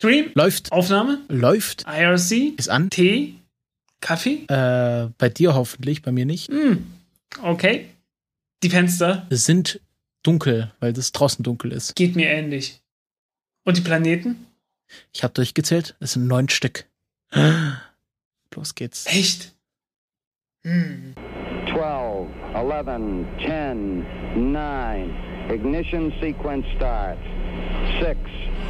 Stream? 0.00 0.30
Läuft. 0.32 0.72
Aufnahme? 0.72 1.20
Läuft. 1.28 1.84
IRC? 1.86 2.58
Ist 2.58 2.70
an. 2.70 2.88
Tee? 2.88 3.34
Kaffee? 4.00 4.46
Äh, 4.48 5.10
bei 5.18 5.28
dir 5.28 5.54
hoffentlich, 5.54 6.00
bei 6.00 6.10
mir 6.10 6.24
nicht. 6.24 6.48
Hm. 6.48 6.90
Okay. 7.42 7.90
Die 8.62 8.70
Fenster? 8.70 9.26
Sind 9.28 9.78
dunkel, 10.22 10.72
weil 10.80 10.92
es 10.92 11.12
draußen 11.12 11.42
dunkel 11.42 11.72
ist. 11.72 11.96
Geht 11.96 12.16
mir 12.16 12.30
ähnlich. 12.30 12.80
Und 13.66 13.76
die 13.76 13.82
Planeten? 13.82 14.46
Ich 15.12 15.22
habe 15.22 15.34
durchgezählt, 15.34 15.96
es 16.00 16.12
sind 16.14 16.26
neun 16.26 16.48
Stück. 16.48 16.86
Los 18.54 18.74
geht's. 18.74 19.04
Echt? 19.04 19.54
Hm. 20.64 21.14
12, 21.74 22.26
11, 22.54 23.26
10, 23.46 24.52
9. 24.52 25.50
Ignition 25.50 26.10
sequence 26.22 26.64
starts. 26.76 27.20
6, 28.00 28.18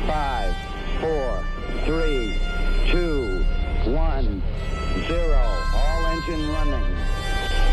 5, 0.07 0.70
4, 1.01 1.09
3, 1.87 2.37
2, 2.91 2.97
1, 3.87 4.43
0. 5.09 5.35
All 5.73 6.07
engine 6.13 6.45
running. 6.53 6.85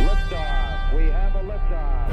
Liftoff. 0.06 0.96
We 0.96 1.12
have 1.12 1.36
a 1.36 1.42
liftoff. 1.42 2.08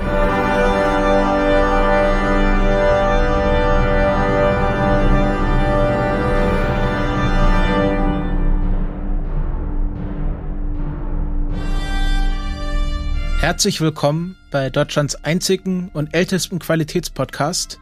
Herzlich 13.41 13.81
willkommen 13.81 14.37
bei 14.51 14.69
Deutschlands 14.69 15.15
einzigen 15.23 15.91
und 15.93 16.13
ältesten 16.13 16.59
Qualitätspodcast. 16.59 17.79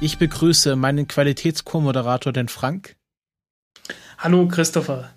Ich 0.00 0.18
begrüße 0.18 0.76
meinen 0.76 1.08
Qualitäts-Co-Moderator, 1.08 2.32
den 2.32 2.46
Frank. 2.46 2.94
Hallo 4.16 4.46
Christopher. 4.46 5.10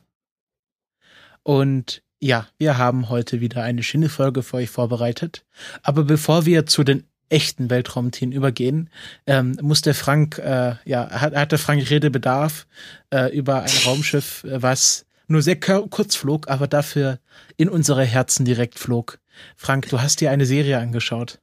Und 1.43 2.01
ja, 2.19 2.47
wir 2.57 2.79
haben 2.79 3.09
heute 3.09 3.41
wieder 3.41 3.61
eine 3.61 3.83
schöne 3.83 4.09
Folge 4.09 4.41
für 4.41 4.57
euch 4.57 4.71
vorbereitet. 4.71 5.45
Aber 5.83 6.03
bevor 6.03 6.47
wir 6.47 6.65
zu 6.65 6.83
den 6.83 7.03
echten 7.29 7.69
Weltraumthemen 7.69 8.35
übergehen, 8.35 8.89
ähm, 9.27 9.55
muss 9.61 9.81
der 9.81 9.93
Frank, 9.93 10.39
äh, 10.39 10.75
ja, 10.85 11.11
hat, 11.11 11.35
hatte 11.35 11.59
Frank 11.59 11.87
Redebedarf 11.87 12.65
äh, 13.13 13.31
über 13.37 13.61
ein 13.61 13.77
Raumschiff, 13.85 14.43
äh, 14.45 14.63
was 14.63 15.05
nur 15.27 15.43
sehr 15.43 15.59
kurz 15.59 16.15
flog, 16.15 16.49
aber 16.49 16.67
dafür 16.67 17.19
in 17.55 17.69
unsere 17.69 18.03
Herzen 18.03 18.45
direkt 18.45 18.79
flog. 18.79 19.19
Frank, 19.55 19.89
du 19.89 20.01
hast 20.01 20.21
dir 20.21 20.31
eine 20.31 20.47
Serie 20.47 20.79
angeschaut. 20.79 21.39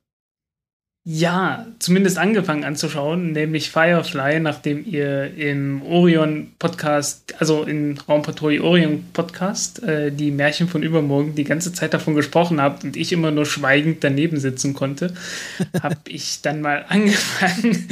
Ja, 1.11 1.67
zumindest 1.78 2.19
angefangen 2.19 2.64
anzuschauen, 2.64 3.33
nämlich 3.33 3.70
Firefly, 3.70 4.41
nachdem 4.41 4.84
ihr 4.84 5.34
im 5.39 5.81
Orion 5.81 6.53
Podcast, 6.59 7.34
also 7.39 7.62
im 7.62 7.97
Raumpatrouille 8.06 8.62
Orion 8.62 9.05
Podcast, 9.15 9.83
äh, 9.83 10.12
die 10.12 10.31
Märchen 10.31 10.69
von 10.69 10.83
übermorgen 10.83 11.34
die 11.34 11.45
ganze 11.45 11.73
Zeit 11.73 11.95
davon 11.95 12.15
gesprochen 12.15 12.61
habt 12.61 12.84
und 12.84 12.95
ich 12.95 13.11
immer 13.11 13.31
nur 13.31 13.47
schweigend 13.47 14.05
daneben 14.05 14.39
sitzen 14.39 14.75
konnte, 14.75 15.15
habe 15.83 15.97
ich 16.09 16.42
dann 16.42 16.61
mal 16.61 16.84
angefangen, 16.87 17.89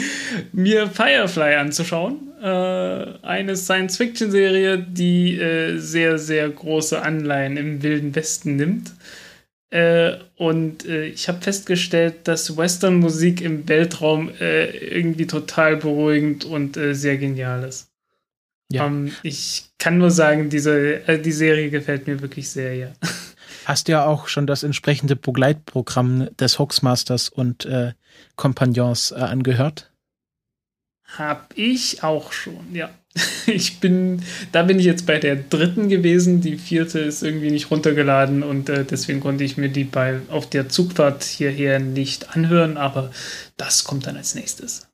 mir 0.52 0.88
Firefly 0.88 1.54
anzuschauen. 1.54 2.18
Äh, 2.42 2.46
eine 3.22 3.56
Science-Fiction-Serie, 3.56 4.76
die 4.76 5.38
äh, 5.38 5.78
sehr, 5.78 6.18
sehr 6.18 6.46
große 6.50 7.00
Anleihen 7.00 7.56
im 7.56 7.82
Wilden 7.82 8.14
Westen 8.14 8.56
nimmt. 8.56 8.92
Äh, 9.70 10.16
und 10.36 10.86
äh, 10.86 11.06
ich 11.06 11.28
habe 11.28 11.42
festgestellt, 11.42 12.26
dass 12.26 12.56
Western-Musik 12.56 13.42
im 13.42 13.68
Weltraum 13.68 14.30
äh, 14.40 14.66
irgendwie 14.66 15.26
total 15.26 15.76
beruhigend 15.76 16.44
und 16.44 16.76
äh, 16.76 16.94
sehr 16.94 17.18
genial 17.18 17.64
ist. 17.64 17.90
Ja. 18.70 18.86
Um, 18.86 19.12
ich 19.22 19.70
kann 19.78 19.98
nur 19.98 20.10
sagen, 20.10 20.50
diese, 20.50 21.06
äh, 21.06 21.20
die 21.20 21.32
Serie 21.32 21.70
gefällt 21.70 22.06
mir 22.06 22.20
wirklich 22.20 22.50
sehr, 22.50 22.74
ja. 22.74 22.92
Hast 23.64 23.88
du 23.88 23.92
ja 23.92 24.06
auch 24.06 24.28
schon 24.28 24.46
das 24.46 24.62
entsprechende 24.62 25.16
Begleitprogramm 25.16 26.34
des 26.36 26.58
Hoaxmasters 26.58 27.28
und 27.28 27.66
äh, 27.66 27.92
Kompagnons 28.36 29.12
angehört? 29.12 29.90
Hab 31.04 31.52
ich 31.56 32.02
auch 32.02 32.32
schon, 32.32 32.74
ja. 32.74 32.90
Ich 33.46 33.80
bin, 33.80 34.22
da 34.52 34.62
bin 34.62 34.78
ich 34.78 34.84
jetzt 34.84 35.06
bei 35.06 35.18
der 35.18 35.36
dritten 35.36 35.88
gewesen. 35.88 36.40
Die 36.40 36.56
vierte 36.56 36.98
ist 37.00 37.22
irgendwie 37.22 37.50
nicht 37.50 37.70
runtergeladen 37.70 38.42
und 38.42 38.68
äh, 38.68 38.84
deswegen 38.84 39.20
konnte 39.20 39.44
ich 39.44 39.56
mir 39.56 39.68
die 39.68 39.84
bei 39.84 40.20
auf 40.28 40.48
der 40.48 40.68
Zugfahrt 40.68 41.24
hierher 41.24 41.78
nicht 41.78 42.36
anhören, 42.36 42.76
aber 42.76 43.10
das 43.56 43.84
kommt 43.84 44.06
dann 44.06 44.16
als 44.16 44.34
nächstes. 44.34 44.88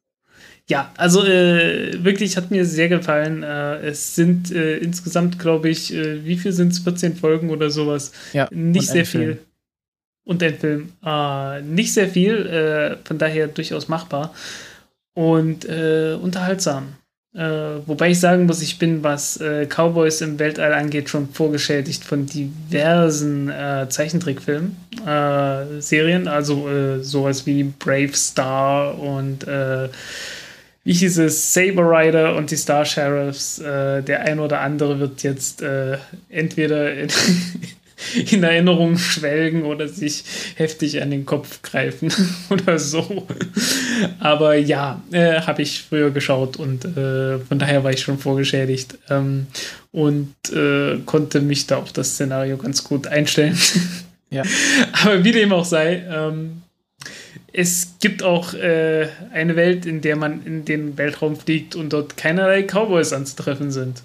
Ja, 0.67 0.93
also 0.97 1.25
äh, 1.25 2.03
wirklich 2.03 2.37
hat 2.37 2.51
mir 2.51 2.65
sehr 2.65 2.89
gefallen. 2.89 3.43
Äh, 3.43 3.81
es 3.81 4.15
sind 4.15 4.51
äh, 4.51 4.79
insgesamt, 4.79 5.39
glaube 5.39 5.69
ich, 5.69 5.93
äh, 5.93 6.25
wie 6.25 6.37
viel 6.37 6.53
sind 6.53 6.73
es? 6.73 6.79
14 6.79 7.17
Folgen 7.17 7.51
oder 7.51 7.69
sowas. 7.71 8.13
Ja, 8.33 8.49
nicht 8.51 8.89
sehr 8.89 9.05
viel. 9.05 9.21
Film. 9.21 9.39
Und 10.25 10.43
ein 10.43 10.59
Film. 10.59 10.93
Äh, 11.05 11.61
nicht 11.63 11.93
sehr 11.93 12.09
viel, 12.09 12.99
von 13.05 13.19
daher 13.19 13.49
durchaus 13.49 13.89
machbar 13.89 14.33
und 15.13 15.67
äh, 15.67 16.17
unterhaltsam. 16.21 16.95
Äh, 17.35 17.81
wobei 17.87 18.11
ich 18.11 18.21
sagen 18.21 18.47
muss, 18.47 18.63
ich 18.63 18.79
bin, 18.79 19.03
was 19.03 19.41
äh, 19.41 19.67
Cowboys 19.67 20.21
im 20.21 20.39
Weltall 20.39 20.73
angeht, 20.73 21.09
schon 21.09 21.29
vorgeschädigt 21.29 22.05
von 22.05 22.27
diversen 22.27 23.51
äh, 23.51 23.89
Zeichentrickfilmen, 23.89 24.77
äh, 25.05 25.81
Serien, 25.81 26.29
also 26.29 26.69
äh, 26.69 27.03
sowas 27.03 27.45
wie 27.45 27.65
Brave 27.65 28.15
Star 28.15 28.97
und 28.99 29.47
wie 30.87 30.93
hieß 30.93 31.19
es, 31.19 31.55
Saber 31.55 31.83
Rider 31.83 32.37
und 32.37 32.51
die 32.51 32.57
Star 32.57 32.85
Sheriffs. 32.85 33.57
der 33.57 34.21
ein 34.21 34.39
oder 34.39 34.61
andere 34.61 35.01
wird 35.01 35.23
jetzt 35.23 35.65
entweder 36.29 36.93
in 36.93 37.09
in 38.31 38.43
Erinnerung 38.43 38.99
schwelgen 38.99 39.65
oder 39.65 39.89
sich 39.89 40.25
heftig 40.57 41.01
an 41.03 41.11
den 41.11 41.27
Kopf 41.27 41.63
greifen 41.63 42.13
oder 42.51 42.79
so. 42.79 43.27
Aber 44.19 44.57
ja, 44.57 45.03
äh, 45.13 45.41
habe 45.41 45.63
ich 45.63 45.83
früher 45.83 46.11
geschaut 46.11 46.57
und 46.57 46.85
äh, 46.85 47.39
von 47.39 47.59
daher 47.59 47.85
war 47.85 47.93
ich 47.93 48.01
schon 48.01 48.19
vorgeschädigt 48.19 48.99
ähm, 49.11 49.47
und 49.93 50.35
äh, 50.53 50.99
konnte 51.07 51.41
mich 51.41 51.67
da 51.67 51.79
auf 51.79 51.93
das 51.93 52.15
Szenario 52.15 52.57
ganz 52.57 52.85
gut 52.85 53.07
einstellen. 53.07 53.59
Ja. 54.31 54.43
Aber 55.05 55.25
wie 55.25 55.33
dem 55.33 55.53
auch 55.53 55.65
sei, 55.65 56.05
ähm, 56.11 56.63
es 57.53 57.95
gibt 58.01 58.23
auch 58.25 58.53
äh, 58.55 59.09
eine 59.33 59.55
Welt, 59.55 59.87
in 59.87 60.01
der 60.01 60.17
man 60.17 60.45
in 60.45 60.65
den 60.65 60.99
Weltraum 60.99 61.37
fliegt 61.37 61.77
und 61.77 61.93
dort 61.93 62.17
keinerlei 62.17 62.65
Cowboys 62.65 63.13
anzutreffen 63.13 63.71
sind. 63.71 64.03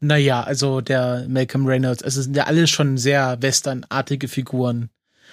Naja, 0.00 0.42
also 0.42 0.80
der 0.80 1.26
Malcolm 1.28 1.66
Reynolds, 1.66 2.02
also 2.02 2.22
sind 2.22 2.36
ja 2.36 2.44
alle 2.44 2.66
schon 2.66 2.98
sehr 2.98 3.38
westernartige 3.40 4.28
Figuren. 4.28 4.90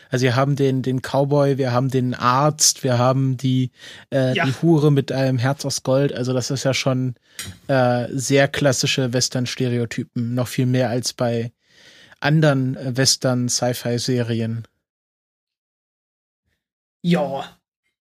Also 0.10 0.24
wir 0.24 0.36
haben 0.36 0.56
den, 0.56 0.82
den 0.82 1.02
Cowboy, 1.02 1.58
wir 1.58 1.72
haben 1.72 1.90
den 1.90 2.14
Arzt, 2.14 2.84
wir 2.84 2.98
haben 2.98 3.38
die, 3.38 3.72
äh, 4.14 4.36
ja. 4.36 4.46
die 4.46 4.54
Hure 4.62 4.92
mit 4.92 5.12
einem 5.12 5.38
Herz 5.38 5.66
aus 5.66 5.84
Gold. 5.84 6.14
Also 6.14 6.34
das 6.34 6.52
ist 6.52 6.64
ja 6.64 6.74
schon 6.74 7.16
äh, 7.68 8.08
sehr 8.12 8.48
klassische 8.48 9.14
Western-Stereotypen. 9.14 10.36
Noch 10.36 10.48
viel 10.48 10.68
mehr 10.68 10.90
als 10.90 11.14
bei 11.14 11.52
anderen 12.20 12.78
Western-Sci-Fi-Serien. 12.98 14.68
Ja, 17.02 17.46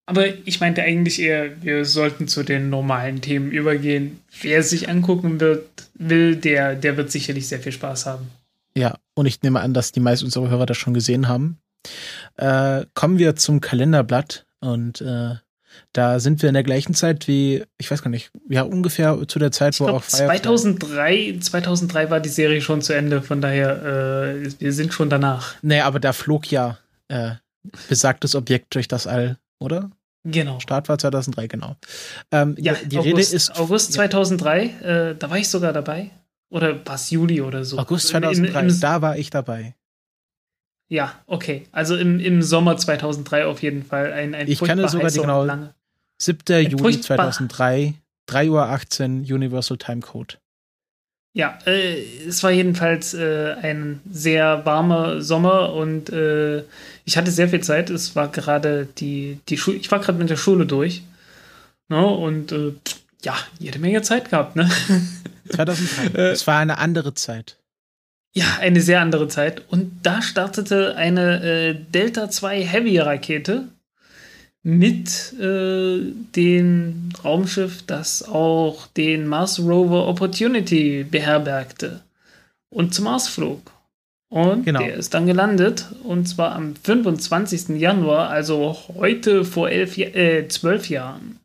aber 0.05 0.25
ich 0.45 0.59
meinte 0.59 0.83
eigentlich 0.83 1.21
eher, 1.21 1.61
wir 1.61 1.85
sollten 1.85 2.27
zu 2.27 2.43
den 2.43 2.69
normalen 2.69 3.21
Themen 3.21 3.51
übergehen. 3.51 4.19
Wer 4.41 4.63
sich 4.63 4.89
angucken 4.89 5.39
wird, 5.39 5.65
will, 5.93 6.35
der, 6.35 6.75
der 6.75 6.97
wird 6.97 7.11
sicherlich 7.11 7.47
sehr 7.47 7.59
viel 7.59 7.71
Spaß 7.71 8.05
haben. 8.05 8.27
Ja, 8.75 8.97
und 9.13 9.27
ich 9.27 9.41
nehme 9.43 9.61
an, 9.61 9.73
dass 9.73 9.91
die 9.91 9.99
meisten 9.99 10.25
unserer 10.25 10.49
Hörer 10.49 10.65
das 10.65 10.77
schon 10.77 10.93
gesehen 10.93 11.27
haben. 11.27 11.59
Äh, 12.37 12.85
kommen 12.93 13.17
wir 13.17 13.35
zum 13.35 13.61
Kalenderblatt 13.61 14.45
und 14.59 15.01
äh, 15.01 15.35
da 15.91 16.19
sind 16.19 16.41
wir 16.41 16.49
in 16.49 16.53
der 16.53 16.63
gleichen 16.63 16.93
Zeit 16.93 17.27
wie, 17.27 17.63
ich 17.77 17.89
weiß 17.89 18.01
gar 18.01 18.09
nicht, 18.09 18.31
ja, 18.49 18.63
ungefähr 18.63 19.17
zu 19.27 19.39
der 19.39 19.51
Zeit, 19.51 19.75
ich 19.75 19.79
wo 19.79 19.85
glaub, 19.85 19.97
auch 19.97 20.03
Firefly 20.03 20.41
2003, 20.41 21.37
2003 21.39 22.09
war 22.09 22.19
die 22.19 22.29
Serie 22.29 22.61
schon 22.61 22.81
zu 22.81 22.93
Ende, 22.93 23.21
von 23.21 23.41
daher, 23.41 24.35
äh, 24.35 24.51
wir 24.59 24.73
sind 24.73 24.93
schon 24.93 25.09
danach. 25.09 25.55
Nee, 25.61 25.81
aber 25.81 25.99
da 25.99 26.13
flog 26.13 26.49
ja 26.51 26.77
äh, 27.07 27.31
besagtes 27.89 28.35
Objekt 28.35 28.75
durch 28.75 28.87
das 28.87 29.07
All 29.07 29.37
oder? 29.63 29.89
Genau. 30.25 30.59
Start 30.59 30.87
war 30.87 30.97
2003, 30.97 31.47
genau. 31.47 31.75
Ähm, 32.31 32.55
ja, 32.57 32.73
die 32.73 32.97
August, 32.97 33.07
Rede 33.07 33.35
ist. 33.35 33.59
August 33.59 33.93
2003, 33.93 34.63
ja. 34.63 35.09
äh, 35.09 35.15
da 35.15 35.29
war 35.29 35.37
ich 35.37 35.49
sogar 35.49 35.73
dabei. 35.73 36.11
Oder 36.49 36.85
war 36.85 36.95
es 36.95 37.09
Juli 37.09 37.41
oder 37.41 37.65
so? 37.65 37.77
August 37.77 38.09
2003, 38.09 38.59
Im, 38.59 38.69
im, 38.69 38.79
da 38.79 39.01
war 39.01 39.17
ich 39.17 39.29
dabei. 39.31 39.75
Ja, 40.87 41.13
okay. 41.25 41.67
Also 41.71 41.97
im, 41.97 42.19
im 42.19 42.41
Sommer 42.41 42.77
2003 42.77 43.45
auf 43.47 43.63
jeden 43.63 43.83
Fall. 43.83 44.13
Ein, 44.13 44.35
ein 44.35 44.47
ich 44.47 44.59
kann 44.59 44.87
sogar 44.87 45.09
die 45.09 45.19
genau. 45.19 45.43
Lange. 45.43 45.73
7. 46.19 46.69
Juli 46.69 47.01
2003, 47.01 47.95
3.18 48.29 49.29
Uhr 49.29 49.35
Universal 49.35 49.77
Time 49.77 50.01
Code. 50.01 50.35
Ja, 51.35 51.57
äh, 51.65 52.03
es 52.27 52.43
war 52.43 52.51
jedenfalls 52.51 53.15
äh, 53.15 53.55
ein 53.61 54.01
sehr 54.09 54.65
warmer 54.65 55.21
Sommer 55.21 55.73
und 55.73 56.11
äh, 56.11 56.63
ich 57.05 57.17
hatte 57.17 57.31
sehr 57.31 57.49
viel 57.49 57.61
Zeit. 57.61 57.89
Es 57.89 58.15
war 58.15 58.31
gerade 58.31 58.87
die, 58.97 59.39
die 59.49 59.57
Schule, 59.57 59.77
ich 59.77 59.91
war 59.91 59.99
gerade 59.99 60.19
mit 60.19 60.29
der 60.29 60.37
Schule 60.37 60.67
durch. 60.67 61.01
Ne? 61.89 62.05
Und 62.05 62.51
äh, 62.51 62.73
ja, 63.23 63.35
jede 63.57 63.79
Menge 63.79 64.03
Zeit 64.03 64.29
gehabt, 64.29 64.55
ne? 64.55 64.69
2003. 65.49 66.21
es 66.21 66.45
war 66.45 66.59
eine 66.59 66.77
andere 66.77 67.15
Zeit. 67.15 67.57
Ja, 68.35 68.45
eine 68.59 68.81
sehr 68.81 69.01
andere 69.01 69.27
Zeit. 69.27 69.63
Und 69.69 69.99
da 70.03 70.21
startete 70.21 70.95
eine 70.95 71.43
äh, 71.43 71.75
Delta 71.75 72.29
2 72.29 72.63
Heavy-Rakete 72.63 73.69
mit 74.63 75.33
äh, 75.39 75.99
dem 76.35 77.09
Raumschiff, 77.23 77.83
das 77.85 78.23
auch 78.23 78.87
den 78.87 79.27
Mars 79.27 79.59
Rover 79.59 80.07
Opportunity 80.07 81.03
beherbergte 81.03 82.01
und 82.69 82.93
zum 82.93 83.05
Mars 83.05 83.27
flog. 83.27 83.71
Und 84.29 84.63
genau. 84.63 84.79
der 84.79 84.95
ist 84.95 85.13
dann 85.13 85.27
gelandet, 85.27 85.85
und 86.03 86.27
zwar 86.27 86.53
am 86.53 86.75
25. 86.75 87.79
Januar, 87.79 88.29
also 88.29 88.75
heute 88.95 89.45
vor 89.45 89.69
elf, 89.69 89.97
äh, 89.97 90.47
zwölf 90.47 90.89
Jahren. 90.89 91.39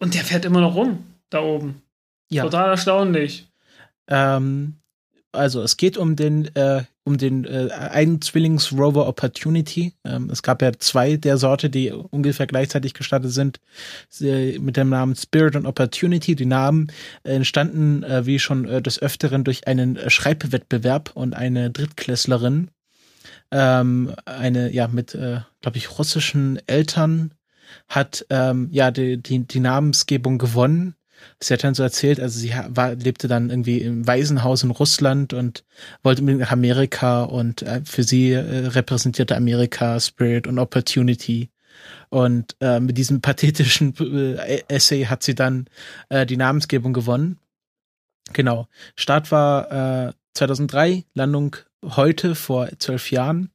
Und 0.00 0.14
der 0.14 0.24
fährt 0.24 0.44
immer 0.44 0.60
noch 0.60 0.74
rum, 0.74 1.06
da 1.30 1.40
oben. 1.40 1.80
Ja. 2.28 2.42
Total 2.42 2.70
erstaunlich. 2.70 3.46
Ähm, 4.06 4.74
also 5.32 5.62
es 5.62 5.78
geht 5.78 5.96
um 5.96 6.14
den 6.14 6.54
äh, 6.56 6.82
um 7.04 7.18
den 7.18 7.44
äh, 7.44 7.68
einen 7.70 8.20
Zwillingsrover 8.20 9.06
Opportunity. 9.06 9.92
Ähm, 10.04 10.30
es 10.30 10.42
gab 10.42 10.62
ja 10.62 10.72
zwei 10.78 11.16
der 11.16 11.36
Sorte, 11.36 11.68
die 11.68 11.92
ungefähr 11.92 12.46
gleichzeitig 12.46 12.94
gestartet 12.94 13.30
sind, 13.32 13.60
Sie, 14.08 14.58
mit 14.58 14.76
dem 14.76 14.88
Namen 14.88 15.14
Spirit 15.14 15.54
und 15.54 15.66
Opportunity. 15.66 16.34
Die 16.34 16.46
Namen 16.46 16.90
entstanden, 17.22 18.02
äh, 18.02 18.24
wie 18.26 18.38
schon 18.38 18.64
äh, 18.64 18.80
des 18.80 19.00
Öfteren, 19.00 19.44
durch 19.44 19.66
einen 19.68 19.96
äh, 19.96 20.08
Schreibwettbewerb 20.08 21.10
und 21.14 21.34
eine 21.34 21.70
Drittklässlerin, 21.70 22.70
ähm, 23.50 24.14
eine 24.24 24.72
ja 24.72 24.88
mit, 24.88 25.14
äh, 25.14 25.40
glaube 25.60 25.76
ich, 25.76 25.98
russischen 25.98 26.58
Eltern 26.66 27.32
hat 27.88 28.24
ähm, 28.30 28.68
ja 28.70 28.90
die, 28.90 29.22
die, 29.22 29.46
die 29.46 29.60
Namensgebung 29.60 30.38
gewonnen 30.38 30.94
Sie 31.40 31.52
hat 31.52 31.64
dann 31.64 31.74
so 31.74 31.82
erzählt, 31.82 32.20
also 32.20 32.38
sie 32.38 32.52
war, 32.68 32.94
lebte 32.94 33.28
dann 33.28 33.50
irgendwie 33.50 33.78
im 33.78 34.06
Waisenhaus 34.06 34.62
in 34.62 34.70
Russland 34.70 35.32
und 35.32 35.64
wollte 36.02 36.22
unbedingt 36.22 36.42
nach 36.42 36.52
Amerika 36.52 37.22
und 37.24 37.62
äh, 37.62 37.82
für 37.84 38.02
sie 38.02 38.32
äh, 38.32 38.66
repräsentierte 38.66 39.36
Amerika 39.36 39.98
Spirit 40.00 40.46
und 40.46 40.58
Opportunity. 40.58 41.50
Und 42.08 42.56
äh, 42.60 42.80
mit 42.80 42.96
diesem 42.96 43.20
pathetischen 43.20 43.94
äh, 43.98 44.62
Essay 44.68 45.04
hat 45.06 45.22
sie 45.22 45.34
dann 45.34 45.66
äh, 46.08 46.26
die 46.26 46.36
Namensgebung 46.36 46.92
gewonnen. 46.92 47.38
Genau. 48.32 48.68
Start 48.96 49.30
war 49.30 50.08
äh, 50.08 50.12
2003, 50.34 51.04
Landung 51.14 51.56
heute 51.84 52.34
vor 52.34 52.68
zwölf 52.78 53.10
Jahren. 53.10 53.50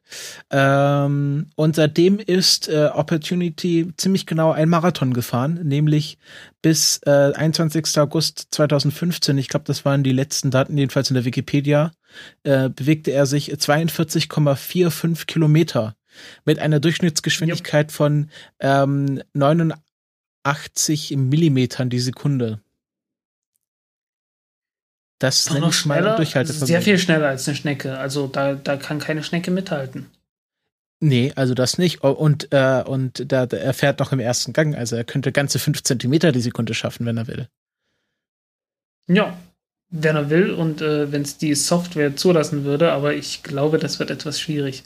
Ähm, 0.51 1.47
und 1.55 1.75
seitdem 1.75 2.19
ist 2.19 2.69
äh, 2.69 2.89
Opportunity 2.93 3.91
ziemlich 3.97 4.25
genau 4.25 4.51
ein 4.51 4.69
Marathon 4.69 5.13
gefahren, 5.13 5.59
nämlich 5.63 6.17
bis 6.61 6.99
äh, 7.05 7.31
21. 7.33 7.97
August 7.99 8.47
2015, 8.51 9.37
ich 9.37 9.47
glaube, 9.47 9.65
das 9.65 9.85
waren 9.85 10.03
die 10.03 10.11
letzten 10.11 10.51
Daten, 10.51 10.77
jedenfalls 10.77 11.09
in 11.09 11.13
der 11.15 11.25
Wikipedia, 11.25 11.91
äh, 12.43 12.69
bewegte 12.69 13.11
er 13.11 13.25
sich 13.25 13.51
42,45 13.51 15.25
Kilometer 15.25 15.95
mit 16.45 16.59
einer 16.59 16.79
Durchschnittsgeschwindigkeit 16.79 17.87
yep. 17.87 17.91
von 17.91 18.29
ähm, 18.59 19.21
89 19.33 21.15
Millimetern 21.17 21.89
die 21.89 21.99
Sekunde. 21.99 22.61
Das 25.19 25.41
ist 25.41 25.59
noch 25.59 25.73
schneller, 25.73 26.23
sehr 26.25 26.81
viel 26.81 26.97
schneller 26.97 27.27
als 27.27 27.47
eine 27.47 27.57
Schnecke. 27.57 27.97
Also 27.97 28.27
da, 28.27 28.55
da 28.55 28.77
kann 28.77 28.99
keine 28.99 29.21
Schnecke 29.21 29.51
mithalten. 29.51 30.07
Nee, 31.01 31.31
also 31.35 31.53
das 31.53 31.77
nicht. 31.77 32.03
Und, 32.03 32.49
äh, 32.51 32.83
und 32.85 33.31
da, 33.31 33.45
er 33.45 33.73
fährt 33.73 33.99
noch 33.99 34.11
im 34.11 34.19
ersten 34.19 34.51
Gang. 34.51 34.75
Also 34.75 34.95
er 34.95 35.05
könnte 35.05 35.31
ganze 35.31 35.59
fünf 35.59 35.83
Zentimeter 35.83 36.31
die 36.31 36.41
Sekunde 36.41 36.73
schaffen, 36.73 37.05
wenn 37.05 37.17
er 37.17 37.27
will. 37.27 37.47
Ja, 39.07 39.37
wenn 39.91 40.15
er 40.15 40.29
will 40.29 40.51
und 40.51 40.81
äh, 40.81 41.11
wenn 41.11 41.23
es 41.23 41.37
die 41.37 41.55
Software 41.55 42.15
zulassen 42.15 42.63
würde. 42.65 42.91
Aber 42.91 43.13
ich 43.13 43.43
glaube, 43.43 43.79
das 43.79 43.99
wird 43.99 44.11
etwas 44.11 44.39
schwierig, 44.39 44.83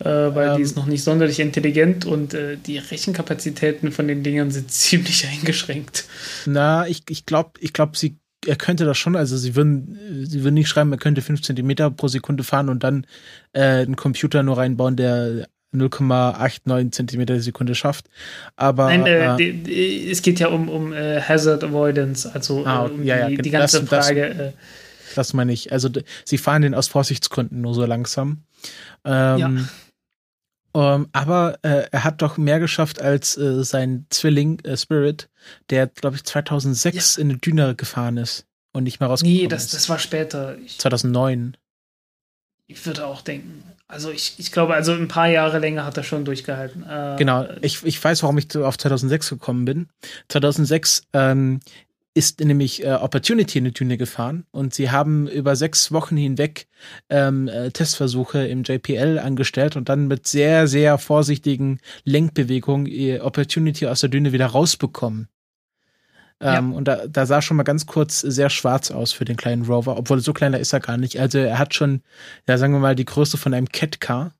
äh, 0.00 0.04
weil 0.04 0.50
ähm, 0.50 0.56
die 0.56 0.62
ist 0.62 0.76
noch 0.76 0.86
nicht 0.86 1.02
sonderlich 1.02 1.40
intelligent 1.40 2.04
und 2.04 2.34
äh, 2.34 2.56
die 2.56 2.78
Rechenkapazitäten 2.78 3.92
von 3.92 4.06
den 4.06 4.22
Dingern 4.22 4.50
sind 4.50 4.70
ziemlich 4.70 5.26
eingeschränkt. 5.26 6.04
Na, 6.44 6.86
ich, 6.86 7.02
ich 7.08 7.26
glaube, 7.26 7.52
ich 7.60 7.72
glaub, 7.72 7.96
sie 7.96 8.18
er 8.46 8.56
könnte 8.56 8.84
das 8.84 8.96
schon, 8.98 9.16
also 9.16 9.36
sie 9.36 9.56
würden, 9.56 10.24
sie 10.24 10.42
würden 10.42 10.54
nicht 10.54 10.68
schreiben, 10.68 10.92
er 10.92 10.98
könnte 10.98 11.22
5 11.22 11.42
Zentimeter 11.42 11.90
pro 11.90 12.08
Sekunde 12.08 12.44
fahren 12.44 12.68
und 12.68 12.84
dann 12.84 13.06
äh, 13.52 13.82
einen 13.82 13.96
Computer 13.96 14.42
nur 14.42 14.58
reinbauen, 14.58 14.96
der 14.96 15.46
0,89 15.74 16.92
Zentimeter 16.92 17.34
die 17.34 17.40
Sekunde 17.40 17.74
schafft. 17.74 18.06
Aber 18.56 18.86
Nein, 18.86 19.06
äh, 19.06 19.34
äh, 19.34 19.36
die, 19.36 19.52
die, 19.62 20.10
es 20.10 20.22
geht 20.22 20.40
ja 20.40 20.48
um, 20.48 20.68
um 20.68 20.92
äh, 20.92 21.20
Hazard 21.20 21.64
Avoidance, 21.64 22.30
also 22.32 22.64
ah, 22.64 22.86
äh, 22.86 22.90
um 22.90 23.02
ja, 23.02 23.28
die, 23.28 23.34
ja, 23.34 23.42
die 23.42 23.50
ganze 23.50 23.80
das, 23.84 23.88
Frage. 23.88 24.28
Das, 24.28 24.38
äh, 24.38 24.52
das 25.14 25.32
meine 25.32 25.52
ich. 25.52 25.72
Also 25.72 25.88
sie 26.24 26.38
fahren 26.38 26.62
den 26.62 26.74
aus 26.74 26.88
Vorsichtsgründen 26.88 27.60
nur 27.60 27.74
so 27.74 27.84
langsam. 27.84 28.42
Ähm, 29.04 29.38
ja. 29.38 29.50
Um, 30.76 30.82
ähm, 30.82 31.08
aber 31.12 31.58
äh, 31.62 31.88
er 31.90 32.04
hat 32.04 32.20
doch 32.20 32.36
mehr 32.36 32.60
geschafft 32.60 33.00
als 33.00 33.38
äh, 33.38 33.64
sein 33.64 34.04
Zwilling 34.10 34.60
äh, 34.60 34.76
Spirit, 34.76 35.30
der, 35.70 35.86
glaube 35.86 36.16
ich, 36.16 36.24
2006 36.24 37.16
ja. 37.16 37.22
in 37.22 37.30
eine 37.30 37.38
Düne 37.38 37.74
gefahren 37.74 38.18
ist 38.18 38.44
und 38.72 38.84
nicht 38.84 39.00
mehr 39.00 39.08
rausgekommen 39.08 39.40
Nee, 39.40 39.48
das, 39.48 39.70
das 39.70 39.88
war 39.88 39.98
später. 39.98 40.58
Ich, 40.58 40.78
2009. 40.78 41.56
Ich 42.66 42.84
würde 42.84 43.06
auch 43.06 43.22
denken. 43.22 43.62
Also 43.88 44.10
ich, 44.10 44.34
ich 44.36 44.52
glaube, 44.52 44.74
also 44.74 44.92
ein 44.92 45.08
paar 45.08 45.28
Jahre 45.28 45.60
länger 45.60 45.86
hat 45.86 45.96
er 45.96 46.02
schon 46.02 46.26
durchgehalten. 46.26 46.82
Äh, 46.82 47.14
genau, 47.16 47.46
ich, 47.62 47.82
ich 47.82 48.02
weiß, 48.04 48.22
warum 48.22 48.36
ich 48.36 48.54
auf 48.54 48.76
2006 48.76 49.30
gekommen 49.30 49.64
bin. 49.64 49.88
2006 50.28 51.04
ähm, 51.14 51.60
ist 52.16 52.40
nämlich 52.40 52.82
äh, 52.82 52.94
Opportunity 52.94 53.58
in 53.58 53.66
die 53.66 53.72
Düne 53.72 53.98
gefahren 53.98 54.46
und 54.50 54.72
sie 54.72 54.90
haben 54.90 55.28
über 55.28 55.54
sechs 55.54 55.92
Wochen 55.92 56.16
hinweg 56.16 56.66
ähm, 57.10 57.46
äh, 57.46 57.70
Testversuche 57.70 58.46
im 58.46 58.62
JPL 58.62 59.18
angestellt 59.18 59.76
und 59.76 59.90
dann 59.90 60.08
mit 60.08 60.26
sehr, 60.26 60.66
sehr 60.66 60.96
vorsichtigen 60.96 61.78
Lenkbewegungen 62.04 62.86
ihr 62.86 63.22
Opportunity 63.22 63.86
aus 63.86 64.00
der 64.00 64.08
Düne 64.08 64.32
wieder 64.32 64.46
rausbekommen. 64.46 65.28
Ähm, 66.40 66.70
ja. 66.70 66.76
Und 66.76 66.88
da, 66.88 67.06
da 67.06 67.26
sah 67.26 67.42
schon 67.42 67.58
mal 67.58 67.64
ganz 67.64 67.84
kurz 67.84 68.20
sehr 68.20 68.48
schwarz 68.48 68.90
aus 68.90 69.12
für 69.12 69.26
den 69.26 69.36
kleinen 69.36 69.66
Rover, 69.66 69.98
obwohl 69.98 70.20
so 70.20 70.32
kleiner 70.32 70.58
ist 70.58 70.72
er 70.72 70.80
gar 70.80 70.96
nicht. 70.96 71.20
Also 71.20 71.38
er 71.38 71.58
hat 71.58 71.74
schon, 71.74 72.00
ja, 72.48 72.56
sagen 72.56 72.72
wir 72.72 72.80
mal, 72.80 72.96
die 72.96 73.04
Größe 73.04 73.36
von 73.36 73.52
einem 73.52 73.68
Cat-Car. 73.68 74.32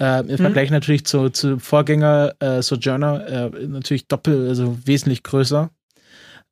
Äh, 0.00 0.22
Im 0.22 0.26
mhm. 0.26 0.36
Vergleich 0.38 0.70
natürlich 0.72 1.06
zu, 1.06 1.30
zu 1.30 1.60
Vorgänger 1.60 2.34
äh, 2.40 2.62
Sojourner 2.62 3.26
äh, 3.28 3.66
natürlich 3.68 4.08
doppelt, 4.08 4.48
also 4.48 4.76
wesentlich 4.84 5.22
größer. 5.22 5.70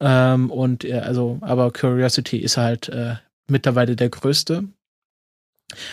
Ähm, 0.01 0.51
und 0.51 0.83
ja, 0.83 1.01
also, 1.01 1.39
aber 1.43 1.71
Curiosity 1.73 2.39
ist 2.39 2.57
halt 2.57 2.89
äh, 2.89 3.17
mittlerweile 3.49 3.97
der 3.97 4.09
größte. 4.09 4.65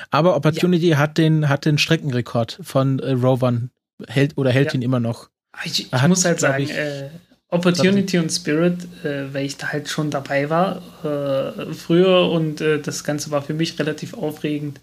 Aber 0.10 0.36
Opportunity 0.36 0.90
ja. 0.90 0.98
hat 0.98 1.18
den 1.18 1.50
hat 1.50 1.66
den 1.66 1.78
Streckenrekord 1.78 2.60
von 2.64 3.00
äh, 3.00 3.12
Rovern 3.12 3.70
hält 4.08 4.38
oder 4.38 4.52
hält 4.52 4.70
ja. 4.70 4.74
ihn 4.76 4.82
immer 4.82 5.00
noch. 5.00 5.30
Ich, 5.64 5.88
ich 5.88 5.92
hat, 5.92 6.08
muss 6.08 6.26
halt 6.26 6.40
sagen, 6.40 6.64
ich, 6.64 6.72
äh, 6.72 7.10
Opportunity 7.50 8.18
und 8.18 8.30
Spirit, 8.30 8.88
äh, 9.04 9.34
weil 9.34 9.46
ich 9.46 9.58
da 9.58 9.68
halt 9.70 9.90
schon 9.90 10.10
dabei 10.10 10.50
war 10.50 10.82
äh, 11.04 11.74
früher 11.74 12.30
und 12.30 12.62
äh, 12.62 12.80
das 12.80 13.04
Ganze 13.04 13.32
war 13.32 13.42
für 13.42 13.54
mich 13.54 13.78
relativ 13.80 14.14
aufregend. 14.14 14.80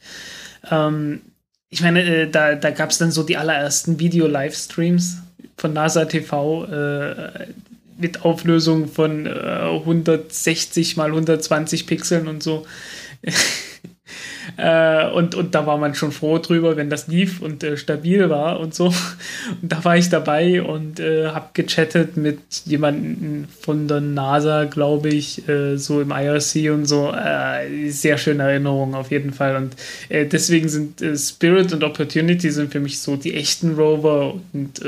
Ähm, 0.70 1.20
ich 1.68 1.82
meine, 1.82 2.02
äh, 2.02 2.30
da, 2.30 2.54
da 2.54 2.70
gab 2.70 2.90
es 2.90 2.98
dann 2.98 3.10
so 3.10 3.22
die 3.22 3.36
allerersten 3.36 3.98
Video-Livestreams 3.98 5.18
von 5.56 5.72
NASA 5.72 6.06
TV 6.06 6.64
äh, 6.64 7.48
mit 7.96 8.24
Auflösung 8.24 8.88
von 8.88 9.26
160 9.26 10.92
äh, 10.92 10.96
mal 10.96 11.10
120 11.10 11.86
Pixeln 11.86 12.28
und 12.28 12.42
so. 12.42 12.66
Äh, 14.56 15.10
und, 15.10 15.34
und 15.34 15.54
da 15.54 15.66
war 15.66 15.78
man 15.78 15.94
schon 15.94 16.12
froh 16.12 16.38
drüber, 16.38 16.76
wenn 16.76 16.90
das 16.90 17.08
lief 17.08 17.40
und 17.40 17.62
äh, 17.62 17.76
stabil 17.76 18.28
war 18.30 18.60
und 18.60 18.74
so. 18.74 18.86
Und 19.62 19.72
da 19.72 19.84
war 19.84 19.96
ich 19.96 20.08
dabei 20.08 20.62
und 20.62 21.00
äh, 21.00 21.28
habe 21.28 21.50
gechattet 21.52 22.16
mit 22.16 22.38
jemandem 22.64 23.46
von 23.60 23.88
der 23.88 24.00
NASA, 24.00 24.64
glaube 24.64 25.10
ich, 25.10 25.46
äh, 25.48 25.76
so 25.76 26.00
im 26.00 26.10
IRC 26.10 26.72
und 26.72 26.86
so. 26.86 27.12
Äh, 27.12 27.90
sehr 27.90 28.16
schöne 28.16 28.44
Erinnerungen 28.44 28.94
auf 28.94 29.10
jeden 29.10 29.32
Fall. 29.32 29.56
Und 29.56 29.76
äh, 30.08 30.26
deswegen 30.26 30.68
sind 30.68 31.02
Spirit 31.16 31.72
und 31.72 31.84
Opportunity 31.84 32.50
sind 32.50 32.72
für 32.72 32.80
mich 32.80 33.00
so 33.00 33.16
die 33.16 33.34
echten 33.34 33.74
Rover 33.74 34.34
und 34.52 34.80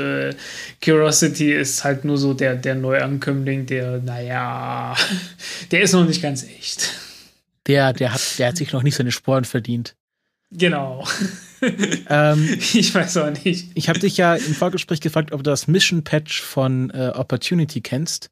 Curiosity 0.83 1.53
ist 1.53 1.83
halt 1.83 2.05
nur 2.05 2.17
so 2.17 2.33
der, 2.33 2.55
der 2.55 2.75
Neuankömmling, 2.75 3.65
der, 3.65 3.99
naja, 3.99 4.95
der 5.71 5.81
ist 5.81 5.93
noch 5.93 6.05
nicht 6.05 6.21
ganz 6.21 6.43
echt 6.43 7.06
der, 7.67 7.93
der 7.93 8.13
hat, 8.13 8.39
der 8.39 8.47
hat 8.49 8.57
sich 8.57 8.71
noch 8.73 8.83
nicht 8.83 8.95
seine 8.95 9.11
Sporen 9.11 9.45
verdient. 9.45 9.95
Genau. 10.51 11.05
ähm, 12.09 12.57
ich 12.73 12.93
weiß 12.93 13.17
auch 13.17 13.31
nicht. 13.43 13.71
Ich 13.73 13.89
habe 13.89 13.99
dich 13.99 14.17
ja 14.17 14.35
im 14.35 14.53
Vorgespräch 14.53 15.01
gefragt, 15.01 15.31
ob 15.31 15.43
du 15.43 15.49
das 15.49 15.67
Mission 15.67 16.03
Patch 16.03 16.41
von 16.41 16.89
äh, 16.91 17.11
Opportunity 17.13 17.81
kennst. 17.81 18.29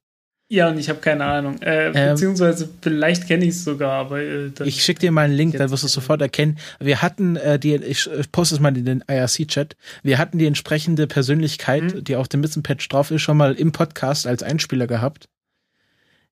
Ja, 0.48 0.70
und 0.70 0.78
ich 0.78 0.90
habe 0.90 1.00
keine 1.00 1.26
Ahnung. 1.26 1.60
Äh, 1.64 1.88
ähm, 1.88 2.14
beziehungsweise 2.14 2.70
vielleicht 2.82 3.28
kenne 3.28 3.46
ich 3.46 3.52
es 3.52 3.64
sogar, 3.64 3.94
aber 3.94 4.22
äh, 4.22 4.52
ich 4.64 4.84
schicke 4.84 5.00
dir 5.00 5.12
mal 5.12 5.26
einen 5.26 5.34
Link, 5.34 5.58
dann 5.58 5.72
wirst 5.72 5.82
du 5.82 5.88
es 5.88 5.94
sofort 5.94 6.22
erkennen. 6.22 6.60
Wir 6.80 7.02
hatten 7.02 7.36
äh, 7.36 7.58
die, 7.58 7.74
ich 7.76 8.08
poste 8.32 8.56
es 8.56 8.62
mal 8.62 8.78
in 8.78 8.86
den 8.86 9.04
IRC-Chat. 9.08 9.76
Wir 10.04 10.20
hatten 10.20 10.38
die 10.38 10.46
entsprechende 10.46 11.08
Persönlichkeit, 11.08 11.84
mhm. 11.84 12.04
die 12.04 12.16
auf 12.16 12.28
dem 12.28 12.42
Mission 12.42 12.62
Patch 12.62 12.88
drauf 12.90 13.10
ist, 13.10 13.24
schon 13.24 13.38
mal 13.38 13.56
im 13.56 13.72
Podcast 13.72 14.28
als 14.28 14.44
Einspieler 14.44 14.86
gehabt. 14.86 15.28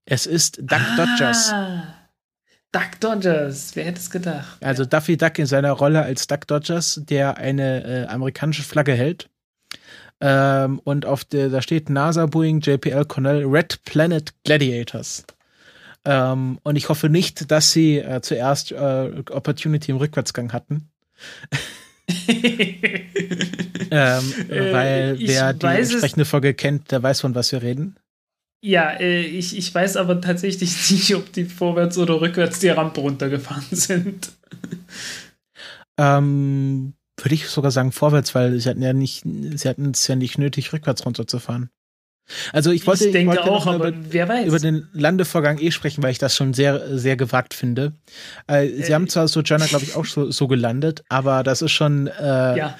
Es 0.05 0.27
ist 0.27 0.59
Duck 0.59 0.81
Dodgers. 0.95 1.51
Duck 2.73 2.99
Dodgers, 2.99 3.75
wer 3.75 3.85
hätte 3.85 3.99
es 3.99 4.09
gedacht? 4.09 4.57
Also 4.61 4.83
Duffy 4.83 5.15
Duck 5.15 5.39
in 5.39 5.45
seiner 5.45 5.71
Rolle 5.71 6.01
als 6.01 6.27
Duck 6.27 6.47
Dodgers, 6.47 7.01
der 7.07 7.37
eine 7.37 7.83
äh, 7.83 8.07
amerikanische 8.07 8.63
Flagge 8.63 8.93
hält. 8.93 9.29
Ähm, 10.19 10.79
und 10.83 11.05
auf 11.05 11.23
der, 11.23 11.49
da 11.49 11.61
steht 11.61 11.89
NASA 11.89 12.25
Boeing 12.25 12.61
JPL 12.61 13.05
Cornell 13.05 13.45
Red 13.45 13.83
Planet 13.85 14.33
Gladiators. 14.43 15.23
Ähm, 16.03 16.59
und 16.63 16.75
ich 16.75 16.89
hoffe 16.89 17.09
nicht, 17.09 17.51
dass 17.51 17.71
sie 17.71 17.99
äh, 17.99 18.21
zuerst 18.21 18.71
äh, 18.71 19.23
Opportunity 19.29 19.91
im 19.91 19.97
Rückwärtsgang 19.97 20.51
hatten. 20.51 20.89
ähm, 23.91 24.33
Äh, 24.49 24.73
weil 24.73 25.19
wer 25.19 25.53
die 25.53 25.65
entsprechende 25.65 26.25
Folge 26.25 26.53
kennt, 26.53 26.91
der 26.91 27.01
weiß, 27.01 27.21
von 27.21 27.35
was 27.35 27.51
wir 27.51 27.61
reden. 27.61 27.95
Ja, 28.65 28.91
äh, 28.91 29.23
ich, 29.23 29.57
ich 29.57 29.75
weiß 29.75 29.97
aber 29.97 30.21
tatsächlich 30.21 30.71
nicht, 30.91 31.13
ob 31.15 31.33
die 31.33 31.43
vorwärts 31.43 31.97
oder 31.97 32.21
rückwärts 32.21 32.59
die 32.59 32.69
Rampe 32.69 33.01
runtergefahren 33.01 33.65
sind. 33.71 34.31
Ähm, 35.99 36.93
würde 37.21 37.35
ich 37.35 37.49
sogar 37.49 37.71
sagen 37.71 37.91
vorwärts, 37.91 38.33
weil 38.33 38.57
sie 38.57 38.69
hatten 38.69 38.81
ja 38.81 38.93
nicht, 38.93 39.23
sie 39.25 39.67
hatten 39.67 39.91
es 39.91 40.07
ja 40.07 40.15
nicht 40.15 40.37
nötig, 40.37 40.71
rückwärts 40.71 41.05
runterzufahren. 41.05 41.71
Also 42.53 42.71
ich 42.71 42.87
wollte, 42.87 43.07
ich 43.07 43.11
denke 43.11 43.35
wollte 43.35 43.51
auch, 43.51 43.67
über, 43.67 43.89
über 43.89 44.59
den 44.59 44.87
Landevorgang 44.93 45.59
eh 45.59 45.71
sprechen, 45.71 46.01
weil 46.01 46.11
ich 46.11 46.19
das 46.19 46.33
schon 46.33 46.53
sehr, 46.53 46.97
sehr 46.97 47.17
gewagt 47.17 47.53
finde. 47.53 47.91
Äh, 48.47 48.69
sie 48.69 48.91
Äh, 48.91 48.93
haben 48.93 49.09
zwar 49.09 49.27
Sojourner, 49.27 49.67
glaube 49.67 49.83
ich, 49.83 49.93
auch 49.97 50.05
so, 50.05 50.31
so 50.31 50.47
gelandet, 50.47 51.03
aber 51.09 51.43
das 51.43 51.61
ist 51.61 51.73
schon, 51.73 52.07
äh, 52.07 52.57
ja, 52.57 52.77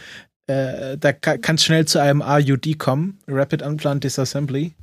äh, 0.48 0.98
da 0.98 1.12
kann 1.12 1.56
es 1.56 1.66
schnell 1.66 1.86
zu 1.86 2.00
einem 2.00 2.22
RUD 2.22 2.80
kommen, 2.80 3.20
Rapid 3.28 3.62
Unplanned 3.64 4.06
Disassembly. 4.06 4.76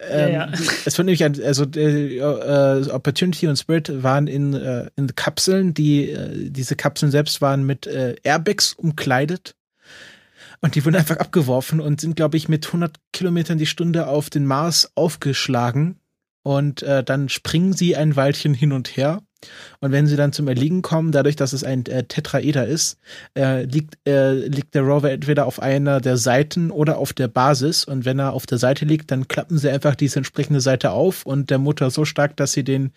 Ähm, 0.00 0.32
Ja, 0.32 0.46
ja. 0.46 0.52
Es 0.84 0.98
wird 0.98 1.06
nämlich, 1.06 1.24
ein, 1.24 1.42
also 1.42 1.64
äh, 1.64 2.20
Opportunity 2.90 3.46
und 3.48 3.56
Spirit 3.56 4.02
waren 4.02 4.26
in, 4.26 4.54
äh, 4.54 4.90
in 4.96 5.14
Kapseln, 5.14 5.74
die 5.74 6.10
äh, 6.10 6.50
diese 6.50 6.76
Kapseln 6.76 7.12
selbst 7.12 7.40
waren 7.40 7.64
mit 7.64 7.86
äh, 7.86 8.16
Airbags 8.22 8.72
umkleidet. 8.72 9.54
Und 10.60 10.74
die 10.74 10.84
wurden 10.84 10.96
einfach 10.96 11.18
abgeworfen 11.18 11.80
und 11.80 12.00
sind, 12.00 12.16
glaube 12.16 12.36
ich, 12.36 12.48
mit 12.48 12.66
100 12.66 12.96
Kilometern 13.12 13.58
die 13.58 13.66
Stunde 13.66 14.06
auf 14.06 14.30
den 14.30 14.46
Mars 14.46 14.90
aufgeschlagen. 14.94 16.00
Und 16.42 16.82
äh, 16.82 17.04
dann 17.04 17.28
springen 17.28 17.72
sie 17.72 17.96
ein 17.96 18.16
Weilchen 18.16 18.54
hin 18.54 18.72
und 18.72 18.96
her. 18.96 19.22
Und 19.80 19.92
wenn 19.92 20.06
sie 20.06 20.16
dann 20.16 20.32
zum 20.32 20.48
Erliegen 20.48 20.82
kommen, 20.82 21.12
dadurch, 21.12 21.36
dass 21.36 21.52
es 21.52 21.64
ein 21.64 21.86
äh, 21.86 22.04
Tetraeder 22.04 22.66
ist, 22.66 22.98
äh, 23.36 23.64
liegt, 23.64 23.96
äh, 24.06 24.32
liegt 24.32 24.74
der 24.74 24.82
Rover 24.82 25.10
entweder 25.10 25.46
auf 25.46 25.60
einer 25.60 26.00
der 26.00 26.16
Seiten 26.16 26.70
oder 26.70 26.98
auf 26.98 27.12
der 27.12 27.28
Basis. 27.28 27.84
Und 27.84 28.04
wenn 28.04 28.18
er 28.18 28.32
auf 28.32 28.46
der 28.46 28.58
Seite 28.58 28.84
liegt, 28.84 29.10
dann 29.10 29.28
klappen 29.28 29.58
sie 29.58 29.70
einfach 29.70 29.94
diese 29.94 30.18
entsprechende 30.18 30.60
Seite 30.60 30.90
auf 30.90 31.26
und 31.26 31.50
der 31.50 31.58
Motor 31.58 31.90
so 31.90 32.04
stark, 32.04 32.36
dass 32.36 32.52
sie 32.52 32.64
den 32.64 32.92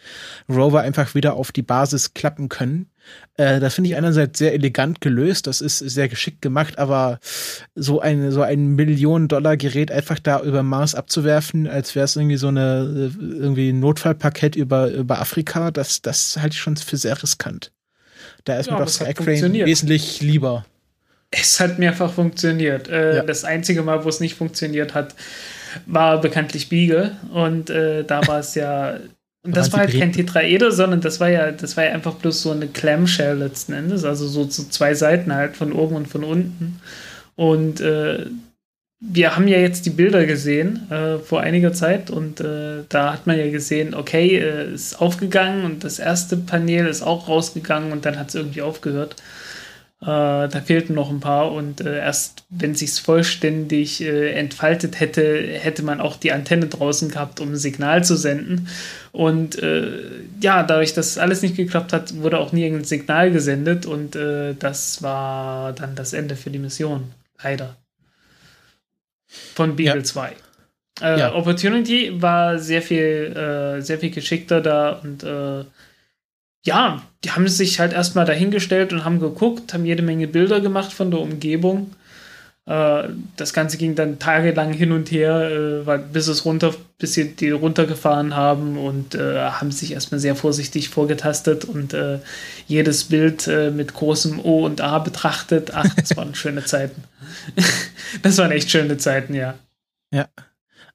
Rover 0.50 0.82
einfach 0.82 1.16
wieder 1.16 1.34
auf 1.34 1.52
die 1.52 1.64
Basis 1.64 2.14
klappen 2.14 2.50
können. 2.50 2.90
Äh, 3.38 3.60
das 3.60 3.76
finde 3.76 3.90
ich 3.92 3.96
einerseits 3.96 4.40
sehr 4.40 4.54
elegant 4.54 5.00
gelöst, 5.02 5.48
das 5.48 5.62
ist 5.62 5.78
sehr 5.80 6.08
geschickt 6.10 6.42
gemacht, 6.42 6.80
aber 6.80 7.20
so 7.76 8.00
ein, 8.02 8.32
so 8.32 8.42
ein 8.42 8.76
Millionen-Dollar-Gerät 8.76 9.92
einfach 9.92 10.20
da 10.20 10.42
über 10.42 10.64
Mars 10.64 10.96
abzuwerfen, 10.96 11.68
als 11.68 11.96
wäre 11.96 12.06
es 12.06 12.16
irgendwie 12.16 12.38
so 12.38 12.48
eine 12.48 13.12
äh, 13.16 13.24
irgendwie 13.24 13.70
ein 13.70 13.80
Notfallpaket 13.80 14.56
über, 14.56 14.90
über 14.92 15.20
Afrika, 15.20 15.72
das, 15.72 16.02
das 16.02 16.38
halte 16.38 16.54
ich 16.56 16.60
schon 16.60 16.78
für 16.78 16.98
sehr 16.98 17.22
riskant. 17.22 17.72
Da 18.46 18.58
ist 18.58 18.68
Ja, 18.68 18.74
mir 18.74 18.80
doch 18.80 18.88
es 18.88 19.00
hat 19.00 19.08
Sky 19.08 19.14
Crane 19.14 19.26
funktioniert. 19.28 19.68
wesentlich 19.68 20.22
lieber. 20.22 20.66
es 21.32 21.60
hat 21.60 21.78
mehrfach 21.80 22.12
funktioniert. 22.14 22.88
Äh, 22.88 23.18
Ja. 23.18 23.24
Das 23.24 23.44
einzige 23.44 23.84
Mal, 23.84 24.04
wo 24.04 24.10
es 24.10 24.20
nicht 24.20 24.36
funktioniert 24.36 24.94
hat, 24.94 25.14
war 25.86 26.20
bekanntlich 26.22 26.70
Beagle. 26.70 27.18
Und 27.34 27.70
äh, 27.70 28.04
da 28.04 28.26
war 28.28 28.40
es 28.40 28.56
ja. 28.56 28.98
Und 29.48 29.56
Da 29.56 29.62
das 29.62 29.72
war 29.72 29.80
halt 29.80 29.98
kein. 29.98 30.12
Tetraeder, 30.12 30.74
sondern 30.74 31.00
das 31.00 31.22
war 31.22 31.30
ja, 31.30 31.52
das 31.52 31.78
war 31.78 31.86
ja 31.86 31.94
einfach 31.94 32.16
bloß 32.16 32.42
so 32.42 32.52
eine 32.52 32.68
Clamshell 32.68 33.38
letzten 33.38 33.72
Endes, 33.72 34.04
also 34.04 34.28
so 34.28 34.44
zu 34.44 34.70
zwei 34.70 34.94
Seiten 34.94 35.34
halt, 35.34 35.56
von 35.56 35.72
oben 35.72 35.96
und 35.96 36.10
von 36.10 36.26
unten. 36.26 36.82
Und 37.38 37.80
äh, 37.80 38.26
wir 39.00 39.36
haben 39.38 39.48
ja 39.48 39.58
jetzt 39.58 39.86
die 39.86 39.92
Bilder 39.92 40.26
gesehen 40.26 40.92
äh, 40.92 41.20
vor 41.20 41.40
einiger 41.40 41.72
Zeit 41.72 42.10
und 42.10 42.42
äh, 42.42 42.84
da 42.90 43.14
hat 43.14 43.26
man 43.26 43.40
ja 43.40 43.50
gesehen, 43.50 43.94
okay, 43.94 44.38
äh, 44.38 44.74
ist 44.74 45.00
aufgegangen 45.00 45.64
und 45.64 45.86
das 45.86 46.00
erste 46.00 46.36
Panel 46.36 46.88
ist 46.88 47.04
auch 47.04 47.30
rausgegangen 47.30 47.94
und 47.94 48.06
dann 48.06 48.20
hat 48.20 48.30
es 48.30 48.36
irgendwie 48.36 48.62
aufgehört. 48.62 49.16
Äh, 50.00 50.06
da 50.06 50.62
fehlten 50.64 50.94
noch 50.94 51.10
ein 51.10 51.20
paar 51.20 51.52
und 51.52 51.82
äh, 51.82 51.98
erst 51.98 52.44
wenn 52.50 52.76
sich's 52.76 53.00
vollständig 53.00 54.00
äh, 54.02 54.32
entfaltet 54.34 55.00
hätte, 55.00 55.42
hätte 55.60 55.82
man 55.82 56.00
auch 56.02 56.18
die 56.18 56.32
Antenne 56.32 56.68
draußen 56.68 57.10
gehabt, 57.10 57.40
um 57.40 57.54
ein 57.54 57.56
Signal 57.58 58.04
zu 58.04 58.16
senden. 58.16 58.68
Und 59.12 59.58
äh, 59.62 59.88
ja, 60.40 60.62
dadurch, 60.62 60.94
dass 60.94 61.18
alles 61.18 61.42
nicht 61.42 61.56
geklappt 61.56 61.94
hat, 61.94 62.16
wurde 62.22 62.38
auch 62.38 62.52
nie 62.52 62.62
irgendein 62.64 62.86
Signal 62.86 63.32
gesendet 63.32 63.88
und 63.88 64.16
äh, 64.16 64.54
das 64.54 65.02
war 65.02 65.74
dann 65.74 65.96
das 65.96 66.14
Ende 66.14 66.36
für 66.36 66.52
die 66.52 66.60
Mission. 66.60 67.12
Leider. 67.44 67.76
Von 69.56 69.76
Beagle 69.76 69.98
Ja. 69.98 70.04
2. 70.04 70.36
Äh, 71.02 71.20
Ja. 71.20 71.34
Opportunity 71.34 72.22
war 72.22 72.60
sehr 72.60 72.84
viel, 72.84 73.36
äh, 73.36 73.82
sehr 73.82 73.98
viel 73.98 74.12
geschickter 74.12 74.62
da 74.62 74.92
und 74.92 75.24
ja, 76.68 77.02
die 77.24 77.32
haben 77.32 77.48
sich 77.48 77.80
halt 77.80 77.94
erstmal 77.94 78.26
dahingestellt 78.26 78.94
und 78.94 79.04
haben 79.04 79.20
geguckt, 79.20 79.74
haben 79.74 79.86
jede 79.86 80.04
Menge 80.04 80.28
Bilder 80.28 80.60
gemacht 80.62 80.94
von 80.94 81.10
der 81.10 81.20
Umgebung. 81.20 81.92
Äh, 82.68 83.10
das 83.38 83.54
Ganze 83.54 83.78
ging 83.78 83.96
dann 83.96 84.20
tagelang 84.20 84.74
hin 84.74 84.92
und 84.92 85.10
her, 85.10 85.84
äh, 85.88 85.98
bis 86.12 86.28
es 86.28 86.44
runter, 86.44 86.76
bis 87.00 87.14
sie 87.14 87.36
die 87.36 87.52
runtergefahren 87.52 88.36
haben 88.36 88.78
und 88.78 89.16
äh, 89.16 89.40
haben 89.40 89.72
sich 89.72 89.94
erstmal 89.94 90.20
sehr 90.20 90.36
vorsichtig 90.36 90.90
vorgetastet 90.90 91.64
und 91.64 91.94
äh, 91.94 92.20
jedes 92.68 93.06
Bild 93.06 93.48
mit 93.48 93.94
großem 93.94 94.44
O 94.44 94.66
und 94.66 94.82
A 94.82 95.00
betrachtet. 95.00 95.72
Ach, 95.74 95.88
das 95.96 96.16
waren 96.18 96.36
schöne 96.36 96.66
Zeiten. 96.66 97.04
das 98.22 98.38
waren 98.38 98.52
echt 98.52 98.70
schöne 98.70 98.98
Zeiten, 98.98 99.34
ja. 99.34 99.56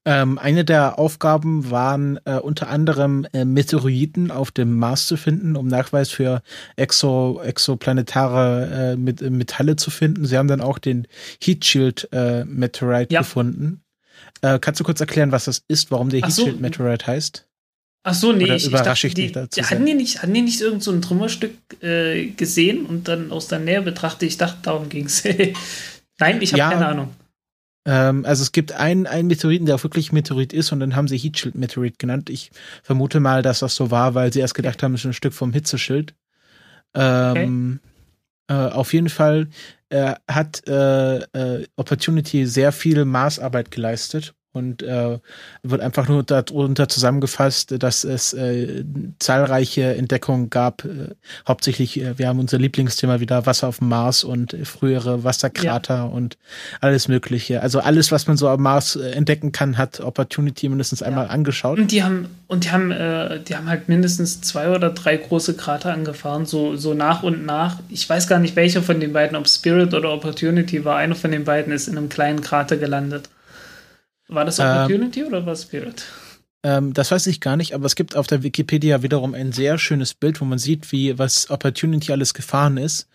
Ähm, 0.05 0.37
eine 0.39 0.65
der 0.65 0.99
Aufgaben 0.99 1.71
waren 1.71 2.19
äh, 2.25 2.35
unter 2.39 2.69
anderem 2.69 3.25
äh, 3.33 3.45
Meteoriten 3.45 4.33
auf 4.33 4.51
dem 4.51 4.77
Mars 4.77 5.07
zu 5.07 5.17
finden, 5.17 5.55
um 5.57 5.69
Nachweis 5.69 6.11
für 6.11 6.43
exo, 6.75 7.41
exoplanetare 7.41 8.95
äh, 8.95 8.97
mit, 8.97 9.21
Metalle 9.21 9.77
zu 9.77 9.91
finden. 9.91 10.25
Sie 10.27 10.37
haben 10.37 10.49
dann 10.49 10.61
auch 10.61 10.79
den 10.79 11.07
Heat 11.41 11.65
Shield 11.65 12.09
äh, 12.13 12.45
Meteorite 12.45 13.15
Ja. 13.15 13.21
gefunden. 13.21 13.83
Äh, 14.41 14.59
kannst 14.59 14.81
du 14.81 14.85
kurz 14.85 15.01
erklären, 15.01 15.31
was 15.31 15.45
das 15.45 15.63
ist, 15.69 15.93
warum 15.93 16.09
der 16.11 16.21
Ach 16.23 16.27
Heat 16.27 16.35
so. 16.35 16.45
Shield 16.45 16.61
Meteorite 16.61 17.07
heißt? 17.07 17.47
Ach 18.05 18.15
so, 18.15 18.33
nee, 18.33 18.43
Oder 18.45 18.57
ich, 18.57 18.65
ich 18.65 18.69
überrasche 18.71 19.07
dachte, 19.07 19.07
ich 19.07 19.15
die, 19.15 19.23
dich 19.23 19.33
dazu 19.33 19.63
hatten 19.71 19.87
die 19.87 19.95
nicht, 19.95 20.21
hatten 20.23 20.35
die 20.35 20.43
nicht 20.43 20.61
irgend 20.61 20.83
so 20.83 20.91
ein 20.91 21.01
Trümmerstück 21.03 21.53
äh, 21.81 22.27
gesehen 22.31 22.87
und 22.87 23.07
dann 23.07 23.31
aus 23.31 23.47
der 23.47 23.61
Nähe 23.61 23.81
betrachtet? 23.83 24.29
Ich 24.29 24.39
dachte, 24.39 24.59
darum 24.63 24.89
ging 24.89 25.05
es. 25.07 25.23
Nein, 26.19 26.43
ich 26.43 26.53
habe 26.53 26.59
Ja. 26.59 26.71
keine 26.73 26.87
Ahnung. 26.89 27.11
Ähm, 27.85 28.25
also 28.25 28.43
es 28.43 28.53
gibt 28.53 28.73
einen, 28.73 29.07
einen 29.07 29.29
Meteoriten, 29.29 29.67
der 29.67 29.75
auch 29.75 29.83
wirklich 29.83 30.13
Meteorit 30.13 30.53
ist 30.53 30.73
und 30.73 30.81
dann 30.81 30.95
haben 30.95 31.09
sie 31.09 31.19
Heat 31.19 31.39
Shield 31.39 31.55
Meteorit 31.57 31.99
genannt. 31.99 32.31
Ich 32.31 32.51
vermute 32.83 33.21
mal, 33.21 33.43
dass 33.43 33.61
das 33.61 33.75
so 33.75 33.91
war, 33.91 34.15
weil 34.15 34.33
sie 34.33 34.41
erst 34.41 34.55
gedacht 34.55 34.83
haben, 34.83 34.95
es 34.95 35.01
ist 35.01 35.07
ein 35.07 35.13
Stück 35.15 35.35
vom 35.35 35.53
Hitzeschild. 35.53 36.15
Ähm, 36.95 37.81
äh, 38.49 38.55
auf 38.55 38.93
jeden 38.93 39.09
Fall 39.09 39.49
äh, 39.89 40.15
hat 40.29 40.67
äh, 40.69 41.19
äh, 41.19 41.67
Opportunity 41.77 42.47
sehr 42.47 42.73
viel 42.73 43.05
Maßarbeit 43.05 43.71
geleistet 43.71 44.35
und 44.53 44.83
äh, 44.83 45.19
wird 45.63 45.81
einfach 45.81 46.09
nur 46.09 46.23
darunter 46.23 46.89
zusammengefasst, 46.89 47.75
dass 47.83 48.05
es 48.05 48.35
äh, 48.35 48.85
zahlreiche 49.19 49.95
Entdeckungen 49.95 50.51
gab. 50.51 50.85
Äh, 50.85 51.15
hauptsächlich, 51.49 52.01
äh, 52.01 52.19
wir 52.19 52.29
haben 52.29 52.39
unser 52.39 52.59
Lieblingsthema 52.59 53.21
wieder 53.21 53.47
Wasser 53.47 53.69
auf 53.69 53.79
dem 53.79 53.89
Mars 53.89 54.25
und 54.25 54.53
äh, 54.53 54.65
frühere 54.67 55.25
Wasserkrater 55.25 56.11
und 56.11 56.37
alles 56.81 57.09
Mögliche. 57.09 57.63
Also 57.63 57.81
alles, 57.81 58.13
was 58.13 58.27
man 58.27 58.37
so 58.37 58.49
am 58.49 58.63
Mars 58.63 58.97
äh, 58.97 59.11
entdecken 59.13 59.53
kann, 59.53 59.79
hat 59.79 60.01
Opportunity 60.01 60.69
mindestens 60.69 61.03
einmal 61.03 61.29
angeschaut. 61.29 61.79
Und 61.79 61.91
die 61.91 62.03
haben, 62.03 62.27
und 62.47 62.65
die 62.65 62.71
haben, 62.71 62.91
äh, 62.91 63.41
die 63.41 63.57
haben 63.57 63.69
halt 63.69 63.89
mindestens 63.89 64.43
zwei 64.43 64.69
oder 64.69 64.91
drei 64.91 65.17
große 65.17 65.55
Krater 65.55 65.95
angefahren, 65.95 66.45
so, 66.45 66.77
so 66.77 66.93
nach 66.93 67.23
und 67.23 67.47
nach. 67.47 67.79
Ich 67.89 68.07
weiß 68.09 68.29
gar 68.29 68.39
nicht, 68.39 68.55
welcher 68.55 68.83
von 68.83 69.01
den 69.01 69.15
beiden, 69.15 69.37
ob 69.37 69.49
Spirit 69.49 69.95
oder 69.95 70.13
Opportunity 70.13 70.85
war. 70.85 70.97
Einer 70.97 71.15
von 71.15 71.31
den 71.31 71.45
beiden 71.45 71.73
ist 71.73 71.89
in 71.89 71.97
einem 71.97 72.11
kleinen 72.11 72.43
Krater 72.43 72.77
gelandet. 72.77 73.31
War 74.35 74.45
das 74.45 74.59
Ähm, 74.59 74.67
Opportunity 74.67 75.25
oder 75.25 75.45
war 75.47 75.57
Spirit? 75.57 76.05
Ähm, 76.65 76.93
das 76.95 77.11
weiß 77.11 77.27
ich 77.27 77.41
gar 77.41 77.57
nicht, 77.57 77.75
aber 77.75 77.87
es 77.87 77.97
gibt 77.97 78.17
auf 78.17 78.27
der 78.29 78.43
Wikipedia 78.43 79.03
wiederum 79.03 79.35
ein 79.35 79.53
sehr 79.53 79.79
schönes 79.79 80.15
Bild, 80.15 80.41
wo 80.41 80.45
man 80.45 80.59
sieht, 80.59 80.93
wie 80.93 81.19
was 81.19 81.51
Opportunity 81.51 82.13
alles 82.13 82.35
gefahren 82.35 82.77
ist. 82.77 83.09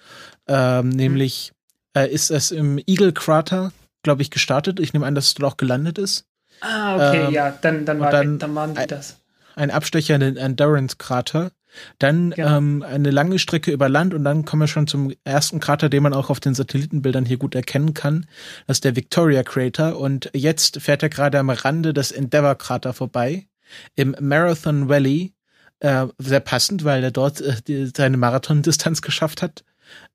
Ähm, 0.47 0.89
nämlich 0.89 1.53
äh, 1.95 2.09
ist 2.11 2.29
es 2.29 2.51
im 2.51 2.77
Eagle 2.85 3.13
Crater, 3.13 3.71
glaube 4.03 4.21
ich, 4.21 4.31
gestartet. 4.31 4.79
Ich 4.79 4.93
nehme 4.93 5.05
an, 5.05 5.15
dass 5.15 5.27
es 5.27 5.33
dort 5.35 5.53
auch 5.53 5.57
gelandet 5.57 5.97
ist. 5.97 6.25
Ah, 6.61 6.95
okay, 6.95 7.25
ähm, 7.27 7.33
ja, 7.33 7.57
dann, 7.61 7.85
dann, 7.85 7.99
war, 7.99 8.11
dann- 8.11 8.39
dann 8.39 8.53
waren 8.55 8.75
die 8.75 8.85
das. 8.87 9.17
Ein 9.55 9.71
Abstecher 9.71 10.15
in 10.15 10.21
den 10.21 10.37
Endurance-Krater. 10.37 11.51
Dann 11.99 12.31
Genau. 12.31 12.57
ähm, 12.57 12.83
eine 12.83 13.11
lange 13.11 13.39
Strecke 13.39 13.71
über 13.71 13.89
Land 13.89 14.13
und 14.13 14.23
dann 14.23 14.45
kommen 14.45 14.61
wir 14.61 14.67
schon 14.67 14.87
zum 14.87 15.13
ersten 15.23 15.59
Krater, 15.59 15.89
den 15.89 16.03
man 16.03 16.13
auch 16.13 16.29
auf 16.29 16.39
den 16.39 16.53
Satellitenbildern 16.53 17.25
hier 17.25 17.37
gut 17.37 17.55
erkennen 17.55 17.93
kann. 17.93 18.25
Das 18.67 18.77
ist 18.77 18.83
der 18.85 18.95
Victoria 18.95 19.43
Crater 19.43 19.97
und 19.99 20.29
jetzt 20.33 20.81
fährt 20.81 21.03
er 21.03 21.09
gerade 21.09 21.39
am 21.39 21.49
Rande 21.49 21.93
des 21.93 22.11
Endeavour 22.11 22.55
Krater 22.55 22.93
vorbei. 22.93 23.47
im 23.95 24.15
Marathon 24.19 24.87
Valley. 24.89 25.33
Äh, 25.79 26.07
sehr 26.17 26.39
passend, 26.39 26.83
weil 26.85 27.03
er 27.03 27.11
dort 27.11 27.41
äh, 27.41 27.55
die, 27.67 27.91
seine 27.95 28.17
Marathondistanz 28.17 29.01
geschafft 29.03 29.41
hat. 29.41 29.63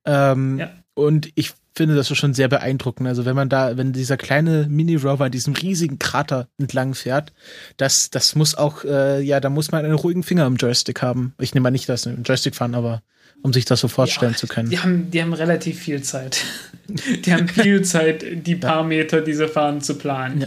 Ähm, 0.05 0.59
ja. 0.59 0.71
Und 0.95 1.29
ich 1.37 1.53
finde 1.75 1.95
das 1.95 2.09
schon 2.17 2.35
sehr 2.35 2.49
beeindruckend. 2.49 3.09
Also 3.09 3.25
wenn 3.25 3.37
man 3.37 3.49
da, 3.49 3.77
wenn 3.77 3.93
dieser 3.93 4.17
kleine 4.17 4.67
Mini-Rover 4.69 5.31
diesem 5.31 5.55
riesigen 5.55 5.99
Krater 5.99 6.49
entlang 6.59 6.95
fährt, 6.95 7.33
das, 7.77 8.11
das 8.11 8.35
muss 8.35 8.55
auch, 8.55 8.85
äh, 8.85 9.21
ja, 9.23 9.41
da 9.41 9.51
muss 9.51 9.73
man 9.73 9.85
einen 9.85 9.95
ruhigen 9.95 10.23
Finger 10.23 10.47
im 10.47 10.57
Joystick 10.57 11.03
haben. 11.03 11.35
Ich 11.41 11.55
nehme 11.55 11.65
mal 11.65 11.71
nicht, 11.71 11.89
dass 11.89 12.03
sie 12.03 12.11
einen 12.11 12.25
Joystick 12.25 12.55
fahren, 12.55 12.75
aber 12.75 13.03
um 13.43 13.53
sich 13.53 13.65
das 13.65 13.81
so 13.81 13.89
vorstellen 13.89 14.33
ja, 14.33 14.39
zu 14.39 14.47
können. 14.47 14.71
Die 14.71 14.79
haben, 14.79 15.11
die 15.11 15.21
haben 15.21 15.33
relativ 15.33 15.81
viel 15.81 16.03
Zeit. 16.03 16.45
die 16.89 17.33
haben 17.33 17.49
viel 17.49 17.83
Zeit, 17.83 18.25
die 18.47 18.57
paar 18.57 18.85
Meter 18.85 19.21
diese 19.21 19.49
Fahren 19.49 19.81
zu 19.81 19.97
planen. 19.97 20.43
Ja. 20.43 20.47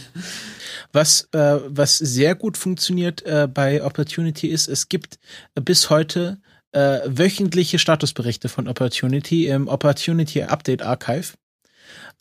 Was, 0.94 1.28
äh, 1.34 1.60
was 1.68 1.98
sehr 1.98 2.36
gut 2.36 2.58
funktioniert 2.58 3.26
äh, 3.26 3.50
bei 3.54 3.84
Opportunity 3.84 4.48
ist, 4.48 4.70
es 4.70 4.88
gibt 4.88 5.20
bis 5.56 5.90
heute 5.90 6.38
äh, 6.76 7.00
wöchentliche 7.06 7.80
Statusberichte 7.80 8.50
von 8.50 8.68
Opportunity 8.68 9.48
im 9.48 9.68
Opportunity 9.68 10.44
Update 10.44 10.82
Archive, 10.82 11.34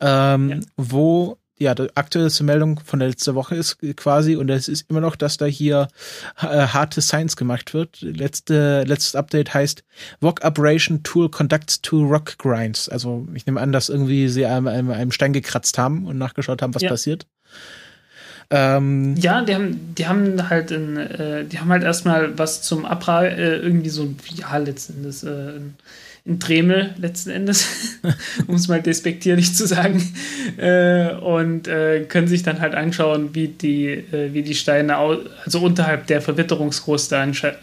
ähm, 0.01 0.51
ja. 0.51 0.61
wo 0.77 1.39
ja, 1.57 1.75
die 1.75 1.89
aktuellste 1.95 2.43
Meldung 2.43 2.81
von 2.85 2.99
der 2.99 3.09
letzten 3.09 3.37
Woche 3.37 3.55
ist 3.55 3.79
quasi, 3.97 4.35
und 4.35 4.51
es 4.51 4.69
ist 4.69 4.91
immer 4.91 5.01
noch, 5.01 5.15
dass 5.15 5.37
da 5.37 5.47
hier 5.47 5.87
äh, 6.41 6.47
harte 6.47 7.01
Science 7.01 7.37
gemacht 7.37 7.75
wird. 7.75 8.01
Letzte, 8.01 8.83
letztes 8.85 9.15
Update 9.15 9.55
heißt 9.55 9.85
Rock 10.21 10.45
Operation 10.45 11.05
Tool 11.05 11.29
conducts 11.31 11.81
two 11.81 12.03
rock 12.05 12.39
grinds. 12.39 12.89
Also 12.89 13.27
ich 13.35 13.47
nehme 13.47 13.61
an, 13.61 13.71
dass 13.71 13.89
irgendwie 13.89 14.29
sie 14.29 14.47
einem, 14.47 14.67
einem, 14.67 14.91
einem 14.91 15.13
Stein 15.13 15.33
gekratzt 15.33 15.79
haben 15.79 16.07
und 16.07 16.19
nachgeschaut 16.19 16.61
haben, 16.61 16.75
was 16.75 16.83
ja. 16.83 16.89
passiert. 16.89 17.27
Ähm, 18.51 19.17
ja, 19.17 19.43
die 19.43 19.55
haben, 19.55 19.95
die 19.95 20.07
haben 20.07 20.49
halt 20.49 20.71
in, 20.71 20.97
äh, 20.97 21.45
die 21.45 21.59
haben 21.59 21.71
halt 21.71 21.83
erstmal 21.83 22.39
was 22.39 22.63
zum 22.63 22.85
Abra 22.85 23.25
äh, 23.25 23.57
irgendwie 23.57 23.89
so, 23.89 24.15
ja, 24.35 24.57
letzten 24.59 24.99
Endes, 24.99 25.23
äh, 25.25 25.61
ein 26.27 26.39
Dremel 26.39 26.95
letzten 26.99 27.31
Endes, 27.31 27.67
um 28.47 28.55
es 28.55 28.69
mal 28.69 28.81
despektierlich 28.81 29.55
zu 29.55 29.67
sagen, 29.67 30.03
äh, 30.57 31.13
und 31.15 31.69
äh, 31.69 32.05
können 32.05 32.29
sich 32.29 32.43
dann 32.43 32.61
halt 32.61 32.75
anschauen, 32.75 33.35
wie 33.35 33.49
die, 33.49 33.89
äh, 33.89 34.33
wie 34.33 34.43
die 34.43 34.55
Steine, 34.55 34.97
also 34.97 35.61
unterhalb 35.61 36.07
der 36.07 36.23
Verwitterungskruste 36.23 37.17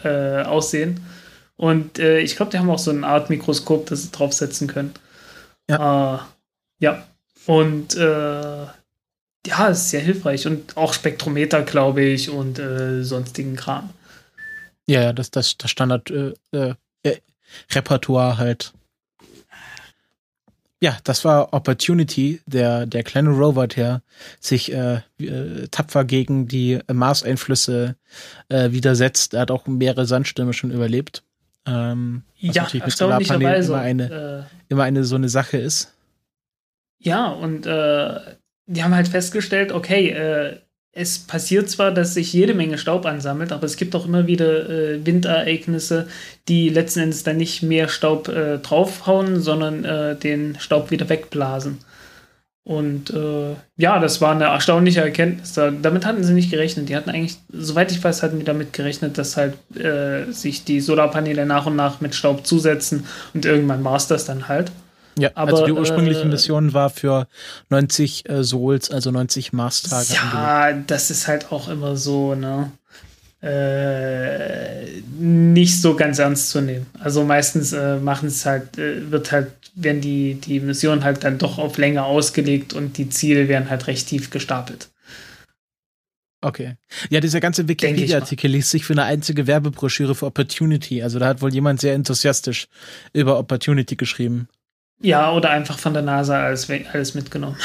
äh, 0.04 0.42
aussehen. 0.42 1.00
Und 1.56 1.98
äh, 1.98 2.20
ich 2.20 2.36
glaube, 2.36 2.52
die 2.52 2.58
haben 2.58 2.70
auch 2.70 2.78
so 2.78 2.92
eine 2.92 3.06
Art 3.06 3.30
Mikroskop, 3.30 3.86
das 3.86 4.04
sie 4.04 4.10
draufsetzen 4.12 4.68
können. 4.68 4.92
Ja. 5.68 6.14
Äh, 6.14 6.18
ja. 6.84 7.04
Und 7.46 7.96
ja, 9.46 9.68
ist 9.68 9.90
sehr 9.90 10.00
hilfreich. 10.00 10.46
Und 10.46 10.76
auch 10.76 10.92
Spektrometer, 10.92 11.62
glaube 11.62 12.02
ich, 12.02 12.30
und 12.30 12.60
sonstigen 13.02 13.56
Kram. 13.56 13.90
Ja, 14.86 15.02
ja, 15.02 15.12
das, 15.12 15.30
das, 15.30 15.56
das 15.56 15.70
Standard 15.70 16.12
Repertoire 17.70 18.38
halt. 18.38 18.72
Ja, 20.80 20.98
das 21.04 21.24
war 21.24 21.52
Opportunity, 21.52 22.40
der, 22.46 22.86
der 22.86 23.04
kleine 23.04 23.30
Rover, 23.30 23.68
der 23.68 24.02
sich 24.40 24.72
äh, 24.72 25.00
äh, 25.20 25.68
tapfer 25.70 26.04
gegen 26.04 26.48
die 26.48 26.80
Mars-Einflüsse 26.92 27.94
äh, 28.48 28.72
widersetzt. 28.72 29.34
Er 29.34 29.42
hat 29.42 29.52
auch 29.52 29.66
mehrere 29.68 30.06
Sandstürme 30.06 30.52
schon 30.52 30.72
überlebt. 30.72 31.22
Ähm, 31.66 32.24
was 32.42 32.56
ja, 32.56 32.62
natürlich 32.64 32.86
mit 32.86 32.96
Solarpanelen 32.96 33.64
immer 33.64 33.78
eine, 33.78 34.48
äh, 34.50 34.54
immer 34.70 34.82
eine 34.82 35.04
so 35.04 35.14
eine 35.14 35.28
Sache 35.28 35.58
ist. 35.58 35.94
Ja, 36.98 37.28
und 37.28 37.64
äh, 37.66 38.18
die 38.72 38.82
haben 38.82 38.94
halt 38.94 39.08
festgestellt, 39.08 39.72
okay, 39.72 40.10
äh, 40.10 40.58
es 40.94 41.18
passiert 41.20 41.70
zwar, 41.70 41.90
dass 41.90 42.14
sich 42.14 42.32
jede 42.32 42.52
Menge 42.54 42.76
Staub 42.76 43.06
ansammelt, 43.06 43.50
aber 43.50 43.64
es 43.64 43.76
gibt 43.76 43.94
auch 43.94 44.04
immer 44.04 44.26
wieder 44.26 44.68
äh, 44.68 45.06
Windereignisse, 45.06 46.06
die 46.48 46.68
letzten 46.68 47.00
Endes 47.00 47.22
dann 47.22 47.38
nicht 47.38 47.62
mehr 47.62 47.88
Staub 47.88 48.28
äh, 48.28 48.58
draufhauen, 48.58 49.40
sondern 49.40 49.84
äh, 49.84 50.16
den 50.16 50.58
Staub 50.58 50.90
wieder 50.90 51.08
wegblasen. 51.08 51.78
Und 52.64 53.10
äh, 53.10 53.56
ja, 53.76 53.98
das 53.98 54.20
war 54.20 54.32
eine 54.32 54.44
erstaunliche 54.44 55.00
Erkenntnis. 55.00 55.54
Da, 55.54 55.70
damit 55.70 56.06
hatten 56.06 56.22
sie 56.22 56.32
nicht 56.32 56.50
gerechnet. 56.50 56.88
Die 56.88 56.94
hatten 56.94 57.10
eigentlich, 57.10 57.38
soweit 57.50 57.90
ich 57.90 58.04
weiß, 58.04 58.22
hatten 58.22 58.38
die 58.38 58.44
damit 58.44 58.72
gerechnet, 58.72 59.18
dass 59.18 59.36
halt 59.36 59.54
äh, 59.76 60.30
sich 60.30 60.64
die 60.64 60.80
Solarpaneele 60.80 61.44
nach 61.44 61.66
und 61.66 61.74
nach 61.74 62.00
mit 62.00 62.14
Staub 62.14 62.46
zusetzen 62.46 63.04
und 63.34 63.46
irgendwann 63.46 63.82
war 63.82 63.96
es 63.96 64.06
das 64.06 64.26
dann 64.26 64.46
halt. 64.46 64.70
Ja, 65.18 65.30
aber, 65.34 65.52
also 65.52 65.66
die 65.66 65.72
ursprüngliche 65.72 66.22
äh, 66.22 66.26
Mission 66.26 66.72
war 66.72 66.90
für 66.90 67.26
90 67.68 68.28
äh, 68.28 68.44
Souls, 68.44 68.90
also 68.90 69.10
90 69.10 69.52
Mars-Tage. 69.52 70.14
Ja, 70.14 70.62
angelegt. 70.62 70.90
das 70.90 71.10
ist 71.10 71.28
halt 71.28 71.52
auch 71.52 71.68
immer 71.68 71.96
so, 71.96 72.34
ne? 72.34 72.72
Äh, 73.42 75.00
nicht 75.18 75.80
so 75.80 75.96
ganz 75.96 76.20
ernst 76.20 76.50
zu 76.50 76.60
nehmen. 76.60 76.86
Also 77.00 77.24
meistens 77.24 77.72
äh, 77.72 77.96
machen 77.96 78.28
es 78.28 78.46
halt, 78.46 78.78
äh, 78.78 79.10
wird 79.10 79.32
halt, 79.32 79.48
werden 79.74 80.00
die, 80.00 80.34
die 80.34 80.60
Missionen 80.60 81.02
halt 81.02 81.24
dann 81.24 81.38
doch 81.38 81.58
auf 81.58 81.76
Länge 81.76 82.04
ausgelegt 82.04 82.72
und 82.72 82.98
die 82.98 83.08
Ziele 83.08 83.48
werden 83.48 83.68
halt 83.68 83.88
recht 83.88 84.06
tief 84.06 84.30
gestapelt. 84.30 84.88
Okay. 86.40 86.76
Ja, 87.10 87.20
dieser 87.20 87.40
ganze 87.40 87.68
Wikipedia-Artikel 87.68 88.50
liest 88.50 88.70
sich 88.70 88.84
für 88.84 88.94
eine 88.94 89.04
einzige 89.04 89.46
Werbebroschüre 89.46 90.14
für 90.14 90.26
Opportunity. 90.26 91.02
Also 91.02 91.18
da 91.18 91.26
hat 91.26 91.40
wohl 91.42 91.52
jemand 91.52 91.80
sehr 91.80 91.94
enthusiastisch 91.94 92.68
über 93.12 93.38
Opportunity 93.38 93.96
geschrieben. 93.96 94.48
Ja, 95.02 95.32
oder 95.32 95.50
einfach 95.50 95.78
von 95.78 95.92
der 95.92 96.02
NASA 96.02 96.44
alles, 96.44 96.70
alles 96.70 97.14
mitgenommen. 97.14 97.56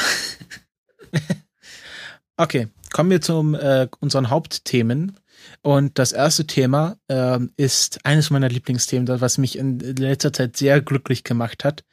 okay, 2.36 2.68
kommen 2.92 3.10
wir 3.10 3.20
zu 3.20 3.54
äh, 3.54 3.88
unseren 4.00 4.30
Hauptthemen. 4.30 5.16
Und 5.62 5.98
das 5.98 6.12
erste 6.12 6.46
Thema 6.46 6.96
äh, 7.08 7.38
ist 7.56 8.04
eines 8.04 8.30
meiner 8.30 8.48
Lieblingsthemen, 8.48 9.20
was 9.20 9.38
mich 9.38 9.56
in 9.56 9.78
letzter 9.78 10.32
Zeit 10.32 10.56
sehr 10.56 10.80
glücklich 10.80 11.24
gemacht 11.24 11.64
hat. 11.64 11.84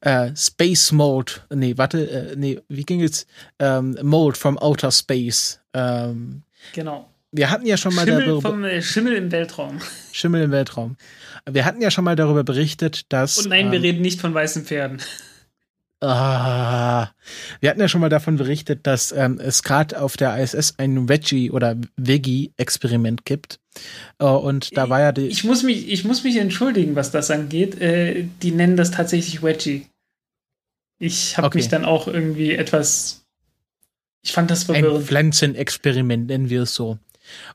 Äh, 0.00 0.30
Space 0.36 0.92
Mold. 0.92 1.46
Nee, 1.50 1.76
warte, 1.76 2.08
äh, 2.10 2.36
nee, 2.36 2.60
wie 2.68 2.84
ging 2.84 3.02
es? 3.02 3.26
Ähm, 3.58 3.98
Mold 4.02 4.36
from 4.36 4.58
Outer 4.58 4.90
Space. 4.90 5.60
Ähm, 5.72 6.42
genau. 6.72 7.09
Wir 7.32 7.50
hatten 7.50 7.66
ja 7.66 7.76
schon 7.76 7.94
mal 7.94 8.04
Schimmel 8.04 8.26
darüber. 8.26 8.50
Vom, 8.50 8.64
äh, 8.64 8.82
Schimmel 8.82 9.14
im 9.14 9.30
Weltraum. 9.30 9.78
Schimmel 10.12 10.42
im 10.42 10.50
Weltraum. 10.50 10.96
Wir 11.48 11.64
hatten 11.64 11.80
ja 11.80 11.90
schon 11.90 12.04
mal 12.04 12.16
darüber 12.16 12.44
berichtet, 12.44 13.12
dass. 13.12 13.38
Und 13.38 13.50
nein, 13.50 13.66
ähm, 13.66 13.72
wir 13.72 13.82
reden 13.82 14.02
nicht 14.02 14.20
von 14.20 14.34
weißen 14.34 14.64
Pferden. 14.64 15.00
Ah, 16.02 17.10
wir 17.60 17.68
hatten 17.68 17.80
ja 17.80 17.86
schon 17.86 18.00
mal 18.00 18.08
davon 18.08 18.36
berichtet, 18.36 18.86
dass 18.86 19.12
ähm, 19.12 19.38
es 19.38 19.62
gerade 19.62 20.00
auf 20.00 20.16
der 20.16 20.38
ISS 20.38 20.78
ein 20.78 21.10
Veggie- 21.10 21.50
oder 21.50 21.76
Veggie-Experiment 21.96 23.26
gibt. 23.26 23.60
Uh, 24.20 24.28
und 24.28 24.74
da 24.78 24.88
war 24.88 25.00
ja 25.00 25.12
die. 25.12 25.26
Ich 25.26 25.44
muss 25.44 25.62
mich, 25.62 25.88
ich 25.88 26.04
muss 26.04 26.24
mich 26.24 26.38
entschuldigen, 26.38 26.96
was 26.96 27.10
das 27.10 27.30
angeht. 27.30 27.78
Äh, 27.82 28.24
die 28.42 28.50
nennen 28.50 28.78
das 28.78 28.92
tatsächlich 28.92 29.42
Veggie. 29.42 29.86
Ich 30.98 31.36
habe 31.36 31.48
okay. 31.48 31.58
mich 31.58 31.68
dann 31.68 31.84
auch 31.84 32.08
irgendwie 32.08 32.52
etwas. 32.52 33.26
Ich 34.22 34.32
fand 34.32 34.50
das 34.50 34.64
verwirrend. 34.64 35.00
Ein 35.00 35.04
Pflanzenexperiment, 35.04 36.28
nennen 36.28 36.48
wir 36.48 36.62
es 36.62 36.74
so. 36.74 36.98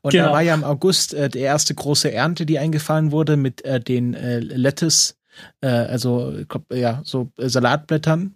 Und 0.01 0.11
genau. 0.11 0.27
da 0.27 0.33
war 0.33 0.41
ja 0.41 0.53
im 0.53 0.63
August 0.63 1.13
äh, 1.13 1.29
die 1.29 1.39
erste 1.39 1.73
große 1.73 2.11
Ernte, 2.11 2.45
die 2.45 2.59
eingefahren 2.59 3.11
wurde 3.11 3.37
mit 3.37 3.63
äh, 3.65 3.79
den 3.79 4.13
äh, 4.13 4.39
Lettuce, 4.39 5.17
äh, 5.61 5.67
also 5.67 6.33
ja, 6.71 7.01
so 7.03 7.31
äh, 7.37 7.49
Salatblättern. 7.49 8.35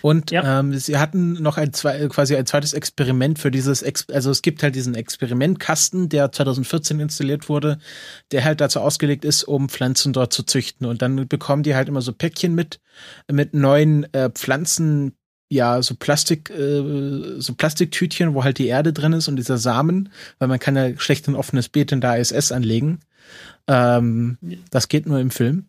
Und 0.00 0.30
ja. 0.30 0.60
ähm, 0.60 0.74
sie 0.78 0.96
hatten 0.96 1.34
noch 1.34 1.58
ein 1.58 1.72
zwei, 1.72 2.08
quasi 2.08 2.34
ein 2.36 2.46
zweites 2.46 2.72
Experiment 2.72 3.38
für 3.38 3.50
dieses, 3.50 3.82
Ex 3.82 4.08
also 4.08 4.30
es 4.30 4.40
gibt 4.40 4.62
halt 4.62 4.74
diesen 4.74 4.94
Experimentkasten, 4.94 6.08
der 6.08 6.32
2014 6.32 7.00
installiert 7.00 7.48
wurde, 7.48 7.78
der 8.32 8.44
halt 8.44 8.60
dazu 8.60 8.80
ausgelegt 8.80 9.24
ist, 9.24 9.44
um 9.44 9.68
Pflanzen 9.68 10.12
dort 10.12 10.32
zu 10.32 10.42
züchten. 10.42 10.86
Und 10.86 11.02
dann 11.02 11.28
bekommen 11.28 11.62
die 11.62 11.74
halt 11.74 11.88
immer 11.88 12.00
so 12.00 12.12
Päckchen 12.12 12.54
mit, 12.54 12.80
mit 13.30 13.52
neuen 13.52 14.12
äh, 14.14 14.30
Pflanzen, 14.30 15.17
ja, 15.48 15.80
so 15.82 15.94
Plastik, 15.94 16.50
äh, 16.50 17.40
so 17.40 17.54
Plastiktütchen, 17.54 18.34
wo 18.34 18.44
halt 18.44 18.58
die 18.58 18.66
Erde 18.66 18.92
drin 18.92 19.14
ist 19.14 19.28
und 19.28 19.36
dieser 19.36 19.58
Samen, 19.58 20.10
weil 20.38 20.48
man 20.48 20.58
kann 20.58 20.76
ja 20.76 20.96
schlecht 20.98 21.26
ein 21.28 21.36
offenes 21.36 21.68
Beet 21.68 21.92
in 21.92 22.00
der 22.00 22.18
ISS 22.18 22.52
anlegen. 22.52 23.00
Ähm, 23.66 24.38
das 24.70 24.88
geht 24.88 25.06
nur 25.06 25.20
im 25.20 25.30
Film. 25.30 25.66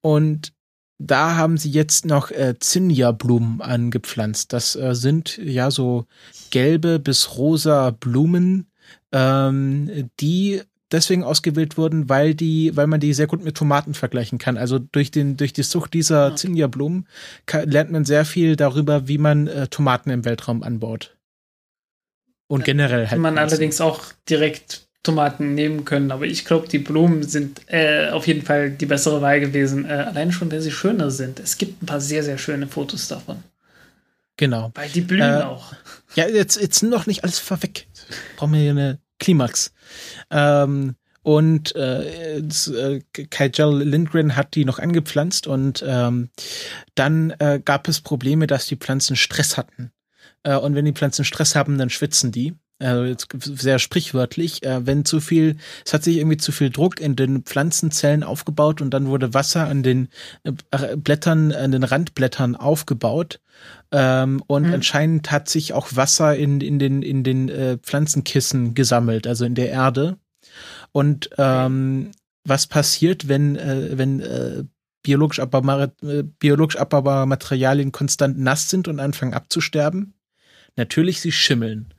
Und 0.00 0.52
da 0.98 1.36
haben 1.36 1.58
sie 1.58 1.70
jetzt 1.70 2.06
noch 2.06 2.30
äh, 2.30 2.54
Zinnia-Blumen 2.58 3.60
angepflanzt. 3.60 4.52
Das 4.52 4.74
äh, 4.74 4.94
sind 4.94 5.38
ja 5.38 5.70
so 5.70 6.06
gelbe 6.50 6.98
bis 6.98 7.36
rosa 7.36 7.90
Blumen, 7.90 8.66
ähm, 9.12 10.10
die 10.18 10.62
deswegen 10.92 11.24
ausgewählt 11.24 11.76
wurden, 11.76 12.08
weil 12.08 12.34
die, 12.34 12.76
weil 12.76 12.86
man 12.86 13.00
die 13.00 13.12
sehr 13.12 13.26
gut 13.26 13.44
mit 13.44 13.56
Tomaten 13.56 13.94
vergleichen 13.94 14.38
kann. 14.38 14.56
Also 14.56 14.78
durch 14.78 15.10
den, 15.10 15.36
durch 15.36 15.52
die 15.52 15.62
Zucht 15.62 15.94
dieser 15.94 16.30
ja. 16.30 16.36
Zinnia-Blumen 16.36 17.06
lernt 17.64 17.90
man 17.90 18.04
sehr 18.04 18.24
viel 18.24 18.56
darüber, 18.56 19.08
wie 19.08 19.18
man 19.18 19.46
äh, 19.46 19.68
Tomaten 19.68 20.10
im 20.10 20.24
Weltraum 20.24 20.62
anbaut. 20.62 21.16
Und 22.46 22.64
generell 22.64 23.08
halt. 23.08 23.20
Man 23.20 23.34
Pflanzen. 23.34 23.54
allerdings 23.54 23.80
auch 23.80 24.04
direkt 24.28 24.88
Tomaten 25.02 25.54
nehmen 25.54 25.84
können, 25.84 26.10
aber 26.10 26.26
ich 26.26 26.44
glaube, 26.44 26.68
die 26.68 26.78
Blumen 26.78 27.22
sind 27.22 27.60
äh, 27.66 28.10
auf 28.10 28.26
jeden 28.26 28.42
Fall 28.42 28.70
die 28.70 28.86
bessere 28.86 29.22
Wahl 29.22 29.40
gewesen. 29.40 29.84
Äh, 29.84 29.92
allein 29.92 30.32
schon, 30.32 30.50
weil 30.50 30.60
sie 30.60 30.72
schöner 30.72 31.10
sind. 31.10 31.40
Es 31.40 31.58
gibt 31.58 31.82
ein 31.82 31.86
paar 31.86 32.00
sehr, 32.00 32.22
sehr 32.22 32.38
schöne 32.38 32.66
Fotos 32.66 33.08
davon. 33.08 33.42
Genau. 34.36 34.70
Weil 34.74 34.88
die 34.88 35.00
blühen 35.00 35.40
äh, 35.40 35.42
auch. 35.42 35.72
Ja, 36.14 36.28
jetzt, 36.28 36.60
jetzt 36.60 36.82
noch 36.82 37.06
nicht 37.06 37.24
alles 37.24 37.38
vorweg. 37.38 37.86
Brauchen 38.36 38.52
wir 38.52 38.60
hier 38.60 38.70
eine 38.70 38.98
Klimax. 39.18 39.72
Ähm, 40.30 40.96
und 41.22 41.76
äh, 41.76 42.38
äh, 42.38 43.02
Kajal 43.12 43.82
Lindgren 43.82 44.34
hat 44.34 44.54
die 44.54 44.64
noch 44.64 44.78
angepflanzt 44.78 45.46
und 45.46 45.84
ähm, 45.86 46.30
dann 46.94 47.30
äh, 47.38 47.60
gab 47.62 47.86
es 47.88 48.00
Probleme, 48.00 48.46
dass 48.46 48.66
die 48.66 48.76
Pflanzen 48.76 49.16
Stress 49.16 49.56
hatten. 49.56 49.92
Äh, 50.42 50.56
und 50.56 50.74
wenn 50.74 50.84
die 50.84 50.92
Pflanzen 50.92 51.24
Stress 51.24 51.54
haben, 51.54 51.76
dann 51.76 51.90
schwitzen 51.90 52.32
die. 52.32 52.54
Also 52.80 53.04
jetzt 53.04 53.26
sehr 53.42 53.80
sprichwörtlich, 53.80 54.62
äh, 54.62 54.86
wenn 54.86 55.04
zu 55.04 55.18
viel, 55.18 55.56
es 55.84 55.92
hat 55.92 56.04
sich 56.04 56.18
irgendwie 56.18 56.36
zu 56.36 56.52
viel 56.52 56.70
Druck 56.70 57.00
in 57.00 57.16
den 57.16 57.42
Pflanzenzellen 57.42 58.22
aufgebaut 58.22 58.80
und 58.80 58.90
dann 58.90 59.08
wurde 59.08 59.34
Wasser 59.34 59.66
an 59.66 59.82
den 59.82 60.08
äh, 60.44 60.96
Blättern, 60.96 61.50
an 61.50 61.72
den 61.72 61.82
Randblättern 61.82 62.54
aufgebaut. 62.54 63.40
Ähm, 63.90 64.42
und 64.46 64.66
mhm. 64.66 64.74
anscheinend 64.74 65.30
hat 65.30 65.48
sich 65.48 65.72
auch 65.72 65.88
Wasser 65.94 66.36
in, 66.36 66.60
in 66.60 66.78
den, 66.78 67.02
in 67.02 67.24
den 67.24 67.48
äh, 67.48 67.78
Pflanzenkissen 67.78 68.74
gesammelt, 68.74 69.26
also 69.26 69.44
in 69.44 69.54
der 69.54 69.70
Erde. 69.70 70.18
Und 70.92 71.30
ähm, 71.38 72.10
was 72.44 72.66
passiert, 72.66 73.28
wenn, 73.28 73.56
äh, 73.56 73.96
wenn 73.96 74.20
äh, 74.20 74.64
biologisch, 75.02 75.40
abbaubare, 75.40 75.92
äh, 76.02 76.22
biologisch 76.22 76.76
abbaubare 76.76 77.26
Materialien 77.26 77.92
konstant 77.92 78.38
nass 78.38 78.68
sind 78.68 78.88
und 78.88 79.00
anfangen 79.00 79.34
abzusterben? 79.34 80.14
Natürlich, 80.76 81.20
sie 81.20 81.32
schimmeln. 81.32 81.94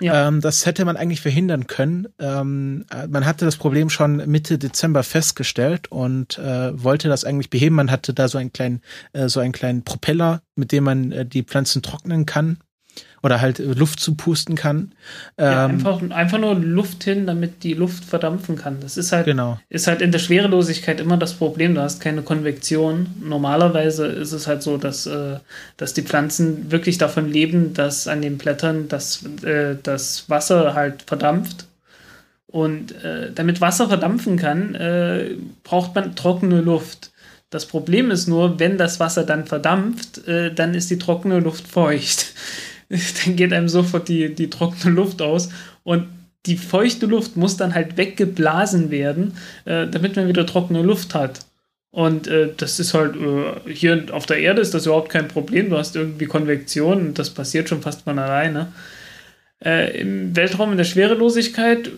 Ja. 0.00 0.28
Ähm, 0.28 0.40
das 0.40 0.66
hätte 0.66 0.84
man 0.84 0.96
eigentlich 0.96 1.20
verhindern 1.20 1.66
können. 1.66 2.08
Ähm, 2.18 2.84
man 3.08 3.26
hatte 3.26 3.44
das 3.44 3.56
Problem 3.56 3.90
schon 3.90 4.28
Mitte 4.30 4.58
Dezember 4.58 5.02
festgestellt 5.02 5.90
und 5.90 6.38
äh, 6.38 6.82
wollte 6.82 7.08
das 7.08 7.24
eigentlich 7.24 7.50
beheben. 7.50 7.76
Man 7.76 7.90
hatte 7.90 8.14
da 8.14 8.28
so 8.28 8.38
einen 8.38 8.52
kleinen, 8.52 8.80
äh, 9.12 9.28
so 9.28 9.40
einen 9.40 9.52
kleinen 9.52 9.84
Propeller, 9.84 10.42
mit 10.56 10.72
dem 10.72 10.84
man 10.84 11.12
äh, 11.12 11.26
die 11.26 11.42
Pflanzen 11.42 11.82
trocknen 11.82 12.26
kann 12.26 12.58
oder 13.22 13.40
halt 13.40 13.58
Luft 13.58 14.00
zupusten 14.00 14.56
kann. 14.56 14.92
Ja, 15.38 15.66
ähm, 15.66 15.72
einfach, 15.72 16.02
einfach 16.10 16.38
nur 16.38 16.54
Luft 16.56 17.04
hin, 17.04 17.26
damit 17.26 17.62
die 17.62 17.74
Luft 17.74 18.04
verdampfen 18.04 18.56
kann. 18.56 18.78
Das 18.80 18.96
ist 18.96 19.12
halt, 19.12 19.26
genau. 19.26 19.58
ist 19.68 19.86
halt 19.86 20.02
in 20.02 20.10
der 20.10 20.18
Schwerelosigkeit 20.18 21.00
immer 21.00 21.16
das 21.16 21.34
Problem. 21.34 21.74
Du 21.74 21.80
hast 21.80 22.00
keine 22.00 22.22
Konvektion. 22.22 23.06
Normalerweise 23.22 24.06
ist 24.06 24.32
es 24.32 24.46
halt 24.48 24.62
so, 24.62 24.76
dass, 24.76 25.06
äh, 25.06 25.38
dass 25.76 25.94
die 25.94 26.02
Pflanzen 26.02 26.72
wirklich 26.72 26.98
davon 26.98 27.30
leben, 27.30 27.74
dass 27.74 28.08
an 28.08 28.22
den 28.22 28.38
Blättern 28.38 28.88
das, 28.88 29.24
äh, 29.44 29.76
das 29.80 30.28
Wasser 30.28 30.74
halt 30.74 31.02
verdampft. 31.02 31.66
Und 32.48 32.92
äh, 33.02 33.32
damit 33.32 33.60
Wasser 33.60 33.88
verdampfen 33.88 34.36
kann, 34.36 34.74
äh, 34.74 35.30
braucht 35.62 35.94
man 35.94 36.14
trockene 36.16 36.60
Luft. 36.60 37.12
Das 37.48 37.66
Problem 37.66 38.10
ist 38.10 38.26
nur, 38.26 38.58
wenn 38.58 38.78
das 38.78 38.98
Wasser 38.98 39.24
dann 39.24 39.46
verdampft, 39.46 40.26
äh, 40.26 40.52
dann 40.52 40.74
ist 40.74 40.90
die 40.90 40.98
trockene 40.98 41.38
Luft 41.38 41.68
feucht. 41.68 42.34
dann 43.24 43.36
geht 43.36 43.52
einem 43.52 43.68
sofort 43.68 44.08
die, 44.08 44.34
die 44.34 44.50
trockene 44.50 44.94
Luft 44.94 45.22
aus 45.22 45.48
und 45.82 46.06
die 46.46 46.56
feuchte 46.56 47.06
Luft 47.06 47.36
muss 47.36 47.56
dann 47.56 47.74
halt 47.74 47.96
weggeblasen 47.96 48.90
werden, 48.90 49.34
äh, 49.64 49.86
damit 49.86 50.16
man 50.16 50.28
wieder 50.28 50.44
trockene 50.44 50.82
Luft 50.82 51.14
hat. 51.14 51.40
Und 51.92 52.26
äh, 52.26 52.48
das 52.56 52.80
ist 52.80 52.94
halt, 52.94 53.14
äh, 53.16 53.72
hier 53.72 54.06
auf 54.12 54.26
der 54.26 54.38
Erde 54.38 54.60
ist 54.60 54.74
das 54.74 54.86
überhaupt 54.86 55.10
kein 55.10 55.28
Problem. 55.28 55.70
Du 55.70 55.76
hast 55.76 55.94
irgendwie 55.94 56.26
Konvektion 56.26 57.08
und 57.08 57.18
das 57.18 57.30
passiert 57.30 57.68
schon 57.68 57.82
fast 57.82 58.02
von 58.02 58.18
alleine. 58.18 58.72
Äh, 59.64 60.00
Im 60.00 60.34
Weltraum 60.34 60.72
in 60.72 60.78
der 60.78 60.84
Schwerelosigkeit 60.84 61.90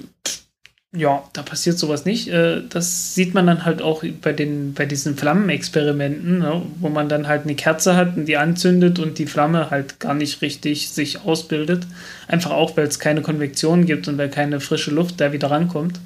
ja, 0.96 1.24
da 1.32 1.42
passiert 1.42 1.76
sowas 1.78 2.04
nicht. 2.04 2.28
Äh, 2.28 2.62
das 2.68 3.14
sieht 3.14 3.34
man 3.34 3.46
dann 3.46 3.64
halt 3.64 3.82
auch 3.82 4.04
bei, 4.22 4.32
den, 4.32 4.74
bei 4.74 4.86
diesen 4.86 5.16
Flammenexperimenten, 5.16 6.38
ne, 6.38 6.62
wo 6.78 6.88
man 6.88 7.08
dann 7.08 7.26
halt 7.26 7.42
eine 7.42 7.56
Kerze 7.56 7.96
hat 7.96 8.16
und 8.16 8.26
die 8.26 8.36
anzündet 8.36 8.98
und 9.00 9.18
die 9.18 9.26
Flamme 9.26 9.70
halt 9.70 9.98
gar 9.98 10.14
nicht 10.14 10.40
richtig 10.40 10.90
sich 10.90 11.22
ausbildet. 11.22 11.86
Einfach 12.28 12.52
auch, 12.52 12.76
weil 12.76 12.86
es 12.86 13.00
keine 13.00 13.22
Konvektion 13.22 13.86
gibt 13.86 14.06
und 14.06 14.18
weil 14.18 14.28
keine 14.28 14.60
frische 14.60 14.92
Luft 14.92 15.20
da 15.20 15.32
wieder 15.32 15.50
rankommt. 15.50 15.98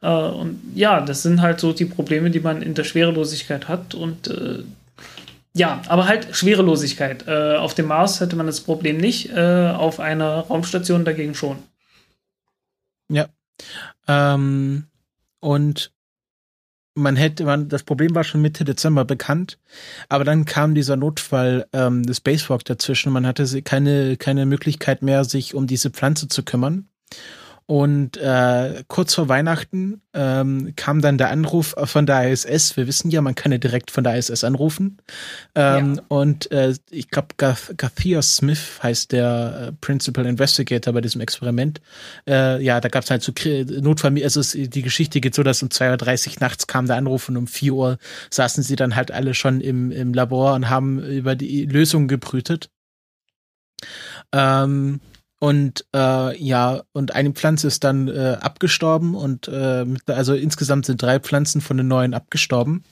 Äh, 0.00 0.08
und 0.08 0.60
ja, 0.76 1.00
das 1.00 1.22
sind 1.22 1.42
halt 1.42 1.58
so 1.58 1.72
die 1.72 1.86
Probleme, 1.86 2.30
die 2.30 2.40
man 2.40 2.62
in 2.62 2.74
der 2.74 2.84
Schwerelosigkeit 2.84 3.66
hat. 3.66 3.94
Und 3.94 4.28
äh, 4.28 4.62
ja, 5.54 5.82
aber 5.88 6.06
halt 6.06 6.28
Schwerelosigkeit. 6.30 7.28
auf 7.28 7.74
dem 7.74 7.86
Mars 7.86 8.20
hätte 8.20 8.36
man 8.36 8.46
das 8.46 8.60
Problem 8.60 8.98
nicht, 8.98 9.36
auf 9.36 9.98
einer 9.98 10.42
Raumstation 10.42 11.04
dagegen 11.04 11.34
schon. 11.34 11.56
Ja, 13.08 13.26
ähm, 14.08 14.86
und 15.40 15.92
man 16.94 17.16
hätte, 17.16 17.44
man, 17.44 17.68
das 17.68 17.82
Problem 17.82 18.14
war 18.14 18.24
schon 18.24 18.42
Mitte 18.42 18.64
Dezember 18.64 19.04
bekannt, 19.04 19.58
aber 20.08 20.24
dann 20.24 20.44
kam 20.44 20.74
dieser 20.74 20.96
Notfall 20.96 21.66
ähm, 21.72 22.02
des 22.02 22.18
Spacewalk 22.18 22.64
dazwischen. 22.64 23.12
Man 23.12 23.26
hatte 23.26 23.62
keine, 23.62 24.16
keine 24.16 24.46
Möglichkeit 24.46 25.02
mehr, 25.02 25.24
sich 25.24 25.54
um 25.54 25.66
diese 25.66 25.90
Pflanze 25.90 26.28
zu 26.28 26.42
kümmern. 26.44 26.88
Und 27.66 28.16
äh, 28.16 28.82
kurz 28.88 29.14
vor 29.14 29.28
Weihnachten 29.28 30.00
ähm, 30.12 30.72
kam 30.74 31.00
dann 31.00 31.18
der 31.18 31.30
Anruf 31.30 31.76
von 31.84 32.04
der 32.04 32.30
ISS. 32.30 32.76
Wir 32.76 32.86
wissen 32.86 33.10
ja, 33.10 33.20
man 33.20 33.36
kann 33.36 33.52
ja 33.52 33.58
direkt 33.58 33.90
von 33.90 34.02
der 34.02 34.16
ISS 34.16 34.42
anrufen. 34.42 34.98
Ähm, 35.54 35.94
ja. 35.94 36.02
Und 36.08 36.50
äh, 36.50 36.74
ich 36.90 37.10
glaube, 37.10 37.28
Gath 37.36 37.74
Gathia 37.76 38.22
Smith 38.22 38.80
heißt 38.82 39.12
der 39.12 39.68
äh, 39.68 39.72
Principal 39.80 40.26
Investigator 40.26 40.92
bei 40.92 41.00
diesem 41.00 41.20
Experiment. 41.20 41.80
Äh, 42.28 42.62
ja, 42.62 42.80
da 42.80 42.88
gab 42.88 43.04
es 43.04 43.10
halt 43.10 43.22
so 43.22 43.32
Notfall. 43.80 44.20
Also 44.22 44.40
es, 44.40 44.52
die 44.52 44.82
Geschichte 44.82 45.20
geht 45.20 45.34
so, 45.34 45.42
dass 45.42 45.62
um 45.62 45.68
2.30 45.68 46.28
Uhr 46.28 46.34
nachts 46.40 46.66
kam 46.66 46.86
der 46.86 46.96
Anruf 46.96 47.28
und 47.28 47.36
um 47.36 47.46
4 47.46 47.72
Uhr 47.72 47.98
saßen 48.30 48.64
sie 48.64 48.76
dann 48.76 48.96
halt 48.96 49.12
alle 49.12 49.34
schon 49.34 49.60
im, 49.60 49.92
im 49.92 50.12
Labor 50.12 50.54
und 50.54 50.68
haben 50.68 51.00
über 51.02 51.36
die 51.36 51.66
Lösung 51.66 52.08
gebrütet. 52.08 52.68
Ähm, 54.32 55.00
und 55.40 55.86
äh, 55.96 56.36
ja, 56.36 56.82
und 56.92 57.14
eine 57.14 57.30
Pflanze 57.32 57.66
ist 57.66 57.82
dann 57.82 58.08
äh, 58.08 58.36
abgestorben 58.40 59.14
und 59.14 59.48
äh, 59.48 59.86
also 60.06 60.34
insgesamt 60.34 60.84
sind 60.84 61.00
drei 61.00 61.18
Pflanzen 61.18 61.62
von 61.62 61.78
den 61.78 61.88
neuen 61.88 62.12
abgestorben. 62.12 62.84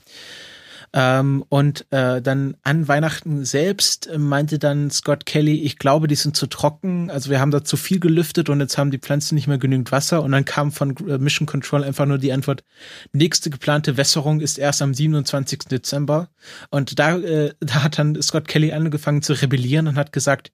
Ähm, 0.95 1.45
und 1.51 1.85
äh, 1.91 2.23
dann 2.23 2.57
an 2.63 2.89
Weihnachten 2.89 3.45
selbst 3.45 4.09
meinte 4.17 4.59
dann 4.59 4.91
Scott 4.91 5.27
Kelly, 5.27 5.61
ich 5.61 5.79
glaube, 5.79 6.09
die 6.09 6.15
sind 6.15 6.37
zu 6.37 6.47
trocken. 6.47 7.11
Also 7.11 7.29
wir 7.29 7.39
haben 7.41 7.51
da 7.51 7.63
zu 7.63 7.77
viel 7.77 8.01
gelüftet 8.01 8.49
und 8.49 8.61
jetzt 8.61 8.79
haben 8.79 8.91
die 8.91 8.99
Pflanzen 8.99 9.35
nicht 9.35 9.47
mehr 9.47 9.59
genügend 9.59 9.93
Wasser. 9.93 10.23
Und 10.23 10.33
dann 10.33 10.47
kam 10.47 10.73
von 10.73 10.97
äh, 11.07 11.19
Mission 11.19 11.47
Control 11.47 11.85
einfach 11.85 12.07
nur 12.07 12.17
die 12.17 12.33
Antwort, 12.33 12.65
nächste 13.13 13.51
geplante 13.51 13.99
Wässerung 13.99 14.41
ist 14.41 14.59
erst 14.59 14.81
am 14.81 14.95
27. 14.95 15.59
Dezember. 15.71 16.31
Und 16.71 16.99
da, 16.99 17.19
äh, 17.19 17.53
da 17.61 17.85
hat 17.85 17.99
dann 17.99 18.21
Scott 18.23 18.49
Kelly 18.49 18.73
angefangen 18.73 19.21
zu 19.21 19.35
rebellieren 19.35 19.89
und 19.89 19.97
hat 19.97 20.15
gesagt, 20.15 20.51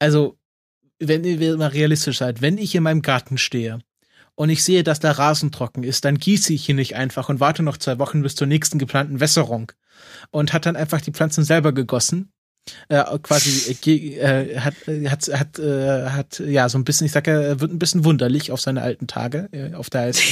also 0.00 0.36
wenn 0.98 1.24
ihr 1.24 1.56
mal 1.56 1.68
realistisch 1.68 2.18
seid, 2.18 2.42
wenn 2.42 2.58
ich 2.58 2.74
in 2.74 2.82
meinem 2.82 3.02
Garten 3.02 3.38
stehe 3.38 3.80
und 4.34 4.50
ich 4.50 4.64
sehe, 4.64 4.82
dass 4.82 5.00
der 5.00 5.18
Rasen 5.18 5.52
trocken 5.52 5.82
ist, 5.82 6.04
dann 6.04 6.18
gieße 6.18 6.52
ich 6.52 6.68
ihn 6.68 6.76
nicht 6.76 6.96
einfach 6.96 7.28
und 7.28 7.40
warte 7.40 7.62
noch 7.62 7.76
zwei 7.76 7.98
Wochen 7.98 8.22
bis 8.22 8.34
zur 8.34 8.46
nächsten 8.46 8.78
geplanten 8.78 9.20
Wässerung. 9.20 9.72
Und 10.30 10.52
hat 10.52 10.66
dann 10.66 10.76
einfach 10.76 11.00
die 11.00 11.12
Pflanzen 11.12 11.44
selber 11.44 11.72
gegossen. 11.72 12.32
Äh, 12.88 13.02
quasi 13.22 13.76
äh, 13.86 14.52
äh 14.52 14.58
hat 14.60 14.74
hat 14.86 15.28
hat 15.32 15.58
äh, 15.58 16.08
hat 16.10 16.38
ja 16.38 16.68
so 16.68 16.78
ein 16.78 16.84
bisschen 16.84 17.06
ich 17.06 17.12
sag 17.12 17.26
er 17.26 17.58
wird 17.58 17.72
ein 17.72 17.78
bisschen 17.80 18.04
wunderlich 18.04 18.52
auf 18.52 18.60
seine 18.60 18.82
alten 18.82 19.08
Tage 19.08 19.48
äh, 19.50 19.74
auf 19.74 19.90
der 19.90 20.02
Eis 20.02 20.22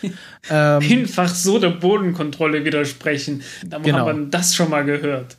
ähm, 0.50 0.82
einfach 0.82 1.34
so 1.34 1.58
der 1.58 1.70
Bodenkontrolle 1.70 2.64
widersprechen 2.64 3.42
da 3.66 3.78
genau. 3.78 4.06
haben 4.06 4.20
wir 4.20 4.30
das 4.30 4.54
schon 4.54 4.70
mal 4.70 4.84
gehört 4.84 5.36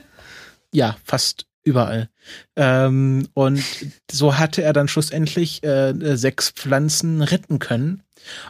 ja 0.70 0.98
fast 1.02 1.45
überall. 1.66 2.08
Ähm, 2.54 3.28
und 3.34 3.62
so 4.10 4.38
hatte 4.38 4.62
er 4.62 4.72
dann 4.72 4.88
schlussendlich 4.88 5.62
äh, 5.64 6.16
sechs 6.16 6.50
Pflanzen 6.50 7.22
retten 7.22 7.58
können. 7.58 8.02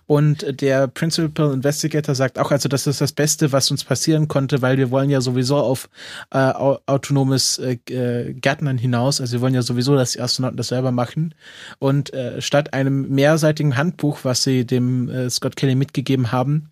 Und 0.07 0.61
der 0.61 0.87
Principal 0.87 1.53
Investigator 1.53 2.15
sagt 2.15 2.39
auch, 2.39 2.51
also 2.51 2.69
das 2.69 2.87
ist 2.87 3.01
das 3.01 3.13
Beste, 3.13 3.53
was 3.53 3.71
uns 3.71 3.85
passieren 3.85 4.29
konnte, 4.29 4.63
weil 4.63 4.79
wir 4.79 4.91
wollen 4.91 5.11
ja 5.11 5.21
sowieso 5.21 5.57
auf 5.57 5.89
äh, 6.31 6.39
autonomes 6.39 7.59
äh, 7.59 7.79
äh, 7.91 8.33
Gärtnern 8.35 8.79
hinaus. 8.79 9.21
Also 9.21 9.35
wir 9.35 9.41
wollen 9.41 9.55
ja 9.55 9.63
sowieso, 9.63 9.95
dass 9.97 10.13
die 10.13 10.21
Astronauten 10.21 10.57
das 10.57 10.69
selber 10.69 10.93
machen. 10.93 11.35
Und 11.79 12.13
äh, 12.15 12.41
statt 12.41 12.75
einem 12.75 13.09
mehrseitigen 13.11 13.77
Handbuch, 13.77 14.21
was 14.23 14.43
sie 14.43 14.65
dem 14.67 15.09
äh, 15.09 15.31
Scott 15.31 15.57
Kelly 15.57 15.75
mitgegeben 15.75 16.33
haben, 16.33 16.71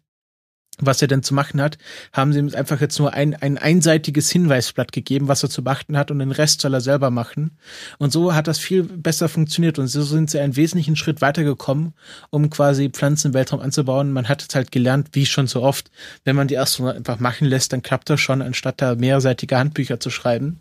was 0.79 1.01
er 1.03 1.09
denn 1.09 1.23
zu 1.23 1.35
machen 1.35 1.61
hat, 1.61 1.79
haben 2.13 2.33
sie 2.33 2.39
ihm 2.39 2.53
einfach 2.55 2.81
jetzt 2.81 2.99
nur 2.99 3.13
ein, 3.13 3.35
ein 3.35 3.59
einseitiges 3.59 4.31
Hinweisblatt 4.31 4.93
gegeben, 4.93 5.29
was 5.29 5.43
er 5.43 5.51
zu 5.51 5.63
beachten 5.63 5.97
hat 5.97 6.11
und 6.11 6.19
den 6.19 6.33
Rest 6.33 6.61
soll 6.61 6.75
er 6.75 6.81
selber 6.81 7.11
machen. 7.11 7.59
Und 7.99 8.13
so 8.13 8.35
hat 8.35 8.49
das 8.49 8.59
viel 8.59 8.83
besser 8.83 9.29
funktioniert 9.29 9.79
und 9.79 9.87
so 9.87 10.03
sind 10.03 10.31
sie 10.31 10.41
einen 10.41 10.57
wesentlichen 10.57 10.97
Schritt 10.97 11.21
weitergekommen, 11.21 11.95
um 12.31 12.51
quasi 12.51 12.91
Pflanzen 12.91 13.29
im 13.29 13.35
Weltraum 13.35 13.61
anzubauen. 13.61 14.13
Man 14.13 14.29
hat 14.29 14.43
jetzt 14.43 14.55
halt 14.55 14.73
gelernt, 14.73 15.11
wie 15.13 15.27
schon 15.27 15.47
so 15.47 15.63
oft, 15.63 15.91
wenn 16.25 16.37
man 16.37 16.49
die 16.49 16.59
Astronauten 16.59 16.99
einfach 16.99 17.21
machen 17.21 17.47
lässt, 17.47 17.73
dann 17.73 17.83
klappt 17.83 18.11
das 18.11 18.21
schon, 18.21 18.43
anstatt 18.43 18.83
da 18.83 18.95
mehrseitige 18.95 19.57
Handbücher 19.59 20.01
zu 20.01 20.11
schreiben. 20.11 20.61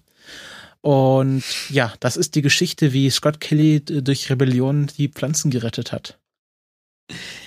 Und 0.82 1.44
ja, 1.70 1.94
das 2.02 2.18
ist 2.18 2.36
die 2.36 2.42
Geschichte, 2.42 2.92
wie 2.92 3.10
Scott 3.10 3.40
Kelly 3.40 3.80
durch 3.86 4.30
Rebellion 4.30 4.88
die 4.98 5.08
Pflanzen 5.08 5.50
gerettet 5.50 5.94
hat. 5.94 6.20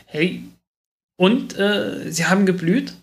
Hey, 0.07 0.43
und 1.17 1.59
äh, 1.59 2.11
sie 2.11 2.27
haben 2.27 2.47
geblüht. 2.47 2.95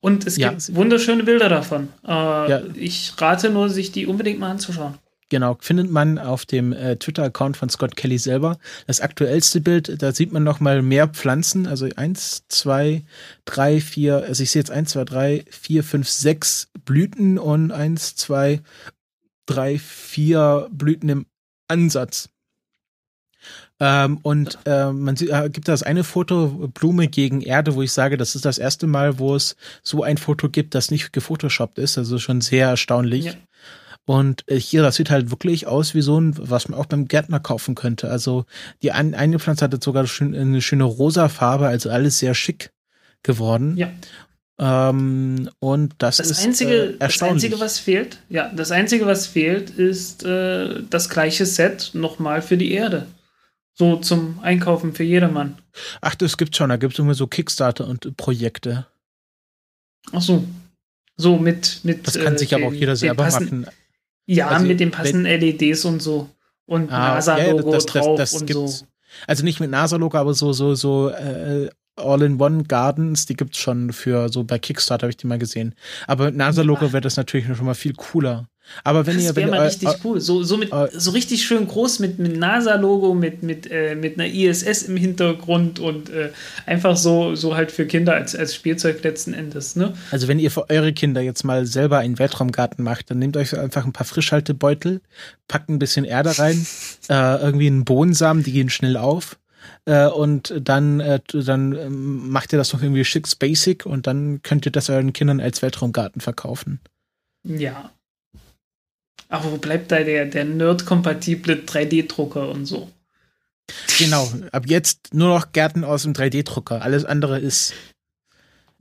Und 0.00 0.26
es 0.26 0.36
ja. 0.36 0.50
gibt 0.50 0.74
wunderschöne 0.74 1.22
Bilder 1.22 1.48
davon. 1.48 1.88
Äh, 2.06 2.10
ja. 2.10 2.62
Ich 2.74 3.14
rate 3.18 3.48
nur, 3.48 3.70
sich 3.70 3.90
die 3.90 4.06
unbedingt 4.06 4.38
mal 4.38 4.50
anzuschauen. 4.50 4.98
Genau, 5.30 5.56
findet 5.60 5.90
man 5.90 6.18
auf 6.18 6.44
dem 6.44 6.72
äh, 6.72 6.96
Twitter-Account 6.96 7.56
von 7.56 7.70
Scott 7.70 7.96
Kelly 7.96 8.18
selber. 8.18 8.58
Das 8.86 9.00
aktuellste 9.00 9.60
Bild, 9.62 10.02
da 10.02 10.12
sieht 10.12 10.32
man 10.32 10.44
noch 10.44 10.60
mal 10.60 10.82
mehr 10.82 11.08
Pflanzen. 11.08 11.66
Also 11.66 11.88
eins, 11.96 12.44
zwei, 12.48 13.02
drei, 13.46 13.80
vier, 13.80 14.18
also 14.18 14.42
ich 14.42 14.50
sehe 14.50 14.60
jetzt 14.60 14.70
eins, 14.70 14.90
zwei, 14.90 15.04
drei, 15.04 15.44
vier, 15.50 15.82
fünf, 15.82 16.08
sechs 16.08 16.68
Blüten 16.84 17.38
und 17.38 17.72
eins, 17.72 18.14
zwei, 18.14 18.60
drei, 19.46 19.78
vier 19.78 20.68
Blüten 20.70 21.08
im 21.08 21.26
Ansatz. 21.66 22.28
Ähm, 23.80 24.18
und 24.22 24.58
äh, 24.66 24.92
man 24.92 25.16
sieht, 25.16 25.30
äh, 25.30 25.50
gibt 25.50 25.68
das 25.68 25.82
eine 25.82 26.04
Foto 26.04 26.70
Blume 26.72 27.08
gegen 27.08 27.40
Erde, 27.40 27.74
wo 27.74 27.82
ich 27.82 27.92
sage, 27.92 28.16
das 28.16 28.34
ist 28.34 28.44
das 28.44 28.58
erste 28.58 28.86
Mal, 28.86 29.18
wo 29.18 29.34
es 29.34 29.56
so 29.82 30.02
ein 30.02 30.16
Foto 30.16 30.48
gibt, 30.48 30.74
das 30.74 30.90
nicht 30.90 31.12
gefotoshoppt 31.12 31.78
ist. 31.78 31.98
Also 31.98 32.18
schon 32.18 32.40
sehr 32.40 32.68
erstaunlich. 32.68 33.26
Ja. 33.26 33.34
Und 34.06 34.48
äh, 34.48 34.58
hier, 34.58 34.82
das 34.82 34.96
sieht 34.96 35.10
halt 35.10 35.30
wirklich 35.30 35.66
aus 35.66 35.94
wie 35.94 36.02
so 36.02 36.20
ein, 36.20 36.34
was 36.38 36.68
man 36.68 36.78
auch 36.78 36.86
beim 36.86 37.08
Gärtner 37.08 37.40
kaufen 37.40 37.74
könnte. 37.74 38.10
Also 38.10 38.44
die 38.82 38.92
ein, 38.92 39.14
eine 39.14 39.38
Pflanze 39.38 39.64
hatte 39.64 39.78
sogar 39.82 40.06
eine 40.20 40.60
schöne 40.60 40.84
rosa 40.84 41.28
Farbe, 41.28 41.66
also 41.66 41.90
alles 41.90 42.18
sehr 42.18 42.34
schick 42.34 42.70
geworden. 43.22 43.76
Ja. 43.76 43.90
Ähm, 44.58 45.50
und 45.58 45.94
das, 45.98 46.18
das 46.18 46.30
ist 46.30 46.44
einzige, 46.44 46.94
äh, 46.94 46.98
das 46.98 47.20
einzige, 47.22 47.58
was 47.58 47.80
fehlt, 47.80 48.18
ja, 48.28 48.52
das 48.54 48.70
einzige, 48.70 49.04
was 49.06 49.26
fehlt, 49.26 49.70
ist 49.70 50.24
äh, 50.24 50.82
das 50.88 51.08
gleiche 51.08 51.44
Set 51.44 51.90
nochmal 51.94 52.40
für 52.40 52.56
die 52.56 52.70
Erde. 52.70 53.06
So 53.74 53.96
zum 53.96 54.38
Einkaufen 54.40 54.94
für 54.94 55.02
jedermann. 55.02 55.58
Ach, 56.00 56.14
das 56.14 56.36
gibt's 56.36 56.56
schon. 56.56 56.70
Da 56.70 56.76
gibt's 56.76 56.98
immer 56.98 57.14
so 57.14 57.26
Kickstarter 57.26 57.88
und 57.88 58.16
Projekte. 58.16 58.86
Ach 60.12 60.22
so. 60.22 60.44
So 61.16 61.38
mit, 61.38 61.80
mit. 61.82 62.06
Das 62.06 62.18
kann 62.18 62.38
sich 62.38 62.52
äh, 62.52 62.56
aber 62.56 62.66
auch 62.66 62.72
jeder 62.72 62.96
selber 62.96 63.24
machen. 63.24 63.66
Ja, 64.26 64.48
also, 64.48 64.66
mit 64.66 64.80
den 64.80 64.90
passenden 64.90 65.26
LEDs 65.26 65.84
und 65.84 66.00
so. 66.00 66.30
Und 66.66 66.90
ah, 66.90 67.14
NASA-Logo 67.14 67.72
ja, 67.72 67.78
drauf 67.78 68.16
das, 68.16 68.32
das 68.32 68.40
und 68.40 68.50
so. 68.50 68.86
Also 69.26 69.44
nicht 69.44 69.60
mit 69.60 69.70
NASA-Logo, 69.70 70.16
aber 70.16 70.34
so, 70.34 70.52
so, 70.52 70.74
so 70.74 71.10
äh, 71.10 71.68
All-in-One-Gardens, 71.96 73.26
die 73.26 73.34
gibt's 73.34 73.58
schon 73.58 73.92
für 73.92 74.28
so 74.28 74.44
bei 74.44 74.58
Kickstarter, 74.58 75.04
habe 75.04 75.10
ich 75.10 75.16
die 75.16 75.26
mal 75.26 75.38
gesehen. 75.38 75.74
Aber 76.06 76.26
mit 76.26 76.36
NASA-Logo 76.36 76.92
wäre 76.92 77.02
das 77.02 77.16
natürlich 77.16 77.46
schon 77.46 77.66
mal 77.66 77.74
viel 77.74 77.94
cooler. 77.94 78.48
Aber 78.82 79.06
wenn 79.06 79.16
das 79.16 79.24
ihr, 79.24 79.36
wenn 79.36 79.50
mal 79.50 79.58
ihr, 79.58 79.66
richtig 79.66 79.88
äh, 79.88 79.94
cool, 80.04 80.20
so 80.20 80.42
so 80.42 80.56
mit 80.56 80.72
äh, 80.72 80.88
so 80.92 81.10
richtig 81.10 81.44
schön 81.44 81.66
groß 81.66 82.00
mit 82.00 82.18
mit 82.18 82.36
NASA-Logo, 82.36 83.14
mit 83.14 83.42
mit 83.42 83.70
äh, 83.70 83.94
mit 83.94 84.18
einer 84.18 84.26
ISS 84.26 84.82
im 84.84 84.96
Hintergrund 84.96 85.78
und 85.78 86.10
äh, 86.10 86.30
einfach 86.66 86.96
so 86.96 87.34
so 87.34 87.56
halt 87.56 87.70
für 87.70 87.86
Kinder 87.86 88.14
als 88.14 88.34
als 88.34 88.54
Spielzeug 88.54 89.02
letzten 89.02 89.34
Endes, 89.34 89.76
ne? 89.76 89.94
Also 90.10 90.28
wenn 90.28 90.38
ihr 90.38 90.50
für 90.50 90.70
eure 90.70 90.92
Kinder 90.92 91.20
jetzt 91.20 91.44
mal 91.44 91.66
selber 91.66 91.98
einen 91.98 92.18
Weltraumgarten 92.18 92.84
macht, 92.84 93.10
dann 93.10 93.18
nehmt 93.18 93.36
euch 93.36 93.56
einfach 93.56 93.84
ein 93.84 93.92
paar 93.92 94.06
Frischhaltebeutel, 94.06 95.00
packt 95.46 95.68
ein 95.68 95.78
bisschen 95.78 96.04
Erde 96.04 96.38
rein, 96.38 96.66
äh, 97.08 97.42
irgendwie 97.42 97.66
einen 97.66 97.84
Bohnensamen, 97.84 98.42
die 98.42 98.52
gehen 98.52 98.70
schnell 98.70 98.96
auf. 98.96 99.38
Äh, 99.86 100.08
und 100.08 100.54
dann, 100.60 100.98
dann 101.32 101.72
ähm, 101.72 102.28
macht 102.28 102.52
ihr 102.52 102.58
das 102.58 102.70
doch 102.70 102.82
irgendwie 102.82 103.04
schick 103.04 103.26
basic 103.38 103.86
und 103.86 104.06
dann 104.06 104.42
könnt 104.42 104.66
ihr 104.66 104.72
das 104.72 104.90
euren 104.90 105.14
Kindern 105.14 105.40
als 105.40 105.62
Weltraumgarten 105.62 106.20
verkaufen. 106.20 106.80
Ja, 107.44 107.90
aber 109.34 109.52
wo 109.52 109.56
bleibt 109.56 109.92
da 109.92 110.00
der, 110.00 110.26
der 110.26 110.44
Nerd-kompatible 110.44 111.62
3D-Drucker 111.66 112.48
und 112.48 112.66
so? 112.66 112.90
Genau, 113.98 114.30
ab 114.52 114.64
jetzt 114.66 115.14
nur 115.14 115.28
noch 115.28 115.52
Gärten 115.52 115.84
aus 115.84 116.02
dem 116.02 116.12
3D-Drucker. 116.12 116.82
Alles 116.82 117.04
andere 117.04 117.38
ist, 117.38 117.72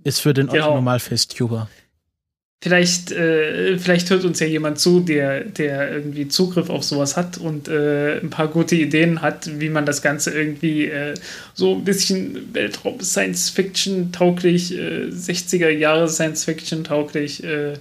ist 0.03 0.19
für 0.19 0.33
den 0.33 0.47
genau. 0.47 0.65
Otto-Normalfest-Tuber. 0.65 1.69
Vielleicht, 2.63 3.11
äh, 3.11 3.77
vielleicht 3.77 4.09
hört 4.09 4.23
uns 4.23 4.39
ja 4.39 4.47
jemand 4.47 4.79
zu, 4.79 5.01
der, 5.01 5.43
der 5.43 5.91
irgendwie 5.91 6.29
Zugriff 6.29 6.69
auf 6.69 6.85
sowas 6.85 7.17
hat 7.17 7.37
und 7.37 7.67
äh, 7.67 8.21
ein 8.21 8.29
paar 8.29 8.47
gute 8.47 8.77
Ideen 8.77 9.21
hat, 9.21 9.59
wie 9.59 9.67
man 9.67 9.85
das 9.85 10.01
Ganze 10.01 10.31
irgendwie 10.31 10.85
äh, 10.85 11.13
so 11.53 11.75
ein 11.75 11.83
bisschen 11.83 12.53
Weltraum-Science-Fiction-tauglich, 12.53 14.71
60er 14.71 15.65
äh, 15.65 15.73
äh, 17.45 17.73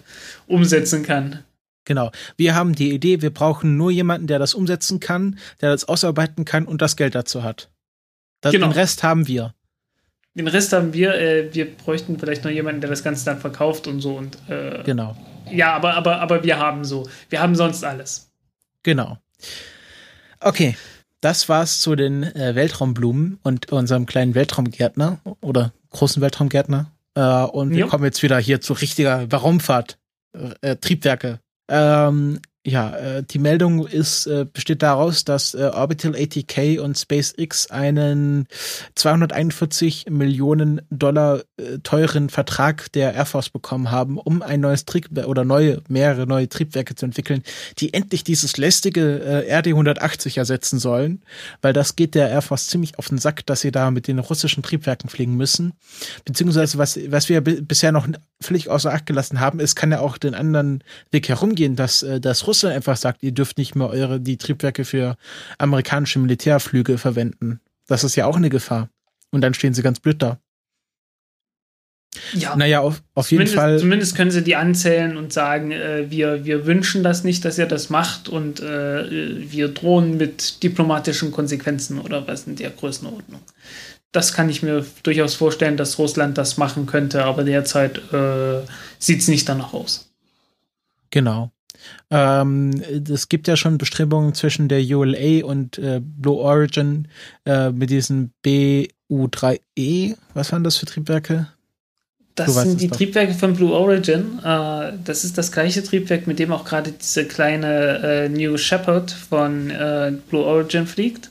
umsetzen 0.49 1.05
kann. 1.05 1.45
Genau. 1.85 2.11
Wir 2.37 2.55
haben 2.55 2.75
die 2.75 2.93
Idee, 2.93 3.23
wir 3.23 3.33
brauchen 3.33 3.77
nur 3.77 3.91
jemanden, 3.91 4.27
der 4.27 4.39
das 4.39 4.55
umsetzen 4.55 5.01
kann, 5.01 5.39
der 5.61 5.71
das 5.71 5.85
ausarbeiten 5.85 6.45
kann 6.45 6.65
und 6.67 6.81
das 6.81 6.97
Geld 6.97 7.15
dazu 7.15 7.43
hat. 7.43 7.71
Das, 8.41 8.53
genau. 8.53 8.69
Den 8.69 8.73
Rest 8.73 9.03
haben 9.03 9.27
wir. 9.27 9.55
Den 10.35 10.49
Rest 10.49 10.73
haben 10.73 10.93
wir. 10.93 11.15
Äh, 11.15 11.55
wir 11.55 11.77
bräuchten 11.77 12.19
vielleicht 12.19 12.45
noch 12.45 12.51
jemanden, 12.51 12.81
der 12.81 12.91
das 12.91 13.03
Ganze 13.03 13.25
dann 13.25 13.39
verkauft 13.39 13.87
und 13.87 14.01
so. 14.01 14.17
Und, 14.17 14.39
äh, 14.49 14.83
genau. 14.85 15.17
Ja, 15.51 15.75
aber, 15.75 15.95
aber, 15.95 16.21
aber 16.21 16.43
wir 16.43 16.59
haben 16.59 16.85
so. 16.85 17.09
Wir 17.29 17.41
haben 17.41 17.55
sonst 17.55 17.85
alles. 17.85 18.31
Genau. 18.83 19.19
Okay. 20.41 20.77
Das 21.21 21.49
war's 21.49 21.81
zu 21.81 21.95
den 21.95 22.25
äh, 22.25 22.57
Weltraumblumen 22.57 23.39
und 23.45 23.71
unserem 23.71 24.07
kleinen 24.07 24.35
Weltraumgärtner 24.35 25.21
oder 25.41 25.73
großen 25.91 26.21
Weltraumgärtner. 26.21 26.91
Äh, 27.15 27.21
und 27.21 27.71
wir 27.71 27.81
jo. 27.81 27.87
kommen 27.87 28.05
jetzt 28.05 28.25
wieder 28.25 28.39
hier 28.39 28.61
zu 28.61 28.73
richtiger 28.73 29.29
Raumfahrt. 29.33 29.99
Äh, 30.63 30.77
Triebwerke, 30.77 31.39
ähm, 31.69 32.41
ja, 32.65 32.95
äh, 32.97 33.23
die 33.25 33.41
Meldung 33.41 33.87
ist, 33.89 34.27
äh, 34.27 34.47
besteht 34.51 34.83
daraus, 34.83 35.25
dass 35.25 35.55
äh, 35.55 35.71
Orbital 35.75 36.15
ATK 36.15 36.81
und 36.81 36.97
SpaceX 36.97 37.71
einen 37.71 38.47
241 38.95 40.07
Millionen 40.11 40.81
Dollar 40.89 41.41
äh, 41.57 41.79
teuren 41.83 42.29
Vertrag 42.31 42.93
der 42.93 43.15
Air 43.15 43.27
Force 43.27 43.51
bekommen 43.51 43.91
haben, 43.91 44.17
um 44.17 44.43
ein 44.43 44.61
neues 44.61 44.85
Triebwerk 44.85 45.27
oder 45.27 45.45
neue, 45.45 45.83
mehrere 45.89 46.29
neue 46.29 46.49
Triebwerke 46.49 46.95
zu 46.95 47.05
entwickeln, 47.05 47.43
die 47.79 47.95
endlich 47.95 48.23
dieses 48.23 48.57
lästige 48.59 49.19
äh, 49.21 49.59
RD 49.59 49.69
180 49.69 50.39
ersetzen 50.39 50.79
sollen, 50.79 51.23
weil 51.63 51.73
das 51.73 51.97
geht 51.97 52.15
der 52.15 52.31
Air 52.31 52.43
Force 52.43 52.69
ziemlich 52.69 52.97
auf 52.97 53.09
den 53.09 53.19
Sack, 53.19 53.45
dass 53.47 53.63
sie 53.63 53.73
da 53.73 53.91
mit 53.91 54.07
den 54.07 54.21
russischen 54.21 54.63
Triebwerken 54.63 55.11
fliegen 55.11 55.37
müssen. 55.37 55.73
Beziehungsweise 56.25 56.79
was, 56.79 56.97
was 57.09 57.29
wir 57.29 57.41
bisher 57.41 57.91
noch 57.91 58.07
völlig 58.41 58.71
außer 58.71 58.93
Acht 58.93 59.07
gelassen 59.07 59.41
haben, 59.41 59.59
es 59.59 59.75
kann 59.75 59.91
ja 59.91 59.99
auch 59.99 60.17
den 60.17 60.35
anderen 60.35 60.85
Weg 61.11 61.29
herumgehen, 61.29 61.75
dass 61.75 62.05
äh, 62.05 62.21
das 62.21 62.47
einfach 62.65 62.97
sagt, 62.97 63.23
ihr 63.23 63.33
dürft 63.33 63.59
nicht 63.59 63.75
mehr 63.75 63.89
eure 63.89 64.21
die 64.21 64.37
Triebwerke 64.37 64.85
für 64.85 65.17
amerikanische 65.59 66.19
Militärflüge 66.19 66.99
verwenden. 66.99 67.61
Das 67.87 68.05
ist 68.05 68.17
ja 68.17 68.27
auch 68.27 68.37
eine 68.37 68.51
Gefahr. 68.51 68.89
Und 69.31 69.41
dann 69.41 69.55
stehen 69.55 69.75
sie 69.75 69.83
ganz 69.83 70.01
blöd 70.01 70.23
da. 70.23 70.39
Ja. 72.35 72.57
Naja, 72.57 72.81
auf, 72.81 73.03
auf 73.15 73.31
jeden 73.31 73.47
Fall. 73.47 73.79
Zumindest 73.79 74.15
können 74.17 74.31
sie 74.31 74.45
die 74.45 74.57
anzählen 74.57 75.17
und 75.17 75.33
sagen, 75.33 75.73
äh, 75.73 76.11
wir, 76.11 76.45
wir 76.45 76.67
wünschen 76.67 77.03
das 77.03 77.25
nicht, 77.25 77.45
dass 77.45 77.59
ihr 77.59 77.67
das 77.67 77.89
macht 77.89 78.29
und 78.29 78.61
äh, 78.61 79.51
wir 79.51 79.69
drohen 79.69 80.19
mit 80.19 80.63
diplomatischen 80.63 81.33
Konsequenzen 81.33 81.99
oder 81.99 82.27
was 82.29 82.47
in 82.47 82.57
der 82.57 82.71
Größenordnung. 82.71 83.41
Das 84.13 84.35
kann 84.35 84.51
ich 84.51 84.63
mir 84.63 84.85
durchaus 85.03 85.35
vorstellen, 85.35 85.79
dass 85.79 85.99
Russland 85.99 86.37
das 86.37 86.59
machen 86.59 86.85
könnte, 86.85 87.25
aber 87.25 87.45
derzeit 87.45 87.97
äh, 88.13 88.61
sieht 88.99 89.21
es 89.21 89.29
nicht 89.29 89.49
danach 89.49 89.73
aus. 89.73 90.11
Genau. 91.11 91.51
Ähm, 92.11 92.71
es 93.09 93.29
gibt 93.29 93.49
ja 93.49 93.57
schon 93.57 93.79
Bestrebungen 93.79 94.35
zwischen 94.35 94.69
der 94.69 94.81
ULA 94.81 95.45
und 95.45 95.79
äh, 95.79 96.01
Blue 96.03 96.39
Origin 96.39 97.09
äh, 97.45 97.71
mit 97.71 97.91
diesen 97.91 98.33
BU3E. 98.45 100.17
Was 100.35 100.53
waren 100.53 100.65
das 100.65 100.77
für 100.77 100.87
Triebwerke? 100.87 101.49
Das 102.35 102.55
sind 102.55 102.81
die 102.81 102.89
doch. 102.89 102.97
Triebwerke 102.97 103.35
von 103.35 103.55
Blue 103.55 103.73
Origin. 103.73 104.39
Äh, 104.39 104.93
das 105.05 105.25
ist 105.25 105.37
das 105.37 105.53
gleiche 105.53 105.83
Triebwerk, 105.83 106.27
mit 106.27 106.39
dem 106.39 106.53
auch 106.53 106.65
gerade 106.65 106.93
diese 106.93 107.27
kleine 107.27 107.99
äh, 107.99 108.29
New 108.29 108.57
Shepard 108.57 109.11
von 109.11 109.71
äh, 109.71 110.13
Blue 110.31 110.45
Origin 110.45 110.87
fliegt, 110.87 111.31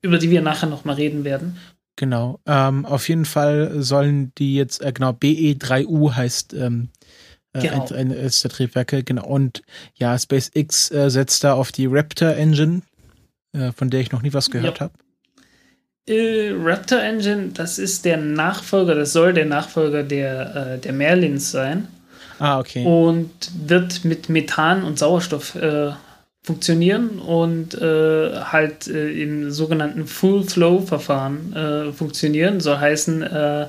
über 0.00 0.18
die 0.18 0.30
wir 0.30 0.40
nachher 0.40 0.68
nochmal 0.68 0.96
reden 0.96 1.24
werden. 1.24 1.56
Genau. 1.96 2.40
Ähm, 2.46 2.86
auf 2.86 3.08
jeden 3.08 3.24
Fall 3.24 3.82
sollen 3.82 4.32
die 4.38 4.54
jetzt, 4.54 4.82
äh, 4.82 4.92
genau, 4.92 5.10
BE3U 5.10 6.14
heißt 6.14 6.54
ähm, 6.54 6.88
äh, 6.88 7.03
genau. 7.60 7.86
ein, 7.86 8.12
ein, 8.12 8.30
der 8.42 8.50
Triebwerke, 8.50 9.02
genau. 9.02 9.26
Und 9.26 9.62
ja, 9.94 10.18
SpaceX 10.18 10.90
äh, 10.90 11.10
setzt 11.10 11.44
da 11.44 11.54
auf 11.54 11.72
die 11.72 11.86
Raptor 11.86 12.30
Engine, 12.30 12.82
äh, 13.52 13.72
von 13.72 13.90
der 13.90 14.00
ich 14.00 14.12
noch 14.12 14.22
nie 14.22 14.32
was 14.32 14.50
gehört 14.50 14.78
ja. 14.78 14.84
habe. 14.84 14.94
Äh, 16.06 16.52
Raptor 16.58 17.00
Engine, 17.00 17.50
das 17.54 17.78
ist 17.78 18.04
der 18.04 18.18
Nachfolger, 18.18 18.94
das 18.94 19.12
soll 19.12 19.32
der 19.32 19.46
Nachfolger 19.46 20.02
der, 20.02 20.74
äh, 20.74 20.78
der 20.78 20.92
Merlins 20.92 21.50
sein. 21.50 21.88
Ah, 22.38 22.58
okay. 22.58 22.84
Und 22.84 23.30
wird 23.66 24.04
mit 24.04 24.28
Methan 24.28 24.84
und 24.84 24.98
Sauerstoff 24.98 25.54
äh, 25.54 25.92
funktionieren 26.42 27.20
und 27.20 27.74
äh, 27.74 28.38
halt 28.40 28.86
äh, 28.86 29.22
im 29.22 29.50
sogenannten 29.50 30.06
Full 30.06 30.42
Flow 30.42 30.80
Verfahren 30.80 31.54
äh, 31.54 31.92
funktionieren. 31.92 32.60
Soll 32.60 32.78
heißen, 32.78 33.22
äh, 33.22 33.66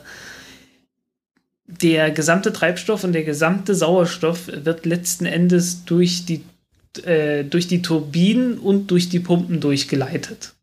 der 1.67 2.12
gesamte 2.12 2.54
Treibstoff 2.54 3.04
und 3.04 3.13
der 3.13 3.23
gesamte 3.23 3.73
Sauerstoff 3.73 4.47
wird 4.47 4.86
letzten 4.86 5.25
Endes 5.25 5.86
durch 5.86 6.25
die, 6.25 6.43
äh, 7.04 7.43
durch 7.43 7.67
die 7.67 7.82
Turbinen 7.82 8.58
und 8.58 8.91
durch 8.91 9.10
die 9.10 9.19
Pumpen 9.19 9.60
durchgeleitet. 9.60 10.54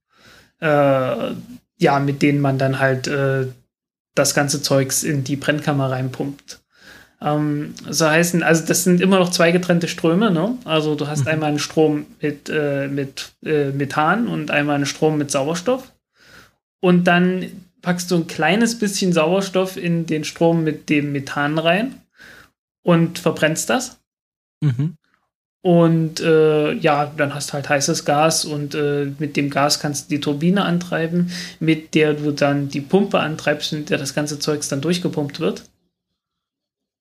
Äh, 0.61 1.33
ja, 1.79 1.99
mit 1.99 2.23
denen 2.23 2.41
man 2.41 2.59
dann 2.59 2.79
halt 2.79 3.09
äh, 3.09 3.47
das 4.15 4.35
ganze 4.35 4.63
Zeugs 4.63 5.03
in 5.03 5.25
die 5.25 5.37
Brennkammer 5.37 5.91
reinpumpt. 5.91 6.61
Ähm, 7.21 7.75
so 7.89 8.09
heißen, 8.09 8.43
also 8.43 8.65
das 8.67 8.85
sind 8.85 9.01
immer 9.01 9.19
noch 9.19 9.31
zwei 9.31 9.53
getrennte 9.53 9.89
Ströme, 9.89 10.31
ne? 10.31 10.57
Also 10.65 10.95
du 10.95 11.07
hast 11.07 11.23
mhm. 11.23 11.29
einmal 11.29 11.49
einen 11.51 11.59
Strom 11.59 12.07
mit, 12.21 12.49
äh, 12.49 12.89
mit 12.89 13.33
äh, 13.45 13.71
Methan 13.71 14.29
und 14.29 14.51
einmal 14.51 14.77
einen 14.77 14.87
Strom 14.87 15.19
mit 15.19 15.31
Sauerstoff. 15.31 15.93
Und 16.81 17.05
dann 17.05 17.47
packst 17.83 18.11
du 18.11 18.17
ein 18.17 18.27
kleines 18.27 18.79
bisschen 18.79 19.13
Sauerstoff 19.13 19.77
in 19.77 20.07
den 20.07 20.25
Strom 20.25 20.65
mit 20.65 20.89
dem 20.89 21.13
Methan 21.13 21.59
rein 21.59 22.01
und 22.83 23.19
verbrennst 23.19 23.69
das. 23.69 24.01
Mhm. 24.61 24.97
Und 25.65 26.19
äh, 26.21 26.73
ja, 26.73 27.13
dann 27.17 27.35
hast 27.35 27.51
du 27.51 27.53
halt 27.55 27.69
heißes 27.69 28.05
Gas 28.05 28.45
und 28.45 28.75
äh, 28.75 29.13
mit 29.19 29.37
dem 29.37 29.49
Gas 29.49 29.79
kannst 29.79 30.07
du 30.11 30.17
die 30.17 30.21
Turbine 30.21 30.65
antreiben, 30.65 31.31
mit 31.61 31.95
der 31.95 32.15
du 32.15 32.33
dann 32.33 32.69
die 32.69 32.81
Pumpe 32.81 33.21
antreibst, 33.21 33.73
mit 33.73 33.91
der 33.91 33.99
das 33.99 34.15
ganze 34.15 34.41
Zeugs 34.41 34.69
dann 34.69 34.81
durchgepumpt 34.81 35.39
wird. 35.39 35.65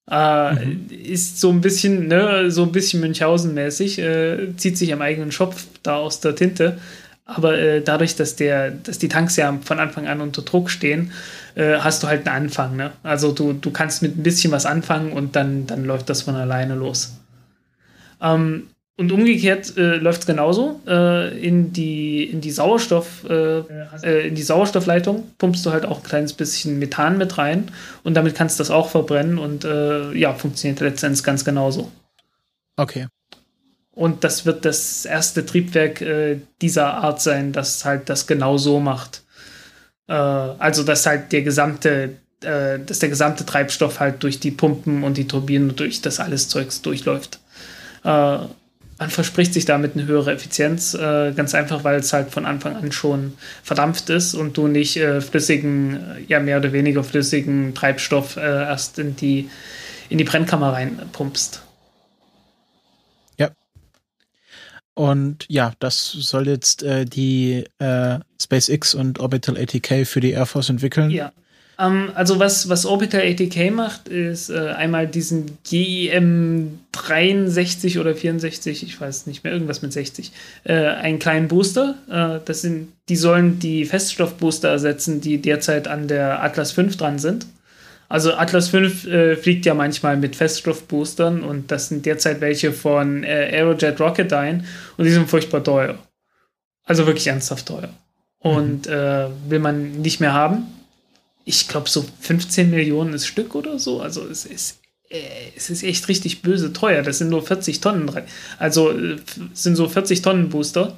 Äh, 0.09 0.53
mhm. 0.53 0.87
Ist 0.89 1.39
so 1.39 1.49
ein 1.49 1.61
bisschen, 1.61 2.07
ne, 2.07 2.51
so 2.51 2.63
ein 2.63 2.71
bisschen 2.71 3.01
Münchhausen-mäßig, 3.01 3.99
äh, 3.99 4.55
zieht 4.57 4.77
sich 4.77 4.93
am 4.93 5.01
eigenen 5.01 5.31
Schopf 5.31 5.65
da 5.81 5.95
aus 5.95 6.19
der 6.19 6.35
Tinte. 6.35 6.77
Aber 7.35 7.57
äh, 7.57 7.81
dadurch, 7.81 8.15
dass 8.15 8.35
der, 8.35 8.71
dass 8.71 8.97
die 8.97 9.07
Tanks 9.07 9.35
ja 9.35 9.57
von 9.63 9.79
Anfang 9.79 10.07
an 10.07 10.21
unter 10.21 10.41
Druck 10.41 10.69
stehen, 10.69 11.11
äh, 11.55 11.77
hast 11.77 12.03
du 12.03 12.07
halt 12.07 12.27
einen 12.27 12.45
Anfang. 12.45 12.75
Ne? 12.75 12.91
Also 13.03 13.31
du, 13.31 13.53
du 13.53 13.71
kannst 13.71 14.01
mit 14.01 14.17
ein 14.17 14.23
bisschen 14.23 14.51
was 14.51 14.65
anfangen 14.65 15.13
und 15.13 15.35
dann, 15.35 15.67
dann 15.67 15.85
läuft 15.85 16.09
das 16.09 16.23
von 16.23 16.35
alleine 16.35 16.75
los. 16.75 17.17
Ähm, 18.21 18.67
und 18.97 19.11
umgekehrt 19.11 19.77
äh, 19.77 19.95
läuft 19.95 20.21
es 20.21 20.27
genauso. 20.27 20.79
Äh, 20.85 21.37
in, 21.39 21.73
die, 21.73 22.23
in, 22.25 22.41
die 22.41 22.51
Sauerstoff, 22.51 23.23
äh, 23.27 23.59
äh, 24.03 24.27
in 24.27 24.35
die 24.35 24.43
Sauerstoffleitung 24.43 25.23
pumpst 25.37 25.65
du 25.65 25.71
halt 25.71 25.85
auch 25.85 25.97
ein 25.97 26.03
kleines 26.03 26.33
bisschen 26.33 26.77
Methan 26.77 27.17
mit 27.17 27.37
rein 27.37 27.71
und 28.03 28.13
damit 28.13 28.35
kannst 28.35 28.59
du 28.59 28.61
das 28.61 28.69
auch 28.69 28.89
verbrennen 28.89 29.39
und 29.39 29.65
äh, 29.65 30.11
ja, 30.13 30.33
funktioniert 30.33 30.81
letztendlich 30.81 31.23
ganz 31.23 31.43
genauso. 31.43 31.91
Okay. 32.77 33.07
Und 34.01 34.23
das 34.23 34.45
wird 34.45 34.65
das 34.65 35.05
erste 35.05 35.45
Triebwerk 35.45 36.01
äh, 36.01 36.39
dieser 36.61 36.95
Art 36.95 37.21
sein, 37.21 37.51
das 37.51 37.85
halt 37.85 38.09
das 38.09 38.27
genau 38.27 38.57
so 38.57 38.79
macht. 38.79 39.21
also, 40.07 40.83
dass 40.83 41.05
halt 41.05 41.31
der 41.31 41.43
gesamte 41.43 42.17
dass 42.41 42.97
der 42.97 43.09
gesamte 43.09 43.45
Treibstoff 43.45 43.99
halt 43.99 44.23
durch 44.23 44.39
die 44.39 44.49
Pumpen 44.49 45.03
und 45.03 45.15
die 45.15 45.27
Turbinen 45.27 45.69
und 45.69 45.79
durch 45.79 46.01
das 46.01 46.19
alles 46.19 46.49
Zeugs 46.49 46.81
durchläuft. 46.81 47.39
Äh, 48.03 48.39
man 49.01 49.09
verspricht 49.09 49.55
sich 49.55 49.65
damit 49.65 49.95
eine 49.95 50.05
höhere 50.05 50.31
Effizienz, 50.31 50.93
äh, 50.93 51.31
ganz 51.31 51.55
einfach, 51.55 51.83
weil 51.83 51.99
es 51.99 52.13
halt 52.13 52.29
von 52.29 52.45
Anfang 52.45 52.75
an 52.75 52.91
schon 52.91 53.33
verdampft 53.63 54.11
ist 54.11 54.35
und 54.35 54.57
du 54.57 54.67
nicht 54.67 54.95
äh, 54.97 55.21
flüssigen, 55.21 55.99
ja 56.27 56.39
mehr 56.39 56.59
oder 56.59 56.71
weniger 56.71 57.03
flüssigen 57.03 57.73
Treibstoff 57.73 58.37
äh, 58.37 58.41
erst 58.41 58.99
in 58.99 59.15
die, 59.15 59.49
in 60.09 60.19
die 60.19 60.23
Brennkammer 60.23 60.73
reinpumpst. 60.73 61.63
Ja. 63.37 63.49
Und 64.93 65.45
ja, 65.47 65.73
das 65.79 66.11
soll 66.11 66.47
jetzt 66.47 66.83
äh, 66.83 67.05
die 67.05 67.63
äh, 67.79 68.19
SpaceX 68.41 68.93
und 68.93 69.19
Orbital 69.19 69.57
ATK 69.57 70.05
für 70.05 70.19
die 70.19 70.31
Air 70.31 70.45
Force 70.45 70.69
entwickeln. 70.69 71.09
Ja. 71.11 71.31
Ähm, 71.79 72.11
also 72.13 72.39
was, 72.39 72.69
was 72.69 72.85
Orbital 72.85 73.21
ATK 73.21 73.71
macht, 73.71 74.07
ist 74.09 74.49
äh, 74.49 74.69
einmal 74.69 75.07
diesen 75.07 75.57
GEM 75.63 76.79
63 76.91 77.99
oder 77.99 78.15
64, 78.15 78.83
ich 78.83 78.99
weiß 78.99 79.27
nicht 79.27 79.43
mehr, 79.43 79.53
irgendwas 79.53 79.81
mit 79.81 79.93
60, 79.93 80.31
äh, 80.65 80.73
einen 80.73 81.19
kleinen 81.19 81.47
Booster. 81.47 81.95
Äh, 82.09 82.39
das 82.45 82.61
sind, 82.61 82.89
die 83.09 83.15
sollen 83.15 83.59
die 83.59 83.85
Feststoffbooster 83.85 84.69
ersetzen, 84.69 85.21
die 85.21 85.41
derzeit 85.41 85.87
an 85.87 86.07
der 86.07 86.43
Atlas 86.43 86.71
5 86.71 86.97
dran 86.97 87.17
sind. 87.17 87.47
Also 88.11 88.33
Atlas 88.33 88.69
5 88.69 89.07
äh, 89.07 89.35
fliegt 89.35 89.65
ja 89.65 89.73
manchmal 89.73 90.17
mit 90.17 90.35
Feststoffboostern 90.35 91.43
und 91.43 91.71
das 91.71 91.87
sind 91.87 92.05
derzeit 92.05 92.41
welche 92.41 92.73
von 92.73 93.23
äh, 93.23 93.49
Aerojet 93.53 93.99
Rocketdyne 93.99 94.65
und 94.97 95.05
die 95.05 95.11
sind 95.11 95.29
furchtbar 95.29 95.63
teuer. 95.63 95.97
Also 96.83 97.05
wirklich 97.05 97.27
ernsthaft 97.27 97.67
teuer. 97.67 97.89
Und 98.39 98.87
mhm. 98.87 98.93
äh, 98.93 99.27
will 99.49 99.59
man 99.59 100.01
nicht 100.01 100.19
mehr 100.19 100.33
haben 100.33 100.67
ich 101.45 101.67
glaube, 101.67 101.89
so 101.89 102.05
15 102.21 102.69
Millionen 102.69 103.13
ist 103.13 103.27
Stück 103.27 103.55
oder 103.55 103.79
so. 103.79 104.01
Also 104.01 104.27
es 104.27 104.45
ist, 104.45 104.79
äh, 105.09 105.19
es 105.55 105.69
ist 105.69 105.83
echt 105.83 106.07
richtig 106.07 106.41
böse 106.41 106.73
teuer. 106.73 107.01
Das 107.01 107.17
sind 107.17 107.29
nur 107.29 107.45
40 107.45 107.81
Tonnen. 107.81 108.09
Also 108.59 108.91
äh, 108.91 109.17
sind 109.53 109.75
so 109.75 109.87
40 109.87 110.21
Tonnen 110.21 110.49
Booster. 110.49 110.95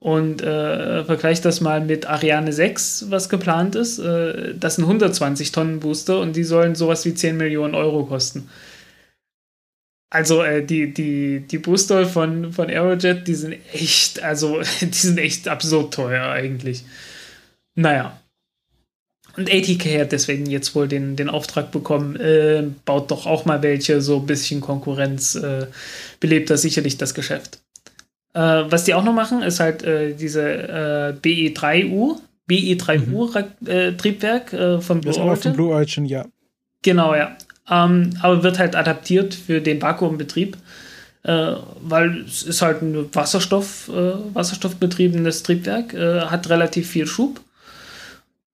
Und 0.00 0.40
äh, 0.40 1.04
vergleich 1.04 1.42
das 1.42 1.60
mal 1.60 1.82
mit 1.82 2.06
Ariane 2.06 2.54
6, 2.54 3.10
was 3.10 3.28
geplant 3.28 3.74
ist. 3.74 3.98
Äh, 3.98 4.54
das 4.58 4.76
sind 4.76 4.84
120 4.84 5.52
Tonnen 5.52 5.78
Booster 5.80 6.20
und 6.20 6.36
die 6.36 6.44
sollen 6.44 6.74
sowas 6.74 7.04
wie 7.04 7.14
10 7.14 7.36
Millionen 7.36 7.74
Euro 7.74 8.06
kosten. 8.06 8.48
Also 10.08 10.42
äh, 10.42 10.64
die, 10.64 10.92
die, 10.92 11.40
die 11.40 11.58
Booster 11.58 12.06
von, 12.06 12.52
von 12.52 12.68
Aerojet, 12.68 13.28
die 13.28 13.34
sind 13.34 13.56
echt, 13.72 14.22
also 14.22 14.60
die 14.80 14.86
sind 14.92 15.18
echt 15.18 15.48
absurd 15.48 15.94
teuer 15.94 16.30
eigentlich. 16.30 16.84
Naja. 17.74 18.18
Und 19.36 19.48
ATK 19.52 20.00
hat 20.00 20.12
deswegen 20.12 20.46
jetzt 20.46 20.74
wohl 20.74 20.88
den, 20.88 21.14
den 21.14 21.28
Auftrag 21.28 21.70
bekommen, 21.70 22.16
äh, 22.16 22.64
baut 22.84 23.10
doch 23.10 23.26
auch 23.26 23.44
mal 23.44 23.62
welche, 23.62 24.00
so 24.00 24.16
ein 24.16 24.26
bisschen 24.26 24.60
Konkurrenz, 24.60 25.36
äh, 25.36 25.66
belebt 26.18 26.50
das 26.50 26.62
sicherlich 26.62 26.98
das 26.98 27.14
Geschäft. 27.14 27.60
Äh, 28.32 28.40
was 28.40 28.84
die 28.84 28.94
auch 28.94 29.02
noch 29.02 29.12
machen, 29.12 29.42
ist 29.42 29.60
halt 29.60 29.82
äh, 29.82 30.14
diese 30.14 30.42
äh, 30.42 31.14
BE3U, 31.20 32.18
BE3U-Triebwerk 32.48 34.52
mhm. 34.52 34.58
Äh, 34.58 34.80
von 34.80 35.00
Blue 35.00 35.12
das 35.12 35.20
Origin. 35.20 35.42
Von 35.42 35.52
Blue 35.54 35.74
Origin, 35.74 36.04
ja. 36.04 36.24
Genau, 36.82 37.14
ja. 37.14 37.36
Ähm, 37.68 38.10
aber 38.22 38.42
wird 38.42 38.58
halt 38.58 38.76
adaptiert 38.76 39.34
für 39.34 39.60
den 39.60 39.80
Vakuumbetrieb, 39.80 40.56
weil 41.22 42.24
es 42.26 42.42
ist 42.42 42.62
halt 42.62 42.80
ein 42.80 43.14
Wasserstoff, 43.14 43.90
wasserstoffbetriebenes 44.32 45.42
Triebwerk, 45.42 45.92
hat 45.92 46.48
relativ 46.48 46.88
viel 46.88 47.06
Schub 47.06 47.42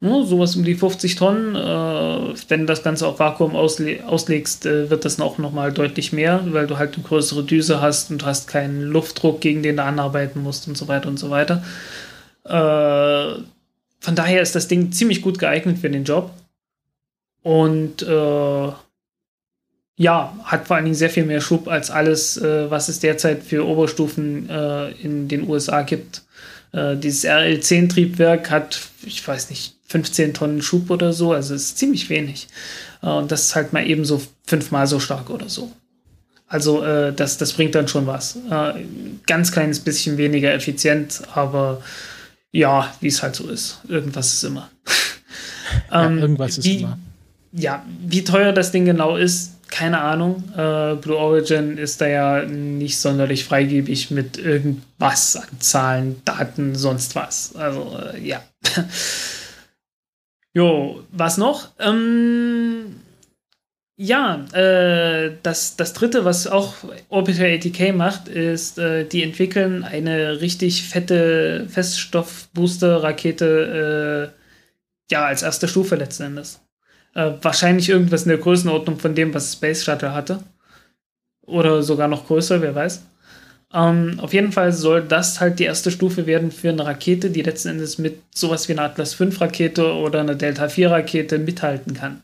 ja, 0.00 0.22
sowas 0.24 0.56
um 0.56 0.64
die 0.64 0.74
50 0.74 1.14
Tonnen. 1.14 1.54
Äh, 1.54 2.34
wenn 2.48 2.60
du 2.60 2.66
das 2.66 2.82
Ganze 2.82 3.06
auf 3.06 3.18
Vakuum 3.18 3.56
ausle 3.56 4.06
auslegst, 4.06 4.66
äh, 4.66 4.90
wird 4.90 5.04
das 5.06 5.18
auch 5.20 5.38
nochmal 5.38 5.72
deutlich 5.72 6.12
mehr, 6.12 6.44
weil 6.52 6.66
du 6.66 6.76
halt 6.76 6.94
eine 6.94 7.04
größere 7.04 7.42
Düse 7.44 7.80
hast 7.80 8.10
und 8.10 8.24
hast 8.24 8.46
keinen 8.48 8.82
Luftdruck, 8.82 9.40
gegen 9.40 9.62
den 9.62 9.76
du 9.76 9.84
anarbeiten 9.84 10.42
musst 10.42 10.68
und 10.68 10.76
so 10.76 10.86
weiter 10.88 11.08
und 11.08 11.18
so 11.18 11.30
weiter. 11.30 11.64
Äh, 12.44 13.40
von 14.00 14.14
daher 14.14 14.42
ist 14.42 14.54
das 14.54 14.68
Ding 14.68 14.92
ziemlich 14.92 15.22
gut 15.22 15.38
geeignet 15.38 15.78
für 15.78 15.90
den 15.90 16.04
Job. 16.04 16.30
Und 17.42 18.02
äh, 18.02 18.72
ja, 19.98 20.36
hat 20.44 20.66
vor 20.66 20.76
allen 20.76 20.84
Dingen 20.84 20.94
sehr 20.94 21.10
viel 21.10 21.24
mehr 21.24 21.40
Schub 21.40 21.68
als 21.68 21.90
alles, 21.90 22.36
äh, 22.36 22.70
was 22.70 22.88
es 22.88 23.00
derzeit 23.00 23.42
für 23.42 23.66
Oberstufen 23.66 24.50
äh, 24.50 24.90
in 25.02 25.28
den 25.28 25.48
USA 25.48 25.82
gibt. 25.82 26.22
dieses 26.74 27.24
RL10-Triebwerk 27.24 28.50
hat, 28.50 28.80
ich 29.02 29.26
weiß 29.26 29.48
nicht, 29.48 29.75
15 29.88 30.34
Tonnen 30.34 30.62
Schub 30.62 30.90
oder 30.90 31.12
so, 31.12 31.32
also 31.32 31.54
ist 31.54 31.78
ziemlich 31.78 32.10
wenig. 32.10 32.48
Äh, 33.02 33.08
und 33.08 33.30
das 33.30 33.42
ist 33.42 33.54
halt 33.54 33.72
mal 33.72 33.86
eben 33.86 34.04
so 34.04 34.22
fünfmal 34.46 34.86
so 34.86 35.00
stark 35.00 35.30
oder 35.30 35.48
so. 35.48 35.72
Also 36.48 36.84
äh, 36.84 37.12
das, 37.12 37.38
das 37.38 37.52
bringt 37.52 37.74
dann 37.74 37.88
schon 37.88 38.06
was. 38.06 38.36
Äh, 38.50 38.84
ganz 39.26 39.50
kleines 39.50 39.80
bisschen 39.80 40.16
weniger 40.16 40.54
effizient, 40.54 41.22
aber 41.34 41.82
ja, 42.52 42.94
wie 43.00 43.08
es 43.08 43.22
halt 43.22 43.34
so 43.34 43.48
ist. 43.48 43.80
Irgendwas 43.88 44.34
ist 44.34 44.44
immer. 44.44 44.70
ähm, 45.92 46.16
ja, 46.16 46.22
irgendwas 46.22 46.58
ist 46.58 46.64
wie, 46.64 46.78
immer. 46.78 46.98
Ja, 47.52 47.84
wie 48.06 48.22
teuer 48.22 48.52
das 48.52 48.70
Ding 48.70 48.84
genau 48.84 49.16
ist, 49.16 49.52
keine 49.70 50.00
Ahnung. 50.00 50.44
Äh, 50.56 50.94
Blue 50.94 51.16
Origin 51.16 51.76
ist 51.76 52.00
da 52.00 52.06
ja 52.06 52.44
nicht 52.44 52.98
sonderlich 52.98 53.44
freigebig 53.44 54.10
mit 54.12 54.38
irgendwas 54.38 55.36
an 55.36 55.60
Zahlen, 55.60 56.22
Daten, 56.24 56.76
sonst 56.76 57.16
was. 57.16 57.56
Also 57.56 57.98
äh, 58.14 58.24
ja. 58.24 58.42
Jo, 60.56 61.04
was 61.12 61.36
noch? 61.36 61.68
Ähm, 61.78 62.96
ja, 63.96 64.46
äh, 64.54 65.32
das, 65.42 65.76
das 65.76 65.92
dritte, 65.92 66.24
was 66.24 66.46
auch 66.46 66.76
Orbital 67.10 67.56
ATK 67.56 67.94
macht, 67.94 68.28
ist, 68.28 68.78
äh, 68.78 69.04
die 69.04 69.22
entwickeln 69.22 69.84
eine 69.84 70.40
richtig 70.40 70.84
fette 70.84 71.66
Feststoffbooster-Rakete, 71.68 74.32
äh, 74.32 75.12
ja, 75.12 75.26
als 75.26 75.42
erste 75.42 75.68
Stufe 75.68 75.96
letzten 75.96 76.22
Endes. 76.22 76.62
Äh, 77.14 77.32
wahrscheinlich 77.42 77.90
irgendwas 77.90 78.22
in 78.22 78.30
der 78.30 78.38
Größenordnung 78.38 78.98
von 78.98 79.14
dem, 79.14 79.34
was 79.34 79.52
Space 79.52 79.84
Shuttle 79.84 80.14
hatte. 80.14 80.38
Oder 81.42 81.82
sogar 81.82 82.08
noch 82.08 82.26
größer, 82.26 82.62
wer 82.62 82.74
weiß. 82.74 83.02
Ähm, 83.74 84.20
auf 84.20 84.32
jeden 84.32 84.52
Fall 84.52 84.72
soll 84.72 85.02
das 85.02 85.40
halt 85.40 85.58
die 85.58 85.64
erste 85.64 85.90
Stufe 85.90 86.26
werden 86.26 86.50
für 86.50 86.68
eine 86.68 86.86
Rakete, 86.86 87.30
die 87.30 87.42
letzten 87.42 87.68
Endes 87.68 87.98
mit 87.98 88.22
sowas 88.34 88.68
wie 88.68 88.72
einer 88.72 88.82
Atlas 88.82 89.14
5 89.14 89.40
Rakete 89.40 89.92
oder 89.92 90.20
einer 90.20 90.34
Delta 90.36 90.68
4 90.68 90.90
Rakete 90.90 91.38
mithalten 91.38 91.94
kann. 91.94 92.22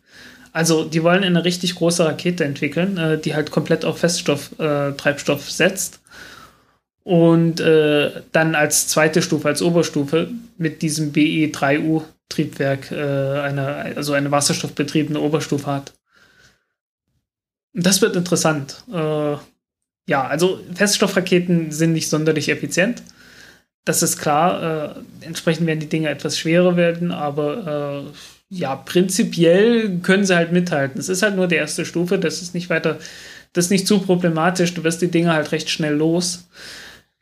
Also 0.53 0.85
die 0.85 1.03
wollen 1.03 1.25
eine 1.25 1.45
richtig 1.45 1.75
große 1.75 2.05
Rakete 2.05 2.45
entwickeln, 2.45 2.97
äh, 2.99 3.19
die 3.19 3.35
halt 3.35 3.51
komplett 3.51 3.85
auf 3.85 3.99
Feststoff-Treibstoff 3.99 5.49
äh, 5.49 5.53
setzt 5.53 6.01
und 7.05 7.61
äh, 7.61 8.23
dann 8.33 8.55
als 8.55 8.89
zweite 8.89 9.23
Stufe, 9.23 9.49
als 9.49 9.63
Oberstufe 9.63 10.31
mit 10.59 10.83
diesem 10.83 11.13
BE3U-Triebwerk 11.13 12.93
äh, 12.93 13.41
eine, 13.41 13.97
also 13.97 14.13
eine 14.13 14.31
wasserstoffbetriebene 14.31 15.19
Oberstufe 15.19 15.67
hat. 15.67 15.95
Das 17.75 18.03
wird 18.03 18.17
interessant. 18.17 18.85
Ja, 20.07 20.27
also 20.27 20.61
Feststoffraketen 20.75 21.71
sind 21.71 21.93
nicht 21.93 22.09
sonderlich 22.09 22.49
effizient. 22.49 23.03
Das 23.85 24.03
ist 24.03 24.19
klar. 24.19 24.97
Äh, 24.97 25.27
entsprechend 25.27 25.67
werden 25.67 25.81
die 25.81 25.89
Dinge 25.89 26.09
etwas 26.09 26.39
schwerer 26.39 26.77
werden, 26.77 27.11
aber 27.11 28.05
äh, 28.07 28.13
ja, 28.49 28.77
prinzipiell 28.77 29.99
können 30.03 30.25
sie 30.25 30.37
halt 30.37 30.53
mithalten. 30.53 31.01
Es 31.01 31.09
ist 31.09 31.23
halt 31.23 31.37
nur 31.37 31.49
die 31.49 31.55
erste 31.55 31.85
Stufe, 31.85 32.19
das 32.19 32.43
ist 32.43 32.55
nicht 32.55 32.69
weiter, 32.71 32.99
das 33.53 33.67
ist 33.67 33.71
nicht 33.71 33.87
zu 33.87 34.01
problematisch. 34.01 34.75
Du 34.75 34.85
wirst 34.85 35.03
die 35.03 35.11
Dinge 35.11 35.33
halt 35.33 35.53
recht 35.53 35.71
schnell 35.71 35.95
los 35.95 36.49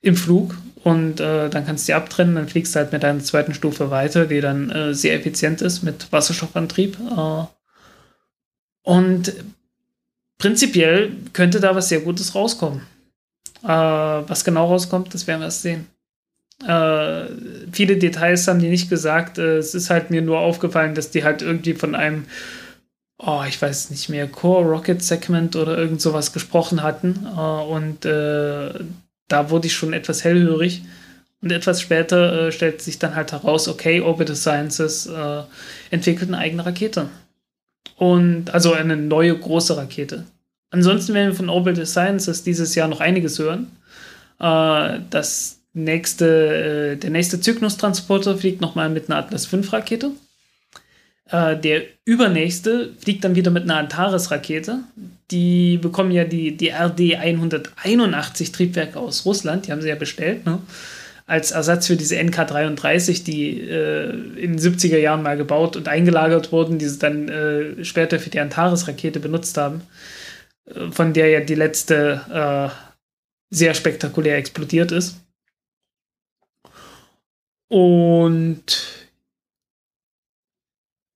im 0.02 0.16
Flug 0.16 0.56
und 0.82 1.20
äh, 1.20 1.48
dann 1.50 1.66
kannst 1.66 1.86
du 1.86 1.92
die 1.92 1.94
abtrennen, 1.94 2.34
dann 2.34 2.48
fliegst 2.48 2.74
du 2.74 2.80
halt 2.80 2.92
mit 2.92 3.02
deiner 3.02 3.20
zweiten 3.20 3.54
Stufe 3.54 3.90
weiter, 3.90 4.26
die 4.26 4.40
dann 4.40 4.70
äh, 4.70 4.94
sehr 4.94 5.14
effizient 5.14 5.62
ist 5.62 5.82
mit 5.82 6.10
Wasserstoffantrieb. 6.10 6.98
Äh, 6.98 7.44
und 8.82 9.34
prinzipiell 10.40 11.12
könnte 11.32 11.60
da 11.60 11.76
was 11.76 11.88
sehr 11.88 12.00
Gutes 12.00 12.34
rauskommen. 12.34 12.80
Äh, 13.62 13.68
was 13.68 14.44
genau 14.44 14.66
rauskommt, 14.66 15.14
das 15.14 15.28
werden 15.28 15.40
wir 15.40 15.46
erst 15.46 15.62
sehen. 15.62 15.86
Äh, 16.66 17.26
viele 17.72 17.96
Details 17.96 18.48
haben 18.48 18.58
die 18.58 18.68
nicht 18.68 18.90
gesagt. 18.90 19.38
Äh, 19.38 19.58
es 19.58 19.74
ist 19.74 19.90
halt 19.90 20.10
mir 20.10 20.22
nur 20.22 20.40
aufgefallen, 20.40 20.94
dass 20.94 21.10
die 21.10 21.24
halt 21.24 21.42
irgendwie 21.42 21.74
von 21.74 21.94
einem, 21.94 22.24
oh, 23.18 23.42
ich 23.48 23.60
weiß 23.60 23.90
nicht 23.90 24.08
mehr, 24.08 24.26
Core 24.26 24.68
Rocket 24.68 25.02
Segment 25.02 25.56
oder 25.56 25.78
irgend 25.78 26.00
sowas 26.00 26.32
gesprochen 26.32 26.82
hatten. 26.82 27.26
Äh, 27.26 27.40
und 27.40 28.04
äh, 28.04 28.72
da 29.28 29.50
wurde 29.50 29.68
ich 29.68 29.74
schon 29.74 29.92
etwas 29.92 30.24
hellhörig. 30.24 30.82
Und 31.42 31.52
etwas 31.52 31.80
später 31.80 32.52
stellt 32.52 32.82
sich 32.82 32.98
dann 32.98 33.14
halt 33.14 33.32
heraus, 33.32 33.66
okay, 33.66 34.02
Orbital 34.02 34.36
Sciences 34.36 35.08
entwickelt 35.90 36.28
eine 36.28 36.36
eigene 36.36 36.66
Rakete. 36.66 37.08
Und 37.96 38.50
also 38.54 38.72
eine 38.72 38.96
neue 38.96 39.36
große 39.36 39.76
Rakete. 39.76 40.24
Ansonsten 40.70 41.14
werden 41.14 41.28
wir 41.28 41.36
von 41.36 41.48
Orbital 41.48 41.86
Sciences 41.86 42.42
dieses 42.42 42.74
Jahr 42.74 42.88
noch 42.88 43.00
einiges 43.00 43.38
hören. 43.38 43.70
Äh, 44.38 45.00
das 45.10 45.60
nächste, 45.72 46.94
äh, 46.94 46.96
der 46.96 47.10
nächste 47.10 47.40
Cygnus-Transporter 47.40 48.38
fliegt 48.38 48.60
nochmal 48.60 48.88
mit 48.88 49.10
einer 49.10 49.18
Atlas 49.18 49.46
V-Rakete. 49.46 50.12
Äh, 51.30 51.56
der 51.58 51.82
übernächste 52.04 52.92
fliegt 52.98 53.24
dann 53.24 53.34
wieder 53.34 53.50
mit 53.50 53.64
einer 53.64 53.76
Antares-Rakete. 53.76 54.80
Die 55.30 55.78
bekommen 55.78 56.10
ja 56.10 56.24
die, 56.24 56.56
die 56.56 56.72
RD-181 56.72 58.52
Triebwerke 58.52 58.98
aus 58.98 59.24
Russland, 59.24 59.66
die 59.66 59.72
haben 59.72 59.82
sie 59.82 59.88
ja 59.88 59.94
bestellt, 59.94 60.44
ne? 60.46 60.58
Als 61.30 61.52
Ersatz 61.52 61.86
für 61.86 61.94
diese 61.94 62.16
NK-33, 62.16 63.22
die 63.22 63.60
äh, 63.60 64.10
in 64.10 64.56
den 64.56 64.58
70er 64.58 64.98
Jahren 64.98 65.22
mal 65.22 65.36
gebaut 65.36 65.76
und 65.76 65.86
eingelagert 65.86 66.50
wurden, 66.50 66.80
die 66.80 66.88
sie 66.88 66.98
dann 66.98 67.28
äh, 67.28 67.84
später 67.84 68.18
für 68.18 68.30
die 68.30 68.40
Antares-Rakete 68.40 69.20
benutzt 69.20 69.56
haben, 69.56 69.82
äh, 70.64 70.90
von 70.90 71.12
der 71.12 71.28
ja 71.28 71.40
die 71.40 71.54
letzte 71.54 72.72
äh, 72.72 73.54
sehr 73.54 73.74
spektakulär 73.74 74.38
explodiert 74.38 74.90
ist. 74.90 75.20
Und 77.68 78.64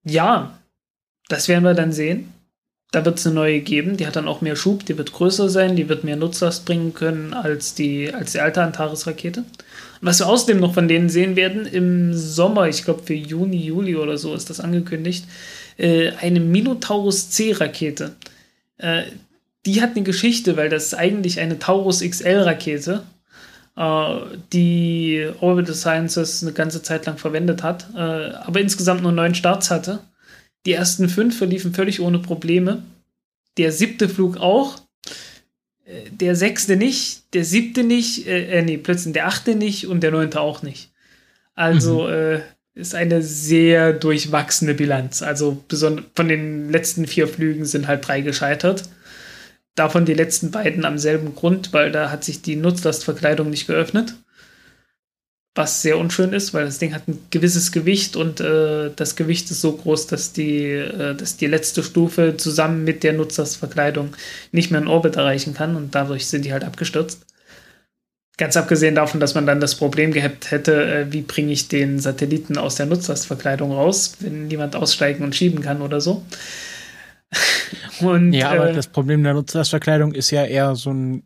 ja, 0.05 0.57
das 1.29 1.49
werden 1.49 1.65
wir 1.65 1.75
dann 1.75 1.91
sehen. 1.91 2.33
Da 2.93 3.05
wird 3.05 3.19
es 3.19 3.27
eine 3.27 3.35
neue 3.35 3.59
geben, 3.59 3.97
die 3.97 4.07
hat 4.07 4.15
dann 4.15 4.29
auch 4.29 4.41
mehr 4.41 4.55
Schub, 4.55 4.87
die 4.87 4.97
wird 4.97 5.12
größer 5.12 5.49
sein, 5.49 5.75
die 5.75 5.89
wird 5.89 6.05
mehr 6.05 6.15
Nutzlast 6.15 6.65
bringen 6.67 6.95
können 6.95 7.35
als 7.35 7.75
die, 7.75 8.15
als 8.15 8.31
die 8.31 8.41
alte 8.41 8.62
Antares-Rakete. 8.62 9.45
Was 10.05 10.21
wir 10.21 10.29
außerdem 10.29 10.61
noch 10.61 10.75
von 10.75 10.87
denen 10.87 11.09
sehen 11.09 11.35
werden, 11.35 11.65
im 11.67 12.13
Sommer, 12.15 12.69
ich 12.69 12.85
glaube 12.85 13.03
für 13.03 13.15
Juni, 13.15 13.57
Juli 13.57 13.97
oder 13.97 14.19
so 14.19 14.35
ist 14.35 14.51
das 14.51 14.61
angekündigt, 14.61 15.25
äh, 15.79 16.11
eine 16.21 16.41
Minotaurus 16.41 17.31
C-Rakete. 17.31 18.15
Äh, 18.77 19.05
die 19.65 19.81
hat 19.81 19.97
eine 19.97 20.03
Geschichte, 20.03 20.57
weil 20.59 20.69
das 20.69 20.87
ist 20.87 20.95
eigentlich 20.95 21.41
eine 21.41 21.59
Taurus 21.59 22.01
XL-Rakete 22.01 23.03
äh, 23.77 24.21
die 24.53 25.27
Orbital 25.41 25.75
Sciences 25.75 26.43
eine 26.43 26.53
ganze 26.53 26.83
Zeit 26.83 27.07
lang 27.07 27.19
verwendet 27.19 27.63
hat, 27.63 27.87
äh, 27.95 27.99
aber 27.99 28.61
insgesamt 28.61 29.03
nur 29.03 29.13
neun 29.13 29.35
Starts 29.35 29.71
hatte. 29.71 30.01
Die 30.67 30.73
ersten 30.73 31.09
fünf 31.09 31.37
verliefen 31.39 31.75
völlig 31.75 32.01
ohne 32.01 32.19
Probleme. 32.19 32.83
Der 33.57 33.73
siebte 33.73 34.09
Flug 34.09 34.37
auch. 34.39 34.81
Äh, 35.85 36.11
der 36.11 36.37
sechste 36.37 36.76
nicht, 36.76 37.22
der 37.35 37.45
siebte 37.45 37.85
nicht, 37.85 38.26
äh, 38.26 38.62
nee, 38.62 38.78
plötzlich 38.78 39.12
der 39.12 39.26
achte 39.26 39.55
nicht 39.55 39.87
und 39.87 40.03
der 40.03 40.11
neunte 40.11 40.41
auch 40.41 40.62
nicht. 40.62 40.91
Also 41.55 42.05
mhm. 42.05 42.12
äh, 42.12 42.41
ist 42.74 42.95
eine 42.95 43.22
sehr 43.22 43.93
durchwachsene 43.93 44.74
Bilanz. 44.74 45.22
Also 45.22 45.64
von 46.14 46.28
den 46.28 46.70
letzten 46.70 47.07
vier 47.07 47.28
Flügen 47.28 47.64
sind 47.64 47.87
halt 47.87 48.07
drei 48.07 48.20
gescheitert. 48.20 48.89
Davon 49.76 50.05
die 50.05 50.14
letzten 50.14 50.51
beiden 50.51 50.85
am 50.85 50.99
selben 50.99 51.35
Grund, 51.35 51.72
weil 51.72 51.93
da 51.93 52.11
hat 52.11 52.24
sich 52.24 52.43
die 52.43 52.57
Nutzlastverkleidung 52.57 53.51
nicht 53.51 53.66
geöffnet. 53.66 54.14
Was 55.57 55.83
sehr 55.83 55.99
unschön 55.99 56.33
ist, 56.33 56.53
weil 56.53 56.65
das 56.65 56.79
Ding 56.79 56.93
hat 56.93 57.07
ein 57.07 57.19
gewisses 57.31 57.71
Gewicht 57.71 58.17
und 58.17 58.41
äh, 58.41 58.91
das 58.97 59.15
Gewicht 59.15 59.51
ist 59.53 59.61
so 59.61 59.73
groß, 59.77 60.09
dass 60.09 60.33
die, 60.33 60.65
äh, 60.65 61.15
dass 61.15 61.37
die 61.37 61.47
letzte 61.47 61.85
Stufe 61.85 62.37
zusammen 62.37 62.83
mit 62.83 63.05
der 63.05 63.13
Nutzlastverkleidung 63.13 64.17
nicht 64.51 64.73
mehr 64.73 64.81
in 64.81 64.89
Orbit 64.89 65.15
erreichen 65.15 65.55
kann 65.55 65.77
und 65.77 65.95
dadurch 65.95 66.27
sind 66.27 66.45
die 66.45 66.53
halt 66.53 66.65
abgestürzt. 66.65 67.25
Ganz 68.37 68.57
abgesehen 68.57 68.97
davon, 68.97 69.21
dass 69.21 69.37
man 69.37 69.47
dann 69.47 69.61
das 69.61 69.77
Problem 69.77 70.11
gehabt 70.11 70.51
hätte, 70.51 70.85
äh, 70.93 71.13
wie 71.13 71.23
bringe 71.23 71.53
ich 71.53 71.69
den 71.69 72.01
Satelliten 72.01 72.59
aus 72.59 72.75
der 72.75 72.87
Nutzlastverkleidung 72.87 73.71
raus, 73.71 74.17
wenn 74.19 74.49
niemand 74.49 74.75
aussteigen 74.75 75.23
und 75.23 75.37
schieben 75.37 75.63
kann 75.63 75.83
oder 75.83 76.01
so. 76.01 76.25
Und, 78.01 78.33
ja, 78.33 78.51
aber 78.51 78.71
äh, 78.71 78.73
das 78.73 78.89
Problem 78.89 79.23
der 79.23 79.35
Nutzlastverkleidung 79.35 80.15
ist 80.15 80.31
ja 80.31 80.45
eher 80.45 80.75
so 80.75 80.93
ein 80.93 81.23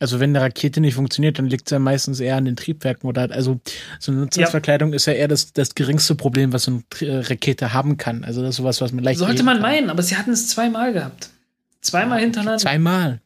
also 0.00 0.18
wenn 0.18 0.30
eine 0.30 0.40
Rakete 0.40 0.80
nicht 0.80 0.94
funktioniert, 0.94 1.38
dann 1.38 1.46
liegt 1.46 1.68
es 1.68 1.70
ja 1.70 1.78
meistens 1.78 2.20
eher 2.20 2.36
an 2.36 2.46
den 2.46 2.56
Triebwerken 2.56 3.06
oder 3.06 3.30
also 3.30 3.60
so 3.98 4.10
eine 4.10 4.22
Nutzlastverkleidung 4.22 4.90
ja. 4.90 4.96
ist 4.96 5.06
ja 5.06 5.12
eher 5.12 5.28
das, 5.28 5.52
das 5.52 5.74
geringste 5.74 6.14
Problem, 6.14 6.54
was 6.54 6.64
so 6.64 6.72
eine 6.72 7.08
äh, 7.08 7.18
Rakete 7.20 7.74
haben 7.74 7.98
kann. 7.98 8.24
Also 8.24 8.40
das 8.40 8.50
ist 8.50 8.56
sowas, 8.56 8.80
was 8.80 8.92
man 8.92 9.04
leicht 9.04 9.18
Sollte 9.18 9.42
man 9.42 9.56
kann. 9.56 9.62
meinen, 9.62 9.90
aber 9.90 10.02
sie 10.02 10.16
hatten 10.16 10.30
es 10.30 10.48
zweimal 10.48 10.94
gehabt. 10.94 11.28
Zweimal 11.82 12.18
ja, 12.18 12.24
hintereinander. 12.24 12.58
Zweimal. 12.58 13.20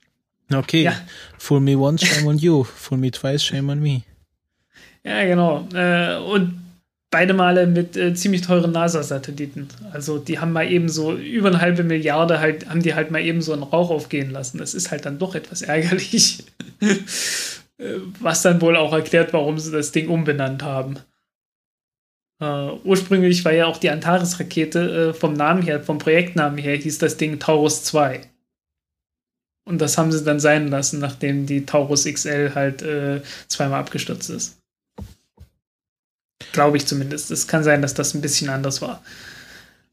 Okay. 0.53 0.83
Ja. 0.83 0.95
Fool 1.39 1.61
me 1.61 1.79
once, 1.79 2.05
shame 2.05 2.27
on 2.27 2.39
you. 2.39 2.64
Fool 2.64 2.99
me 2.99 3.11
twice, 3.11 3.45
shame 3.45 3.70
on 3.70 3.81
me. 3.81 4.03
Ja, 5.05 5.25
genau. 5.25 5.68
Äh, 5.72 6.16
und 6.16 6.64
beide 7.15 7.33
Male 7.33 7.69
mit 7.69 7.97
äh, 7.97 8.12
ziemlich 8.12 8.43
teuren 8.43 8.73
NASA-Satelliten. 8.73 9.69
Also 9.93 10.19
die 10.19 10.41
haben 10.41 10.51
mal 10.51 10.69
eben 10.69 10.89
so 10.89 11.15
über 11.15 11.47
eine 11.47 11.61
halbe 11.61 11.85
Milliarde 11.85 12.41
halt, 12.41 12.69
haben 12.69 12.83
die 12.83 12.97
halt 12.97 13.12
mal 13.12 13.23
eben 13.23 13.41
so 13.41 13.53
einen 13.53 13.62
Rauch 13.62 13.91
aufgehen 13.91 14.33
lassen. 14.33 14.59
Das 14.59 14.75
ist 14.75 14.91
halt 14.91 15.07
dann 15.07 15.21
doch 15.21 15.37
etwas 15.37 15.62
ärgerlich. 15.62 16.45
Äh, 17.77 17.97
was 18.21 18.43
dann 18.43 18.61
wohl 18.61 18.77
auch 18.77 18.93
erklärt, 18.93 19.33
warum 19.33 19.59
sie 19.59 19.73
das 19.73 19.91
Ding 19.91 20.09
umbenannt 20.09 20.62
haben. 20.62 21.01
Uh, 22.41 22.79
ursprünglich 22.85 23.45
war 23.45 23.53
ja 23.53 23.67
auch 23.67 23.79
die 23.79 23.91
Antares-Rakete 23.91 25.11
uh, 25.11 25.12
vom 25.12 25.35
Namen 25.35 25.61
her, 25.61 25.83
vom 25.83 25.99
Projektnamen 25.99 26.57
her, 26.57 26.77
hieß 26.77 26.99
das 26.99 27.17
Ding 27.17 27.41
Taurus 27.41 27.83
2. 27.83 28.21
Und 29.65 29.81
das 29.81 29.99
haben 29.99 30.12
sie 30.12 30.23
dann 30.23 30.39
sein 30.39 30.69
lassen, 30.69 31.01
nachdem 31.01 31.47
die 31.47 31.67
Taurus 31.67 32.05
XL 32.05 32.53
halt 32.55 32.85
uh, 32.85 33.21
zweimal 33.49 33.81
abgestürzt 33.81 34.31
ist. 34.31 34.64
Glaube 36.53 36.76
ich 36.76 36.87
zumindest. 36.87 37.30
Es 37.30 37.47
kann 37.47 37.64
sein, 37.64 37.82
dass 37.82 37.95
das 37.95 38.14
ein 38.14 38.20
bisschen 38.20 38.49
anders 38.49 38.82
war. 38.82 39.03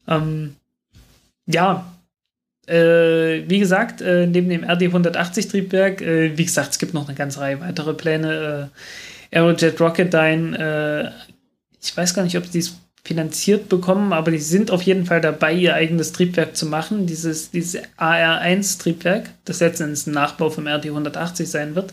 Ähm, 0.08 0.56
ja, 1.46 1.92
äh, 2.66 3.42
wie 3.48 3.58
gesagt, 3.58 4.00
äh, 4.00 4.26
neben 4.26 4.48
dem 4.48 4.64
RD-180-Triebwerk, 4.64 6.00
äh, 6.00 6.38
wie 6.38 6.44
gesagt, 6.44 6.72
es 6.72 6.78
gibt 6.78 6.94
noch 6.94 7.08
eine 7.08 7.16
ganze 7.16 7.40
Reihe 7.40 7.60
weitere 7.60 7.94
Pläne. 7.94 8.70
Äh, 9.32 9.36
Aerojet 9.36 9.80
Rocketdyne, 9.80 10.58
äh, 10.58 11.32
ich 11.80 11.96
weiß 11.96 12.14
gar 12.14 12.22
nicht, 12.22 12.36
ob 12.36 12.46
sie 12.46 12.60
es 12.60 12.76
finanziert 13.04 13.68
bekommen, 13.68 14.12
aber 14.12 14.30
die 14.30 14.38
sind 14.38 14.70
auf 14.70 14.82
jeden 14.82 15.06
Fall 15.06 15.20
dabei, 15.20 15.52
ihr 15.52 15.74
eigenes 15.74 16.12
Triebwerk 16.12 16.56
zu 16.56 16.66
machen. 16.66 17.06
Dieses, 17.06 17.50
dieses 17.50 17.82
AR1-Triebwerk, 17.98 19.30
das 19.44 19.58
letztendlich 19.58 20.06
ein 20.06 20.12
Nachbau 20.12 20.50
vom 20.50 20.66
RD-180 20.66 21.46
sein 21.46 21.74
wird. 21.74 21.92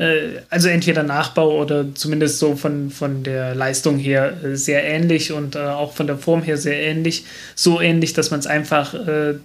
Äh, 0.00 0.40
also 0.48 0.68
entweder 0.68 1.02
Nachbau 1.02 1.60
oder 1.60 1.94
zumindest 1.94 2.38
so 2.38 2.56
von, 2.56 2.90
von 2.90 3.22
der 3.22 3.54
Leistung 3.54 3.98
her 3.98 4.32
äh, 4.42 4.56
sehr 4.56 4.82
ähnlich 4.82 5.30
und 5.30 5.56
äh, 5.56 5.58
auch 5.58 5.92
von 5.92 6.06
der 6.06 6.16
Form 6.16 6.42
her 6.42 6.56
sehr 6.56 6.80
ähnlich. 6.80 7.26
So 7.54 7.82
ähnlich, 7.82 8.14
dass 8.14 8.30
man 8.30 8.40
es 8.40 8.46
einfach 8.46 8.94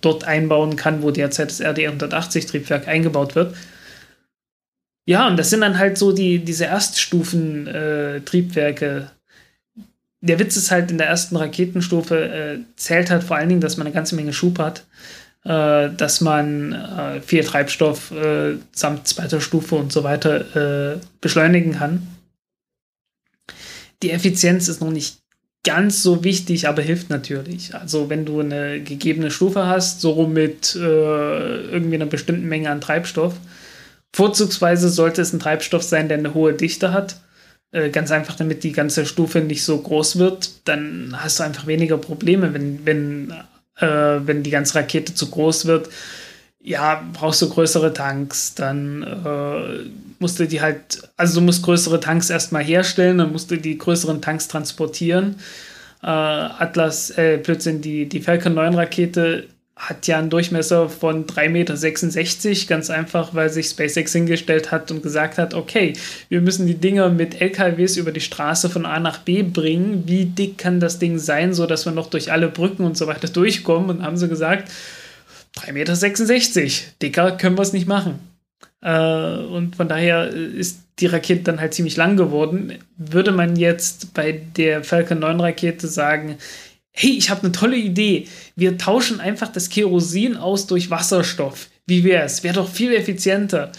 dort 0.02 0.24
einbauen 0.24 0.78
kann, 0.78 1.04
wo 1.04 1.12
derzeit 1.12 1.50
das 1.50 1.60
RD 1.62 1.80
180 1.80 2.46
Triebwerk 2.46 2.88
eingebaut 2.88 3.36
wird. 3.36 3.54
Ja, 5.06 5.28
und 5.28 5.36
das 5.38 5.50
sind 5.50 5.60
dann 5.62 5.78
halt 5.78 5.98
so 5.98 6.12
die, 6.14 6.40
diese 6.40 6.66
Erststufen-Triebwerke. 6.66 9.12
der 10.22 10.40
Witz 10.40 10.58
ist 10.58 10.72
halt 10.72 10.92
in 10.92 10.98
der 10.98 11.08
ersten 11.08 11.36
Raketenstufe 11.36 12.60
zählt 12.76 13.12
halt 13.12 13.24
vor 13.24 13.38
allen 13.38 13.50
Dingen, 13.50 13.62
dass 13.62 13.78
man 13.78 13.88
eine 13.88 13.94
ganze 13.94 14.16
Menge 14.16 14.34
Schub 14.34 14.60
hat 14.60 14.84
dass 15.50 16.22
man 16.22 16.74
äh, 16.74 17.22
viel 17.22 17.44
Treibstoff 17.44 18.12
äh, 18.12 18.56
samt 18.72 19.08
zweiter 19.08 19.42
Stufe 19.42 19.76
und 19.76 19.92
so 19.92 20.04
weiter 20.04 20.96
äh, 20.96 20.98
beschleunigen 21.22 21.74
kann. 21.74 22.08
Die 24.02 24.12
Effizienz 24.12 24.68
ist 24.68 24.82
noch 24.82 24.90
nicht 24.90 25.20
ganz 25.64 26.04
so 26.04 26.24
wichtig, 26.24 26.68
aber 26.68 26.82
hilft 26.82 27.10
natürlich. 27.10 27.76
Also 27.76 28.10
wenn 28.10 28.26
du 28.26 28.40
eine 28.40 28.82
gegebene 28.82 29.32
Stufe 29.32 29.66
hast, 29.66 30.02
so 30.02 30.28
mit 30.28 30.76
äh, 30.76 30.80
irgendwie 30.80 31.96
einer 31.96 32.06
bestimmten 32.06 32.48
Menge 32.48 32.70
an 32.70 32.82
Treibstoff, 32.82 33.36
vorzugsweise 34.16 34.90
sollte 34.90 35.22
es 35.22 35.34
ein 35.34 35.40
Treibstoff 35.40 35.84
sein, 35.84 36.08
der 36.08 36.18
eine 36.18 36.34
hohe 36.34 36.54
Dichte 36.54 36.92
hat. 36.92 37.18
Äh, 37.72 37.90
ganz 37.90 38.12
einfach, 38.12 38.36
damit 38.36 38.64
die 38.64 38.72
ganze 38.72 39.06
Stufe 39.06 39.42
nicht 39.42 39.64
so 39.64 39.78
groß 39.78 40.18
wird. 40.18 40.68
Dann 40.68 41.16
hast 41.18 41.40
du 41.40 41.44
einfach 41.44 41.68
weniger 41.68 41.98
Probleme, 41.98 42.54
wenn, 42.54 42.86
wenn, 42.86 43.34
äh, 43.78 43.88
wenn 43.88 44.44
die 44.44 44.52
ganze 44.52 44.76
Rakete 44.76 45.14
zu 45.14 45.30
groß 45.30 45.66
wird 45.66 45.90
ja, 46.66 47.04
brauchst 47.14 47.44
du 47.44 47.50
größere 47.50 47.94
Tanks, 47.94 48.56
dann 48.56 49.04
äh, 49.04 49.90
musst 50.18 50.40
du 50.40 50.48
die 50.48 50.62
halt, 50.62 51.08
also 51.16 51.40
du 51.40 51.46
musst 51.46 51.64
größere 51.64 52.00
Tanks 52.00 52.32
erstmal 52.32 52.64
herstellen, 52.64 53.20
dann 53.20 53.32
musst 53.32 53.52
du 53.52 53.58
die 53.58 53.78
größeren 53.78 54.20
Tanks 54.20 54.48
transportieren. 54.48 55.36
Äh, 56.02 56.08
Atlas, 56.08 57.12
äh, 57.12 57.38
plötzlich 57.38 57.82
die, 57.82 58.10
die 58.10 58.20
Falcon 58.20 58.56
9 58.56 58.74
Rakete 58.74 59.46
hat 59.76 60.08
ja 60.08 60.18
einen 60.18 60.30
Durchmesser 60.30 60.88
von 60.88 61.28
3,66 61.28 61.50
Meter, 61.50 62.68
ganz 62.68 62.90
einfach, 62.90 63.34
weil 63.34 63.50
sich 63.50 63.68
SpaceX 63.68 64.14
hingestellt 64.14 64.72
hat 64.72 64.90
und 64.90 65.04
gesagt 65.04 65.38
hat, 65.38 65.54
okay, 65.54 65.94
wir 66.30 66.40
müssen 66.40 66.66
die 66.66 66.76
Dinger 66.76 67.10
mit 67.10 67.42
LKWs 67.42 67.98
über 67.98 68.14
die 68.14 68.22
Straße 68.22 68.70
von 68.70 68.86
A 68.86 69.00
nach 69.00 69.20
B 69.20 69.44
bringen. 69.44 70.04
Wie 70.08 70.26
dick 70.26 70.58
kann 70.58 70.80
das 70.80 70.98
Ding 70.98 71.20
sein, 71.20 71.54
so 71.54 71.66
dass 71.66 71.86
wir 71.86 71.92
noch 71.92 72.10
durch 72.10 72.32
alle 72.32 72.48
Brücken 72.48 72.86
und 72.86 72.98
so 72.98 73.08
weiter 73.08 73.28
durchkommen? 73.28 73.90
Und 73.90 74.04
haben 74.04 74.16
sie 74.16 74.30
gesagt, 74.30 74.72
3,66 75.58 75.74
Meter. 75.74 76.72
Dicker 77.02 77.32
können 77.32 77.58
wir 77.58 77.64
es 77.64 77.74
nicht 77.74 77.88
machen. 77.88 78.20
Äh, 78.82 79.38
und 79.38 79.76
von 79.76 79.90
daher 79.90 80.30
ist 80.30 80.84
die 81.00 81.08
Rakete 81.08 81.44
dann 81.44 81.60
halt 81.60 81.74
ziemlich 81.74 81.98
lang 81.98 82.16
geworden. 82.16 82.74
Würde 82.98 83.34
man 83.34 83.58
jetzt 83.58 84.14
bei 84.14 84.40
der 84.56 84.84
Falcon 84.86 85.20
9 85.20 85.42
Rakete 85.42 85.88
sagen, 85.88 86.38
hey, 86.96 87.12
ich 87.12 87.30
habe 87.30 87.44
eine 87.44 87.52
tolle 87.52 87.78
Idee. 87.78 88.28
Wir 88.56 88.78
tauschen 88.78 89.20
einfach 89.20 89.50
das 89.50 89.70
Kerosin 89.70 90.38
aus 90.38 90.66
durch 90.66 90.90
Wasserstoff. 90.90 91.70
Wie 91.86 92.04
wäre 92.04 92.24
es? 92.24 92.44
Wäre 92.44 92.56
doch 92.56 92.70
viel 92.70 92.94
effizienter. 92.94 93.72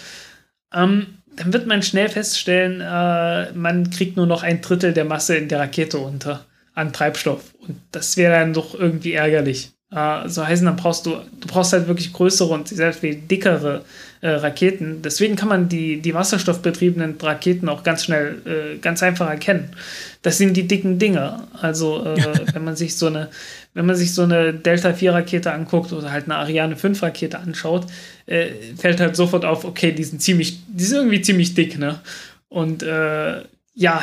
Ähm, 0.73 1.07
dann 1.35 1.53
wird 1.53 1.67
man 1.67 1.83
schnell 1.83 2.09
feststellen, 2.09 2.81
äh, 2.81 3.53
man 3.53 3.91
kriegt 3.91 4.17
nur 4.17 4.27
noch 4.27 4.43
ein 4.43 4.61
Drittel 4.61 4.93
der 4.93 5.05
Masse 5.05 5.37
in 5.37 5.49
der 5.49 5.61
Rakete 5.61 5.99
unter 5.99 6.45
an 6.75 6.93
Treibstoff. 6.93 7.55
Und 7.67 7.81
das 7.91 8.17
wäre 8.17 8.39
dann 8.39 8.53
doch 8.53 8.75
irgendwie 8.75 9.13
ärgerlich. 9.13 9.71
Äh, 9.91 10.29
so 10.29 10.47
heißen, 10.47 10.67
dann 10.67 10.77
brauchst 10.77 11.07
du, 11.07 11.11
du 11.11 11.49
brauchst 11.49 11.73
halt 11.73 11.89
wirklich 11.89 12.13
größere 12.13 12.53
und 12.53 12.69
sehr 12.69 12.93
viel 12.93 13.15
dickere 13.15 13.85
äh, 14.27 14.31
Raketen. 14.31 15.03
Deswegen 15.03 15.37
kann 15.37 15.49
man 15.49 15.69
die, 15.69 16.01
die 16.01 16.13
wasserstoffbetriebenen 16.13 17.17
Raketen 17.21 17.69
auch 17.69 17.85
ganz 17.85 18.05
schnell, 18.05 18.43
äh, 18.45 18.79
ganz 18.79 19.01
einfach 19.05 19.31
erkennen. 19.31 19.71
Das 20.23 20.37
sind 20.37 20.57
die 20.57 20.67
dicken 20.67 20.99
Dinger. 20.99 21.47
Also 21.53 22.05
äh, 22.05 22.17
wenn 22.53 22.65
man 22.65 22.75
sich 22.75 22.97
so 22.97 23.07
eine, 23.07 23.29
wenn 23.75 23.87
man 23.87 23.95
sich 23.95 24.13
so 24.13 24.23
eine 24.23 24.53
Delta 24.53 24.95
4 24.95 25.15
Rakete 25.15 25.53
anguckt 25.53 25.93
oder 25.93 26.11
halt 26.11 26.25
eine 26.25 26.35
Ariane 26.37 26.77
5 26.77 27.01
Rakete 27.05 27.39
anschaut, 27.39 27.87
äh, 28.27 28.49
fällt 28.77 28.99
halt 28.99 29.15
sofort 29.15 29.45
auf, 29.45 29.65
okay, 29.65 29.93
die 29.93 30.03
sind 30.03 30.21
ziemlich, 30.21 30.59
die 30.67 30.85
sind 30.85 30.99
irgendwie 30.99 31.23
ziemlich 31.23 31.55
dick, 31.55 31.79
ne? 31.79 32.01
Und 32.49 32.83
äh, 32.83 33.43
ja, 33.75 34.03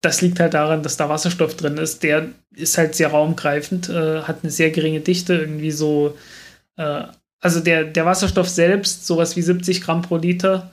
das 0.00 0.20
liegt 0.22 0.38
halt 0.38 0.54
daran, 0.54 0.84
dass 0.84 0.96
da 0.96 1.08
Wasserstoff 1.08 1.56
drin 1.56 1.76
ist. 1.76 2.04
Der 2.04 2.28
ist 2.54 2.78
halt 2.78 2.94
sehr 2.94 3.08
raumgreifend, 3.08 3.88
äh, 3.88 4.22
hat 4.22 4.38
eine 4.44 4.52
sehr 4.52 4.70
geringe 4.70 5.00
Dichte, 5.00 5.34
irgendwie 5.34 5.72
so. 5.72 6.16
Äh, 6.76 7.02
also 7.40 7.60
der, 7.60 7.84
der 7.84 8.04
Wasserstoff 8.04 8.48
selbst, 8.48 9.06
sowas 9.06 9.36
wie 9.36 9.42
70 9.42 9.80
Gramm 9.82 10.02
pro 10.02 10.16
Liter. 10.16 10.70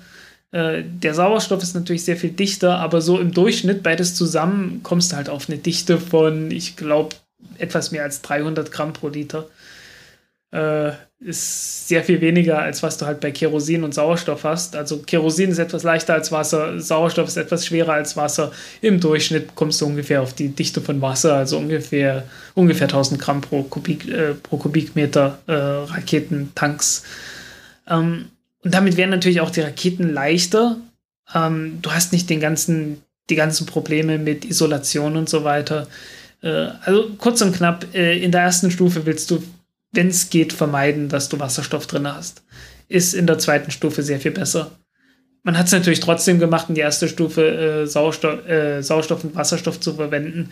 Äh, 0.52 0.84
der 0.84 1.14
Sauerstoff 1.14 1.64
ist 1.64 1.76
natürlich 1.76 2.04
sehr 2.04 2.18
viel 2.18 2.32
dichter, 2.32 2.78
aber 2.80 3.02
so 3.02 3.20
im 3.20 3.34
Durchschnitt 3.34 3.84
beides 3.84 4.16
zusammen 4.16 4.82
kommst 4.84 5.12
du 5.12 5.16
halt 5.16 5.30
auf 5.30 5.50
eine 5.50 5.58
Dichte 5.58 5.98
von, 5.98 6.52
ich 6.52 6.76
glaube, 6.76 7.16
etwas 7.58 7.92
mehr 7.92 8.04
als 8.04 8.22
300 8.22 8.72
Gramm 8.72 8.94
pro 8.94 9.10
Liter 9.10 9.48
äh, 10.52 10.92
ist 11.20 11.88
sehr 11.88 12.04
viel 12.04 12.22
weniger, 12.22 12.60
als 12.60 12.84
was 12.84 12.98
du 12.98 13.06
halt 13.06 13.20
bei 13.20 13.32
Kerosin 13.32 13.84
und 13.84 13.94
Sauerstoff 13.94 14.44
hast. 14.44 14.76
Also 14.76 15.00
Kerosin 15.00 15.50
ist 15.50 15.58
etwas 15.58 15.84
leichter 15.84 16.14
als 16.14 16.32
Wasser, 16.32 16.80
Sauerstoff 16.80 17.28
ist 17.28 17.38
etwas 17.38 17.66
schwerer 17.66 17.94
als 17.94 18.16
Wasser. 18.16 18.52
Im 18.82 19.00
Durchschnitt 19.00 19.56
kommst 19.56 19.82
du 19.82 19.88
ungefähr 19.88 20.22
auf 20.22 20.34
die 20.34 20.50
Dichte 20.50 20.80
von 20.80 21.02
Wasser, 21.02 21.36
also 21.36 21.58
ungefähr, 21.58 22.24
ungefähr 22.54 22.88
1000 22.88 23.20
Gramm 23.20 23.42
pro, 23.42 23.64
Kubik, 23.64 24.08
äh, 24.08 24.36
pro 24.36 24.58
Kubikmeter 24.58 25.40
äh, 25.48 25.54
Raketentanks. 25.54 27.04
Ähm, 27.88 28.28
und 28.64 28.74
damit 28.74 28.96
wären 28.96 29.10
natürlich 29.10 29.42
auch 29.42 29.50
die 29.50 29.62
Raketen 29.62 30.14
leichter. 30.14 30.78
Ähm, 31.34 31.80
du 31.82 31.92
hast 31.92 32.14
nicht 32.14 32.30
den 32.30 32.40
ganzen, 32.40 33.02
die 33.30 33.36
ganzen 33.36 33.66
Probleme 33.66 34.20
mit 34.20 34.46
Isolation 34.46 35.18
und 35.18 35.30
so 35.30 35.44
weiter. 35.44 35.88
Äh, 36.44 36.70
also 36.82 37.10
kurz 37.18 37.42
und 37.42 37.56
knapp, 37.56 37.88
äh, 37.96 38.18
in 38.20 38.32
der 38.32 38.42
ersten 38.42 38.70
Stufe 38.70 39.06
willst 39.06 39.32
du 39.32 39.42
wenn 39.98 40.10
es 40.10 40.30
geht, 40.30 40.54
vermeiden, 40.54 41.10
dass 41.10 41.28
du 41.28 41.40
Wasserstoff 41.40 41.88
drin 41.88 42.08
hast. 42.08 42.44
Ist 42.88 43.14
in 43.14 43.28
der 43.28 43.40
zweiten 43.40 43.72
Stufe 43.72 44.04
sehr 44.04 44.20
viel 44.20 44.32
besser. 44.32 44.72
Man 45.44 45.58
hat 45.58 45.66
es 45.66 45.72
natürlich 45.72 46.00
trotzdem 46.00 46.40
gemacht, 46.40 46.70
in 46.70 46.76
die 46.76 46.82
erste 46.82 47.08
Stufe 47.08 47.48
äh, 47.48 47.88
Sauerstoff, 47.88 48.48
äh, 48.48 48.82
Sauerstoff 48.82 49.24
und 49.24 49.36
Wasserstoff 49.36 49.80
zu 49.80 49.96
verwenden, 49.96 50.52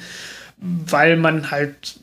weil 0.58 1.16
man 1.16 1.52
halt 1.52 2.00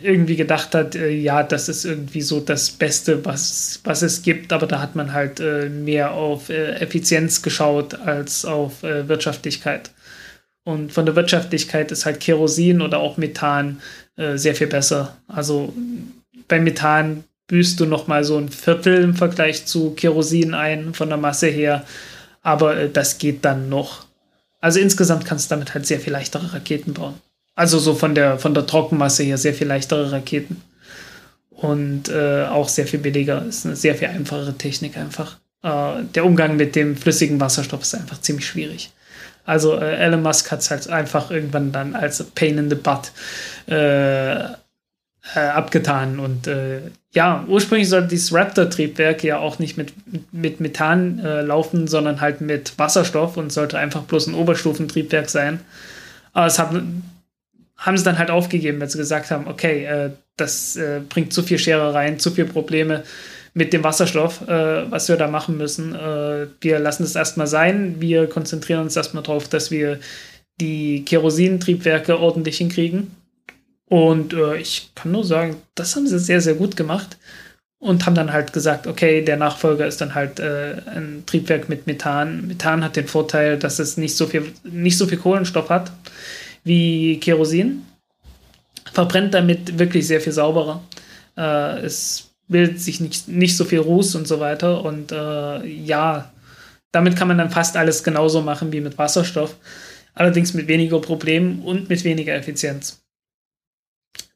irgendwie 0.00 0.36
gedacht 0.36 0.74
hat, 0.74 0.94
äh, 0.94 1.08
ja, 1.10 1.42
das 1.42 1.68
ist 1.68 1.84
irgendwie 1.84 2.20
so 2.20 2.40
das 2.40 2.70
Beste, 2.70 3.24
was, 3.24 3.80
was 3.84 4.02
es 4.02 4.22
gibt, 4.22 4.52
aber 4.52 4.66
da 4.66 4.80
hat 4.80 4.94
man 4.94 5.12
halt 5.12 5.40
äh, 5.40 5.68
mehr 5.68 6.12
auf 6.12 6.48
äh, 6.48 6.74
Effizienz 6.74 7.42
geschaut 7.42 7.94
als 7.94 8.44
auf 8.44 8.82
äh, 8.82 9.08
Wirtschaftlichkeit. 9.08 9.90
Und 10.64 10.92
von 10.92 11.06
der 11.06 11.16
Wirtschaftlichkeit 11.16 11.90
ist 11.92 12.06
halt 12.06 12.20
Kerosin 12.20 12.80
oder 12.80 12.98
auch 12.98 13.18
Methan 13.18 13.82
sehr 14.16 14.54
viel 14.54 14.68
besser. 14.68 15.18
Also 15.26 15.74
bei 16.48 16.60
Methan 16.60 17.24
büßt 17.46 17.78
du 17.80 17.86
noch 17.86 18.06
mal 18.06 18.24
so 18.24 18.38
ein 18.38 18.48
Viertel 18.48 19.02
im 19.02 19.14
Vergleich 19.14 19.66
zu 19.66 19.90
Kerosin 19.90 20.54
ein 20.54 20.94
von 20.94 21.08
der 21.08 21.18
Masse 21.18 21.48
her, 21.48 21.84
aber 22.42 22.76
äh, 22.76 22.90
das 22.90 23.18
geht 23.18 23.44
dann 23.44 23.68
noch. 23.68 24.06
Also 24.60 24.80
insgesamt 24.80 25.24
kannst 25.26 25.50
du 25.50 25.54
damit 25.54 25.74
halt 25.74 25.86
sehr 25.86 26.00
viel 26.00 26.12
leichtere 26.12 26.54
Raketen 26.54 26.94
bauen. 26.94 27.14
Also 27.54 27.78
so 27.78 27.94
von 27.94 28.14
der 28.14 28.38
von 28.38 28.54
der 28.54 28.66
Trockenmasse 28.66 29.22
her 29.22 29.38
sehr 29.38 29.54
viel 29.54 29.66
leichtere 29.66 30.10
Raketen 30.10 30.62
und 31.50 32.08
äh, 32.08 32.46
auch 32.46 32.68
sehr 32.68 32.86
viel 32.86 33.00
billiger. 33.00 33.44
Ist 33.44 33.66
eine 33.66 33.76
sehr 33.76 33.94
viel 33.94 34.08
einfachere 34.08 34.54
Technik 34.54 34.96
einfach. 34.96 35.36
Äh, 35.62 36.04
der 36.14 36.24
Umgang 36.24 36.56
mit 36.56 36.76
dem 36.76 36.96
flüssigen 36.96 37.40
Wasserstoff 37.40 37.82
ist 37.82 37.94
einfach 37.94 38.20
ziemlich 38.20 38.46
schwierig. 38.46 38.90
Also 39.44 39.76
äh, 39.78 39.96
Elon 39.96 40.22
Musk 40.22 40.50
hat 40.50 40.60
es 40.60 40.70
halt 40.70 40.88
einfach 40.88 41.30
irgendwann 41.30 41.70
dann 41.70 41.94
als 41.94 42.22
Pain 42.34 42.58
in 42.58 42.70
the 42.70 42.76
Butt 42.76 43.12
äh, 43.66 44.44
äh, 45.34 45.40
abgetan. 45.40 46.18
Und 46.18 46.46
äh, 46.46 46.80
ja, 47.12 47.44
ursprünglich 47.48 47.88
sollte 47.88 48.08
dieses 48.08 48.32
Raptor-Triebwerk 48.32 49.24
ja 49.24 49.38
auch 49.38 49.58
nicht 49.58 49.76
mit, 49.76 49.92
mit 50.32 50.60
Methan 50.60 51.18
äh, 51.18 51.42
laufen, 51.42 51.86
sondern 51.86 52.20
halt 52.20 52.40
mit 52.40 52.78
Wasserstoff 52.78 53.36
und 53.36 53.52
sollte 53.52 53.78
einfach 53.78 54.02
bloß 54.02 54.26
ein 54.26 54.34
Oberstufentriebwerk 54.34 55.30
sein. 55.30 55.60
Aber 56.32 56.46
es 56.46 56.58
haben, 56.58 57.04
haben 57.76 57.96
sie 57.96 58.04
dann 58.04 58.18
halt 58.18 58.30
aufgegeben, 58.30 58.80
weil 58.80 58.90
sie 58.90 58.98
gesagt 58.98 59.30
haben, 59.30 59.46
okay, 59.46 59.84
äh, 59.84 60.10
das 60.36 60.76
äh, 60.76 61.00
bringt 61.08 61.32
zu 61.32 61.42
viel 61.42 61.58
Scherereien, 61.58 62.18
zu 62.18 62.30
viele 62.30 62.48
Probleme 62.48 63.04
mit 63.54 63.72
dem 63.72 63.84
Wasserstoff, 63.84 64.46
äh, 64.48 64.90
was 64.90 65.08
wir 65.08 65.16
da 65.16 65.28
machen 65.28 65.56
müssen. 65.56 65.94
wir 66.60 66.78
lassen 66.80 67.04
es 67.04 67.14
erstmal 67.14 67.46
sein. 67.46 67.96
Wir 68.00 68.28
konzentrieren 68.28 68.80
uns 68.80 68.96
erstmal 68.96 69.22
darauf, 69.22 69.48
dass 69.48 69.70
wir 69.70 70.00
die 70.60 71.04
Kerosintriebwerke 71.04 72.18
ordentlich 72.18 72.58
hinkriegen 72.58 73.12
und 73.86 74.32
äh, 74.32 74.56
ich 74.56 74.90
kann 74.94 75.12
nur 75.12 75.24
sagen, 75.24 75.56
das 75.74 75.94
haben 75.96 76.06
sie 76.06 76.18
sehr, 76.18 76.40
sehr 76.40 76.54
gut 76.54 76.76
gemacht. 76.76 77.16
Und 77.78 78.06
haben 78.06 78.14
dann 78.14 78.32
halt 78.32 78.54
gesagt, 78.54 78.86
okay, 78.86 79.22
der 79.22 79.36
Nachfolger 79.36 79.86
ist 79.86 80.00
dann 80.00 80.14
halt 80.14 80.40
äh, 80.40 80.76
ein 80.86 81.24
Triebwerk 81.26 81.68
mit 81.68 81.86
Methan. 81.86 82.46
Methan 82.46 82.82
hat 82.82 82.96
den 82.96 83.06
Vorteil, 83.06 83.58
dass 83.58 83.78
es 83.78 83.98
nicht 83.98 84.16
so 84.16 84.26
viel, 84.26 84.52
nicht 84.62 84.96
so 84.96 85.06
viel 85.06 85.18
Kohlenstoff 85.18 85.68
hat 85.68 85.92
wie 86.64 87.20
Kerosin. 87.20 87.84
Verbrennt 88.90 89.34
damit 89.34 89.78
wirklich 89.78 90.06
sehr 90.06 90.22
viel 90.22 90.32
sauberer. 90.32 90.82
Äh, 91.36 91.80
es 91.80 92.30
bildet 92.48 92.80
sich 92.80 93.00
nicht, 93.00 93.28
nicht 93.28 93.54
so 93.54 93.66
viel 93.66 93.80
Ruß 93.80 94.14
und 94.14 94.26
so 94.26 94.40
weiter. 94.40 94.82
Und 94.82 95.12
äh, 95.12 95.66
ja, 95.66 96.32
damit 96.90 97.16
kann 97.16 97.28
man 97.28 97.36
dann 97.36 97.50
fast 97.50 97.76
alles 97.76 98.02
genauso 98.02 98.40
machen 98.40 98.72
wie 98.72 98.80
mit 98.80 98.96
Wasserstoff. 98.96 99.56
Allerdings 100.14 100.54
mit 100.54 100.68
weniger 100.68 101.00
Problemen 101.00 101.60
und 101.60 101.90
mit 101.90 102.02
weniger 102.04 102.34
Effizienz. 102.34 103.03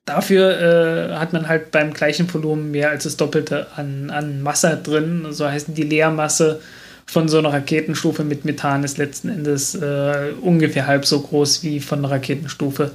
Dafür 0.09 1.11
äh, 1.11 1.17
hat 1.17 1.35
man 1.35 1.49
halt 1.49 1.71
beim 1.71 1.93
gleichen 1.93 2.33
Volumen 2.33 2.71
mehr 2.71 2.89
als 2.89 3.05
das 3.05 3.19
Doppelte 3.19 3.67
an, 3.77 4.09
an 4.09 4.41
Masse 4.41 4.81
drin. 4.83 5.27
So 5.33 5.47
heißt 5.47 5.69
die 5.77 5.83
Leermasse 5.83 6.63
von 7.05 7.29
so 7.29 7.39
einer 7.39 7.53
Raketenstufe 7.53 8.25
mit 8.25 8.47
Methan 8.47 8.85
ist 8.85 8.97
letzten 8.97 9.29
Endes 9.29 9.75
äh, 9.75 10.33
ungefähr 10.41 10.87
halb 10.87 11.05
so 11.05 11.21
groß 11.21 11.63
wie 11.63 11.81
von 11.81 11.99
einer 11.99 12.11
Raketenstufe 12.11 12.93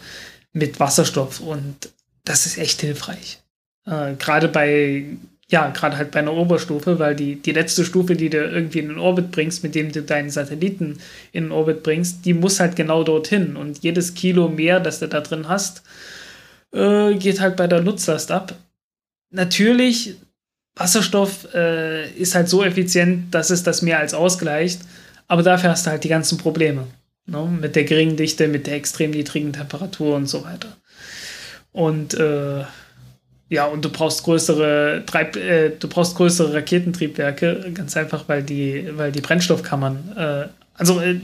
mit 0.54 0.80
Wasserstoff. 0.80 1.40
Und 1.40 1.76
das 2.26 2.48
ist 2.48 2.58
echt 2.58 2.82
hilfreich. 2.82 3.40
Äh, 3.86 4.16
Gerade 4.18 4.48
bei 4.48 5.06
ja, 5.50 5.70
gerade 5.70 5.98
halt 5.98 6.10
bei 6.10 6.20
einer 6.20 6.34
Oberstufe, 6.34 6.98
weil 6.98 7.16
die, 7.16 7.36
die 7.36 7.52
letzte 7.52 7.86
Stufe, 7.86 8.16
die 8.16 8.32
du 8.32 8.40
irgendwie 8.40 8.80
in 8.80 8.88
den 8.88 8.98
Orbit 8.98 9.30
bringst, 9.32 9.62
mit 9.62 9.76
dem 9.76 9.92
du 9.92 10.02
deinen 10.02 10.32
Satelliten 10.32 10.98
in 11.32 11.44
den 11.44 11.52
Orbit 11.52 11.84
bringst, 11.84 12.26
die 12.26 12.34
muss 12.34 12.60
halt 12.60 12.76
genau 12.76 13.04
dorthin. 13.04 13.56
Und 13.56 13.84
jedes 13.84 14.16
Kilo 14.16 14.50
mehr, 14.50 14.80
das 14.80 15.00
du 15.00 15.08
da 15.08 15.22
drin 15.22 15.48
hast, 15.48 15.84
äh, 16.74 17.14
geht 17.16 17.40
halt 17.40 17.56
bei 17.56 17.68
der 17.68 17.82
Nutzlast 17.82 18.32
ab. 18.32 18.56
Natürlich, 19.30 20.16
Wasserstoff 20.76 21.54
äh, 21.54 22.10
ist 22.12 22.36
halt 22.36 22.50
so 22.50 22.64
effizient, 22.64 23.34
dass 23.34 23.50
es 23.50 23.64
das 23.64 23.82
mehr 23.82 24.00
als 24.00 24.14
ausgleicht, 24.14 24.82
aber 25.28 25.44
dafür 25.44 25.70
hast 25.70 25.86
du 25.86 25.92
halt 25.92 26.04
die 26.04 26.10
ganzen 26.10 26.38
Probleme. 26.38 26.88
Ne? 27.26 27.46
Mit 27.60 27.76
der 27.76 27.84
geringen 27.86 28.18
Dichte, 28.18 28.48
mit 28.48 28.68
der 28.68 28.76
extrem 28.76 29.12
niedrigen 29.12 29.54
Temperatur 29.54 30.16
und 30.16 30.28
so 30.28 30.44
weiter. 30.44 30.76
Und 31.72 32.14
äh, 32.14 32.64
ja, 33.50 33.66
und 33.66 33.86
du 33.86 33.90
brauchst 33.90 34.24
größere 34.24 35.04
Treib 35.06 35.36
äh, 35.36 35.70
du 35.78 35.88
brauchst 35.88 36.16
größere 36.16 36.54
Raketentriebwerke, 36.54 37.72
ganz 37.74 37.96
einfach, 37.96 38.28
weil 38.28 38.44
die, 38.44 38.90
weil 38.96 39.12
die 39.12 39.22
Brennstoffkammern, 39.22 40.14
äh, 40.18 40.48
also 40.76 41.00
äh, 41.00 41.20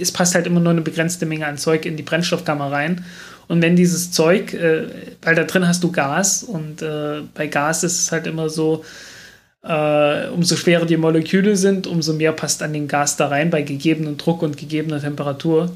es 0.00 0.12
passt 0.12 0.34
halt 0.34 0.46
immer 0.46 0.60
nur 0.60 0.72
eine 0.72 0.82
begrenzte 0.82 1.26
Menge 1.26 1.46
an 1.46 1.58
Zeug 1.58 1.86
in 1.86 1.96
die 1.96 2.02
Brennstoffkammer 2.02 2.70
rein. 2.70 3.04
Und 3.48 3.62
wenn 3.62 3.76
dieses 3.76 4.10
Zeug, 4.10 4.54
äh, 4.54 4.88
weil 5.22 5.34
da 5.34 5.44
drin 5.44 5.66
hast 5.66 5.84
du 5.84 5.92
Gas 5.92 6.42
und 6.42 6.82
äh, 6.82 7.22
bei 7.34 7.46
Gas 7.46 7.84
ist 7.84 8.00
es 8.00 8.12
halt 8.12 8.26
immer 8.26 8.48
so, 8.48 8.84
äh, 9.62 10.28
umso 10.28 10.56
schwerer 10.56 10.86
die 10.86 10.96
Moleküle 10.96 11.56
sind, 11.56 11.86
umso 11.86 12.12
mehr 12.12 12.32
passt 12.32 12.62
an 12.62 12.72
den 12.72 12.88
Gas 12.88 13.16
da 13.16 13.28
rein 13.28 13.50
bei 13.50 13.62
gegebenem 13.62 14.16
Druck 14.16 14.42
und 14.42 14.56
gegebener 14.56 15.00
Temperatur. 15.00 15.70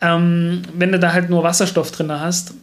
Ähm, 0.00 0.62
wenn 0.74 0.92
du 0.92 0.98
da 0.98 1.12
halt 1.12 1.30
nur 1.30 1.42
Wasserstoff 1.42 1.90
drin 1.90 2.10
hast, 2.12 2.54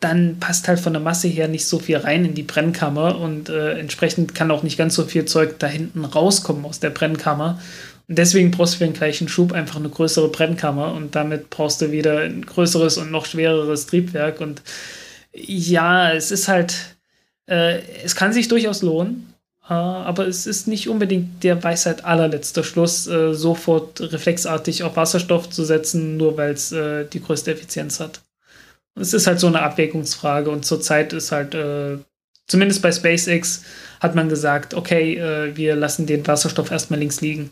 dann 0.00 0.38
passt 0.38 0.68
halt 0.68 0.78
von 0.78 0.92
der 0.92 1.02
Masse 1.02 1.28
her 1.28 1.48
nicht 1.48 1.66
so 1.66 1.78
viel 1.78 1.96
rein 1.96 2.24
in 2.24 2.34
die 2.34 2.42
Brennkammer 2.42 3.18
und 3.18 3.48
äh, 3.48 3.78
entsprechend 3.78 4.34
kann 4.34 4.50
auch 4.50 4.62
nicht 4.62 4.76
ganz 4.76 4.94
so 4.94 5.04
viel 5.04 5.24
Zeug 5.24 5.58
da 5.58 5.66
hinten 5.66 6.04
rauskommen 6.04 6.64
aus 6.64 6.80
der 6.80 6.90
Brennkammer. 6.90 7.58
Und 8.08 8.18
deswegen 8.18 8.50
brauchst 8.50 8.74
du 8.74 8.78
für 8.78 8.84
den 8.84 8.92
gleichen 8.92 9.28
Schub 9.28 9.52
einfach 9.52 9.76
eine 9.76 9.88
größere 9.88 10.28
Brennkammer 10.28 10.94
und 10.94 11.14
damit 11.14 11.50
brauchst 11.50 11.80
du 11.80 11.90
wieder 11.90 12.20
ein 12.20 12.46
größeres 12.46 12.98
und 12.98 13.10
noch 13.10 13.26
schwereres 13.26 13.86
Triebwerk. 13.86 14.40
Und 14.40 14.62
ja, 15.34 16.12
es 16.12 16.30
ist 16.30 16.48
halt, 16.48 16.96
äh, 17.46 17.80
es 18.04 18.14
kann 18.14 18.32
sich 18.32 18.48
durchaus 18.48 18.82
lohnen, 18.82 19.32
äh, 19.68 19.72
aber 19.72 20.26
es 20.28 20.46
ist 20.46 20.68
nicht 20.68 20.88
unbedingt 20.88 21.42
der 21.42 21.62
Weisheit 21.64 22.04
allerletzter 22.04 22.62
Schluss, 22.62 23.06
äh, 23.08 23.34
sofort 23.34 24.00
reflexartig 24.00 24.84
auf 24.84 24.96
Wasserstoff 24.96 25.50
zu 25.50 25.64
setzen, 25.64 26.16
nur 26.16 26.36
weil 26.36 26.52
es 26.52 26.70
äh, 26.72 27.06
die 27.06 27.22
größte 27.22 27.52
Effizienz 27.52 27.98
hat 28.00 28.20
es 28.96 29.12
ist 29.12 29.26
halt 29.26 29.40
so 29.40 29.46
eine 29.46 29.62
Abwägungsfrage 29.62 30.50
und 30.50 30.64
zurzeit 30.64 31.12
ist 31.12 31.32
halt, 31.32 31.54
äh, 31.54 31.98
zumindest 32.46 32.82
bei 32.82 32.92
SpaceX 32.92 33.62
hat 34.00 34.14
man 34.14 34.28
gesagt, 34.28 34.74
okay, 34.74 35.16
äh, 35.16 35.56
wir 35.56 35.76
lassen 35.76 36.06
den 36.06 36.26
Wasserstoff 36.26 36.70
erstmal 36.70 36.98
links 36.98 37.20
liegen 37.20 37.50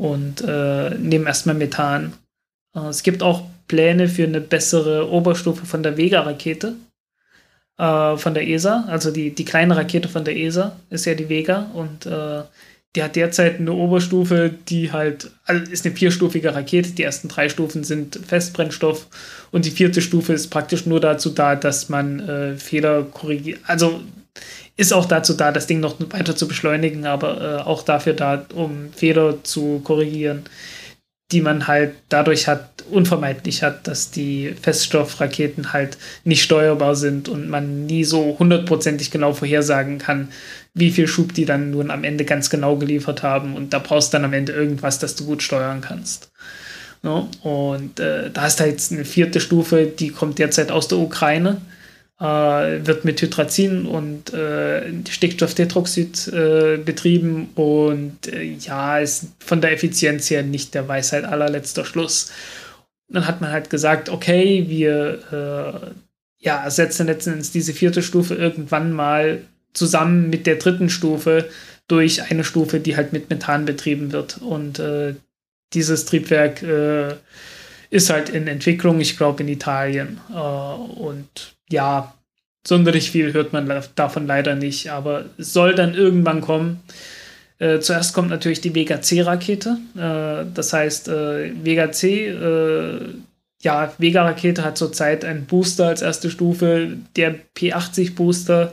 und 0.00 0.40
äh, 0.40 0.94
nehmen 0.94 1.26
erstmal 1.26 1.54
Methan. 1.54 2.14
Äh, 2.74 2.88
es 2.88 3.02
gibt 3.02 3.22
auch 3.22 3.44
Pläne 3.68 4.08
für 4.08 4.24
eine 4.24 4.40
bessere 4.40 5.10
Oberstufe 5.10 5.66
von 5.66 5.82
der 5.82 5.98
Vega-Rakete, 5.98 6.74
äh, 7.76 8.16
von 8.16 8.32
der 8.32 8.48
ESA, 8.48 8.84
also 8.88 9.10
die, 9.10 9.34
die 9.34 9.44
kleine 9.44 9.76
Rakete 9.76 10.08
von 10.08 10.24
der 10.24 10.38
ESA 10.38 10.74
ist 10.88 11.04
ja 11.04 11.14
die 11.14 11.28
Vega 11.28 11.70
und 11.74 12.06
äh, 12.06 12.42
die 12.96 13.02
hat 13.02 13.14
derzeit 13.14 13.60
eine 13.60 13.72
Oberstufe, 13.72 14.52
die 14.68 14.90
halt, 14.90 15.30
also 15.44 15.70
ist 15.70 15.86
eine 15.86 15.94
vierstufige 15.94 16.54
Rakete. 16.54 16.90
Die 16.90 17.04
ersten 17.04 17.28
drei 17.28 17.48
Stufen 17.48 17.84
sind 17.84 18.18
Festbrennstoff 18.26 19.06
und 19.52 19.64
die 19.64 19.70
vierte 19.70 20.00
Stufe 20.00 20.32
ist 20.32 20.48
praktisch 20.48 20.86
nur 20.86 20.98
dazu 20.98 21.30
da, 21.30 21.54
dass 21.54 21.88
man 21.88 22.20
äh, 22.20 22.56
Fehler 22.56 23.04
korrigiert. 23.04 23.60
Also 23.66 24.00
ist 24.76 24.92
auch 24.92 25.06
dazu 25.06 25.34
da, 25.34 25.52
das 25.52 25.66
Ding 25.66 25.80
noch 25.80 25.96
weiter 26.10 26.36
zu 26.36 26.48
beschleunigen, 26.48 27.06
aber 27.06 27.40
äh, 27.40 27.62
auch 27.62 27.82
dafür 27.82 28.14
da, 28.14 28.46
um 28.54 28.92
Fehler 28.92 29.42
zu 29.44 29.80
korrigieren 29.84 30.44
die 31.32 31.40
man 31.40 31.68
halt 31.68 31.94
dadurch 32.08 32.48
hat, 32.48 32.84
unvermeidlich 32.90 33.62
hat, 33.62 33.86
dass 33.86 34.10
die 34.10 34.54
Feststoffraketen 34.60 35.72
halt 35.72 35.96
nicht 36.24 36.42
steuerbar 36.42 36.96
sind 36.96 37.28
und 37.28 37.48
man 37.48 37.86
nie 37.86 38.04
so 38.04 38.36
hundertprozentig 38.38 39.10
genau 39.10 39.32
vorhersagen 39.32 39.98
kann, 39.98 40.30
wie 40.74 40.90
viel 40.90 41.06
Schub 41.06 41.32
die 41.34 41.44
dann 41.44 41.70
nun 41.70 41.90
am 41.90 42.02
Ende 42.02 42.24
ganz 42.24 42.50
genau 42.50 42.76
geliefert 42.76 43.22
haben. 43.22 43.54
Und 43.54 43.72
da 43.72 43.78
brauchst 43.78 44.12
du 44.12 44.16
dann 44.16 44.24
am 44.24 44.32
Ende 44.32 44.52
irgendwas, 44.52 44.98
das 44.98 45.14
du 45.14 45.24
gut 45.24 45.42
steuern 45.42 45.80
kannst. 45.80 46.32
No? 47.02 47.28
Und 47.42 48.00
äh, 48.00 48.30
da 48.30 48.42
hast 48.42 48.58
du 48.58 48.64
jetzt 48.64 48.90
eine 48.92 49.04
vierte 49.04 49.40
Stufe, 49.40 49.86
die 49.86 50.10
kommt 50.10 50.38
derzeit 50.38 50.72
aus 50.72 50.88
der 50.88 50.98
Ukraine 50.98 51.60
wird 52.20 53.06
mit 53.06 53.22
Hydrazin 53.22 53.86
und 53.86 54.34
äh, 54.34 54.92
Stickstofftetroxid 55.08 56.28
äh, 56.28 56.76
betrieben 56.76 57.48
und 57.54 58.26
äh, 58.26 58.42
ja, 58.42 58.98
ist 58.98 59.28
von 59.38 59.62
der 59.62 59.72
Effizienz 59.72 60.28
her 60.28 60.42
nicht 60.42 60.74
der 60.74 60.86
Weisheit 60.86 61.24
allerletzter 61.24 61.86
Schluss. 61.86 62.30
Dann 63.08 63.26
hat 63.26 63.40
man 63.40 63.50
halt 63.50 63.70
gesagt, 63.70 64.10
okay, 64.10 64.66
wir 64.68 65.22
äh, 65.32 66.44
ja, 66.44 66.62
ersetzen 66.62 67.06
letztendlich 67.06 67.52
diese 67.52 67.72
vierte 67.72 68.02
Stufe 68.02 68.34
irgendwann 68.34 68.92
mal 68.92 69.40
zusammen 69.72 70.28
mit 70.28 70.46
der 70.46 70.56
dritten 70.56 70.90
Stufe 70.90 71.48
durch 71.88 72.30
eine 72.30 72.44
Stufe, 72.44 72.80
die 72.80 72.96
halt 72.96 73.14
mit 73.14 73.30
Methan 73.30 73.64
betrieben 73.64 74.12
wird. 74.12 74.42
Und 74.42 74.78
äh, 74.78 75.14
dieses 75.72 76.04
Triebwerk 76.04 76.62
ist 77.90 78.10
halt 78.10 78.28
in 78.28 78.48
Entwicklung, 78.48 79.00
ich 79.00 79.16
glaube 79.16 79.44
in 79.44 79.48
Italien. 79.48 80.18
und 80.28 81.54
ja, 81.70 82.14
sonderlich 82.66 83.10
viel 83.10 83.32
hört 83.32 83.52
man 83.52 83.82
davon 83.94 84.26
leider 84.26 84.54
nicht, 84.54 84.90
aber 84.90 85.26
es 85.38 85.52
soll 85.52 85.74
dann 85.74 85.94
irgendwann 85.94 86.40
kommen. 86.40 86.80
Äh, 87.58 87.80
zuerst 87.80 88.14
kommt 88.14 88.30
natürlich 88.30 88.60
die 88.60 88.74
Vega 88.74 89.00
C-Rakete. 89.00 89.76
Äh, 89.96 90.50
das 90.54 90.72
heißt, 90.72 91.08
äh, 91.08 91.52
Vega 91.64 91.92
C, 91.92 92.28
äh, 92.28 93.00
ja, 93.62 93.92
Vega-Rakete 93.98 94.64
hat 94.64 94.78
zurzeit 94.78 95.24
einen 95.24 95.44
Booster 95.44 95.88
als 95.88 96.00
erste 96.00 96.30
Stufe, 96.30 96.96
der 97.16 97.34
P80-Booster, 97.54 98.72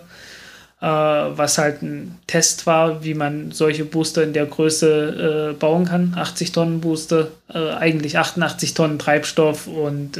äh, 0.80 0.86
was 0.86 1.58
halt 1.58 1.82
ein 1.82 2.18
Test 2.28 2.66
war, 2.66 3.04
wie 3.04 3.14
man 3.14 3.52
solche 3.52 3.84
Booster 3.84 4.24
in 4.24 4.32
der 4.32 4.46
Größe 4.46 5.50
äh, 5.52 5.60
bauen 5.60 5.84
kann. 5.84 6.14
80 6.16 6.54
Tonnen 6.54 6.80
Booster, 6.80 7.28
eigentlich 7.50 8.18
88 8.18 8.74
Tonnen 8.74 9.00
Treibstoff 9.00 9.68
und 9.68 10.18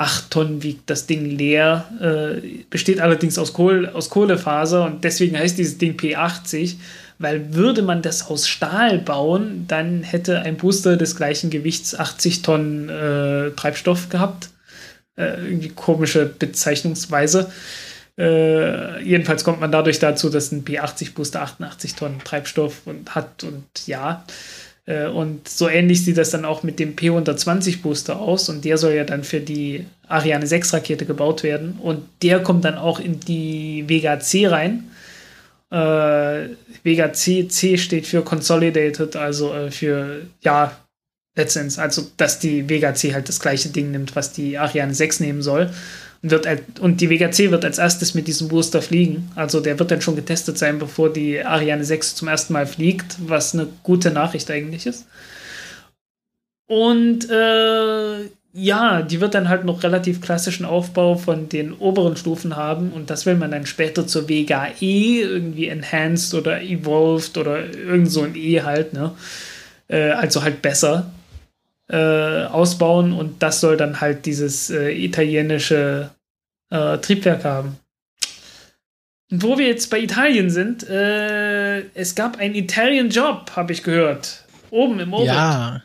8 0.00 0.30
Tonnen 0.30 0.62
wiegt 0.62 0.88
das 0.90 1.06
Ding 1.06 1.24
leer, 1.24 1.86
äh, 2.00 2.64
besteht 2.70 3.00
allerdings 3.00 3.38
aus, 3.38 3.52
Kohl, 3.52 3.88
aus 3.88 4.10
Kohlefaser 4.10 4.84
und 4.84 5.04
deswegen 5.04 5.38
heißt 5.38 5.58
dieses 5.58 5.78
Ding 5.78 5.96
P80, 5.96 6.76
weil 7.18 7.54
würde 7.54 7.82
man 7.82 8.02
das 8.02 8.28
aus 8.28 8.48
Stahl 8.48 8.98
bauen, 8.98 9.64
dann 9.66 10.02
hätte 10.02 10.40
ein 10.40 10.56
Booster 10.56 10.96
des 10.96 11.16
gleichen 11.16 11.50
Gewichts 11.50 11.98
80 11.98 12.42
Tonnen 12.42 12.88
äh, 12.88 13.50
Treibstoff 13.50 14.08
gehabt. 14.08 14.50
Äh, 15.16 15.34
irgendwie 15.44 15.70
komische 15.70 16.26
Bezeichnungsweise. 16.26 17.50
Äh, 18.16 19.02
jedenfalls 19.02 19.42
kommt 19.42 19.60
man 19.60 19.72
dadurch 19.72 19.98
dazu, 19.98 20.30
dass 20.30 20.52
ein 20.52 20.64
P80-Booster 20.64 21.42
88 21.42 21.94
Tonnen 21.94 22.20
Treibstoff 22.22 22.82
und 22.84 23.14
hat 23.16 23.42
und 23.42 23.64
ja. 23.86 24.24
Äh, 24.88 25.06
und 25.06 25.46
so 25.48 25.68
ähnlich 25.68 26.04
sieht 26.04 26.16
das 26.16 26.30
dann 26.30 26.46
auch 26.46 26.62
mit 26.62 26.78
dem 26.78 26.96
P120 26.96 27.82
Booster 27.82 28.18
aus 28.18 28.48
und 28.48 28.64
der 28.64 28.78
soll 28.78 28.94
ja 28.94 29.04
dann 29.04 29.22
für 29.22 29.40
die 29.40 29.84
Ariane 30.08 30.46
6 30.46 30.72
Rakete 30.72 31.04
gebaut 31.04 31.42
werden 31.42 31.78
und 31.82 32.08
der 32.22 32.42
kommt 32.42 32.64
dann 32.64 32.78
auch 32.78 32.98
in 32.98 33.20
die 33.20 33.84
Vega 33.86 34.18
C 34.18 34.46
rein. 34.46 34.84
Äh, 35.70 36.48
Vega 36.82 37.12
C, 37.12 37.46
C 37.48 37.76
steht 37.76 38.06
für 38.06 38.22
Consolidated, 38.22 39.14
also 39.16 39.52
äh, 39.52 39.70
für, 39.70 40.22
ja, 40.40 40.74
letztendlich, 41.36 41.78
also 41.78 42.06
dass 42.16 42.38
die 42.38 42.66
Vega 42.70 42.94
C 42.94 43.12
halt 43.12 43.28
das 43.28 43.40
gleiche 43.40 43.68
Ding 43.68 43.90
nimmt, 43.90 44.16
was 44.16 44.32
die 44.32 44.56
Ariane 44.56 44.94
6 44.94 45.20
nehmen 45.20 45.42
soll. 45.42 45.70
Und, 46.22 46.30
wird, 46.30 46.46
und 46.80 47.00
die 47.00 47.10
Vega 47.10 47.30
C 47.30 47.50
wird 47.50 47.64
als 47.64 47.78
erstes 47.78 48.14
mit 48.14 48.26
diesem 48.26 48.48
Booster 48.48 48.82
fliegen. 48.82 49.30
Also 49.36 49.60
der 49.60 49.78
wird 49.78 49.90
dann 49.90 50.00
schon 50.00 50.16
getestet 50.16 50.58
sein, 50.58 50.78
bevor 50.78 51.12
die 51.12 51.44
Ariane 51.44 51.84
6 51.84 52.16
zum 52.16 52.28
ersten 52.28 52.52
Mal 52.52 52.66
fliegt, 52.66 53.16
was 53.26 53.54
eine 53.54 53.68
gute 53.82 54.10
Nachricht 54.10 54.50
eigentlich 54.50 54.86
ist. 54.86 55.06
Und 56.66 57.30
äh, 57.30 58.28
ja, 58.52 59.02
die 59.02 59.20
wird 59.20 59.34
dann 59.34 59.48
halt 59.48 59.64
noch 59.64 59.82
relativ 59.82 60.20
klassischen 60.20 60.66
Aufbau 60.66 61.16
von 61.16 61.48
den 61.48 61.72
oberen 61.72 62.16
Stufen 62.16 62.56
haben 62.56 62.92
und 62.92 63.08
das 63.08 63.24
will 63.24 63.36
man 63.36 63.50
dann 63.50 63.66
später 63.66 64.06
zur 64.06 64.28
Vega 64.28 64.68
E 64.80 65.20
irgendwie 65.20 65.68
enhanced 65.68 66.34
oder 66.34 66.60
evolved 66.60 67.38
oder 67.38 67.72
irgend 67.72 68.10
so 68.10 68.22
ein 68.22 68.34
E 68.34 68.62
halt, 68.62 68.92
ne? 68.92 69.12
Äh, 69.88 70.10
also 70.10 70.42
halt 70.42 70.60
besser 70.60 71.10
äh, 71.88 72.44
ausbauen 72.44 73.12
und 73.12 73.42
das 73.42 73.60
soll 73.60 73.76
dann 73.76 74.00
halt 74.00 74.26
dieses 74.26 74.70
äh, 74.70 74.90
italienische 74.90 76.10
äh, 76.70 76.98
Triebwerk 76.98 77.44
haben. 77.44 77.78
Und 79.30 79.42
wo 79.42 79.58
wir 79.58 79.66
jetzt 79.66 79.90
bei 79.90 80.00
Italien 80.00 80.50
sind, 80.50 80.88
äh, 80.88 81.80
es 81.94 82.14
gab 82.14 82.38
einen 82.38 82.54
Italian 82.54 83.10
Job, 83.10 83.52
habe 83.56 83.72
ich 83.72 83.82
gehört. 83.82 84.44
Oben 84.70 85.00
im 85.00 85.12
Orbit. 85.12 85.28
Ja. 85.28 85.82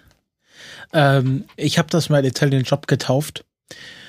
Ähm, 0.94 1.46
ich 1.56 1.78
habe 1.78 1.90
das 1.90 2.10
mal 2.10 2.24
Italian 2.24 2.64
Job 2.64 2.88
getauft. 2.88 3.44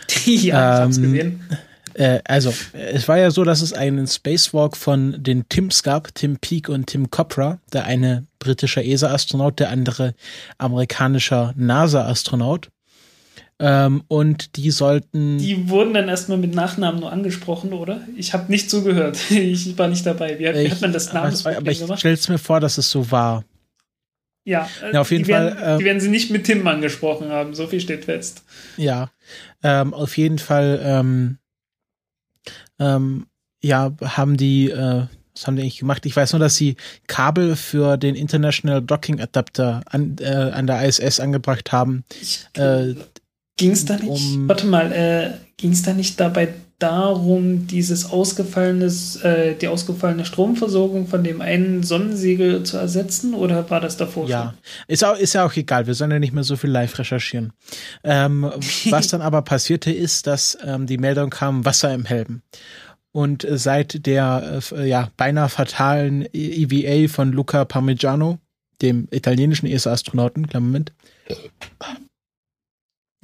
ja, 0.25 0.33
ich 0.35 0.53
hab's 0.53 0.97
ähm, 0.99 1.03
gesehen. 1.03 1.49
Äh, 1.95 2.21
also, 2.25 2.53
es 2.73 3.09
war 3.09 3.19
ja 3.19 3.31
so, 3.31 3.45
dass 3.45 3.63
es 3.63 3.73
einen 3.73 4.07
Spacewalk 4.07 4.77
von 4.77 5.23
den 5.23 5.49
Tims 5.49 5.83
gab, 5.83 6.15
Tim 6.15 6.39
Peake 6.39 6.71
und 6.71 6.87
Tim 6.87 7.11
Copra, 7.11 7.59
der 7.73 7.85
eine 7.85 8.27
britischer 8.39 8.85
ESA-Astronaut, 8.85 9.59
der 9.59 9.71
andere 9.71 10.15
amerikanischer 10.59 11.55
NASA-Astronaut. 11.57 12.71
Ähm, 13.61 14.03
und 14.09 14.57
die 14.57 14.71
sollten. 14.73 15.39
Die 15.39 15.69
wurden 15.69 15.95
dann 15.95 16.09
erstmal 16.09 16.39
mit 16.39 16.55
Nachnamen 16.55 17.01
nur 17.01 17.13
angesprochen, 17.13 17.73
oder? 17.73 18.01
Ich 18.17 18.33
habe 18.33 18.51
nicht 18.51 18.69
zugehört. 18.69 19.19
ich 19.31 19.79
war 19.79 19.89
nicht 19.89 20.05
dabei. 20.05 20.39
Wie, 20.39 20.45
wie 20.45 20.71
hat 20.71 20.81
man 20.81 20.93
das 20.93 21.13
Namensproblem 21.13 21.59
Aber, 21.59 21.85
aber 21.85 21.95
ich 21.95 21.99
stelle 22.01 22.15
es 22.15 22.29
mir 22.29 22.39
vor, 22.39 22.59
dass 22.59 22.79
es 22.79 22.91
so 22.91 23.11
war. 23.13 23.45
Ja, 24.45 24.69
ja 24.93 25.01
auf 25.01 25.11
jeden 25.11 25.25
die 25.25 25.33
Fall. 25.33 25.57
Werden, 25.57 25.75
äh, 25.75 25.79
die 25.79 25.85
werden 25.85 26.01
sie 26.01 26.11
nicht 26.11 26.31
mit 26.31 26.45
Tim 26.45 26.67
angesprochen 26.67 27.31
haben, 27.31 27.55
so 27.55 27.67
viel 27.67 27.81
steht 27.81 28.05
fest. 28.05 28.43
Ja, 28.77 29.11
ähm, 29.63 29.95
auf 29.95 30.17
jeden 30.19 30.39
Fall, 30.39 30.81
ähm, 30.85 31.39
ähm, 32.79 33.27
ja, 33.63 33.93
haben 34.03 34.37
die, 34.37 34.71
äh, 34.71 35.07
was 35.35 35.47
haben 35.47 35.57
die 35.57 35.63
eigentlich 35.63 35.79
gemacht? 35.79 36.07
Ich 36.07 36.15
weiß 36.15 36.33
nur, 36.33 36.41
dass 36.41 36.57
sie 36.57 36.77
Kabel 37.07 37.57
für 37.57 37.97
den 37.97 38.15
International 38.15 38.83
Docking 38.83 39.21
Adapter 39.21 39.83
an, 39.87 40.17
äh, 40.21 40.27
an 40.27 40.67
der 40.67 40.87
ISS 40.87 41.21
angebracht 41.21 41.73
haben. 41.73 42.05
Äh, 42.55 42.95
ging 43.57 43.73
es 43.73 43.85
da 43.85 43.97
nicht? 43.97 44.09
Um, 44.09 44.49
warte 44.49 44.67
mal, 44.67 44.93
äh, 44.93 45.33
ging 45.57 45.73
es 45.73 45.83
da 45.83 45.93
nicht 45.93 46.21
dabei 46.21 46.55
darum, 46.79 47.67
dieses 47.67 48.11
ausgefallenes, 48.11 49.17
äh, 49.17 49.55
die 49.55 49.69
ausgefallene 49.69 50.25
Stromversorgung 50.25 51.07
von 51.07 51.23
dem 51.23 51.41
einen 51.41 51.83
Sonnensegel 51.83 52.63
zu 52.65 52.77
ersetzen 52.77 53.35
oder 53.35 53.69
war 53.71 53.81
das 53.81 53.97
davor 53.97 54.29
ja. 54.29 54.43
schon? 54.43 54.53
Ist, 54.89 55.05
auch, 55.05 55.17
ist 55.17 55.35
ja 55.35 55.45
auch 55.45 55.55
egal, 55.55 55.87
wir 55.87 55.95
sollen 55.95 56.11
ja 56.11 56.19
nicht 56.19 56.33
mehr 56.33 56.45
so 56.45 56.57
viel 56.57 56.71
live 56.71 56.99
recherchieren. 56.99 57.53
Ähm, 58.03 58.51
was 58.91 59.09
dann 59.09 59.23
aber 59.23 59.43
passierte 59.43 59.93
ist, 59.93 60.27
dass 60.27 60.59
ähm, 60.65 60.87
die 60.87 60.99
Meldung 60.99 61.31
kam, 61.31 61.65
Wasser 61.65 61.95
im 61.95 62.05
Helm. 62.05 62.43
Und 63.13 63.47
seit 63.49 64.07
der 64.07 64.61
äh, 64.73 64.89
ja, 64.89 65.11
beinahe 65.17 65.49
fatalen 65.49 66.27
EVA 66.33 67.09
von 67.09 67.31
Luca 67.31 67.65
Parmigiano, 67.65 68.39
dem 68.83 69.07
italienischen 69.13 69.67
ESA-Astronauten, 69.67 70.49
Klammer 70.49 70.67
Moment, 70.67 70.93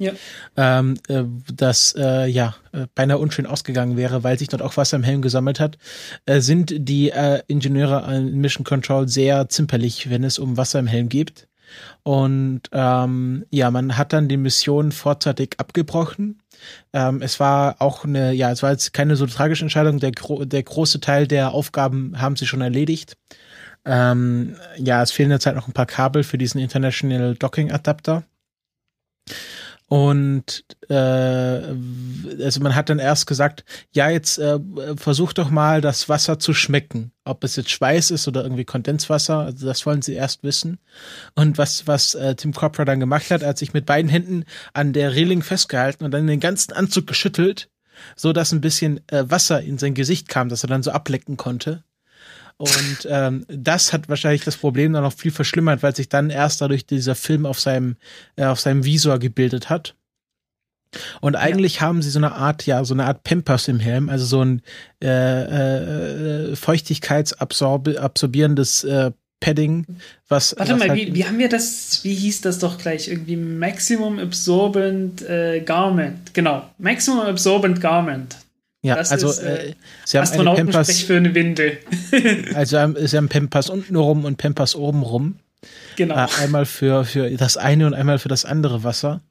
ja. 0.01 0.13
Ähm, 0.57 0.97
äh, 1.07 1.23
das 1.53 1.93
äh, 1.97 2.25
ja 2.25 2.55
äh, 2.71 2.87
beinahe 2.95 3.19
unschön 3.19 3.45
ausgegangen 3.45 3.97
wäre, 3.97 4.23
weil 4.23 4.39
sich 4.39 4.47
dort 4.47 4.63
auch 4.63 4.75
Wasser 4.75 4.97
im 4.97 5.03
Helm 5.03 5.21
gesammelt 5.21 5.59
hat, 5.59 5.77
äh, 6.25 6.39
sind 6.39 6.73
die 6.75 7.11
äh, 7.11 7.41
Ingenieure 7.47 8.13
in 8.15 8.41
Mission 8.41 8.63
Control 8.63 9.07
sehr 9.07 9.47
zimperlich, 9.49 10.09
wenn 10.09 10.23
es 10.23 10.39
um 10.39 10.57
Wasser 10.57 10.79
im 10.79 10.87
Helm 10.87 11.07
geht. 11.07 11.47
Und 12.03 12.63
ähm, 12.71 13.45
ja, 13.51 13.71
man 13.71 13.95
hat 13.95 14.11
dann 14.11 14.27
die 14.27 14.37
Mission 14.37 14.91
vorzeitig 14.91 15.53
abgebrochen. 15.57 16.41
Ähm, 16.93 17.21
es 17.21 17.39
war 17.39 17.75
auch 17.79 18.03
eine, 18.03 18.33
ja, 18.33 18.51
es 18.51 18.63
war 18.63 18.71
jetzt 18.71 18.93
keine 18.93 19.15
so 19.15 19.25
tragische 19.27 19.63
Entscheidung. 19.63 19.99
Der, 19.99 20.11
gro 20.11 20.45
der 20.45 20.63
große 20.63 20.99
Teil 20.99 21.27
der 21.27 21.53
Aufgaben 21.53 22.19
haben 22.19 22.35
sie 22.35 22.47
schon 22.47 22.61
erledigt. 22.61 23.17
Ähm, 23.85 24.55
ja, 24.77 25.01
es 25.01 25.11
fehlen 25.11 25.31
jetzt 25.31 25.45
halt 25.45 25.55
noch 25.55 25.67
ein 25.67 25.73
paar 25.73 25.85
Kabel 25.85 26.23
für 26.23 26.37
diesen 26.37 26.59
International 26.59 27.35
Docking 27.35 27.71
Adapter. 27.71 28.23
Und 29.91 30.63
äh, 30.87 30.93
also 30.93 32.61
man 32.61 32.75
hat 32.75 32.87
dann 32.87 32.99
erst 32.99 33.27
gesagt, 33.27 33.65
ja, 33.91 34.09
jetzt 34.09 34.39
äh, 34.39 34.57
versuch 34.95 35.33
doch 35.33 35.49
mal 35.49 35.81
das 35.81 36.07
Wasser 36.07 36.39
zu 36.39 36.53
schmecken. 36.53 37.11
Ob 37.25 37.43
es 37.43 37.57
jetzt 37.57 37.71
Schweiß 37.71 38.09
ist 38.11 38.25
oder 38.25 38.43
irgendwie 38.43 38.63
Kondenswasser, 38.63 39.39
also 39.39 39.65
das 39.65 39.85
wollen 39.85 40.01
sie 40.01 40.13
erst 40.13 40.43
wissen. 40.43 40.79
Und 41.35 41.57
was, 41.57 41.87
was 41.87 42.15
äh, 42.15 42.35
Tim 42.35 42.53
Copra 42.53 42.85
dann 42.85 43.01
gemacht 43.01 43.31
hat, 43.31 43.41
er 43.41 43.49
hat 43.49 43.57
sich 43.57 43.73
mit 43.73 43.85
beiden 43.85 44.09
Händen 44.09 44.45
an 44.71 44.93
der 44.93 45.13
Reling 45.13 45.41
festgehalten 45.41 46.05
und 46.05 46.11
dann 46.11 46.25
den 46.25 46.39
ganzen 46.39 46.71
Anzug 46.71 47.05
geschüttelt, 47.05 47.69
so 48.15 48.31
dass 48.31 48.53
ein 48.53 48.61
bisschen 48.61 49.01
äh, 49.09 49.25
Wasser 49.29 49.61
in 49.61 49.77
sein 49.77 49.93
Gesicht 49.93 50.29
kam, 50.29 50.47
dass 50.47 50.63
er 50.63 50.69
dann 50.69 50.83
so 50.83 50.91
ablecken 50.91 51.35
konnte. 51.35 51.83
Und 52.57 53.07
ähm, 53.09 53.45
das 53.47 53.93
hat 53.93 54.09
wahrscheinlich 54.09 54.43
das 54.43 54.57
Problem 54.57 54.93
dann 54.93 55.03
noch 55.03 55.13
viel 55.13 55.31
verschlimmert, 55.31 55.83
weil 55.83 55.95
sich 55.95 56.09
dann 56.09 56.29
erst 56.29 56.61
dadurch 56.61 56.85
dieser 56.85 57.15
Film 57.15 57.45
auf 57.45 57.59
seinem, 57.59 57.95
äh, 58.35 58.45
auf 58.45 58.59
seinem 58.59 58.85
Visor 58.85 59.19
gebildet 59.19 59.69
hat. 59.69 59.95
Und 61.21 61.35
eigentlich 61.35 61.75
ja. 61.75 61.81
haben 61.81 62.01
sie 62.01 62.09
so 62.09 62.17
eine 62.19 62.33
Art, 62.33 62.65
ja, 62.65 62.83
so 62.83 62.93
eine 62.93 63.05
Art 63.05 63.23
Pampers 63.23 63.69
im 63.69 63.79
Helm, 63.79 64.09
also 64.09 64.25
so 64.25 64.43
ein 64.43 64.61
äh, 65.01 66.49
äh, 66.51 66.55
feuchtigkeitsabsorbierendes 66.55 68.83
äh, 68.83 69.11
Padding, 69.39 69.85
was. 70.27 70.55
Warte 70.57 70.73
was 70.73 70.79
mal, 70.79 70.89
halt 70.89 70.99
wie, 70.99 71.15
wie 71.15 71.25
haben 71.25 71.37
wir 71.39 71.49
das, 71.49 72.03
wie 72.03 72.13
hieß 72.13 72.41
das 72.41 72.59
doch 72.59 72.77
gleich? 72.77 73.07
Irgendwie 73.07 73.35
Maximum 73.35 74.19
Absorbent 74.19 75.23
äh, 75.23 75.61
Garment. 75.61 76.31
Genau. 76.33 76.69
Maximum 76.77 77.21
Absorbent 77.21 77.81
Garment. 77.81 78.37
Ja, 78.83 78.95
das 78.95 79.11
also 79.11 79.29
ist, 79.29 79.39
äh, 79.39 79.69
äh 79.69 79.73
sie 80.05 80.17
haben 80.17 80.31
eine 80.31 80.55
Pampers 80.55 81.01
für 81.01 81.17
eine 81.17 81.35
Windel. 81.35 81.77
also 82.55 82.77
sie 83.05 83.17
haben 83.17 83.29
Pampers 83.29 83.69
unten 83.69 83.95
rum 83.95 84.25
und 84.25 84.37
Pampers 84.37 84.75
oben 84.75 85.03
rum. 85.03 85.35
Genau. 85.95 86.15
Äh, 86.15 86.27
einmal 86.39 86.65
für, 86.65 87.05
für 87.05 87.29
das 87.31 87.57
eine 87.57 87.85
und 87.85 87.93
einmal 87.93 88.17
für 88.17 88.29
das 88.29 88.45
andere 88.45 88.83
Wasser. 88.83 89.21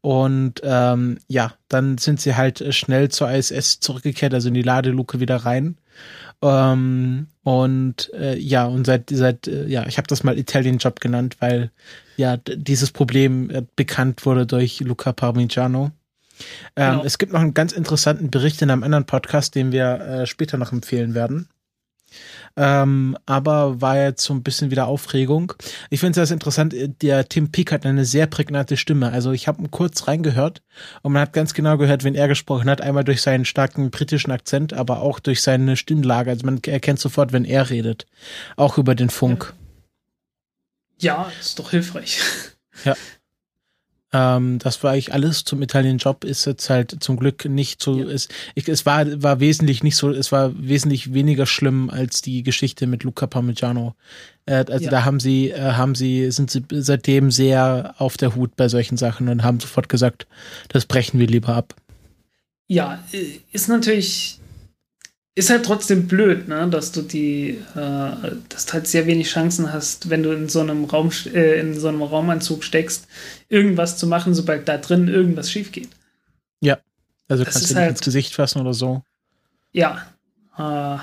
Und 0.00 0.60
ähm, 0.64 1.18
ja, 1.28 1.54
dann 1.68 1.96
sind 1.96 2.20
sie 2.20 2.34
halt 2.34 2.74
schnell 2.74 3.08
zur 3.10 3.30
ISS 3.30 3.78
zurückgekehrt, 3.78 4.34
also 4.34 4.48
in 4.48 4.54
die 4.54 4.62
Ladeluke 4.62 5.20
wieder 5.20 5.36
rein. 5.36 5.76
Ähm, 6.42 7.28
und 7.44 8.12
äh, 8.14 8.36
ja, 8.36 8.66
und 8.66 8.84
seit, 8.84 9.10
seit 9.10 9.46
äh, 9.46 9.68
ja, 9.68 9.86
ich 9.86 9.98
habe 9.98 10.08
das 10.08 10.24
mal 10.24 10.36
Italian 10.36 10.78
Job 10.78 10.98
genannt, 10.98 11.36
weil 11.38 11.70
ja 12.16 12.36
dieses 12.36 12.90
Problem 12.90 13.48
äh, 13.50 13.62
bekannt 13.76 14.26
wurde 14.26 14.44
durch 14.44 14.80
Luca 14.80 15.12
Parmigiano. 15.12 15.92
Ähm, 16.76 16.92
genau. 16.92 17.04
Es 17.04 17.18
gibt 17.18 17.32
noch 17.32 17.40
einen 17.40 17.54
ganz 17.54 17.72
interessanten 17.72 18.30
Bericht 18.30 18.62
in 18.62 18.70
einem 18.70 18.82
anderen 18.82 19.06
Podcast, 19.06 19.54
den 19.54 19.72
wir 19.72 20.00
äh, 20.00 20.26
später 20.26 20.58
noch 20.58 20.72
empfehlen 20.72 21.14
werden. 21.14 21.48
Ähm, 22.56 23.16
aber 23.24 23.80
war 23.80 23.96
jetzt 23.96 24.22
so 24.22 24.34
ein 24.34 24.42
bisschen 24.42 24.70
wieder 24.70 24.86
Aufregung. 24.86 25.54
Ich 25.90 26.00
finde 26.00 26.20
es 26.20 26.28
sehr 26.28 26.34
interessant, 26.34 26.74
der 27.00 27.28
Tim 27.28 27.50
Peake 27.50 27.72
hat 27.72 27.86
eine 27.86 28.04
sehr 28.04 28.26
prägnante 28.26 28.76
Stimme. 28.76 29.10
Also 29.10 29.32
ich 29.32 29.48
habe 29.48 29.66
kurz 29.70 30.06
reingehört 30.06 30.62
und 31.02 31.12
man 31.12 31.22
hat 31.22 31.32
ganz 31.32 31.54
genau 31.54 31.78
gehört, 31.78 32.04
wenn 32.04 32.14
er 32.14 32.28
gesprochen 32.28 32.68
hat. 32.68 32.82
Einmal 32.82 33.04
durch 33.04 33.22
seinen 33.22 33.44
starken 33.44 33.90
britischen 33.90 34.30
Akzent, 34.30 34.74
aber 34.74 35.00
auch 35.00 35.18
durch 35.18 35.40
seine 35.40 35.76
Stimmlage. 35.76 36.30
Also 36.30 36.44
man 36.44 36.62
erkennt 36.62 37.00
sofort, 37.00 37.32
wenn 37.32 37.44
er 37.44 37.70
redet. 37.70 38.06
Auch 38.56 38.76
über 38.76 38.94
den 38.94 39.10
Funk. 39.10 39.54
Ja, 40.98 41.32
ist 41.40 41.58
doch 41.58 41.70
hilfreich. 41.70 42.20
Ja. 42.84 42.94
Ähm, 44.14 44.58
das 44.58 44.82
war 44.82 44.92
eigentlich 44.92 45.14
alles 45.14 45.44
zum 45.44 45.62
Italien-Job, 45.62 46.24
ist 46.24 46.44
jetzt 46.44 46.68
halt 46.68 47.02
zum 47.02 47.16
Glück 47.16 47.46
nicht 47.46 47.82
so, 47.82 47.98
ja. 47.98 48.06
es, 48.06 48.28
ich, 48.54 48.68
es 48.68 48.84
war, 48.84 49.22
war 49.22 49.40
wesentlich 49.40 49.82
nicht 49.82 49.96
so, 49.96 50.10
es 50.10 50.30
war 50.32 50.52
wesentlich 50.56 51.14
weniger 51.14 51.46
schlimm 51.46 51.88
als 51.88 52.20
die 52.20 52.42
Geschichte 52.42 52.86
mit 52.86 53.04
Luca 53.04 53.26
Parmigiano. 53.26 53.94
Äh, 54.44 54.64
also 54.68 54.84
ja. 54.84 54.90
da 54.90 55.04
haben 55.06 55.18
sie, 55.18 55.50
äh, 55.50 55.72
haben 55.72 55.94
sie, 55.94 56.30
sind 56.30 56.50
sie 56.50 56.62
seitdem 56.70 57.30
sehr 57.30 57.94
auf 57.96 58.18
der 58.18 58.34
Hut 58.34 58.54
bei 58.56 58.68
solchen 58.68 58.98
Sachen 58.98 59.28
und 59.28 59.42
haben 59.42 59.60
sofort 59.60 59.88
gesagt, 59.88 60.26
das 60.68 60.84
brechen 60.84 61.18
wir 61.18 61.26
lieber 61.26 61.54
ab. 61.54 61.74
Ja, 62.68 63.02
äh, 63.12 63.38
ist 63.52 63.68
natürlich 63.68 64.41
ist 65.34 65.50
halt 65.50 65.64
trotzdem 65.64 66.08
blöd, 66.08 66.48
ne, 66.48 66.68
dass 66.68 66.92
du 66.92 67.00
die, 67.02 67.58
äh, 67.74 68.36
dass 68.48 68.66
du 68.66 68.72
halt 68.74 68.86
sehr 68.86 69.06
wenig 69.06 69.28
Chancen 69.28 69.72
hast, 69.72 70.10
wenn 70.10 70.22
du 70.22 70.30
in 70.32 70.48
so 70.48 70.60
einem 70.60 70.84
Raum, 70.84 71.10
äh, 71.32 71.58
in 71.58 71.78
so 71.78 71.88
einem 71.88 72.02
Raumanzug 72.02 72.64
steckst, 72.64 73.06
irgendwas 73.48 73.96
zu 73.96 74.06
machen, 74.06 74.34
sobald 74.34 74.68
da 74.68 74.76
drin 74.76 75.08
irgendwas 75.08 75.50
schief 75.50 75.72
geht. 75.72 75.88
Ja, 76.60 76.78
also 77.28 77.44
das 77.44 77.54
kannst 77.54 77.70
du 77.70 77.74
dich 77.74 77.82
halt, 77.82 77.90
ins 77.90 78.00
Gesicht 78.02 78.34
fassen 78.34 78.60
oder 78.60 78.74
so. 78.74 79.02
Ja, 79.72 80.06
äh, 80.58 80.98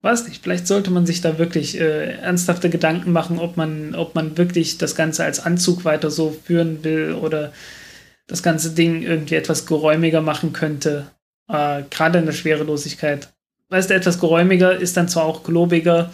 weiß 0.00 0.26
nicht, 0.28 0.42
vielleicht 0.42 0.66
sollte 0.66 0.90
man 0.90 1.04
sich 1.04 1.20
da 1.20 1.36
wirklich 1.38 1.78
äh, 1.78 2.14
ernsthafte 2.14 2.70
Gedanken 2.70 3.12
machen, 3.12 3.38
ob 3.38 3.58
man, 3.58 3.94
ob 3.94 4.14
man 4.14 4.38
wirklich 4.38 4.78
das 4.78 4.94
Ganze 4.94 5.24
als 5.24 5.40
Anzug 5.40 5.84
weiter 5.84 6.10
so 6.10 6.30
führen 6.30 6.82
will 6.84 7.12
oder 7.12 7.52
das 8.26 8.42
ganze 8.42 8.70
Ding 8.70 9.02
irgendwie 9.02 9.34
etwas 9.34 9.66
geräumiger 9.66 10.22
machen 10.22 10.54
könnte 10.54 11.10
äh, 11.48 11.82
Gerade 11.90 12.18
in 12.18 12.26
der 12.26 12.32
Schwerelosigkeit. 12.32 13.32
Weißt 13.68 13.90
du, 13.90 13.94
etwas 13.94 14.20
geräumiger 14.20 14.76
ist 14.76 14.96
dann 14.96 15.08
zwar 15.08 15.24
auch 15.24 15.42
globiger, 15.42 16.10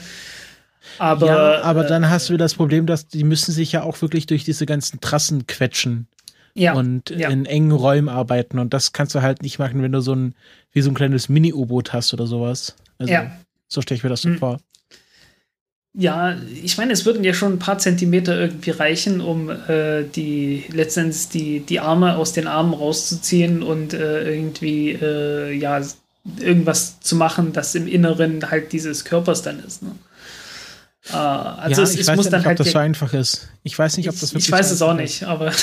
aber. 0.99 1.27
Ja, 1.27 1.63
aber 1.63 1.85
äh, 1.85 1.89
dann 1.89 2.09
hast 2.09 2.29
du 2.29 2.37
das 2.37 2.55
Problem, 2.55 2.87
dass 2.87 3.09
die 3.09 3.25
müssen 3.25 3.53
sich 3.53 3.73
ja 3.73 3.83
auch 3.83 4.01
wirklich 4.03 4.27
durch 4.27 4.45
diese 4.45 4.67
ganzen 4.67 5.01
Trassen 5.01 5.47
quetschen. 5.47 6.09
Ja, 6.55 6.75
und 6.75 7.11
ja. 7.11 7.31
in 7.31 7.47
engen 7.47 7.71
Räumen 7.71 8.09
arbeiten. 8.09 8.59
Und 8.59 8.75
das 8.75 8.93
kannst 8.93 9.15
du 9.15 9.23
halt 9.23 9.43
nicht 9.43 9.61
machen, 9.61 9.83
wenn 9.83 9.93
du 9.93 10.01
so 10.01 10.15
ein, 10.15 10.35
wie 10.73 10.81
so 10.81 10.91
ein 10.91 10.95
kleines 10.95 11.29
Mini-U-Boot 11.29 11.93
hast 11.93 12.13
oder 12.13 12.27
sowas. 12.27 12.75
Also, 12.99 13.13
ja. 13.13 13.31
so 13.69 13.81
stelle 13.81 13.99
ich 13.99 14.03
mir 14.03 14.11
das 14.11 14.23
so 14.23 14.31
mhm. 14.31 14.39
vor. 14.39 14.61
Ja, 15.93 16.37
ich 16.63 16.79
meine, 16.79 16.93
es 16.93 17.05
würden 17.05 17.25
ja 17.25 17.35
schon 17.35 17.55
ein 17.55 17.59
paar 17.59 17.79
Zentimeter 17.79 18.39
irgendwie 18.39 18.71
reichen, 18.71 19.21
um 19.21 19.51
äh, 19.51 20.05
die 20.05 20.65
letztendlich 20.71 21.29
die, 21.29 21.61
die 21.61 21.81
Arme 21.81 22.17
aus 22.17 22.33
den 22.33 22.47
Armen 22.47 22.75
rauszuziehen 22.75 23.63
und 23.63 23.93
äh, 23.93 24.33
irgendwie 24.33 24.91
äh, 24.93 25.53
ja 25.53 25.83
irgendwas 26.39 27.01
zu 27.01 27.17
machen, 27.17 27.53
das 27.53 27.75
im 27.75 27.89
Inneren 27.89 28.51
halt 28.51 28.73
dieses 28.73 29.05
Körpers 29.05 29.43
dann 29.43 29.59
ist. 29.65 29.83
Ne? 29.83 29.91
Äh, 31.09 31.17
also 31.17 31.81
ja, 31.81 31.89
es, 31.89 31.95
ich 31.95 32.01
es 32.03 32.07
weiß 32.07 32.17
muss 32.17 32.27
nicht, 32.27 32.33
dann 32.35 32.45
halt 32.45 32.61
ob 32.61 32.65
das 32.65 32.73
so 32.73 32.79
einfach 32.79 33.13
ist. 33.13 33.49
Ich 33.65 33.77
weiß 33.77 33.97
nicht, 33.97 34.09
ob 34.09 34.15
das 34.15 34.33
wirklich 34.33 34.47
Ich 34.47 34.53
weiß 34.53 34.69
so 34.69 34.75
es 34.77 34.83
auch 34.83 34.95
nicht, 34.95 35.25
aber 35.25 35.53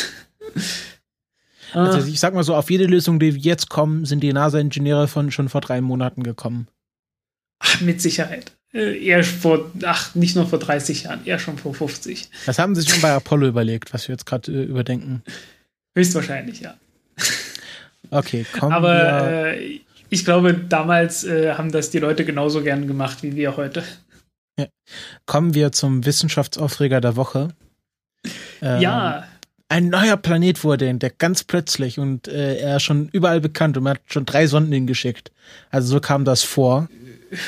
Ah. 1.74 1.86
Also 1.86 2.08
ich 2.08 2.20
sag 2.20 2.34
mal 2.34 2.44
so, 2.44 2.56
auf 2.56 2.70
jede 2.70 2.86
Lösung, 2.86 3.20
die 3.20 3.30
jetzt 3.30 3.70
kommen, 3.70 4.06
sind 4.06 4.22
die 4.22 4.34
NASA-Ingenieure 4.34 5.08
von 5.08 5.32
schon 5.32 5.50
vor 5.50 5.62
drei 5.62 5.82
Monaten 5.82 6.24
gekommen. 6.24 6.68
Ach, 7.60 7.82
mit 7.82 8.02
Sicherheit. 8.02 8.57
Äh, 8.74 9.06
eher 9.06 9.24
vor, 9.24 9.72
ach, 9.84 10.14
nicht 10.16 10.36
nur 10.36 10.48
vor 10.48 10.60
30 10.60 11.04
Jahren, 11.04 11.26
eher 11.26 11.40
schon 11.40 11.58
vor 11.58 11.74
50. 11.74 12.30
Das 12.46 12.60
haben 12.60 12.76
sie 12.76 12.82
sich 12.82 12.92
schon 12.92 13.02
bei 13.02 13.12
Apollo 13.12 13.48
überlegt, 13.48 13.94
was 13.94 14.08
wir 14.08 14.14
jetzt 14.14 14.26
gerade 14.26 14.52
äh, 14.52 14.64
überdenken. 14.64 15.24
Höchstwahrscheinlich, 15.96 16.62
ja. 16.62 16.76
Okay, 18.10 18.46
kommen 18.58 18.72
Aber 18.72 18.94
wir. 18.94 19.54
Äh, 19.54 19.80
ich 20.10 20.24
glaube, 20.24 20.54
damals 20.54 21.24
äh, 21.24 21.54
haben 21.54 21.72
das 21.72 21.90
die 21.90 22.00
Leute 22.00 22.24
genauso 22.24 22.64
gern 22.64 22.88
gemacht 22.88 23.24
wie 23.24 23.36
wir 23.36 23.58
heute. 23.58 23.84
Ja. 24.58 24.68
Kommen 25.26 25.54
wir 25.54 25.72
zum 25.72 26.06
Wissenschaftsaufreger 26.06 27.02
der 27.02 27.16
Woche. 27.16 27.50
Ähm, 28.62 28.82
ja. 28.82 29.28
Ein 29.70 29.90
neuer 29.90 30.16
Planet 30.16 30.64
wurde 30.64 30.88
entdeckt, 30.88 31.20
ganz 31.20 31.44
plötzlich 31.44 32.00
und 32.00 32.30
äh, 32.30 32.58
er 32.58 32.78
ist 32.78 32.84
schon 32.84 33.10
überall 33.10 33.42
bekannt 33.42 33.76
und 33.76 33.84
man 33.84 33.96
hat 33.96 34.02
schon 34.06 34.26
drei 34.26 34.48
Sonden 34.48 34.72
hingeschickt. 34.72 35.32
Also 35.72 35.90
so 35.90 36.00
kam 36.00 36.24
das 36.24 36.44
vor. 36.44 36.88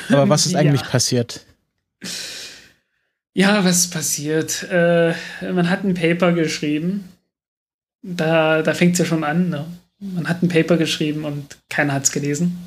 Aber 0.09 0.29
was 0.29 0.45
ist 0.45 0.55
eigentlich 0.55 0.81
ja. 0.81 0.87
passiert? 0.87 1.45
Ja, 3.33 3.63
was 3.63 3.79
ist 3.79 3.93
passiert? 3.93 4.67
Äh, 4.69 5.13
man 5.41 5.69
hat 5.69 5.83
ein 5.83 5.93
Paper 5.93 6.33
geschrieben. 6.33 7.09
Da, 8.01 8.61
da 8.61 8.73
fängt 8.73 8.93
es 8.93 8.99
ja 8.99 9.05
schon 9.05 9.23
an. 9.23 9.49
Ne? 9.49 9.65
Man 9.99 10.27
hat 10.27 10.41
ein 10.41 10.49
Paper 10.49 10.77
geschrieben 10.77 11.25
und 11.25 11.57
keiner 11.69 11.93
hat 11.93 12.05
es 12.05 12.11
gelesen. 12.11 12.57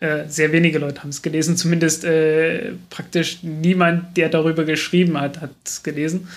Äh, 0.00 0.28
sehr 0.28 0.52
wenige 0.52 0.78
Leute 0.78 1.02
haben 1.02 1.10
es 1.10 1.20
gelesen, 1.20 1.58
zumindest 1.58 2.04
äh, 2.04 2.72
praktisch 2.88 3.42
niemand, 3.42 4.16
der 4.16 4.30
darüber 4.30 4.64
geschrieben 4.64 5.20
hat, 5.20 5.42
hat 5.42 5.50
es 5.64 5.82
gelesen. 5.82 6.28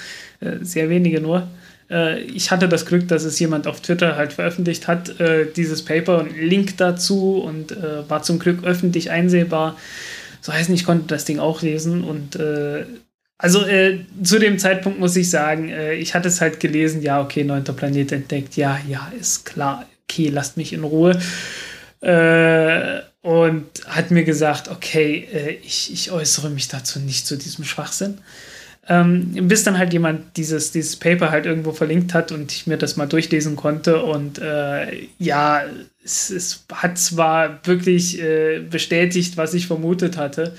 Äh, 0.41 0.57
sehr 0.61 0.89
wenige 0.89 1.21
nur. 1.21 1.47
Äh, 1.93 2.21
ich 2.21 2.51
hatte 2.51 2.67
das 2.67 2.85
Glück, 2.85 3.07
dass 3.07 3.23
es 3.23 3.39
jemand 3.39 3.67
auf 3.67 3.81
Twitter 3.81 4.15
halt 4.15 4.33
veröffentlicht 4.33 4.87
hat, 4.87 5.19
äh, 5.19 5.45
dieses 5.55 5.85
Paper 5.85 6.19
und 6.19 6.35
Link 6.35 6.77
dazu 6.77 7.41
und 7.41 7.71
äh, 7.71 8.09
war 8.09 8.23
zum 8.23 8.39
Glück 8.39 8.63
öffentlich 8.63 9.11
einsehbar. 9.11 9.77
So 10.41 10.51
heißt, 10.51 10.69
ich 10.71 10.85
konnte 10.85 11.05
das 11.07 11.25
Ding 11.25 11.39
auch 11.39 11.61
lesen 11.61 12.03
und 12.03 12.35
also 13.43 13.65
äh, 13.65 13.99
zu 14.23 14.39
dem 14.39 14.57
Zeitpunkt 14.57 14.99
muss 15.01 15.17
ich 15.17 15.29
sagen, 15.29 15.67
äh, 15.67 15.95
ich 15.95 16.15
hatte 16.15 16.29
es 16.29 16.39
halt 16.39 16.61
gelesen, 16.61 17.01
ja, 17.01 17.21
okay, 17.21 17.43
neunter 17.43 17.73
Planet 17.73 18.13
entdeckt, 18.13 18.55
ja, 18.55 18.79
ja, 18.87 19.11
ist 19.19 19.45
klar, 19.45 19.85
okay, 20.03 20.29
lasst 20.29 20.55
mich 20.55 20.71
in 20.71 20.85
Ruhe. 20.85 21.19
Äh, 21.99 23.01
und 23.21 23.65
hat 23.85 24.11
mir 24.11 24.23
gesagt, 24.23 24.69
okay, 24.69 25.59
ich, 25.63 25.91
ich 25.93 26.11
äußere 26.11 26.49
mich 26.49 26.67
dazu 26.67 26.99
nicht 26.99 27.25
zu 27.25 27.37
diesem 27.37 27.63
Schwachsinn. 27.63 28.19
Ähm, 28.87 29.47
bis 29.47 29.63
dann 29.63 29.77
halt 29.77 29.93
jemand 29.93 30.35
dieses, 30.35 30.71
dieses 30.71 30.97
Paper 30.97 31.31
halt 31.31 31.45
irgendwo 31.45 31.71
verlinkt 31.71 32.13
hat 32.13 32.33
und 32.33 32.51
ich 32.51 32.67
mir 32.67 32.77
das 32.77 32.97
mal 32.97 33.05
durchlesen 33.05 33.55
konnte. 33.55 34.03
Und 34.03 34.39
äh, 34.39 35.07
ja, 35.19 35.63
es, 36.03 36.29
es, 36.29 36.65
hat 36.71 36.97
zwar 36.97 37.65
wirklich 37.65 38.21
äh, 38.21 38.59
bestätigt, 38.59 39.37
was 39.37 39.53
ich 39.53 39.67
vermutet 39.67 40.17
hatte, 40.17 40.55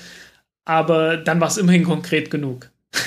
aber 0.65 1.17
dann 1.17 1.39
war 1.39 1.49
es 1.49 1.57
immerhin 1.57 1.83
konkret 1.83 2.31
genug. 2.31 2.71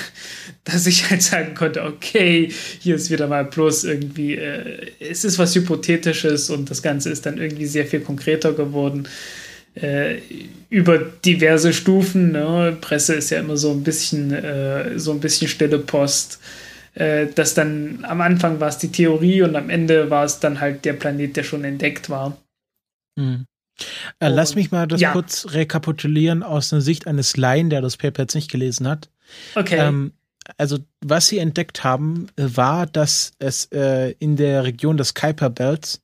dass 0.63 0.87
ich 0.87 1.09
halt 1.09 1.21
sagen 1.21 1.55
konnte, 1.55 1.83
okay, 1.83 2.51
hier 2.79 2.95
ist 2.95 3.09
wieder 3.09 3.27
mal 3.27 3.45
bloß 3.45 3.85
irgendwie, 3.85 4.35
äh, 4.35 4.91
es 4.99 5.25
ist 5.25 5.39
was 5.39 5.55
Hypothetisches 5.55 6.49
und 6.49 6.69
das 6.69 6.81
Ganze 6.81 7.09
ist 7.09 7.25
dann 7.25 7.37
irgendwie 7.37 7.65
sehr 7.65 7.85
viel 7.85 8.01
konkreter 8.01 8.53
geworden. 8.53 9.07
Äh, 9.75 10.19
über 10.69 10.99
diverse 10.99 11.73
Stufen. 11.73 12.31
Ne? 12.31 12.77
Presse 12.79 13.15
ist 13.15 13.29
ja 13.29 13.39
immer 13.39 13.57
so 13.57 13.71
ein 13.71 13.83
bisschen, 13.83 14.33
äh, 14.33 14.99
so 14.99 15.11
ein 15.11 15.19
bisschen 15.19 15.47
stille 15.47 15.79
Post. 15.79 16.39
Äh, 16.95 17.27
dass 17.33 17.53
dann 17.53 18.03
am 18.03 18.21
Anfang 18.21 18.59
war 18.59 18.69
es 18.69 18.77
die 18.77 18.91
Theorie 18.91 19.41
und 19.41 19.55
am 19.55 19.69
Ende 19.69 20.09
war 20.09 20.25
es 20.25 20.39
dann 20.39 20.59
halt 20.59 20.85
der 20.85 20.93
Planet, 20.93 21.37
der 21.37 21.43
schon 21.43 21.63
entdeckt 21.63 22.09
war. 22.09 22.37
Mhm. 23.15 23.45
Äh, 24.19 24.27
lass 24.27 24.55
mich 24.55 24.71
mal 24.71 24.87
das 24.87 24.99
ja. 24.99 25.11
kurz 25.13 25.47
rekapitulieren 25.51 26.43
aus 26.43 26.69
der 26.69 26.81
Sicht 26.81 27.07
eines 27.07 27.37
Laien, 27.37 27.69
der 27.69 27.81
das 27.81 27.97
Paper 27.97 28.23
jetzt 28.23 28.35
nicht 28.35 28.51
gelesen 28.51 28.87
hat. 28.87 29.09
Okay. 29.55 29.77
Ähm, 29.77 30.13
also 30.57 30.79
was 31.01 31.27
sie 31.27 31.37
entdeckt 31.37 31.83
haben, 31.83 32.27
äh, 32.35 32.45
war, 32.55 32.85
dass 32.87 33.33
es 33.39 33.65
äh, 33.71 34.11
in 34.19 34.35
der 34.35 34.63
Region 34.63 34.97
des 34.97 35.13
Kuiper 35.13 35.49
Belts 35.49 36.01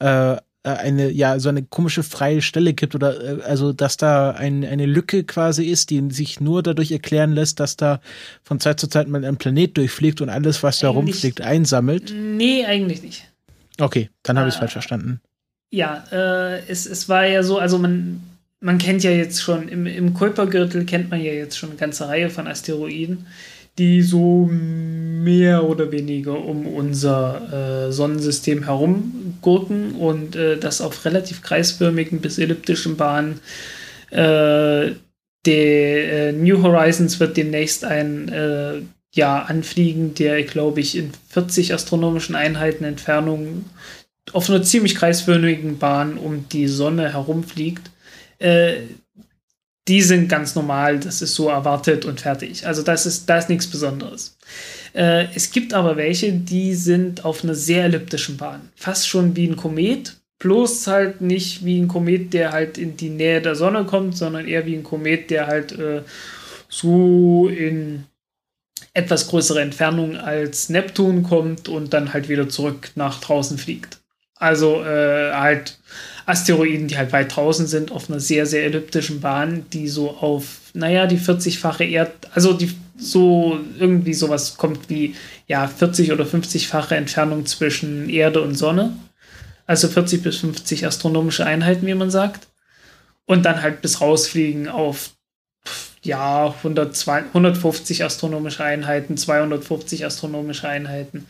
äh, 0.00 0.32
äh, 0.32 0.36
eine, 0.64 1.10
ja, 1.10 1.40
so 1.40 1.48
eine 1.48 1.62
komische 1.62 2.02
freie 2.02 2.40
Stelle 2.40 2.72
gibt 2.72 2.94
oder 2.94 3.40
äh, 3.40 3.42
also, 3.42 3.72
dass 3.72 3.96
da 3.96 4.30
ein, 4.30 4.64
eine 4.64 4.86
Lücke 4.86 5.24
quasi 5.24 5.64
ist, 5.64 5.90
die 5.90 6.02
sich 6.10 6.40
nur 6.40 6.62
dadurch 6.62 6.92
erklären 6.92 7.32
lässt, 7.32 7.58
dass 7.60 7.76
da 7.76 8.00
von 8.42 8.60
Zeit 8.60 8.78
zu 8.78 8.88
Zeit 8.88 9.08
mal 9.08 9.24
ein 9.24 9.36
Planet 9.36 9.76
durchfliegt 9.76 10.20
und 10.20 10.28
alles, 10.28 10.62
was 10.62 10.78
da 10.78 10.88
rumfliegt, 10.88 11.40
einsammelt? 11.40 12.14
Nee, 12.14 12.64
eigentlich 12.64 13.02
nicht. 13.02 13.24
Okay, 13.80 14.10
dann 14.22 14.38
habe 14.38 14.48
ich 14.48 14.54
es 14.54 14.58
falsch 14.58 14.72
verstanden. 14.72 15.20
Ja, 15.70 16.04
äh, 16.12 16.60
es, 16.68 16.86
es 16.86 17.08
war 17.08 17.24
ja 17.26 17.42
so, 17.42 17.58
also 17.58 17.78
man, 17.78 18.22
man 18.62 18.78
kennt 18.78 19.02
ja 19.02 19.10
jetzt 19.10 19.42
schon, 19.42 19.68
im, 19.68 19.86
im 19.86 20.14
Kuipergürtel 20.14 20.84
kennt 20.84 21.10
man 21.10 21.20
ja 21.20 21.32
jetzt 21.32 21.58
schon 21.58 21.70
eine 21.70 21.78
ganze 21.78 22.08
Reihe 22.08 22.30
von 22.30 22.46
Asteroiden, 22.46 23.26
die 23.78 24.02
so 24.02 24.48
mehr 24.50 25.64
oder 25.64 25.90
weniger 25.92 26.44
um 26.44 26.66
unser 26.66 27.88
äh, 27.88 27.92
Sonnensystem 27.92 28.64
herum 28.64 29.36
gurken 29.40 29.92
und 29.96 30.36
äh, 30.36 30.58
das 30.58 30.80
auf 30.80 31.04
relativ 31.04 31.42
kreisförmigen 31.42 32.20
bis 32.20 32.38
elliptischen 32.38 32.96
Bahnen. 32.96 33.40
Äh, 34.10 34.92
der 35.44 36.28
äh, 36.28 36.32
New 36.32 36.62
Horizons 36.62 37.18
wird 37.18 37.36
demnächst 37.36 37.84
ein 37.84 38.28
äh, 38.28 38.82
ja, 39.14 39.42
anfliegen, 39.42 40.14
der, 40.14 40.42
glaube 40.44 40.80
ich, 40.80 40.96
in 40.96 41.10
40 41.30 41.74
astronomischen 41.74 42.34
Einheiten 42.34 42.84
Entfernung 42.84 43.64
auf 44.32 44.48
einer 44.48 44.62
ziemlich 44.62 44.94
kreisförmigen 44.94 45.78
Bahn 45.78 46.16
um 46.16 46.48
die 46.48 46.68
Sonne 46.68 47.12
herumfliegt. 47.12 47.91
Äh, 48.42 48.82
die 49.88 50.02
sind 50.02 50.28
ganz 50.28 50.54
normal, 50.54 51.00
das 51.00 51.22
ist 51.22 51.34
so 51.34 51.48
erwartet 51.48 52.04
und 52.04 52.20
fertig. 52.20 52.66
Also 52.66 52.82
das 52.82 53.04
ist, 53.04 53.28
da 53.28 53.38
ist 53.38 53.48
nichts 53.48 53.66
Besonderes. 53.66 54.36
Äh, 54.94 55.26
es 55.34 55.50
gibt 55.50 55.74
aber 55.74 55.96
welche, 55.96 56.32
die 56.32 56.74
sind 56.74 57.24
auf 57.24 57.42
einer 57.42 57.54
sehr 57.54 57.84
elliptischen 57.84 58.36
Bahn. 58.36 58.70
Fast 58.76 59.08
schon 59.08 59.34
wie 59.34 59.48
ein 59.48 59.56
Komet, 59.56 60.16
bloß 60.38 60.86
halt 60.86 61.20
nicht 61.20 61.64
wie 61.64 61.80
ein 61.80 61.88
Komet, 61.88 62.32
der 62.32 62.52
halt 62.52 62.78
in 62.78 62.96
die 62.96 63.10
Nähe 63.10 63.42
der 63.42 63.56
Sonne 63.56 63.84
kommt, 63.84 64.16
sondern 64.16 64.46
eher 64.46 64.66
wie 64.66 64.76
ein 64.76 64.84
Komet, 64.84 65.30
der 65.30 65.48
halt 65.48 65.72
äh, 65.72 66.02
so 66.68 67.48
in 67.48 68.04
etwas 68.94 69.28
größere 69.28 69.62
Entfernung 69.62 70.16
als 70.16 70.68
Neptun 70.68 71.22
kommt 71.22 71.68
und 71.68 71.92
dann 71.92 72.12
halt 72.12 72.28
wieder 72.28 72.48
zurück 72.48 72.90
nach 72.94 73.20
draußen 73.20 73.58
fliegt. 73.58 73.98
Also 74.36 74.82
äh, 74.84 75.32
halt 75.32 75.78
Asteroiden, 76.26 76.88
die 76.88 76.96
halt 76.96 77.12
weit 77.12 77.34
draußen 77.34 77.66
sind, 77.66 77.90
auf 77.90 78.08
einer 78.08 78.20
sehr, 78.20 78.46
sehr 78.46 78.64
elliptischen 78.64 79.20
Bahn, 79.20 79.66
die 79.72 79.88
so 79.88 80.10
auf, 80.10 80.60
naja, 80.74 81.06
die 81.06 81.18
40-fache 81.18 81.84
Erd, 81.84 82.12
also 82.34 82.52
die 82.52 82.70
so 82.96 83.58
irgendwie 83.78 84.14
sowas 84.14 84.56
kommt 84.56 84.88
wie, 84.88 85.16
ja, 85.48 85.66
40 85.66 86.12
oder 86.12 86.24
50-fache 86.24 86.94
Entfernung 86.94 87.46
zwischen 87.46 88.08
Erde 88.08 88.42
und 88.42 88.54
Sonne. 88.54 88.96
Also 89.66 89.88
40 89.88 90.22
bis 90.22 90.38
50 90.38 90.86
astronomische 90.86 91.44
Einheiten, 91.46 91.86
wie 91.86 91.94
man 91.94 92.10
sagt. 92.10 92.48
Und 93.26 93.44
dann 93.44 93.62
halt 93.62 93.82
bis 93.82 94.00
rausfliegen 94.00 94.68
auf, 94.68 95.10
ja, 96.02 96.54
102, 96.58 97.24
150 97.28 98.04
astronomische 98.04 98.64
Einheiten, 98.64 99.16
250 99.16 100.04
astronomische 100.04 100.68
Einheiten 100.68 101.26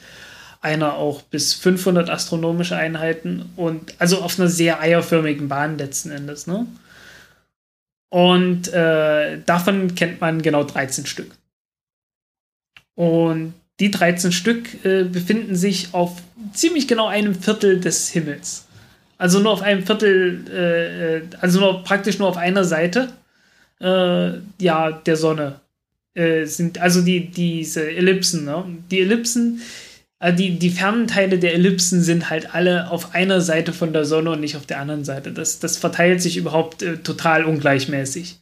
einer 0.63 0.95
auch 0.95 1.23
bis 1.23 1.55
500 1.55 2.09
astronomische 2.09 2.77
Einheiten 2.77 3.51
und 3.57 3.95
also 3.99 4.23
auf 4.23 4.39
einer 4.39 4.49
sehr 4.49 4.81
eierförmigen 4.81 5.49
Bahn 5.49 5.77
letzten 5.77 6.11
Endes. 6.11 6.47
Ne? 6.47 6.67
Und 8.09 8.73
äh, 8.73 9.41
davon 9.45 9.95
kennt 9.95 10.21
man 10.21 10.41
genau 10.41 10.63
13 10.65 11.07
Stück. 11.07 11.33
Und 12.95 13.55
die 13.81 13.91
13 13.91 14.31
Stück 14.33 14.85
äh, 14.85 15.03
befinden 15.05 15.57
sich 15.57 15.89
auf 15.93 16.23
ziemlich 16.53 16.87
genau 16.87 17.09
einem 17.09 17.35
Viertel 17.35 17.81
des 17.81 18.11
Himmels. 18.11 18.67
Also 19.19 19.41
nur 19.41 19.53
auf 19.53 19.63
einem 19.63 19.85
Viertel, 19.85 20.45
äh, 20.49 21.17
äh 21.17 21.23
also 21.41 21.59
nur 21.59 21.83
praktisch 21.83 22.19
nur 22.19 22.29
auf 22.29 22.37
einer 22.37 22.65
Seite 22.65 23.13
äh, 23.81 24.39
ja, 24.61 24.93
der 24.93 25.17
Sonne 25.17 25.61
äh, 26.15 26.45
sind, 26.45 26.79
also 26.79 27.01
die, 27.01 27.31
diese 27.31 27.91
Ellipsen. 27.91 28.45
Ne? 28.45 28.65
Die 28.91 29.01
Ellipsen, 29.01 29.61
also 30.23 30.37
die, 30.37 30.57
die 30.57 30.71
fernen 30.71 31.09
Teile 31.09 31.37
der 31.41 31.53
Ellipsen 31.55 32.01
sind 32.01 32.31
halt 32.31 32.55
alle 32.55 32.93
auf 32.93 33.13
einer 33.13 33.41
Seite 33.41 33.73
von 33.73 33.93
der 33.93 34.05
Sonne 34.05 34.31
und 34.31 34.41
nicht 34.41 34.57
auf 34.57 34.67
der 34.67 34.79
anderen 34.79 35.05
Seite. 35.05 35.33
Das, 35.33 35.59
das 35.59 35.79
verteilt 35.79 36.23
sich 36.23 36.37
überhaupt 36.37 36.81
äh, 36.83 36.99
total 36.99 37.45
ungleichmäßig. 37.45 38.39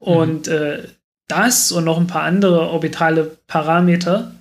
Mhm. 0.00 0.06
Und 0.06 0.48
äh, 0.48 0.82
das 1.28 1.70
und 1.70 1.84
noch 1.84 1.98
ein 1.98 2.08
paar 2.08 2.24
andere 2.24 2.70
orbitale 2.70 3.38
Parameter, 3.46 4.34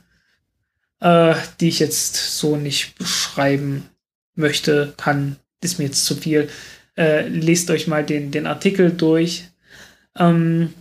äh, 1.02 1.36
die 1.60 1.68
ich 1.68 1.78
jetzt 1.78 2.40
so 2.40 2.56
nicht 2.56 2.98
beschreiben 2.98 3.88
möchte, 4.34 4.96
kann, 4.98 5.36
ist 5.62 5.78
mir 5.78 5.86
jetzt 5.86 6.04
zu 6.04 6.16
viel. 6.16 6.50
Äh, 6.98 7.28
lest 7.28 7.70
euch 7.70 7.86
mal 7.86 8.04
den, 8.04 8.32
den 8.32 8.48
Artikel 8.48 8.92
durch. 8.92 9.44
Ähm, 10.18 10.74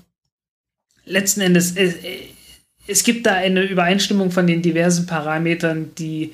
letzten 1.05 1.43
Endes, 1.43 1.77
äh, 1.77 1.93
es 2.87 3.03
gibt 3.03 3.27
da 3.27 3.35
eine 3.35 3.63
Übereinstimmung 3.63 4.31
von 4.31 4.47
den 4.47 4.63
diversen 4.63 5.07
Parametern, 5.07 5.95
die 5.97 6.33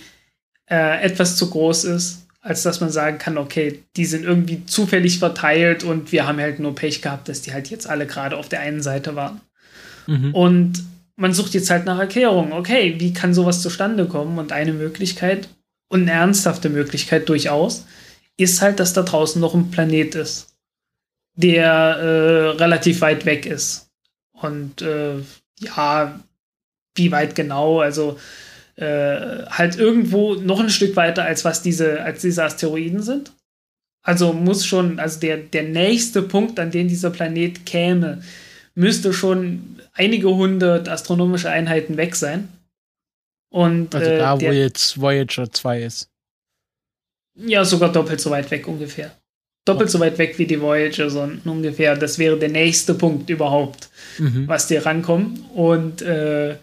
äh, 0.68 1.02
etwas 1.02 1.36
zu 1.36 1.50
groß 1.50 1.84
ist, 1.84 2.26
als 2.40 2.62
dass 2.62 2.80
man 2.80 2.90
sagen 2.90 3.18
kann, 3.18 3.38
okay, 3.38 3.82
die 3.96 4.06
sind 4.06 4.24
irgendwie 4.24 4.64
zufällig 4.66 5.18
verteilt 5.18 5.84
und 5.84 6.12
wir 6.12 6.26
haben 6.26 6.38
halt 6.38 6.58
nur 6.58 6.74
Pech 6.74 7.02
gehabt, 7.02 7.28
dass 7.28 7.42
die 7.42 7.52
halt 7.52 7.68
jetzt 7.70 7.88
alle 7.88 8.06
gerade 8.06 8.36
auf 8.36 8.48
der 8.48 8.60
einen 8.60 8.82
Seite 8.82 9.14
waren. 9.14 9.40
Mhm. 10.06 10.34
Und 10.34 10.84
man 11.16 11.34
sucht 11.34 11.54
jetzt 11.54 11.70
halt 11.70 11.84
nach 11.84 11.98
Erklärungen. 11.98 12.52
Okay, 12.52 12.96
wie 12.98 13.12
kann 13.12 13.34
sowas 13.34 13.60
zustande 13.60 14.06
kommen? 14.06 14.38
Und 14.38 14.52
eine 14.52 14.72
Möglichkeit, 14.72 15.48
und 15.90 16.02
eine 16.02 16.12
ernsthafte 16.12 16.70
Möglichkeit 16.70 17.28
durchaus, 17.28 17.84
ist 18.36 18.62
halt, 18.62 18.80
dass 18.80 18.94
da 18.94 19.02
draußen 19.02 19.40
noch 19.40 19.54
ein 19.54 19.70
Planet 19.70 20.14
ist, 20.14 20.54
der 21.34 21.66
äh, 21.66 22.48
relativ 22.56 23.02
weit 23.02 23.26
weg 23.26 23.44
ist. 23.44 23.90
Und 24.32 24.80
äh, 24.80 25.16
ja, 25.58 26.20
wie 27.00 27.10
weit 27.10 27.34
genau, 27.34 27.80
also 27.80 28.18
äh, 28.76 29.46
halt 29.46 29.76
irgendwo 29.76 30.34
noch 30.34 30.60
ein 30.60 30.70
Stück 30.70 30.94
weiter, 30.96 31.24
als 31.24 31.44
was 31.44 31.62
diese, 31.62 32.02
als 32.02 32.20
diese 32.20 32.44
Asteroiden 32.44 33.02
sind. 33.02 33.32
Also 34.02 34.32
muss 34.32 34.66
schon, 34.66 34.98
also 34.98 35.18
der, 35.20 35.38
der 35.38 35.64
nächste 35.64 36.22
Punkt, 36.22 36.58
an 36.58 36.70
den 36.70 36.88
dieser 36.88 37.10
Planet 37.10 37.64
käme, 37.66 38.22
müsste 38.74 39.12
schon 39.12 39.80
einige 39.92 40.28
hundert 40.28 40.88
astronomische 40.88 41.50
Einheiten 41.50 41.96
weg 41.96 42.16
sein. 42.16 42.48
Und, 43.50 43.94
also 43.94 44.10
da, 44.10 44.34
äh, 44.34 44.38
der, 44.38 44.50
wo 44.50 44.54
jetzt 44.54 45.00
Voyager 45.00 45.50
2 45.50 45.82
ist. 45.82 46.08
Ja, 47.34 47.64
sogar 47.64 47.90
doppelt 47.90 48.20
so 48.20 48.30
weit 48.30 48.50
weg 48.50 48.68
ungefähr. 48.68 49.10
Doppelt 49.66 49.90
oh. 49.90 49.92
so 49.92 50.00
weit 50.00 50.18
weg 50.18 50.38
wie 50.38 50.46
die 50.46 50.60
Voyager-Sonden 50.60 51.50
ungefähr. 51.50 51.96
Das 51.96 52.18
wäre 52.18 52.38
der 52.38 52.48
nächste 52.48 52.94
Punkt 52.94 53.28
überhaupt, 53.28 53.88
mhm. 54.18 54.48
was 54.48 54.68
dir 54.68 54.84
rankommt. 54.86 55.40
Und 55.54 56.02
äh, 56.02 56.56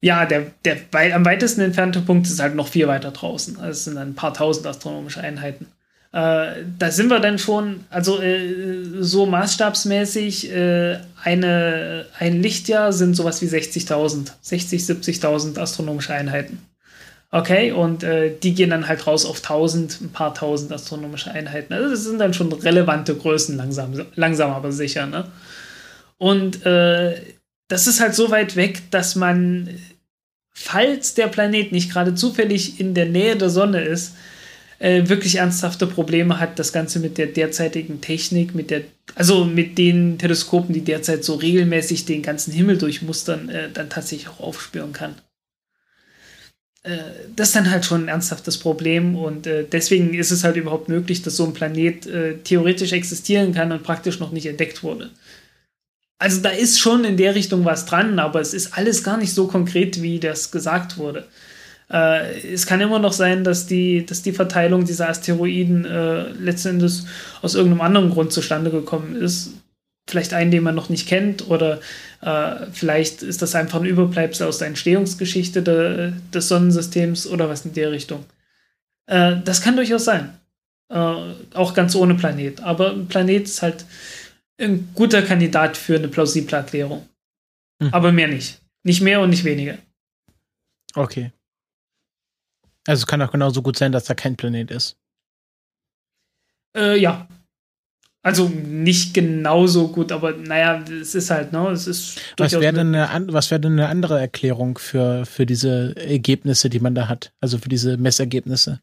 ja, 0.00 0.24
der, 0.24 0.46
der 0.64 0.76
weit, 0.92 1.12
am 1.12 1.24
weitesten 1.24 1.60
entfernte 1.60 2.00
Punkt 2.00 2.26
ist 2.26 2.40
halt 2.40 2.54
noch 2.54 2.68
viel 2.68 2.88
weiter 2.88 3.10
draußen. 3.10 3.56
Also 3.58 3.70
es 3.70 3.84
sind 3.84 3.98
ein 3.98 4.14
paar 4.14 4.32
tausend 4.32 4.66
astronomische 4.66 5.20
Einheiten. 5.20 5.66
Äh, 6.12 6.64
da 6.78 6.90
sind 6.90 7.08
wir 7.08 7.20
dann 7.20 7.38
schon, 7.38 7.84
also 7.90 8.20
äh, 8.20 8.82
so 9.00 9.26
maßstabsmäßig, 9.26 10.50
äh, 10.50 10.98
eine, 11.22 12.06
ein 12.18 12.42
Lichtjahr 12.42 12.92
sind 12.92 13.14
sowas 13.14 13.42
wie 13.42 13.46
60.000, 13.46 14.32
60, 14.40 14.82
70.000 14.82 15.58
astronomische 15.58 16.14
Einheiten. 16.14 16.62
Okay, 17.32 17.70
und 17.70 18.02
äh, 18.02 18.32
die 18.42 18.54
gehen 18.54 18.70
dann 18.70 18.88
halt 18.88 19.06
raus 19.06 19.24
auf 19.24 19.36
1000, 19.36 20.00
ein 20.00 20.10
paar 20.10 20.34
tausend 20.34 20.72
astronomische 20.72 21.30
Einheiten. 21.30 21.72
Also 21.72 21.90
das 21.90 22.02
sind 22.02 22.18
dann 22.18 22.34
schon 22.34 22.52
relevante 22.52 23.14
Größen, 23.14 23.56
langsam, 23.56 23.92
langsam 24.16 24.50
aber 24.50 24.72
sicher. 24.72 25.06
Ne? 25.06 25.26
Und 26.18 26.66
äh, 26.66 27.14
das 27.68 27.86
ist 27.86 28.00
halt 28.00 28.16
so 28.16 28.32
weit 28.32 28.56
weg, 28.56 28.90
dass 28.90 29.14
man, 29.14 29.68
falls 30.62 31.14
der 31.14 31.28
Planet 31.28 31.72
nicht 31.72 31.90
gerade 31.90 32.14
zufällig 32.14 32.78
in 32.80 32.92
der 32.92 33.06
Nähe 33.06 33.34
der 33.34 33.48
Sonne 33.48 33.80
ist, 33.80 34.12
äh, 34.78 35.08
wirklich 35.08 35.36
ernsthafte 35.36 35.86
Probleme 35.86 36.38
hat, 36.38 36.58
das 36.58 36.72
Ganze 36.72 37.00
mit 37.00 37.16
der 37.16 37.26
derzeitigen 37.26 38.00
Technik, 38.02 38.54
mit 38.54 38.70
der, 38.70 38.82
also 39.14 39.44
mit 39.44 39.78
den 39.78 40.18
Teleskopen, 40.18 40.74
die 40.74 40.82
derzeit 40.82 41.24
so 41.24 41.34
regelmäßig 41.34 42.04
den 42.04 42.22
ganzen 42.22 42.52
Himmel 42.52 42.76
durchmustern, 42.76 43.48
äh, 43.48 43.70
dann 43.72 43.88
tatsächlich 43.88 44.28
auch 44.28 44.40
aufspüren 44.40 44.92
kann. 44.92 45.14
Äh, 46.82 46.98
das 47.34 47.48
ist 47.48 47.56
dann 47.56 47.70
halt 47.70 47.86
schon 47.86 48.04
ein 48.04 48.08
ernsthaftes 48.08 48.58
Problem 48.58 49.16
und 49.16 49.46
äh, 49.46 49.64
deswegen 49.64 50.12
ist 50.12 50.30
es 50.30 50.44
halt 50.44 50.56
überhaupt 50.56 50.90
möglich, 50.90 51.22
dass 51.22 51.36
so 51.36 51.44
ein 51.44 51.54
Planet 51.54 52.06
äh, 52.06 52.36
theoretisch 52.44 52.92
existieren 52.92 53.54
kann 53.54 53.72
und 53.72 53.82
praktisch 53.82 54.18
noch 54.18 54.30
nicht 54.30 54.46
entdeckt 54.46 54.82
wurde. 54.82 55.10
Also 56.20 56.42
da 56.42 56.50
ist 56.50 56.78
schon 56.78 57.04
in 57.06 57.16
der 57.16 57.34
Richtung 57.34 57.64
was 57.64 57.86
dran, 57.86 58.18
aber 58.18 58.42
es 58.42 58.52
ist 58.52 58.76
alles 58.76 59.02
gar 59.02 59.16
nicht 59.16 59.32
so 59.32 59.46
konkret, 59.46 60.02
wie 60.02 60.20
das 60.20 60.50
gesagt 60.50 60.98
wurde. 60.98 61.26
Äh, 61.90 62.52
es 62.52 62.66
kann 62.66 62.82
immer 62.82 62.98
noch 62.98 63.14
sein, 63.14 63.42
dass 63.42 63.66
die, 63.66 64.04
dass 64.04 64.20
die 64.20 64.32
Verteilung 64.32 64.84
dieser 64.84 65.08
Asteroiden 65.08 65.86
äh, 65.86 66.28
letztendlich 66.32 67.04
aus 67.40 67.54
irgendeinem 67.54 67.80
anderen 67.80 68.10
Grund 68.10 68.34
zustande 68.34 68.70
gekommen 68.70 69.16
ist. 69.16 69.54
Vielleicht 70.06 70.34
einen, 70.34 70.50
den 70.50 70.62
man 70.62 70.74
noch 70.74 70.90
nicht 70.90 71.08
kennt, 71.08 71.48
oder 71.48 71.80
äh, 72.20 72.66
vielleicht 72.70 73.22
ist 73.22 73.40
das 73.40 73.54
einfach 73.54 73.80
ein 73.80 73.86
Überbleibsel 73.86 74.46
aus 74.46 74.58
der 74.58 74.68
Entstehungsgeschichte 74.68 75.62
de, 75.62 76.12
des 76.34 76.48
Sonnensystems 76.48 77.28
oder 77.28 77.48
was 77.48 77.64
in 77.64 77.72
der 77.72 77.92
Richtung. 77.92 78.26
Äh, 79.06 79.36
das 79.42 79.62
kann 79.62 79.76
durchaus 79.76 80.04
sein. 80.04 80.34
Äh, 80.90 81.14
auch 81.54 81.72
ganz 81.72 81.94
ohne 81.94 82.14
Planet. 82.14 82.62
Aber 82.62 82.90
ein 82.90 83.06
Planet 83.06 83.44
ist 83.44 83.62
halt 83.62 83.86
ein 84.60 84.92
guter 84.94 85.22
Kandidat 85.22 85.76
für 85.76 85.96
eine 85.96 86.08
plausible 86.08 86.56
Erklärung. 86.56 87.08
Hm. 87.82 87.92
Aber 87.92 88.12
mehr 88.12 88.28
nicht. 88.28 88.60
Nicht 88.82 89.00
mehr 89.00 89.20
und 89.20 89.30
nicht 89.30 89.44
weniger. 89.44 89.78
Okay. 90.94 91.32
Also 92.86 93.02
es 93.02 93.06
kann 93.06 93.22
auch 93.22 93.30
genauso 93.30 93.62
gut 93.62 93.76
sein, 93.76 93.92
dass 93.92 94.04
da 94.04 94.14
kein 94.14 94.36
Planet 94.36 94.70
ist. 94.70 94.96
Äh, 96.76 96.98
ja. 96.98 97.28
Also 98.22 98.48
nicht 98.48 99.14
genauso 99.14 99.88
gut, 99.88 100.12
aber 100.12 100.32
naja, 100.32 100.82
es 100.82 101.14
ist 101.14 101.30
halt, 101.30 101.52
ne? 101.52 101.70
Es 101.70 101.86
ist 101.86 102.20
was 102.36 102.52
wäre 102.52 102.74
denn, 102.74 102.94
eine, 102.94 103.32
was 103.32 103.50
wär 103.50 103.58
denn 103.58 103.72
eine 103.72 103.88
andere 103.88 104.20
Erklärung 104.20 104.76
für, 104.76 105.24
für 105.24 105.46
diese 105.46 105.96
Ergebnisse, 105.96 106.68
die 106.68 106.80
man 106.80 106.94
da 106.94 107.08
hat? 107.08 107.32
Also 107.40 107.56
für 107.56 107.70
diese 107.70 107.96
Messergebnisse? 107.96 108.82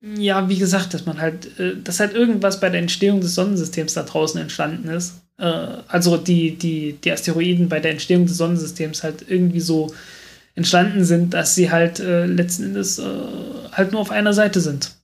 Ja, 0.00 0.48
wie 0.48 0.58
gesagt, 0.58 0.94
dass 0.94 1.06
man 1.06 1.20
halt, 1.20 1.58
äh, 1.58 1.76
dass 1.82 1.98
halt 1.98 2.14
irgendwas 2.14 2.60
bei 2.60 2.70
der 2.70 2.80
Entstehung 2.80 3.20
des 3.20 3.34
Sonnensystems 3.34 3.94
da 3.94 4.04
draußen 4.04 4.40
entstanden 4.40 4.88
ist. 4.88 5.22
Äh, 5.38 5.44
also 5.88 6.16
die, 6.16 6.56
die, 6.56 6.92
die 6.92 7.10
Asteroiden 7.10 7.68
bei 7.68 7.80
der 7.80 7.90
Entstehung 7.92 8.26
des 8.26 8.36
Sonnensystems 8.36 9.02
halt 9.02 9.24
irgendwie 9.28 9.60
so 9.60 9.92
entstanden 10.54 11.04
sind, 11.04 11.34
dass 11.34 11.54
sie 11.54 11.70
halt 11.70 11.98
äh, 11.98 12.26
letzten 12.26 12.64
Endes 12.64 13.00
halt 13.72 13.92
nur 13.92 14.00
auf 14.00 14.10
einer 14.10 14.32
Seite 14.32 14.60
sind. 14.60 14.96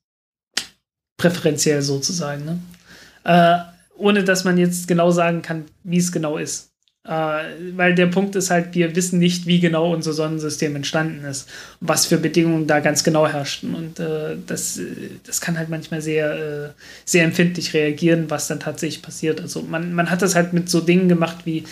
Präferenziell 1.17 1.81
sozusagen. 1.81 2.45
Ne? 2.45 3.65
Ohne 3.97 4.25
dass 4.25 4.43
man 4.43 4.59
jetzt 4.59 4.89
genau 4.89 5.13
sagen 5.13 5.43
kann, 5.43 5.67
wie 5.85 5.99
es 5.99 6.11
genau 6.11 6.39
ist. 6.39 6.74
Äh, 7.07 7.77
weil 7.77 7.95
der 7.95 8.07
Punkt 8.07 8.35
ist 8.35 8.51
halt, 8.51 8.75
wir 8.75 8.97
wissen 8.97 9.19
nicht, 9.19 9.47
wie 9.47 9.61
genau 9.61 9.93
unser 9.93 10.15
Sonnensystem 10.15 10.75
entstanden 10.75 11.25
ist, 11.27 11.51
was 11.81 12.07
für 12.07 12.17
Bedingungen 12.17 12.67
da 12.67 12.81
ganz 12.81 13.05
genau 13.05 13.29
herrschten. 13.29 13.75
Und 13.75 14.01
äh, 14.01 14.37
das, 14.47 14.81
das 15.27 15.41
kann 15.43 15.59
halt 15.59 15.69
manchmal 15.69 16.01
sehr, 16.01 16.35
äh, 16.35 16.69
sehr 17.05 17.25
empfindlich 17.25 17.75
reagieren, 17.75 18.31
was 18.31 18.49
dann 18.49 18.61
tatsächlich 18.61 19.03
passiert. 19.03 19.41
Also 19.41 19.61
man, 19.63 19.93
man 19.93 20.11
hat 20.11 20.23
das 20.23 20.35
halt 20.35 20.55
mit 20.55 20.71
so 20.71 20.81
Dingen 20.81 21.09
gemacht 21.09 21.39
wie 21.45 21.65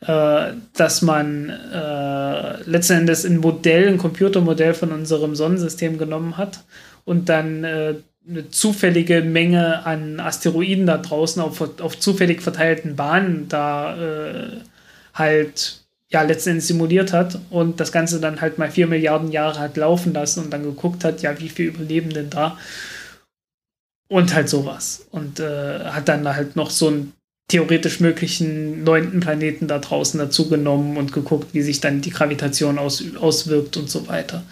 äh, 0.00 0.52
dass 0.74 1.02
man 1.02 1.48
äh, 1.48 2.62
letzten 2.62 2.98
Endes 2.98 3.24
ein 3.24 3.38
Modell, 3.38 3.88
ein 3.88 3.98
Computermodell 3.98 4.74
von 4.74 4.92
unserem 4.92 5.34
Sonnensystem 5.34 5.98
genommen 5.98 6.36
hat 6.36 6.62
und 7.04 7.28
dann 7.28 7.64
eine 8.28 8.50
zufällige 8.50 9.22
Menge 9.22 9.86
an 9.86 10.20
Asteroiden 10.20 10.86
da 10.86 10.98
draußen 10.98 11.40
auf, 11.40 11.80
auf 11.80 11.98
zufällig 11.98 12.42
verteilten 12.42 12.96
Bahnen 12.96 13.48
da 13.48 13.96
äh, 13.96 14.58
halt 15.14 15.80
ja 16.10 16.22
letztendlich 16.22 16.66
simuliert 16.66 17.12
hat 17.12 17.38
und 17.50 17.80
das 17.80 17.92
Ganze 17.92 18.20
dann 18.20 18.40
halt 18.40 18.58
mal 18.58 18.70
vier 18.70 18.86
Milliarden 18.86 19.30
Jahre 19.30 19.60
hat 19.60 19.76
laufen 19.76 20.12
lassen 20.12 20.44
und 20.44 20.50
dann 20.50 20.62
geguckt 20.62 21.04
hat, 21.04 21.22
ja, 21.22 21.38
wie 21.38 21.48
viel 21.48 21.66
überleben 21.66 22.10
denn 22.10 22.30
da? 22.30 22.58
Und 24.08 24.34
halt 24.34 24.48
sowas. 24.48 25.06
Und 25.10 25.38
äh, 25.38 25.80
hat 25.84 26.08
dann 26.08 26.26
halt 26.26 26.56
noch 26.56 26.70
so 26.70 26.90
ein 26.90 27.12
theoretisch 27.48 28.00
möglichen 28.00 28.84
neunten 28.84 29.20
Planeten 29.20 29.68
da 29.68 29.78
draußen 29.78 30.18
dazu 30.18 30.48
genommen 30.48 30.96
und 30.96 31.12
geguckt, 31.12 31.52
wie 31.52 31.62
sich 31.62 31.80
dann 31.80 32.00
die 32.00 32.10
Gravitation 32.10 32.78
aus, 32.78 33.02
auswirkt 33.18 33.76
und 33.76 33.90
so 33.90 34.06
weiter. 34.08 34.44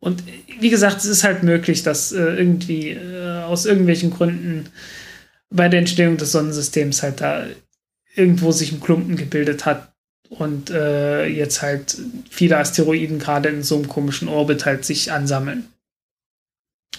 Und 0.00 0.22
wie 0.60 0.70
gesagt, 0.70 0.98
es 0.98 1.06
ist 1.06 1.24
halt 1.24 1.42
möglich, 1.42 1.82
dass 1.82 2.12
äh, 2.12 2.18
irgendwie 2.18 2.90
äh, 2.90 3.42
aus 3.42 3.64
irgendwelchen 3.66 4.10
Gründen 4.10 4.68
bei 5.50 5.68
der 5.68 5.80
Entstehung 5.80 6.16
des 6.16 6.32
Sonnensystems 6.32 7.02
halt 7.02 7.20
da 7.20 7.46
irgendwo 8.14 8.52
sich 8.52 8.72
ein 8.72 8.80
Klumpen 8.80 9.16
gebildet 9.16 9.64
hat 9.66 9.92
und 10.28 10.70
äh, 10.70 11.26
jetzt 11.26 11.62
halt 11.62 11.96
viele 12.30 12.58
Asteroiden 12.58 13.18
gerade 13.18 13.48
in 13.48 13.62
so 13.62 13.76
einem 13.76 13.88
komischen 13.88 14.28
Orbit 14.28 14.66
halt 14.66 14.84
sich 14.84 15.10
ansammeln. 15.10 15.66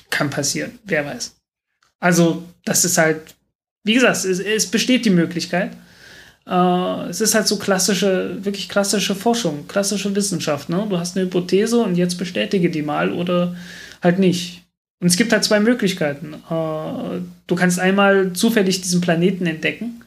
Kann 0.09 0.29
passieren, 0.29 0.79
wer 0.85 1.05
weiß. 1.05 1.35
Also, 1.99 2.43
das 2.63 2.85
ist 2.85 2.97
halt 2.97 3.35
wie 3.85 3.93
gesagt, 3.93 4.25
es, 4.25 4.39
es 4.39 4.65
besteht 4.65 5.05
die 5.05 5.11
Möglichkeit. 5.11 5.71
Äh, 6.47 7.09
es 7.09 7.21
ist 7.21 7.35
halt 7.35 7.47
so 7.47 7.57
klassische, 7.57 8.43
wirklich 8.43 8.69
klassische 8.69 9.15
Forschung, 9.15 9.67
klassische 9.67 10.15
Wissenschaft. 10.15 10.69
Ne? 10.69 10.85
Du 10.89 10.97
hast 10.97 11.17
eine 11.17 11.25
Hypothese 11.25 11.79
und 11.79 11.95
jetzt 11.95 12.15
bestätige 12.15 12.69
die 12.69 12.83
mal 12.83 13.11
oder 13.11 13.55
halt 14.01 14.19
nicht. 14.19 14.63
Und 14.99 15.07
es 15.07 15.17
gibt 15.17 15.33
halt 15.33 15.43
zwei 15.43 15.59
Möglichkeiten. 15.59 16.35
Äh, 16.49 17.21
du 17.47 17.55
kannst 17.55 17.79
einmal 17.79 18.33
zufällig 18.33 18.81
diesen 18.81 19.01
Planeten 19.01 19.45
entdecken 19.45 20.03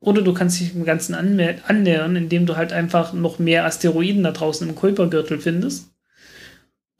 oder 0.00 0.22
du 0.22 0.32
kannst 0.32 0.60
dich 0.60 0.72
dem 0.72 0.84
Ganzen 0.84 1.14
annähern, 1.14 2.16
indem 2.16 2.46
du 2.46 2.56
halt 2.56 2.72
einfach 2.72 3.12
noch 3.12 3.38
mehr 3.38 3.64
Asteroiden 3.64 4.22
da 4.22 4.32
draußen 4.32 4.68
im 4.68 4.74
Kuipergürtel 4.74 5.38
findest, 5.40 5.90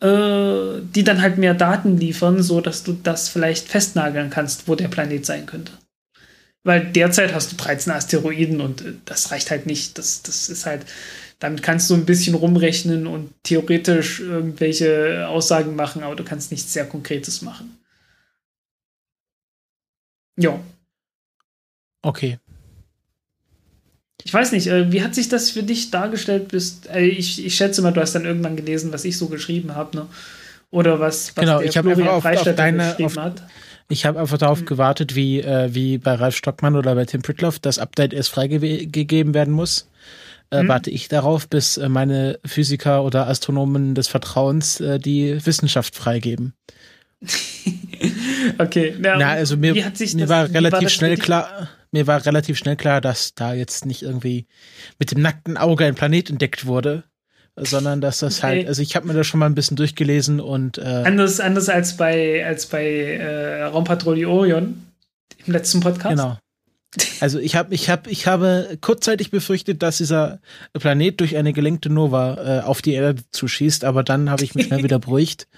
äh, 0.00 0.80
die 0.94 1.04
dann 1.04 1.22
halt 1.22 1.38
mehr 1.38 1.54
Daten 1.54 1.96
liefern, 1.96 2.42
so 2.42 2.60
dass 2.60 2.82
du 2.82 2.92
das 2.92 3.28
vielleicht 3.28 3.68
festnageln 3.68 4.30
kannst, 4.30 4.68
wo 4.68 4.74
der 4.74 4.88
Planet 4.88 5.24
sein 5.24 5.46
könnte. 5.46 5.72
Weil 6.64 6.92
derzeit 6.92 7.32
hast 7.34 7.52
du 7.52 7.56
13 7.56 7.92
Asteroiden 7.92 8.60
und 8.60 8.82
äh, 8.82 8.94
das 9.04 9.30
reicht 9.30 9.50
halt 9.50 9.66
nicht. 9.66 9.98
Das, 9.98 10.22
das 10.22 10.48
ist 10.48 10.66
halt, 10.66 10.84
damit 11.38 11.62
kannst 11.62 11.88
du 11.90 11.94
ein 11.94 12.06
bisschen 12.06 12.34
rumrechnen 12.34 13.06
und 13.06 13.32
theoretisch 13.42 14.20
irgendwelche 14.20 15.28
Aussagen 15.28 15.76
machen, 15.76 16.02
aber 16.02 16.16
du 16.16 16.24
kannst 16.24 16.50
nichts 16.50 16.72
sehr 16.72 16.86
Konkretes 16.86 17.42
machen. 17.42 17.78
Ja. 20.36 20.60
Okay. 22.02 22.38
Ich 24.24 24.34
weiß 24.34 24.52
nicht, 24.52 24.66
äh, 24.66 24.92
wie 24.92 25.02
hat 25.02 25.14
sich 25.14 25.28
das 25.28 25.50
für 25.50 25.62
dich 25.62 25.90
dargestellt? 25.90 26.48
Bist, 26.48 26.88
äh, 26.90 27.00
ich, 27.06 27.44
ich 27.44 27.54
schätze 27.54 27.82
mal, 27.82 27.92
du 27.92 28.00
hast 28.00 28.14
dann 28.14 28.24
irgendwann 28.24 28.56
gelesen, 28.56 28.92
was 28.92 29.04
ich 29.04 29.16
so 29.16 29.28
geschrieben 29.28 29.74
habe, 29.74 29.96
ne? 29.96 30.06
Oder 30.70 31.00
was, 31.00 31.34
was 31.36 31.44
genau, 31.44 31.60
ich 31.60 31.76
habe 31.78 31.94
auf, 32.10 32.24
auf 32.24 32.42
deine, 32.54 32.96
auf, 33.02 33.16
hat. 33.16 33.42
Ich 33.90 34.04
habe 34.04 34.20
einfach 34.20 34.38
darauf 34.38 34.60
mhm. 34.60 34.66
gewartet, 34.66 35.14
wie, 35.14 35.40
äh, 35.40 35.74
wie 35.74 35.98
bei 35.98 36.14
Ralf 36.14 36.36
Stockmann 36.36 36.76
oder 36.76 36.94
bei 36.94 37.06
Tim 37.06 37.22
Pritloff 37.22 37.58
das 37.58 37.78
Update 37.78 38.12
erst 38.12 38.28
freigegeben 38.28 39.32
werden 39.32 39.54
muss. 39.54 39.88
Äh, 40.50 40.62
mhm. 40.62 40.68
Warte 40.68 40.90
ich 40.90 41.08
darauf, 41.08 41.48
bis 41.48 41.78
äh, 41.78 41.88
meine 41.88 42.38
Physiker 42.44 43.02
oder 43.04 43.28
Astronomen 43.28 43.94
des 43.94 44.08
Vertrauens 44.08 44.80
äh, 44.80 44.98
die 44.98 45.44
Wissenschaft 45.44 45.94
freigeben. 45.94 46.54
okay, 48.58 48.94
na, 48.98 49.16
Na 49.16 49.28
also 49.30 49.56
mir, 49.56 49.74
mir 49.74 49.90
das, 49.90 50.28
war 50.28 50.50
relativ 50.50 50.82
war 50.82 50.88
schnell 50.88 51.16
klar, 51.16 51.68
mir 51.90 52.06
war 52.06 52.24
relativ 52.24 52.56
schnell 52.58 52.76
klar, 52.76 53.00
dass 53.00 53.34
da 53.34 53.54
jetzt 53.54 53.86
nicht 53.86 54.02
irgendwie 54.02 54.46
mit 54.98 55.10
dem 55.10 55.20
nackten 55.20 55.56
Auge 55.56 55.84
ein 55.84 55.96
Planet 55.96 56.30
entdeckt 56.30 56.66
wurde, 56.66 57.04
sondern 57.60 58.00
dass 58.00 58.18
das 58.18 58.42
halt, 58.42 58.66
also 58.66 58.82
ich 58.82 58.96
habe 58.96 59.06
mir 59.06 59.14
das 59.14 59.26
schon 59.26 59.40
mal 59.40 59.46
ein 59.46 59.54
bisschen 59.54 59.76
durchgelesen 59.76 60.40
und 60.40 60.78
äh, 60.78 60.82
anders, 60.82 61.40
anders 61.40 61.68
als 61.68 61.96
bei 61.96 62.44
als 62.46 62.66
bei 62.66 62.84
äh, 62.84 63.62
Raumpatrouille 63.64 64.28
Orion 64.28 64.82
im 65.46 65.52
letzten 65.52 65.80
Podcast. 65.80 66.10
Genau. 66.10 66.38
Also 67.20 67.38
ich 67.38 67.54
habe 67.54 67.74
ich 67.74 67.90
habe 67.90 68.10
ich 68.10 68.26
habe 68.26 68.78
kurzzeitig 68.80 69.30
befürchtet, 69.30 69.82
dass 69.82 69.98
dieser 69.98 70.40
Planet 70.72 71.20
durch 71.20 71.36
eine 71.36 71.52
gelenkte 71.52 71.90
Nova 71.90 72.60
äh, 72.60 72.62
auf 72.62 72.80
die 72.80 72.94
Erde 72.94 73.22
zuschießt, 73.30 73.84
aber 73.84 74.02
dann 74.02 74.30
habe 74.30 74.42
ich 74.42 74.54
mich 74.54 74.66
schnell 74.68 74.82
wieder 74.82 74.98
beruhigt 74.98 75.48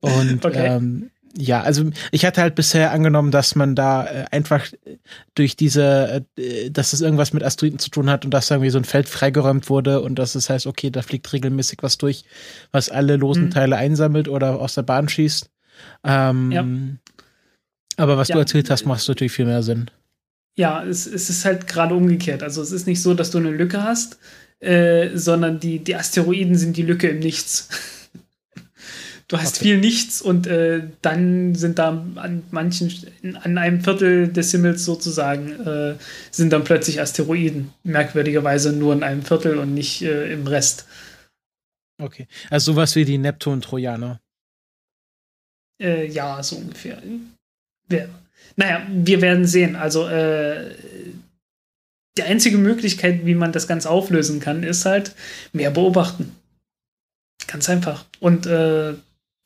und 0.00 0.44
okay. 0.44 0.76
ähm, 0.76 1.10
ja, 1.38 1.60
also 1.62 1.90
ich 2.12 2.24
hatte 2.24 2.40
halt 2.40 2.54
bisher 2.54 2.92
angenommen, 2.92 3.30
dass 3.30 3.54
man 3.54 3.74
da 3.74 4.06
äh, 4.06 4.24
einfach 4.30 4.66
durch 5.34 5.56
diese, 5.56 6.24
äh, 6.36 6.70
dass 6.70 6.92
es 6.92 7.00
irgendwas 7.00 7.32
mit 7.32 7.42
Asteroiden 7.42 7.78
zu 7.78 7.90
tun 7.90 8.10
hat 8.10 8.24
und 8.24 8.32
dass 8.32 8.50
irgendwie 8.50 8.70
so 8.70 8.78
ein 8.78 8.84
Feld 8.84 9.08
freigeräumt 9.08 9.68
wurde 9.68 10.00
und 10.00 10.18
dass 10.18 10.34
es 10.34 10.48
heißt, 10.48 10.66
okay, 10.66 10.90
da 10.90 11.02
fliegt 11.02 11.32
regelmäßig 11.32 11.78
was 11.82 11.98
durch, 11.98 12.24
was 12.72 12.88
alle 12.88 13.16
losen 13.16 13.44
mhm. 13.44 13.50
Teile 13.50 13.76
einsammelt 13.76 14.28
oder 14.28 14.60
aus 14.60 14.74
der 14.74 14.82
Bahn 14.82 15.08
schießt. 15.08 15.50
Ähm, 16.04 16.52
ja. 16.52 16.64
Aber 17.96 18.16
was 18.16 18.28
ja. 18.28 18.34
du 18.34 18.40
erzählt 18.40 18.70
hast, 18.70 18.86
macht 18.86 19.06
natürlich 19.06 19.32
viel 19.32 19.46
mehr 19.46 19.62
Sinn. 19.62 19.90
Ja, 20.54 20.82
es, 20.82 21.06
es 21.06 21.28
ist 21.28 21.44
halt 21.44 21.66
gerade 21.66 21.94
umgekehrt. 21.94 22.42
Also 22.42 22.62
es 22.62 22.72
ist 22.72 22.86
nicht 22.86 23.02
so, 23.02 23.12
dass 23.12 23.30
du 23.30 23.38
eine 23.38 23.50
Lücke 23.50 23.82
hast, 23.82 24.18
äh, 24.60 25.10
sondern 25.14 25.60
die, 25.60 25.80
die 25.80 25.96
Asteroiden 25.96 26.56
sind 26.56 26.76
die 26.76 26.82
Lücke 26.82 27.08
im 27.08 27.18
Nichts. 27.18 27.68
Du 29.28 29.38
hast 29.38 29.56
okay. 29.56 29.64
viel 29.64 29.78
nichts 29.78 30.22
und 30.22 30.46
äh, 30.46 30.82
dann 31.02 31.56
sind 31.56 31.80
da 31.80 31.88
an 32.14 32.44
manchen, 32.52 32.92
an 33.42 33.58
einem 33.58 33.80
Viertel 33.80 34.32
des 34.32 34.52
Himmels 34.52 34.84
sozusagen, 34.84 35.50
äh, 35.66 35.96
sind 36.30 36.52
dann 36.52 36.62
plötzlich 36.62 37.00
Asteroiden. 37.00 37.72
Merkwürdigerweise 37.82 38.72
nur 38.72 38.92
in 38.92 39.02
einem 39.02 39.22
Viertel 39.22 39.58
und 39.58 39.74
nicht 39.74 40.02
äh, 40.02 40.32
im 40.32 40.46
Rest. 40.46 40.86
Okay. 42.00 42.28
Also 42.50 42.72
sowas 42.72 42.94
wie 42.94 43.04
die 43.04 43.18
Neptun-Trojaner. 43.18 44.20
Äh, 45.82 46.06
ja, 46.06 46.40
so 46.42 46.56
ungefähr. 46.56 47.02
Wir, 47.88 48.08
naja, 48.54 48.86
wir 48.88 49.20
werden 49.22 49.44
sehen. 49.44 49.74
Also, 49.74 50.06
äh, 50.08 50.74
die 52.16 52.22
einzige 52.22 52.58
Möglichkeit, 52.58 53.26
wie 53.26 53.34
man 53.34 53.52
das 53.52 53.66
Ganze 53.66 53.90
auflösen 53.90 54.40
kann, 54.40 54.62
ist 54.62 54.86
halt 54.86 55.14
mehr 55.52 55.70
beobachten. 55.70 56.34
Ganz 57.46 57.68
einfach. 57.68 58.06
Und 58.20 58.46
äh, 58.46 58.94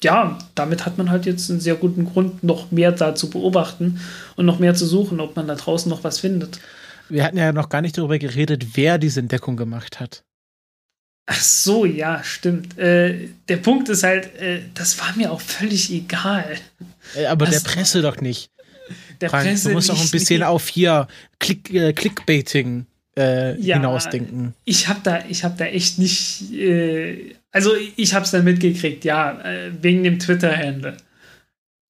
ja, 0.03 0.39
damit 0.55 0.87
hat 0.87 0.99
man 0.99 1.11
halt 1.11 1.27
jetzt 1.27 1.51
einen 1.51 1.61
sehr 1.61 1.75
guten 1.75 2.07
Grund, 2.07 2.43
noch 2.43 2.71
mehr 2.71 2.93
da 2.93 3.15
zu 3.15 3.31
beobachten 3.31 4.01
und 4.37 4.47
noch 4.47 4.59
mehr 4.59 4.75
zu 4.75 4.87
suchen, 4.87 5.21
ob 5.21 5.37
man 5.37 5.47
da 5.47 5.55
draußen 5.55 5.91
noch 5.91 6.05
was 6.05 6.21
findet. 6.21 6.61
Wir 7.09 7.25
hatten 7.25 7.37
ja 7.37 7.53
noch 7.53 7.69
gar 7.69 7.83
nicht 7.83 7.99
darüber 7.99 8.19
geredet, 8.19 8.77
wer 8.77 8.99
diese 8.99 9.21
Entdeckung 9.21 9.57
gemacht 9.57 10.01
hat. 10.01 10.23
Ach 11.27 11.41
so, 11.41 11.85
ja, 11.85 12.25
stimmt. 12.25 12.79
Äh, 12.79 13.29
der 13.49 13.59
Punkt 13.59 13.89
ist 13.89 14.03
halt, 14.03 14.35
äh, 14.37 14.63
das 14.75 14.99
war 14.99 15.15
mir 15.17 15.31
auch 15.31 15.41
völlig 15.41 15.93
egal. 15.93 16.57
Äh, 17.15 17.27
aber 17.27 17.47
das, 17.47 17.63
der 17.63 17.71
Presse 17.71 18.03
doch 18.03 18.21
nicht. 18.21 18.51
Der 19.21 19.31
Frank, 19.31 19.47
Presse 19.47 19.69
du 19.69 19.75
musst 19.75 19.91
auch 19.91 20.01
ein 20.01 20.11
bisschen 20.11 20.43
auf 20.43 20.69
hier 20.69 21.07
Click, 21.39 21.73
äh, 21.73 21.93
Clickbaiting 21.93 22.87
äh, 23.17 23.61
ja, 23.61 23.77
hinausdenken. 23.77 24.55
Ich 24.65 24.89
habe 24.89 25.01
da, 25.05 25.19
hab 25.19 25.59
da 25.59 25.67
echt 25.67 25.99
nicht. 25.99 26.51
Also, 27.53 27.75
ich 27.75 28.15
habe 28.15 28.25
es 28.25 28.31
dann 28.31 28.45
mitgekriegt, 28.45 29.05
ja, 29.05 29.41
äh, 29.41 29.73
wegen 29.83 30.05
dem 30.05 30.19
Twitter-Handle. 30.19 30.97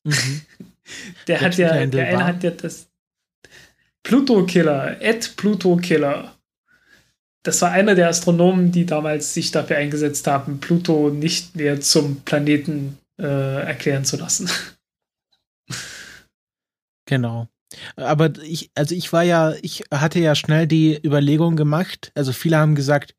Mhm. 0.05 0.42
der, 1.28 1.38
der 1.38 1.40
hat 1.40 1.57
ja, 1.59 1.86
der 1.86 2.07
eine 2.09 2.24
hat 2.24 2.42
ja 2.42 2.50
das. 2.50 2.88
Pluto-Killer, 4.03 5.00
Ed 5.00 5.36
Pluto-Killer. 5.36 6.34
Das 7.44 7.61
war 7.62 7.70
einer 7.72 7.94
der 7.94 8.09
Astronomen, 8.09 8.72
die 8.72 8.86
damals 8.86 9.34
sich 9.34 9.50
dafür 9.50 9.76
eingesetzt 9.76 10.26
haben, 10.26 10.61
Pluto 10.61 11.11
nicht 11.11 11.57
mehr 11.57 11.80
zum 11.80 12.20
Planeten 12.22 12.98
äh, 13.20 13.62
erklären 13.64 14.05
zu 14.05 14.16
lassen. 14.16 14.48
Genau. 17.07 17.48
Aber 17.96 18.32
ich, 18.42 18.70
also 18.74 18.94
ich 18.94 19.12
war 19.12 19.22
ja, 19.22 19.55
ich 19.61 19.84
hatte 19.90 20.18
ja 20.20 20.34
schnell 20.34 20.66
die 20.66 20.98
Überlegung 21.05 21.57
gemacht. 21.57 22.12
Also 22.14 22.32
viele 22.32 22.59
haben 22.59 22.74
gesagt, 22.74 23.14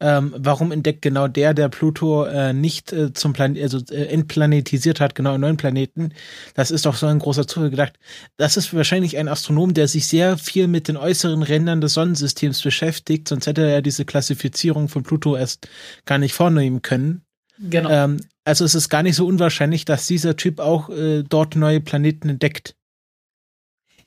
ähm, 0.00 0.34
warum 0.36 0.72
entdeckt 0.72 1.02
genau 1.02 1.28
der, 1.28 1.54
der 1.54 1.68
Pluto 1.68 2.24
äh, 2.24 2.52
nicht 2.52 2.92
äh, 2.92 3.12
zum 3.12 3.32
Plan 3.32 3.56
also 3.60 3.78
äh, 3.90 4.06
entplanetisiert 4.06 5.00
hat, 5.00 5.14
genau 5.14 5.32
einen 5.32 5.42
neuen 5.42 5.56
Planeten? 5.56 6.12
Das 6.54 6.70
ist 6.70 6.86
doch 6.86 6.96
so 6.96 7.06
ein 7.06 7.18
großer 7.18 7.46
Zufall 7.46 7.70
gedacht. 7.70 7.94
Das 8.36 8.56
ist 8.56 8.74
wahrscheinlich 8.74 9.16
ein 9.16 9.28
Astronom, 9.28 9.74
der 9.74 9.88
sich 9.88 10.06
sehr 10.06 10.38
viel 10.38 10.68
mit 10.68 10.88
den 10.88 10.96
äußeren 10.96 11.42
Rändern 11.42 11.80
des 11.80 11.94
Sonnensystems 11.94 12.62
beschäftigt, 12.62 13.28
sonst 13.28 13.46
hätte 13.46 13.62
er 13.62 13.82
diese 13.82 14.04
Klassifizierung 14.04 14.88
von 14.88 15.02
Pluto 15.02 15.36
erst 15.36 15.68
gar 16.06 16.18
nicht 16.18 16.34
vornehmen 16.34 16.82
können. 16.82 17.22
Genau. 17.58 17.90
Ähm, 17.90 18.20
also 18.44 18.64
es 18.64 18.74
ist 18.74 18.88
gar 18.88 19.02
nicht 19.02 19.16
so 19.16 19.26
unwahrscheinlich, 19.26 19.84
dass 19.84 20.06
dieser 20.06 20.36
Typ 20.36 20.60
auch 20.60 20.90
äh, 20.90 21.22
dort 21.22 21.56
neue 21.56 21.80
Planeten 21.80 22.28
entdeckt. 22.28 22.76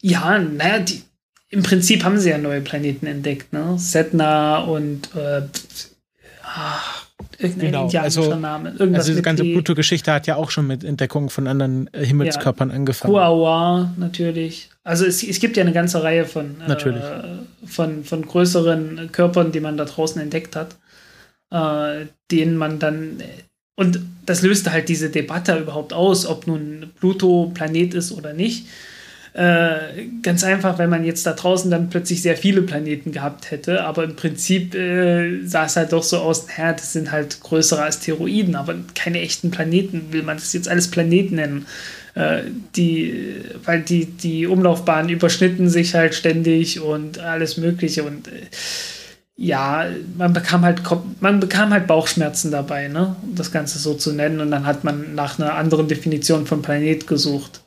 Ja, 0.02 0.38
naja, 0.38 0.80
die, 0.80 1.04
im 1.50 1.64
Prinzip 1.64 2.04
haben 2.04 2.18
sie 2.18 2.30
ja 2.30 2.38
neue 2.38 2.62
Planeten 2.62 3.06
entdeckt, 3.06 3.54
ne? 3.54 3.76
Setna 3.78 4.60
und 4.60 5.10
äh, 5.16 5.42
ach, 6.44 7.08
irgendein 7.38 7.68
genau. 7.68 7.84
indianischer 7.86 8.22
also, 8.22 8.36
Name. 8.36 8.70
Irgendwas 8.72 9.00
also 9.00 9.12
diese 9.12 9.22
ganze 9.22 9.44
Pluto-Geschichte 9.44 10.12
hat 10.12 10.28
ja 10.28 10.36
auch 10.36 10.52
schon 10.52 10.68
mit 10.68 10.84
Entdeckungen 10.84 11.30
von 11.30 11.48
anderen 11.48 11.90
äh, 11.94 12.06
Himmelskörpern 12.06 12.70
ja, 12.70 12.76
angefangen. 12.76 13.14
Kuawa 13.14 13.94
natürlich. 13.98 14.70
Also 14.84 15.06
es, 15.06 15.24
es 15.24 15.40
gibt 15.40 15.58
ja 15.58 15.64
eine 15.64 15.74
ganze 15.74 16.04
Reihe 16.04 16.26
von, 16.26 16.60
äh, 16.62 17.66
von, 17.66 18.04
von 18.04 18.22
größeren 18.24 19.10
Körpern, 19.12 19.52
die 19.52 19.60
man 19.60 19.78
da 19.78 19.86
draußen 19.86 20.22
entdeckt 20.22 20.56
hat, 20.56 20.76
äh, 21.52 22.08
denen 22.32 22.58
man 22.58 22.80
dann 22.80 23.22
und 23.80 24.00
das 24.26 24.42
löste 24.42 24.72
halt 24.72 24.90
diese 24.90 25.10
Debatte 25.10 25.56
überhaupt 25.58 25.94
aus, 25.94 26.26
ob 26.26 26.48
nun 26.48 26.92
Pluto 27.00 27.52
Planet 27.54 27.94
ist 27.94 28.12
oder 28.12 28.34
nicht. 28.34 28.66
Äh, 29.38 30.08
ganz 30.24 30.44
einfach, 30.44 30.80
wenn 30.80 30.90
man 30.90 31.06
jetzt 31.06 31.28
da 31.28 31.34
draußen 31.34 31.70
dann 31.70 31.92
plötzlich 31.92 32.24
sehr 32.24 32.36
viele 32.36 32.64
Planeten 32.64 33.12
gehabt 33.12 33.52
hätte, 33.52 33.84
aber 33.84 34.04
im 34.04 34.16
Prinzip 34.16 34.74
äh, 34.74 35.46
sah 35.46 35.66
es 35.66 35.76
halt 35.76 35.94
doch 35.94 36.02
so 36.02 36.18
aus, 36.18 36.48
naja, 36.48 36.74
das 36.74 36.94
sind 36.94 37.12
halt 37.12 37.40
größere 37.42 37.86
Asteroiden, 37.86 38.56
aber 38.56 38.74
keine 38.96 39.22
echten 39.22 39.52
Planeten, 39.52 40.08
will 40.10 40.24
man 40.24 40.38
das 40.38 40.54
jetzt 40.54 40.68
alles 40.68 40.90
Planeten 40.90 41.36
nennen. 41.36 41.68
Äh, 42.16 42.46
die, 42.76 43.36
weil 43.64 43.82
die, 43.82 44.06
die 44.08 44.48
Umlaufbahnen 44.48 45.10
überschnitten 45.10 45.70
sich 45.70 45.94
halt 45.94 46.16
ständig 46.16 46.80
und 46.80 47.20
alles 47.20 47.58
Mögliche 47.58 48.06
und 48.06 48.30
äh, 48.30 48.48
ja, 49.36 49.86
man 50.18 50.34
bekam 50.34 50.64
halt 50.64 50.82
man 51.20 51.40
bekam 51.40 51.72
halt 51.72 51.86
Bauchschmerzen 51.86 52.50
dabei, 52.50 52.88
ne, 52.88 53.16
um 53.22 53.36
das 53.36 53.52
Ganze 53.52 53.78
so 53.78 53.94
zu 53.94 54.14
nennen. 54.14 54.40
Und 54.40 54.50
dann 54.50 54.66
hat 54.66 54.84
man 54.84 55.14
nach 55.14 55.38
einer 55.38 55.54
anderen 55.54 55.88
Definition 55.88 56.48
von 56.48 56.64
Planet 56.64 57.06
gesucht 57.06 57.62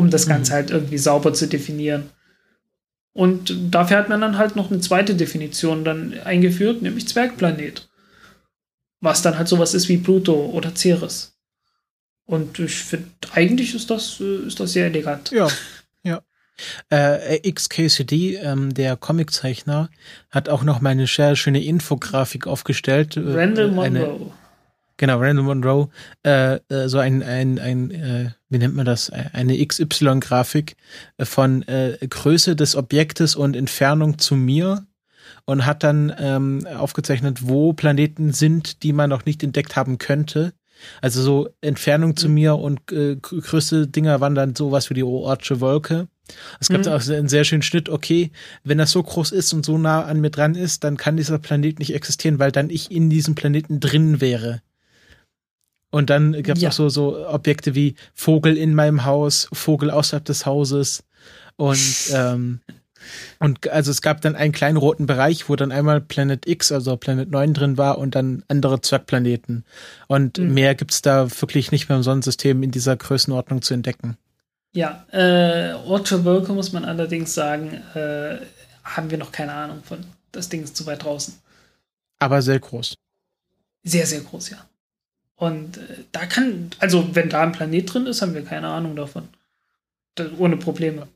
um 0.00 0.10
das 0.10 0.26
Ganze 0.26 0.52
mhm. 0.52 0.54
halt 0.54 0.70
irgendwie 0.70 0.98
sauber 0.98 1.34
zu 1.34 1.46
definieren. 1.46 2.08
Und 3.12 3.54
dafür 3.70 3.98
hat 3.98 4.08
man 4.08 4.20
dann 4.20 4.38
halt 4.38 4.56
noch 4.56 4.70
eine 4.70 4.80
zweite 4.80 5.14
Definition 5.14 5.84
dann 5.84 6.18
eingeführt, 6.24 6.80
nämlich 6.80 7.06
Zwergplanet. 7.06 7.88
Was 9.00 9.20
dann 9.20 9.36
halt 9.36 9.48
sowas 9.48 9.74
ist 9.74 9.88
wie 9.88 9.98
Pluto 9.98 10.34
oder 10.46 10.74
Ceres. 10.74 11.36
Und 12.24 12.58
ich 12.58 12.76
finde, 12.76 13.08
eigentlich 13.32 13.74
ist 13.74 13.90
das, 13.90 14.20
äh, 14.20 14.46
ist 14.46 14.58
das 14.58 14.72
sehr 14.72 14.86
elegant. 14.86 15.32
Ja, 15.32 15.48
ja. 16.02 16.22
Äh, 16.88 17.40
XKCD, 17.50 18.36
ähm, 18.36 18.72
der 18.72 18.96
Comiczeichner, 18.96 19.90
hat 20.30 20.48
auch 20.48 20.62
noch 20.62 20.80
mal 20.80 20.90
eine 20.90 21.06
sehr 21.06 21.36
schöne 21.36 21.62
Infografik 21.62 22.46
aufgestellt. 22.46 23.16
Äh, 23.16 23.22
Randall 23.24 23.70
Monroe. 23.70 24.32
Genau, 25.00 25.18
Randall 25.18 25.46
Monroe, 25.46 25.88
äh, 26.26 26.56
äh, 26.68 26.86
so 26.86 26.98
ein, 26.98 27.22
ein, 27.22 27.58
ein 27.58 27.90
äh, 27.90 28.32
wie 28.50 28.58
nennt 28.58 28.76
man 28.76 28.84
das, 28.84 29.08
eine 29.08 29.56
XY-Grafik 29.66 30.76
von 31.18 31.62
äh, 31.62 31.96
Größe 32.06 32.54
des 32.54 32.76
Objektes 32.76 33.34
und 33.34 33.56
Entfernung 33.56 34.18
zu 34.18 34.36
mir 34.36 34.86
und 35.46 35.64
hat 35.64 35.84
dann 35.84 36.12
ähm, 36.18 36.66
aufgezeichnet, 36.66 37.48
wo 37.48 37.72
Planeten 37.72 38.34
sind, 38.34 38.82
die 38.82 38.92
man 38.92 39.08
noch 39.08 39.24
nicht 39.24 39.42
entdeckt 39.42 39.74
haben 39.74 39.96
könnte. 39.96 40.52
Also 41.00 41.22
so 41.22 41.48
Entfernung 41.62 42.14
zu 42.14 42.28
mhm. 42.28 42.34
mir 42.34 42.56
und 42.56 42.92
äh, 42.92 43.16
größte 43.16 43.86
Dinger 43.86 44.20
waren 44.20 44.34
dann 44.34 44.54
sowas 44.54 44.90
wie 44.90 44.94
die 44.94 45.02
Oortsche 45.02 45.62
Wolke. 45.62 46.08
Es 46.60 46.68
gab 46.68 46.84
mhm. 46.84 46.92
auch 46.92 47.08
einen 47.08 47.28
sehr 47.28 47.44
schönen 47.44 47.62
Schnitt, 47.62 47.88
okay, 47.88 48.32
wenn 48.64 48.76
das 48.76 48.90
so 48.90 49.02
groß 49.02 49.32
ist 49.32 49.54
und 49.54 49.64
so 49.64 49.78
nah 49.78 50.04
an 50.04 50.20
mir 50.20 50.30
dran 50.30 50.56
ist, 50.56 50.84
dann 50.84 50.98
kann 50.98 51.16
dieser 51.16 51.38
Planet 51.38 51.78
nicht 51.78 51.94
existieren, 51.94 52.38
weil 52.38 52.52
dann 52.52 52.68
ich 52.68 52.90
in 52.90 53.08
diesem 53.08 53.34
Planeten 53.34 53.80
drin 53.80 54.20
wäre. 54.20 54.60
Und 55.90 56.08
dann 56.10 56.42
gab 56.42 56.56
es 56.56 56.62
ja. 56.62 56.68
auch 56.68 56.74
so, 56.74 56.88
so 56.88 57.26
Objekte 57.28 57.74
wie 57.74 57.96
Vogel 58.14 58.56
in 58.56 58.74
meinem 58.74 59.04
Haus, 59.04 59.48
Vogel 59.52 59.90
außerhalb 59.90 60.24
des 60.24 60.46
Hauses. 60.46 61.02
Und, 61.56 62.10
ähm, 62.14 62.60
und 63.40 63.68
also 63.68 63.90
es 63.90 64.02
gab 64.02 64.20
dann 64.20 64.36
einen 64.36 64.52
kleinen 64.52 64.76
roten 64.76 65.06
Bereich, 65.06 65.48
wo 65.48 65.56
dann 65.56 65.72
einmal 65.72 66.00
Planet 66.00 66.46
X, 66.46 66.70
also 66.70 66.96
Planet 66.96 67.30
9 67.30 67.54
drin 67.54 67.78
war 67.78 67.98
und 67.98 68.14
dann 68.14 68.44
andere 68.48 68.80
Zwergplaneten. 68.80 69.64
Und 70.06 70.38
mhm. 70.38 70.54
mehr 70.54 70.74
gibt's 70.74 71.02
da 71.02 71.28
wirklich 71.40 71.72
nicht 71.72 71.88
mehr 71.88 71.98
im 71.98 72.04
Sonnensystem 72.04 72.62
in 72.62 72.70
dieser 72.70 72.96
Größenordnung 72.96 73.62
zu 73.62 73.74
entdecken. 73.74 74.16
Ja, 74.72 75.04
äh, 75.10 75.72
Ortschewölke 75.72 76.52
muss 76.52 76.72
man 76.72 76.84
allerdings 76.84 77.34
sagen, 77.34 77.82
äh, 77.94 78.38
haben 78.84 79.10
wir 79.10 79.18
noch 79.18 79.32
keine 79.32 79.52
Ahnung 79.52 79.82
von. 79.82 79.98
Das 80.30 80.48
Ding 80.48 80.62
ist 80.62 80.76
zu 80.76 80.86
weit 80.86 81.02
draußen. 81.02 81.34
Aber 82.20 82.40
sehr 82.40 82.60
groß. 82.60 82.94
Sehr, 83.82 84.06
sehr 84.06 84.20
groß, 84.20 84.50
ja. 84.50 84.58
Und 85.40 85.78
äh, 85.78 86.04
da 86.12 86.26
kann, 86.26 86.70
also 86.78 87.16
wenn 87.16 87.30
da 87.30 87.42
ein 87.42 87.52
Planet 87.52 87.92
drin 87.92 88.06
ist, 88.06 88.20
haben 88.20 88.34
wir 88.34 88.44
keine 88.44 88.68
Ahnung 88.68 88.94
davon. 88.94 89.26
Da, 90.14 90.26
ohne 90.36 90.58
Probleme. 90.58 91.08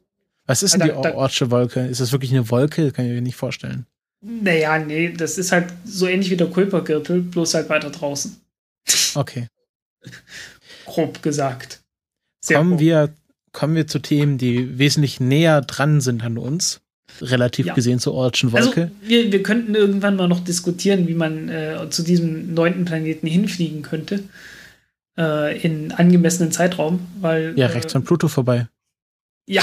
Was 0.47 0.63
ist 0.63 0.73
denn 0.73 0.81
da, 0.81 0.87
die 0.87 0.93
Ortsche 0.93 1.51
Wolke? 1.51 1.87
Ist 1.87 2.01
das 2.01 2.11
wirklich 2.11 2.31
eine 2.31 2.51
Wolke? 2.51 2.85
Das 2.85 2.95
kann 2.95 3.05
ich 3.05 3.13
mir 3.13 3.21
nicht 3.21 3.37
vorstellen. 3.37 3.87
Naja, 4.23 4.79
nee, 4.79 5.11
das 5.11 5.37
ist 5.37 5.53
halt 5.53 5.67
so 5.85 6.07
ähnlich 6.07 6.31
wie 6.31 6.39
der 6.39 6.47
Kuipergürtel, 6.47 7.21
bloß 7.21 7.53
halt 7.53 7.69
weiter 7.69 7.91
draußen. 7.91 8.41
Okay. 9.15 9.49
Grob 10.87 11.23
gesagt. 11.23 11.83
Sehr 12.41 12.57
kommen, 12.57 12.71
grob. 12.71 12.81
Wir, 12.81 13.15
kommen 13.53 13.75
wir 13.75 13.87
zu 13.87 13.99
Themen, 13.99 14.39
die 14.39 14.79
wesentlich 14.79 15.21
näher 15.21 15.61
dran 15.61 16.01
sind 16.01 16.25
an 16.25 16.39
uns 16.39 16.81
relativ 17.21 17.67
ja. 17.67 17.75
gesehen 17.75 17.99
zur 17.99 18.15
Ortschen 18.15 18.53
Wolke. 18.53 18.83
Also 18.83 18.91
wir, 19.03 19.33
wir 19.33 19.43
könnten 19.43 19.75
irgendwann 19.75 20.17
mal 20.17 20.29
noch 20.29 20.41
diskutieren, 20.41 21.09
wie 21.09 21.15
man 21.15 21.49
äh, 21.49 21.77
zu 21.91 22.03
diesem 22.03 22.55
neunten 22.55 22.85
Planeten 22.85 23.27
hinfliegen 23.27 23.83
könnte. 23.83 24.21
Äh, 25.17 25.61
in 25.61 25.93
angemessenen 25.93 26.51
Zeitraum, 26.51 27.01
weil. 27.21 27.53
Ja, 27.57 27.69
rechts 27.69 27.93
äh, 27.93 27.97
von 27.97 28.05
Pluto 28.05 28.27
vorbei. 28.27 28.67
Ja. 29.47 29.63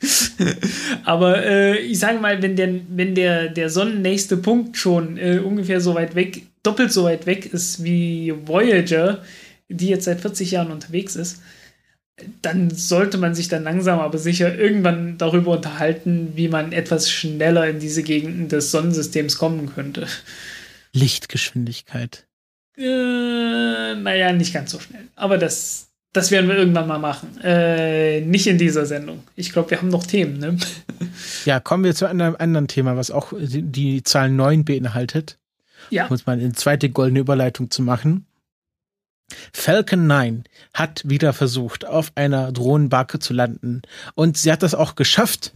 Aber 1.04 1.44
äh, 1.44 1.78
ich 1.78 1.98
sage 1.98 2.18
mal, 2.18 2.42
wenn 2.42 2.56
der, 2.56 2.74
wenn 2.88 3.14
der, 3.14 3.48
der 3.48 3.70
sonnennächste 3.70 4.36
Punkt 4.36 4.76
schon 4.76 5.16
äh, 5.16 5.38
ungefähr 5.38 5.80
so 5.80 5.94
weit 5.94 6.14
weg, 6.14 6.42
doppelt 6.62 6.92
so 6.92 7.04
weit 7.04 7.26
weg 7.26 7.52
ist 7.52 7.84
wie 7.84 8.34
Voyager, 8.46 9.22
die 9.68 9.88
jetzt 9.88 10.04
seit 10.04 10.20
40 10.20 10.50
Jahren 10.50 10.72
unterwegs 10.72 11.16
ist, 11.16 11.40
dann 12.42 12.70
sollte 12.70 13.18
man 13.18 13.34
sich 13.34 13.48
dann 13.48 13.64
langsam 13.64 13.98
aber 13.98 14.18
sicher 14.18 14.56
irgendwann 14.56 15.18
darüber 15.18 15.52
unterhalten, 15.52 16.32
wie 16.34 16.48
man 16.48 16.72
etwas 16.72 17.10
schneller 17.10 17.68
in 17.68 17.80
diese 17.80 18.02
Gegenden 18.02 18.48
des 18.48 18.70
Sonnensystems 18.70 19.38
kommen 19.38 19.72
könnte. 19.74 20.06
Lichtgeschwindigkeit. 20.92 22.26
Äh, 22.76 23.94
naja, 23.94 24.32
nicht 24.32 24.54
ganz 24.54 24.70
so 24.70 24.80
schnell. 24.80 25.04
Aber 25.16 25.38
das, 25.38 25.88
das 26.12 26.30
werden 26.30 26.48
wir 26.48 26.56
irgendwann 26.56 26.88
mal 26.88 26.98
machen. 26.98 27.38
Äh, 27.42 28.20
nicht 28.22 28.46
in 28.46 28.58
dieser 28.58 28.86
Sendung. 28.86 29.22
Ich 29.36 29.52
glaube, 29.52 29.70
wir 29.70 29.78
haben 29.78 29.88
noch 29.88 30.06
Themen, 30.06 30.38
ne? 30.38 30.56
Ja, 31.44 31.60
kommen 31.60 31.84
wir 31.84 31.94
zu 31.94 32.06
einem 32.06 32.36
anderen 32.38 32.68
Thema, 32.68 32.96
was 32.96 33.10
auch 33.10 33.32
die, 33.38 33.62
die 33.62 34.02
Zahl 34.02 34.30
9 34.30 34.64
beinhaltet. 34.64 35.38
Ja. 35.90 36.06
Um 36.06 36.12
uns 36.12 36.26
mal 36.26 36.32
eine 36.32 36.52
zweite 36.52 36.90
goldene 36.90 37.20
Überleitung 37.20 37.70
zu 37.70 37.82
machen. 37.82 38.26
Falcon 39.52 40.06
9 40.06 40.44
hat 40.74 41.02
wieder 41.04 41.32
versucht, 41.32 41.86
auf 41.86 42.12
einer 42.14 42.52
Drohnenbarke 42.52 43.18
zu 43.18 43.32
landen. 43.32 43.82
Und 44.14 44.36
sie 44.36 44.52
hat 44.52 44.62
das 44.62 44.74
auch 44.74 44.94
geschafft, 44.94 45.52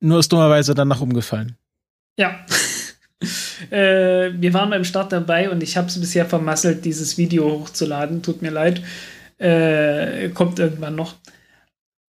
nur 0.00 0.18
ist 0.18 0.32
dummerweise 0.32 0.74
danach 0.74 1.00
umgefallen. 1.00 1.56
Ja. 2.16 2.40
äh, 3.70 4.30
wir 4.32 4.54
waren 4.54 4.70
beim 4.70 4.84
Start 4.84 5.12
dabei 5.12 5.50
und 5.50 5.62
ich 5.62 5.76
habe 5.76 5.88
es 5.88 6.00
bisher 6.00 6.26
vermasselt, 6.26 6.84
dieses 6.84 7.18
Video 7.18 7.50
hochzuladen. 7.50 8.22
Tut 8.22 8.42
mir 8.42 8.50
leid. 8.50 8.82
Äh, 9.38 10.30
kommt 10.30 10.58
irgendwann 10.58 10.96
noch. 10.96 11.14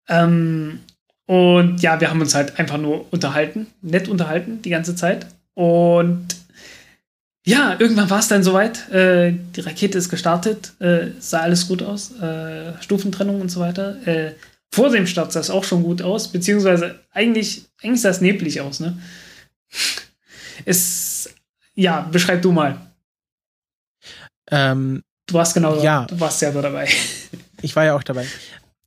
Ähm, 0.07 0.79
und 1.25 1.81
ja, 1.81 2.01
wir 2.01 2.09
haben 2.09 2.19
uns 2.19 2.35
halt 2.35 2.59
einfach 2.59 2.77
nur 2.77 3.05
unterhalten, 3.13 3.67
nett 3.81 4.09
unterhalten 4.09 4.61
die 4.61 4.69
ganze 4.69 4.95
Zeit. 4.95 5.27
Und 5.53 6.27
ja, 7.43 7.75
irgendwann 7.79 8.09
war 8.09 8.19
es 8.19 8.27
dann 8.27 8.43
soweit. 8.43 8.89
Äh, 8.91 9.33
die 9.55 9.61
Rakete 9.61 9.97
ist 9.97 10.09
gestartet, 10.09 10.73
äh, 10.79 11.07
sah 11.19 11.39
alles 11.39 11.67
gut 11.67 11.81
aus, 11.81 12.11
äh, 12.19 12.73
Stufentrennung 12.81 13.41
und 13.41 13.49
so 13.49 13.59
weiter. 13.59 13.95
Äh, 14.07 14.33
vor 14.71 14.89
dem 14.89 15.07
Start 15.07 15.33
sah 15.33 15.39
es 15.39 15.49
auch 15.49 15.63
schon 15.63 15.83
gut 15.83 16.01
aus, 16.01 16.31
beziehungsweise 16.31 16.99
eigentlich, 17.11 17.65
eigentlich 17.81 18.01
sah 18.01 18.09
es 18.09 18.21
neblig 18.21 18.61
aus, 18.61 18.79
ne? 18.79 18.97
Es, 20.65 21.33
ja, 21.73 22.01
beschreib 22.01 22.41
du 22.41 22.51
mal. 22.51 22.79
Ähm, 24.51 25.01
du 25.25 25.33
warst 25.33 25.55
genau, 25.55 25.81
ja. 25.81 26.05
du 26.05 26.19
warst 26.19 26.39
selber 26.39 26.61
dabei. 26.61 26.87
Ich 27.63 27.75
war 27.75 27.85
ja 27.85 27.95
auch 27.95 28.01
dabei. 28.01 28.25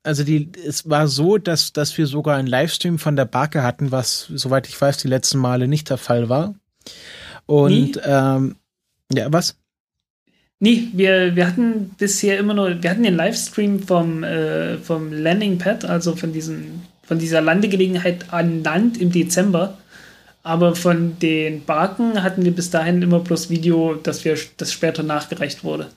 Also 0.03 0.25
die, 0.25 0.51
es 0.67 0.91
war 0.91 1.07
so, 1.07 1.39
dass, 1.39 1.73
dass 1.73 1.97
wir 1.97 2.09
sogar 2.09 2.37
einen 2.37 2.49
Livestream 2.49 2.99
von 2.99 3.15
der 3.15 3.25
Barke 3.25 3.63
hatten, 3.63 3.93
was, 3.93 4.27
soweit 4.35 4.67
ich 4.67 4.81
weiß, 4.81 4.97
die 4.97 5.07
letzten 5.07 5.39
Male 5.39 5.69
nicht 5.69 5.91
der 5.91 5.97
Fall 5.97 6.29
war. 6.29 6.57
Und 7.47 8.01
ähm, 8.05 8.57
ja, 9.13 9.33
was? 9.33 9.57
Nee, 10.61 10.89
wir, 10.93 11.37
wir 11.37 11.47
hatten 11.47 11.91
bisher 11.99 12.39
immer 12.39 12.55
nur, 12.55 12.83
wir 12.83 12.91
hatten 12.91 13.03
den 13.03 13.17
Livestream 13.17 13.81
vom, 13.81 14.23
äh, 14.23 14.79
vom 14.79 15.13
Landing 15.13 15.59
Pad, 15.59 15.85
also 15.85 16.17
von, 16.17 16.33
diesen, 16.33 16.83
von 17.03 17.19
dieser 17.19 17.41
Landegelegenheit 17.41 18.33
an 18.33 18.63
Land 18.63 19.01
im 19.01 19.13
Dezember. 19.13 19.77
Aber 20.43 20.77
von 20.77 21.19
den 21.19 21.65
Barken 21.65 22.23
hatten 22.23 22.45
wir 22.45 22.55
bis 22.55 22.71
dahin 22.71 23.03
immer 23.03 23.21
bloß 23.21 23.51
Video, 23.51 23.95
dass 23.95 24.25
wir 24.25 24.39
das 24.57 24.73
später 24.73 25.03
nachgereicht 25.03 25.65
wurde. 25.65 25.89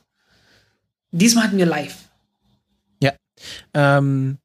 Diesmal 1.11 1.45
hatten 1.45 1.57
wir 1.57 1.65
live. 1.65 1.97
Ja. 3.01 3.13
Ähm, 3.73 4.37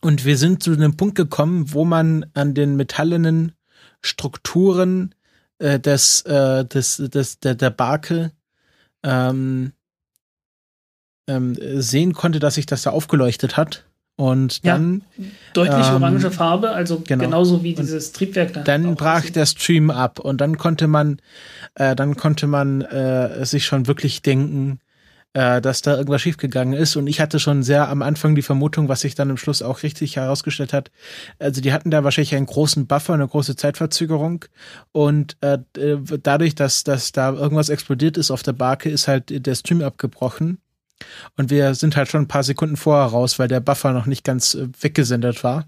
und 0.00 0.24
wir 0.24 0.36
sind 0.36 0.62
zu 0.62 0.72
einem 0.72 0.96
Punkt 0.96 1.14
gekommen, 1.14 1.72
wo 1.72 1.84
man 1.84 2.26
an 2.34 2.54
den 2.54 2.76
metallenen 2.76 3.52
Strukturen 4.02 5.14
äh, 5.58 5.78
des, 5.78 6.22
äh, 6.22 6.64
des, 6.64 6.96
des, 6.96 7.38
der, 7.40 7.54
der 7.54 7.70
Barke 7.70 8.32
ähm, 9.02 9.72
ähm, 11.28 11.56
sehen 11.80 12.12
konnte, 12.12 12.38
dass 12.38 12.54
sich 12.56 12.66
das 12.66 12.82
da 12.82 12.90
aufgeleuchtet 12.90 13.56
hat. 13.56 13.84
Und 14.16 14.64
dann. 14.64 15.02
Ja, 15.16 15.24
deutlich 15.54 15.88
ähm, 15.88 15.94
orange 15.94 16.30
Farbe, 16.30 16.70
also 16.70 17.00
genau. 17.00 17.24
genauso 17.24 17.64
wie 17.64 17.74
dieses 17.74 18.12
Triebwerk 18.12 18.52
da. 18.52 18.62
Dann 18.62 18.94
brach 18.94 19.28
der 19.28 19.46
Stream 19.46 19.90
ab 19.90 20.20
und 20.20 20.40
dann 20.40 20.56
konnte 20.56 20.86
man, 20.86 21.20
äh, 21.74 21.96
dann 21.96 22.16
konnte 22.16 22.46
man 22.46 22.82
äh, 22.82 23.44
sich 23.44 23.66
schon 23.66 23.88
wirklich 23.88 24.22
denken, 24.22 24.78
äh, 25.34 25.60
dass 25.60 25.82
da 25.82 25.96
irgendwas 25.96 26.22
schiefgegangen 26.22 26.74
ist. 26.74 26.96
Und 26.96 27.06
ich 27.06 27.20
hatte 27.20 27.38
schon 27.38 27.62
sehr 27.62 27.88
am 27.88 28.02
Anfang 28.02 28.34
die 28.34 28.42
Vermutung, 28.42 28.88
was 28.88 29.00
sich 29.00 29.14
dann 29.14 29.30
im 29.30 29.36
Schluss 29.36 29.62
auch 29.62 29.82
richtig 29.82 30.16
herausgestellt 30.16 30.72
hat. 30.72 30.90
Also 31.38 31.60
die 31.60 31.72
hatten 31.72 31.90
da 31.90 32.04
wahrscheinlich 32.04 32.34
einen 32.34 32.46
großen 32.46 32.86
Buffer, 32.86 33.14
eine 33.14 33.28
große 33.28 33.56
Zeitverzögerung. 33.56 34.44
Und 34.92 35.36
äh, 35.42 35.58
dadurch, 36.22 36.54
dass, 36.54 36.84
dass 36.84 37.12
da 37.12 37.32
irgendwas 37.32 37.68
explodiert 37.68 38.16
ist 38.16 38.30
auf 38.30 38.42
der 38.42 38.52
Barke, 38.52 38.88
ist 38.88 39.08
halt 39.08 39.46
der 39.46 39.54
Stream 39.54 39.82
abgebrochen. 39.82 40.58
Und 41.36 41.50
wir 41.50 41.74
sind 41.74 41.96
halt 41.96 42.08
schon 42.08 42.22
ein 42.22 42.28
paar 42.28 42.44
Sekunden 42.44 42.76
vorher 42.76 43.06
raus, 43.06 43.38
weil 43.38 43.48
der 43.48 43.60
Buffer 43.60 43.92
noch 43.92 44.06
nicht 44.06 44.24
ganz 44.24 44.54
äh, 44.54 44.68
weggesendet 44.80 45.42
war. 45.44 45.66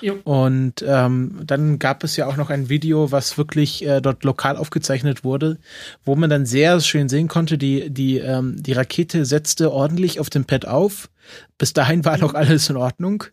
Jo. 0.00 0.18
Und 0.24 0.84
ähm, 0.86 1.40
dann 1.44 1.78
gab 1.78 2.04
es 2.04 2.16
ja 2.16 2.26
auch 2.26 2.36
noch 2.36 2.50
ein 2.50 2.68
Video, 2.68 3.12
was 3.12 3.38
wirklich 3.38 3.86
äh, 3.86 4.00
dort 4.00 4.24
lokal 4.24 4.56
aufgezeichnet 4.56 5.24
wurde, 5.24 5.58
wo 6.04 6.16
man 6.16 6.30
dann 6.30 6.46
sehr 6.46 6.80
schön 6.80 7.08
sehen 7.08 7.28
konnte, 7.28 7.58
die, 7.58 7.90
die, 7.90 8.18
ähm, 8.18 8.62
die 8.62 8.72
Rakete 8.72 9.24
setzte 9.24 9.72
ordentlich 9.72 10.20
auf 10.20 10.30
dem 10.30 10.44
Pad 10.44 10.66
auf. 10.66 11.10
Bis 11.58 11.72
dahin 11.72 12.04
war 12.04 12.18
noch 12.18 12.34
alles 12.34 12.70
in 12.70 12.76
Ordnung. 12.76 13.24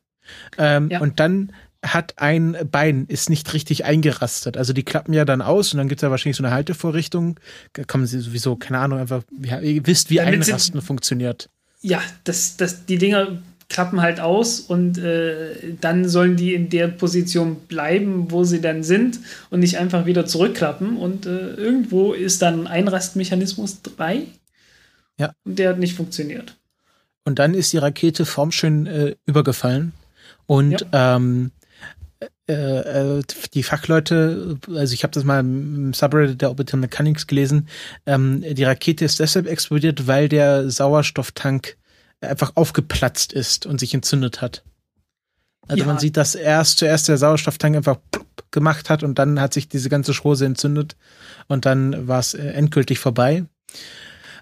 Ähm, 0.58 0.90
ja. 0.90 1.00
Und 1.00 1.20
dann 1.20 1.54
hat 1.84 2.16
ein 2.18 2.58
Bein 2.72 3.06
ist 3.08 3.30
nicht 3.30 3.54
richtig 3.54 3.86
eingerastet. 3.86 4.58
Also 4.58 4.74
die 4.74 4.84
klappen 4.84 5.14
ja 5.14 5.26
dann 5.26 5.42
aus 5.42 5.74
und 5.74 5.78
dann 5.78 5.88
gibt 5.88 6.00
es 6.00 6.04
ja 6.04 6.12
wahrscheinlich 6.12 6.38
so 6.38 6.44
eine 6.44 6.54
Haltevorrichtung. 6.54 7.40
Da 7.74 7.84
man 7.94 8.08
sie 8.08 8.20
sowieso, 8.20 8.56
keine 8.56 8.80
Ahnung, 8.80 9.00
einfach, 9.00 9.24
ja, 9.42 9.60
ihr 9.60 9.86
wisst, 9.86 10.10
wie 10.10 10.16
Damit 10.16 10.48
Einrasten 10.48 10.82
funktioniert. 10.82 11.50
Ja, 11.82 12.02
das, 12.24 12.58
das, 12.58 12.86
die 12.86 12.98
Dinger 12.98 13.38
klappen 13.70 14.02
halt 14.02 14.20
aus 14.20 14.60
und 14.62 14.98
äh, 14.98 15.76
dann 15.82 16.08
sollen 16.08 16.38
die 16.38 16.54
in 16.54 16.70
der 16.70 16.88
Position 16.88 17.56
bleiben, 17.68 18.32
wo 18.32 18.44
sie 18.44 18.62
dann 18.62 18.84
sind 18.84 19.20
und 19.50 19.60
nicht 19.60 19.78
einfach 19.78 20.06
wieder 20.06 20.26
zurückklappen. 20.26 20.98
Und 20.98 21.26
äh, 21.26 21.54
irgendwo 21.56 22.14
ist 22.14 22.42
dann 22.42 22.62
ein 22.62 22.68
Einrastmechanismus 22.68 23.82
dabei. 23.82 24.24
Ja. 25.20 25.34
Und 25.44 25.60
der 25.60 25.72
hat 25.72 25.80
nicht 25.80 25.96
funktioniert. 25.96 26.56
Und 27.26 27.40
dann 27.40 27.54
ist 27.54 27.74
die 27.74 27.78
Rakete 27.78 28.26
formschön 28.26 28.88
äh, 28.88 29.16
übergefallen. 29.26 29.92
Und 30.46 30.86
ja. 30.94 31.18
ähm, 31.18 31.52
äh, 32.48 33.22
die 33.54 33.64
Fachleute, 33.64 34.58
also 34.74 34.94
ich 34.94 35.04
habe 35.04 35.12
das 35.12 35.26
mal 35.26 35.42
im 35.42 35.94
Subreddit 35.94 36.42
der 36.42 36.50
Orbital 36.50 36.80
Mechanics 36.80 37.28
gelesen, 37.28 37.68
ähm, 38.06 38.46
die 38.50 38.64
Rakete 38.64 39.04
ist 39.04 39.20
deshalb 39.20 39.46
explodiert, 39.48 40.08
weil 40.08 40.30
der 40.30 40.70
Sauerstofftank 40.70 41.76
einfach 42.22 42.54
aufgeplatzt 42.56 43.34
ist 43.34 43.66
und 43.66 43.80
sich 43.80 43.94
entzündet 43.94 44.42
hat. 44.42 44.64
Also 45.68 45.82
ja. 45.82 45.88
man 45.88 46.00
sieht, 46.00 46.18
dass 46.18 46.36
erst 46.36 46.80
zuerst 46.80 47.08
der 47.08 47.18
Sauerstofftank 47.18 47.76
einfach 47.76 47.98
gemacht 48.52 48.90
hat 48.90 49.04
und 49.04 49.20
dann 49.20 49.40
hat 49.40 49.54
sich 49.54 49.68
diese 49.68 49.90
ganze 49.90 50.14
Schrose 50.14 50.46
entzündet 50.46 50.96
und 51.48 51.66
dann 51.66 52.08
war 52.08 52.20
es 52.20 52.34
äh, 52.34 52.48
endgültig 52.48 53.00
vorbei. 53.00 53.46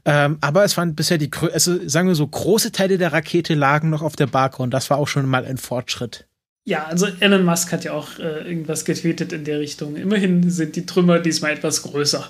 Ähm, 0.05 0.37
aber 0.41 0.63
es 0.63 0.77
waren 0.77 0.93
bisher 0.93 1.17
die, 1.17 1.31
also 1.51 1.87
sagen 1.87 2.07
wir 2.07 2.15
so, 2.15 2.27
große 2.27 2.71
Teile 2.71 2.99
der 2.99 3.11
Rakete 3.11 3.55
lagen 3.55 3.89
noch 3.89 4.03
auf 4.03 4.15
der 4.15 4.27
Barke 4.27 4.61
und 4.61 4.71
das 4.71 4.89
war 4.91 4.99
auch 4.99 5.07
schon 5.07 5.27
mal 5.27 5.45
ein 5.45 5.57
Fortschritt. 5.57 6.27
Ja, 6.63 6.85
also 6.85 7.07
Elon 7.19 7.43
Musk 7.43 7.71
hat 7.71 7.83
ja 7.83 7.93
auch 7.93 8.19
äh, 8.19 8.47
irgendwas 8.47 8.85
getweetet 8.85 9.33
in 9.33 9.45
der 9.45 9.59
Richtung. 9.59 9.95
Immerhin 9.95 10.49
sind 10.49 10.75
die 10.75 10.85
Trümmer 10.85 11.19
diesmal 11.19 11.51
etwas 11.51 11.81
größer. 11.81 12.27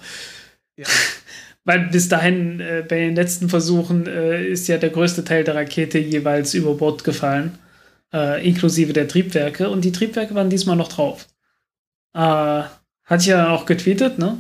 Ja. 0.78 0.88
Weil 1.66 1.88
bis 1.88 2.08
dahin 2.08 2.60
äh, 2.60 2.86
bei 2.88 2.98
den 2.98 3.16
letzten 3.16 3.50
Versuchen 3.50 4.06
äh, 4.06 4.46
ist 4.46 4.68
ja 4.68 4.78
der 4.78 4.92
größte 4.92 5.24
Teil 5.24 5.44
der 5.44 5.56
Rakete 5.56 5.98
jeweils 5.98 6.54
über 6.54 6.76
Bord 6.76 7.04
gefallen, 7.04 7.58
äh, 8.14 8.48
inklusive 8.48 8.94
der 8.94 9.08
Triebwerke. 9.08 9.70
Und 9.70 9.84
die 9.84 9.92
Triebwerke 9.92 10.36
waren 10.36 10.52
diesmal 10.52 10.76
noch 10.76 10.90
drauf. 10.90 11.28
Äh, 12.14 12.64
hat 13.04 13.26
ja 13.26 13.50
auch 13.50 13.66
getweetet, 13.66 14.20
ne? 14.20 14.38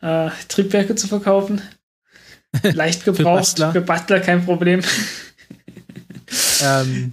Äh, 0.00 0.30
Triebwerke 0.48 0.94
zu 0.94 1.06
verkaufen. 1.06 1.60
Leicht 2.62 3.04
gebraucht. 3.04 3.18
für, 3.18 3.24
Bastler. 3.24 3.72
für 3.72 3.80
Bastler 3.82 4.20
kein 4.20 4.44
Problem. 4.44 4.80
ähm, 6.62 7.12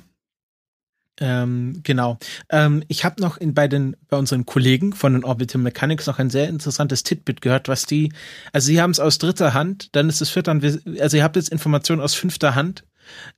ähm, 1.20 1.82
genau. 1.84 2.18
Ähm, 2.50 2.84
ich 2.88 3.06
habe 3.06 3.22
noch 3.22 3.38
in, 3.38 3.54
bei, 3.54 3.68
den, 3.68 3.96
bei 4.10 4.18
unseren 4.18 4.46
Kollegen 4.46 4.94
von 4.94 5.14
den 5.14 5.24
Orbital 5.24 5.62
Mechanics 5.62 6.08
noch 6.08 6.20
ein 6.20 6.30
sehr 6.30 6.50
interessantes 6.50 7.04
Titbit 7.04 7.42
gehört, 7.42 7.68
was 7.68 7.86
die, 7.86 8.12
also 8.52 8.68
sie 8.68 8.82
haben 8.82 8.92
es 8.92 9.00
aus 9.00 9.18
dritter 9.18 9.54
Hand, 9.54 9.96
dann 9.96 10.10
ist 10.10 10.22
es 10.22 10.30
vierte 10.30 10.52
Hand, 10.52 10.64
also 11.00 11.18
ihr 11.18 11.24
habt 11.24 11.36
jetzt 11.38 11.50
Informationen 11.50 12.02
aus 12.02 12.16
fünfter 12.16 12.56
Hand, 12.56 12.84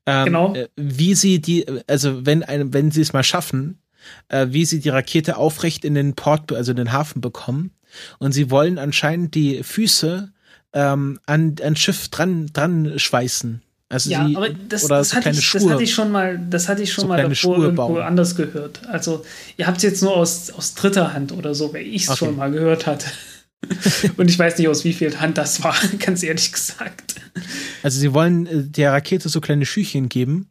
ähm, 0.06 0.26
genau. 0.26 0.56
Äh, 0.56 0.70
wie 0.76 1.14
sie 1.14 1.40
die, 1.40 1.66
also 1.88 2.26
wenn, 2.26 2.44
eine, 2.44 2.74
wenn 2.74 2.92
sie 2.92 3.02
es 3.02 3.14
mal 3.14 3.24
schaffen, 3.24 3.80
äh, 4.30 4.48
wie 4.50 4.66
sie 4.66 4.80
die 4.80 4.90
Rakete 4.90 5.38
aufrecht 5.38 5.86
in 5.86 5.94
den 5.94 6.16
Port, 6.16 6.52
also 6.54 6.72
in 6.72 6.78
den 6.78 6.92
Hafen 6.92 7.22
bekommen. 7.22 7.72
Und 8.20 8.32
sie 8.32 8.52
wollen 8.52 8.78
anscheinend 8.78 9.36
die 9.36 9.64
Füße 9.64 10.32
ähm, 10.74 11.20
an 11.26 11.56
ein 11.62 11.76
Schiff 11.76 12.10
dran, 12.10 12.48
dran 12.48 12.98
schweißen. 12.98 13.62
Also 13.90 14.10
ja, 14.10 14.30
aber 14.36 14.50
das, 14.50 14.86
das, 14.88 15.10
so 15.10 15.16
hatte 15.16 15.30
ich, 15.30 15.52
das, 15.52 15.66
hatte 15.66 15.84
ich, 15.84 15.94
schon 15.94 16.12
mal, 16.12 16.38
das 16.50 16.68
hatte 16.68 16.84
ich 16.84 16.92
schon 16.92 17.04
so 17.04 17.08
mal 17.08 17.18
davor 17.18 17.36
Schuhe 17.36 17.56
irgendwo 17.58 17.88
bauen. 17.88 18.02
anders 18.02 18.36
gehört. 18.36 18.86
Also 18.88 19.24
ihr 19.56 19.66
habt 19.66 19.78
es 19.78 19.84
jetzt 19.84 20.04
nur 20.04 20.16
aus, 20.16 20.52
aus 20.52 20.74
dritter 20.74 21.14
Hand 21.14 21.32
oder 21.32 21.56
so, 21.56 21.74
weil 21.74 21.84
ich 21.84 22.04
es 22.04 22.10
okay. 22.10 22.18
schon 22.18 22.36
mal 22.36 22.52
gehört 22.52 22.86
hatte. 22.86 23.08
Und 24.18 24.30
ich 24.30 24.38
weiß 24.38 24.58
nicht, 24.58 24.68
aus 24.68 24.84
wie 24.84 24.94
viel 24.94 25.18
Hand 25.20 25.38
das 25.38 25.64
war, 25.64 25.76
ganz 26.00 26.22
ehrlich 26.22 26.52
gesagt. 26.52 27.16
Also 27.82 28.00
sie 28.00 28.14
wollen 28.14 28.46
äh, 28.46 28.64
der 28.64 28.92
Rakete 28.92 29.30
so 29.30 29.40
kleine 29.40 29.66
Schüchchen 29.66 30.10
geben, 30.10 30.50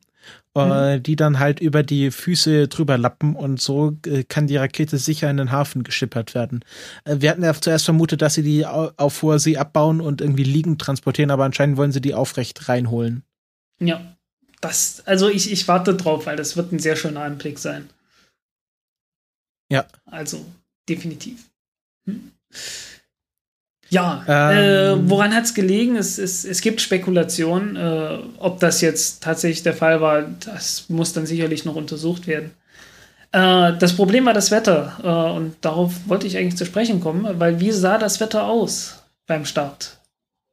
mhm. 0.64 1.02
die 1.02 1.16
dann 1.16 1.38
halt 1.38 1.60
über 1.60 1.82
die 1.82 2.10
Füße 2.10 2.68
drüber 2.68 2.96
lappen 2.96 3.36
und 3.36 3.60
so 3.60 3.96
äh, 4.06 4.24
kann 4.24 4.46
die 4.46 4.56
Rakete 4.56 4.98
sicher 4.98 5.30
in 5.30 5.36
den 5.36 5.52
Hafen 5.52 5.82
geschippert 5.82 6.34
werden. 6.34 6.64
Äh, 7.04 7.16
wir 7.20 7.30
hatten 7.30 7.42
ja 7.42 7.52
zuerst 7.54 7.84
vermutet, 7.84 8.22
dass 8.22 8.34
sie 8.34 8.42
die 8.42 8.64
auf 8.64 9.22
hoher 9.22 9.38
See 9.38 9.56
abbauen 9.56 10.00
und 10.00 10.20
irgendwie 10.20 10.44
liegend 10.44 10.80
transportieren, 10.80 11.30
aber 11.30 11.44
anscheinend 11.44 11.76
wollen 11.76 11.92
sie 11.92 12.00
die 12.00 12.14
aufrecht 12.14 12.68
reinholen. 12.68 13.22
Ja, 13.78 14.16
das, 14.60 15.02
also 15.06 15.28
ich, 15.28 15.52
ich 15.52 15.68
warte 15.68 15.94
drauf, 15.94 16.26
weil 16.26 16.36
das 16.36 16.56
wird 16.56 16.72
ein 16.72 16.78
sehr 16.78 16.96
schöner 16.96 17.22
Anblick 17.22 17.58
sein. 17.58 17.90
Ja. 19.70 19.86
Also, 20.06 20.44
definitiv. 20.88 21.50
Hm? 22.06 22.32
Ja, 23.88 24.24
ähm, 24.26 24.58
äh, 25.06 25.10
woran 25.10 25.34
hat 25.34 25.44
es 25.44 25.54
gelegen? 25.54 25.96
Es, 25.96 26.18
es, 26.18 26.44
es 26.44 26.60
gibt 26.60 26.80
Spekulationen. 26.80 27.76
Äh, 27.76 28.18
ob 28.38 28.58
das 28.58 28.80
jetzt 28.80 29.22
tatsächlich 29.22 29.62
der 29.62 29.74
Fall 29.74 30.00
war, 30.00 30.22
das 30.22 30.86
muss 30.88 31.12
dann 31.12 31.26
sicherlich 31.26 31.64
noch 31.64 31.76
untersucht 31.76 32.26
werden. 32.26 32.50
Äh, 33.32 33.76
das 33.78 33.94
Problem 33.94 34.26
war 34.26 34.34
das 34.34 34.50
Wetter. 34.50 34.98
Äh, 35.02 35.36
und 35.36 35.56
darauf 35.60 35.92
wollte 36.06 36.26
ich 36.26 36.36
eigentlich 36.36 36.56
zu 36.56 36.66
sprechen 36.66 37.00
kommen, 37.00 37.38
weil 37.38 37.60
wie 37.60 37.70
sah 37.70 37.98
das 37.98 38.18
Wetter 38.18 38.44
aus 38.44 39.02
beim 39.26 39.44
Start? 39.44 39.98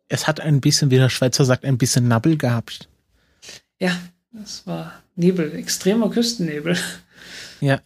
Es 0.10 0.28
hat 0.28 0.40
ein 0.40 0.62
bisschen, 0.62 0.92
wie 0.92 0.98
der 0.98 1.10
Schweizer 1.10 1.44
sagt, 1.46 1.66
ein 1.66 1.78
bisschen 1.78 2.08
Nabbel 2.08 2.38
gehabt. 2.38 2.88
Ja, 3.80 3.98
das 4.32 4.68
war 4.68 4.94
Nebel, 5.16 5.56
extremer 5.56 6.10
Küstennebel. 6.10 6.78
Ja, 7.62 7.80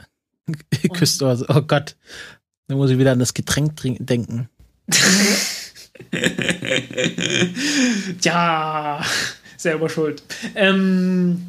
Küste, 0.94 1.46
oh 1.48 1.62
Gott. 1.62 1.96
Da 2.68 2.76
muss 2.76 2.90
ich 2.90 2.98
wieder 2.98 3.14
an 3.14 3.20
das 3.20 3.34
Getränk 3.34 3.80
denken. 4.00 4.50
ja, 8.22 9.04
selber 9.58 9.90
schuld. 9.90 10.24
Ähm, 10.56 11.42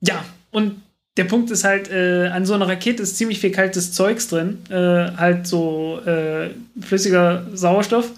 ja, 0.00 0.24
und 0.50 0.80
der 1.16 1.24
Punkt 1.24 1.50
ist 1.50 1.64
halt, 1.64 1.90
äh, 1.90 2.28
an 2.28 2.46
so 2.46 2.54
einer 2.54 2.68
Rakete 2.68 3.02
ist 3.02 3.16
ziemlich 3.16 3.40
viel 3.40 3.50
kaltes 3.50 3.92
Zeugs 3.92 4.28
drin. 4.28 4.58
Äh, 4.70 5.16
halt 5.16 5.46
so 5.46 6.00
äh, 6.06 6.50
flüssiger 6.80 7.46
Sauerstoff. 7.52 8.12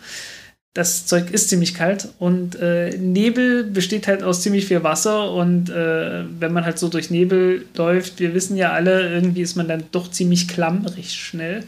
Das 0.75 1.05
Zeug 1.05 1.31
ist 1.31 1.51
ziemlich 1.51 1.75
kalt 1.75 2.09
und 2.19 2.55
äh, 2.55 2.97
Nebel 2.97 3.65
besteht 3.65 4.07
halt 4.07 4.23
aus 4.23 4.41
ziemlich 4.41 4.65
viel 4.65 4.83
Wasser 4.83 5.31
und 5.31 5.69
äh, 5.69 6.25
wenn 6.39 6.53
man 6.53 6.65
halt 6.65 6.79
so 6.79 6.89
durch 6.89 7.11
Nebel 7.11 7.67
läuft, 7.77 8.21
wir 8.21 8.33
wissen 8.33 8.57
ja 8.57 8.73
alle, 8.73 9.13
irgendwie 9.13 9.43
ist 9.43 9.55
man 9.55 9.69
dann 9.69 9.85
doch 9.93 10.11
ziemlich 10.11 10.49
klamm, 10.49 10.87
recht 10.87 11.13
schnell. 11.13 11.65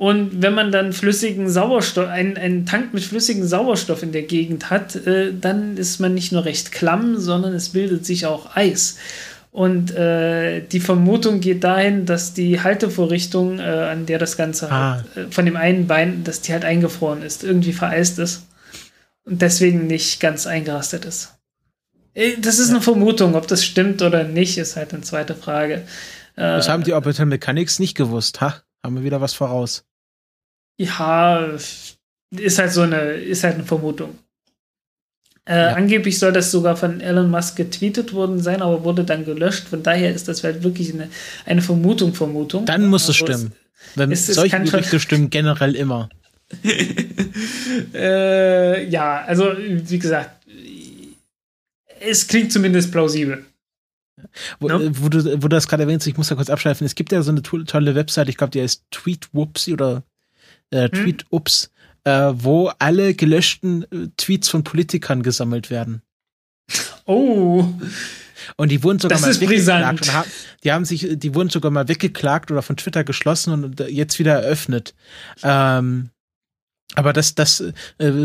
Und 0.00 0.42
wenn 0.42 0.54
man 0.54 0.70
dann 0.70 0.92
flüssigen 0.92 1.50
Sauerstoff, 1.50 2.06
einen, 2.06 2.36
einen 2.36 2.66
Tank 2.66 2.94
mit 2.94 3.02
flüssigem 3.02 3.44
Sauerstoff 3.44 4.04
in 4.04 4.12
der 4.12 4.22
Gegend 4.22 4.70
hat, 4.70 4.94
äh, 4.94 5.32
dann 5.34 5.76
ist 5.76 5.98
man 5.98 6.14
nicht 6.14 6.30
nur 6.30 6.44
recht 6.44 6.70
klamm, 6.70 7.18
sondern 7.18 7.52
es 7.52 7.70
bildet 7.70 8.06
sich 8.06 8.24
auch 8.24 8.54
Eis. 8.54 8.96
Und 9.50 9.90
äh, 9.96 10.60
die 10.60 10.78
Vermutung 10.78 11.40
geht 11.40 11.64
dahin, 11.64 12.06
dass 12.06 12.32
die 12.32 12.60
Haltevorrichtung, 12.60 13.58
äh, 13.58 13.62
an 13.62 14.06
der 14.06 14.20
das 14.20 14.36
Ganze 14.36 14.70
ah. 14.70 15.02
halt, 15.02 15.16
äh, 15.16 15.32
von 15.32 15.44
dem 15.44 15.56
einen 15.56 15.88
Bein, 15.88 16.22
dass 16.22 16.42
die 16.42 16.52
halt 16.52 16.64
eingefroren 16.64 17.22
ist, 17.22 17.42
irgendwie 17.42 17.72
vereist 17.72 18.20
ist 18.20 18.46
und 19.24 19.42
deswegen 19.42 19.88
nicht 19.88 20.20
ganz 20.20 20.46
eingerastet 20.46 21.06
ist. 21.06 21.34
Äh, 22.14 22.36
das 22.40 22.60
ist 22.60 22.70
eine 22.70 22.82
Vermutung, 22.82 23.34
ob 23.34 23.48
das 23.48 23.64
stimmt 23.64 24.00
oder 24.02 24.22
nicht, 24.22 24.58
ist 24.58 24.76
halt 24.76 24.94
eine 24.94 25.02
zweite 25.02 25.34
Frage. 25.34 25.82
Das 26.36 26.68
haben 26.68 26.84
die 26.84 26.92
Orbital 26.92 27.26
Mechanics 27.26 27.80
nicht 27.80 27.96
gewusst, 27.96 28.40
ha? 28.40 28.62
Haben 28.82 28.96
wir 28.96 29.04
wieder 29.04 29.20
was 29.20 29.34
voraus. 29.34 29.84
Ja, 30.78 31.46
ist 32.30 32.58
halt 32.58 32.72
so 32.72 32.82
eine, 32.82 33.12
ist 33.12 33.44
halt 33.44 33.54
eine 33.54 33.64
Vermutung. 33.64 34.18
Äh, 35.48 35.56
ja. 35.56 35.72
Angeblich 35.72 36.18
soll 36.18 36.32
das 36.32 36.50
sogar 36.50 36.76
von 36.76 37.00
Elon 37.00 37.30
Musk 37.30 37.56
getweetet 37.56 38.12
worden 38.12 38.40
sein, 38.40 38.60
aber 38.60 38.84
wurde 38.84 39.04
dann 39.04 39.24
gelöscht. 39.24 39.68
Von 39.68 39.82
daher 39.82 40.14
ist 40.14 40.28
das 40.28 40.44
halt 40.44 40.62
wirklich 40.62 40.92
eine, 40.92 41.08
eine 41.46 41.62
Vermutung, 41.62 42.14
Vermutung. 42.14 42.66
Dann 42.66 42.86
muss 42.86 43.08
es 43.08 43.16
stimmen. 43.16 43.52
Wenn 43.94 44.12
es, 44.12 44.26
solche 44.26 44.60
Gerüchte 44.60 45.00
stimmen 45.00 45.30
generell 45.30 45.74
immer. 45.74 46.10
äh, 47.94 48.88
ja, 48.88 49.24
also 49.24 49.52
wie 49.56 49.98
gesagt, 49.98 50.46
es 52.00 52.26
klingt 52.26 52.52
zumindest 52.52 52.92
plausibel. 52.92 53.44
Wo, 54.60 54.68
no? 54.68 54.80
wo, 54.92 55.08
du, 55.08 55.24
wo 55.42 55.48
du 55.48 55.48
das 55.48 55.68
gerade 55.68 55.84
erwähnst, 55.84 56.06
ich 56.06 56.16
muss 56.16 56.28
da 56.28 56.34
kurz 56.34 56.50
abschleifen. 56.50 56.84
Es 56.86 56.94
gibt 56.94 57.12
ja 57.12 57.22
so 57.22 57.30
eine 57.30 57.42
tolle 57.42 57.94
Website, 57.94 58.28
ich 58.28 58.36
glaube, 58.36 58.50
die 58.50 58.62
heißt 58.62 58.84
Tweetwhoopsie 58.90 59.72
oder 59.72 60.02
äh? 60.70 60.88
Tweetups, 60.88 61.70
hm? 62.04 62.12
äh, 62.12 62.44
wo 62.44 62.70
alle 62.78 63.14
gelöschten 63.14 63.84
äh, 63.84 64.08
Tweets 64.16 64.48
von 64.48 64.64
Politikern 64.64 65.22
gesammelt 65.22 65.70
werden. 65.70 66.02
Oh. 67.06 67.66
Und 68.56 68.70
die 68.70 68.82
wurden 68.82 68.98
sogar 68.98 69.18
das 69.18 69.26
mal 69.26 69.40
weggeklagt. 69.40 70.12
Haben, 70.12 70.30
die 70.64 70.72
haben 70.72 70.84
sich, 70.84 71.18
die 71.18 71.34
wurden 71.34 71.48
sogar 71.48 71.70
mal 71.70 71.88
weggeklagt 71.88 72.50
oder 72.50 72.62
von 72.62 72.76
Twitter 72.76 73.04
geschlossen 73.04 73.52
und 73.52 73.80
jetzt 73.80 74.18
wieder 74.18 74.34
eröffnet. 74.42 74.94
Ähm, 75.42 76.10
aber 76.94 77.12
das, 77.12 77.34
das, 77.34 77.60
äh, 77.60 77.72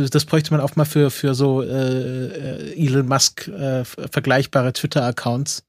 das 0.10 0.26
bräuchte 0.26 0.52
man 0.52 0.62
auch 0.62 0.76
mal 0.76 0.86
für, 0.86 1.12
für 1.12 1.36
so 1.36 1.62
äh, 1.62 1.68
äh 1.68 2.86
Elon 2.86 3.08
Musk 3.08 3.48
äh, 3.48 3.84
vergleichbare 3.86 4.74
Twitter-Accounts. 4.74 5.64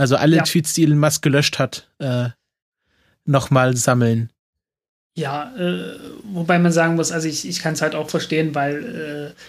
Also 0.00 0.16
alle 0.16 0.36
ja. 0.36 0.42
Tweets, 0.44 0.72
die 0.72 0.84
Elon 0.84 0.98
Musk 0.98 1.20
gelöscht 1.20 1.58
hat, 1.58 1.86
äh, 1.98 2.30
nochmal 3.26 3.76
sammeln. 3.76 4.30
Ja, 5.14 5.54
äh, 5.58 5.98
wobei 6.24 6.58
man 6.58 6.72
sagen 6.72 6.94
muss, 6.94 7.12
also 7.12 7.28
ich, 7.28 7.46
ich 7.46 7.60
kann 7.60 7.74
es 7.74 7.82
halt 7.82 7.94
auch 7.94 8.08
verstehen, 8.08 8.54
weil 8.54 9.34
äh, 9.36 9.40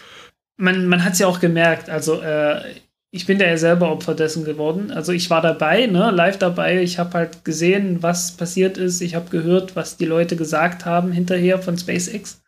man, 0.58 0.88
man 0.88 1.06
hat 1.06 1.14
es 1.14 1.20
ja 1.20 1.28
auch 1.28 1.40
gemerkt, 1.40 1.90
also 1.90 2.22
äh, 2.22 2.64
ich 3.12 3.26
bin 3.26 3.40
da 3.40 3.46
ja 3.46 3.56
selber 3.56 3.94
Opfer 3.94 4.14
dessen 4.14 4.44
geworden. 4.44 4.92
Also 4.92 5.14
ich 5.14 5.30
war 5.30 5.42
dabei, 5.42 5.86
ne, 5.86 6.12
live 6.12 6.38
dabei. 6.38 6.82
Ich 6.82 7.00
habe 7.00 7.14
halt 7.14 7.46
gesehen, 7.46 8.04
was 8.04 8.34
passiert 8.34 8.78
ist. 8.78 9.00
Ich 9.00 9.16
habe 9.16 9.30
gehört, 9.30 9.78
was 9.78 9.96
die 9.96 10.06
Leute 10.06 10.36
gesagt 10.36 10.84
haben 10.86 11.14
hinterher 11.14 11.60
von 11.60 11.78
SpaceX. 11.78 12.42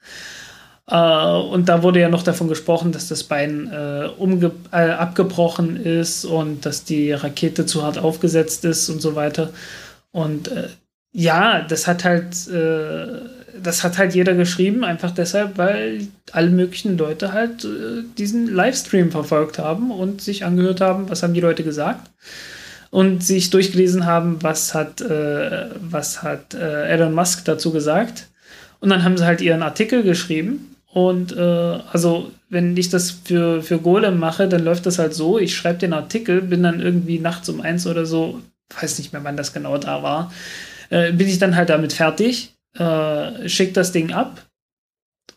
Äh, 0.88 0.96
und 0.96 1.70
da 1.70 1.84
wurde 1.84 2.00
ja 2.00 2.10
noch 2.10 2.24
davon 2.24 2.48
gesprochen, 2.48 2.92
dass 2.92 3.08
das 3.08 3.24
Bein 3.24 3.72
äh, 3.72 4.10
umge 4.18 4.52
äh, 4.72 4.90
abgebrochen 4.92 5.78
ist 5.78 6.26
und 6.26 6.66
dass 6.66 6.84
die 6.84 7.12
Rakete 7.12 7.66
zu 7.66 7.84
hart 7.84 7.98
aufgesetzt 7.98 8.66
ist 8.66 8.90
und 8.90 9.02
so 9.02 9.16
weiter. 9.16 9.50
Und 10.12 10.50
äh, 10.50 10.70
ja, 11.12 11.62
das 11.62 11.88
hat 11.88 12.04
halt, 12.04 12.48
äh, 12.50 13.20
das 13.62 13.84
hat 13.84 13.98
halt 13.98 14.16
jeder 14.16 14.34
geschrieben, 14.34 14.84
einfach 14.84 15.12
deshalb, 15.12 15.58
weil 15.58 16.08
alle 16.32 16.50
möglichen 16.50 16.98
Leute 16.98 17.34
halt 17.34 17.68
diesen 18.18 18.48
Livestream 18.48 19.12
verfolgt 19.12 19.60
haben 19.60 19.92
und 19.92 20.22
sich 20.22 20.44
angehört 20.44 20.82
haben, 20.82 21.10
was 21.10 21.22
haben 21.22 21.36
die 21.36 21.40
Leute 21.40 21.64
gesagt 21.64 22.10
und 22.94 23.24
sich 23.24 23.50
durchgelesen 23.50 24.06
haben, 24.06 24.44
was 24.44 24.76
hat, 24.76 25.02
äh, 25.02 25.66
was 25.82 26.22
hat 26.22 26.54
äh, 26.54 26.90
Elon 26.90 27.16
Musk 27.16 27.44
dazu 27.46 27.72
gesagt. 27.72 28.28
Und 28.82 28.90
dann 28.90 29.04
haben 29.04 29.18
sie 29.18 29.26
halt 29.26 29.42
ihren 29.42 29.64
Artikel 29.64 30.04
geschrieben. 30.04 30.73
Und 30.94 31.36
äh, 31.36 31.80
also, 31.92 32.32
wenn 32.50 32.78
ich 32.78 32.90
das 32.90 33.10
für, 33.10 33.64
für 33.64 33.80
Golem 33.80 34.20
mache, 34.20 34.48
dann 34.48 34.64
läuft 34.64 34.86
das 34.86 35.00
halt 35.00 35.16
so, 35.16 35.40
ich 35.40 35.56
schreibe 35.56 35.80
den 35.80 35.94
Artikel, 35.94 36.42
bin 36.42 36.62
dann 36.62 36.80
irgendwie 36.80 37.18
nachts 37.18 37.50
um 37.50 37.62
eins 37.62 37.88
oder 37.88 38.06
so, 38.06 38.42
weiß 38.80 39.00
nicht 39.00 39.12
mehr, 39.12 39.24
wann 39.24 39.36
das 39.36 39.54
genau 39.54 39.80
da 39.80 40.04
war, 40.04 40.32
äh, 40.92 41.12
bin 41.12 41.28
ich 41.28 41.40
dann 41.40 41.56
halt 41.56 41.70
damit 41.70 41.94
fertig, 41.94 42.54
äh, 42.78 43.50
schick 43.50 43.74
das 43.74 43.92
Ding 43.92 44.14
ab 44.14 44.46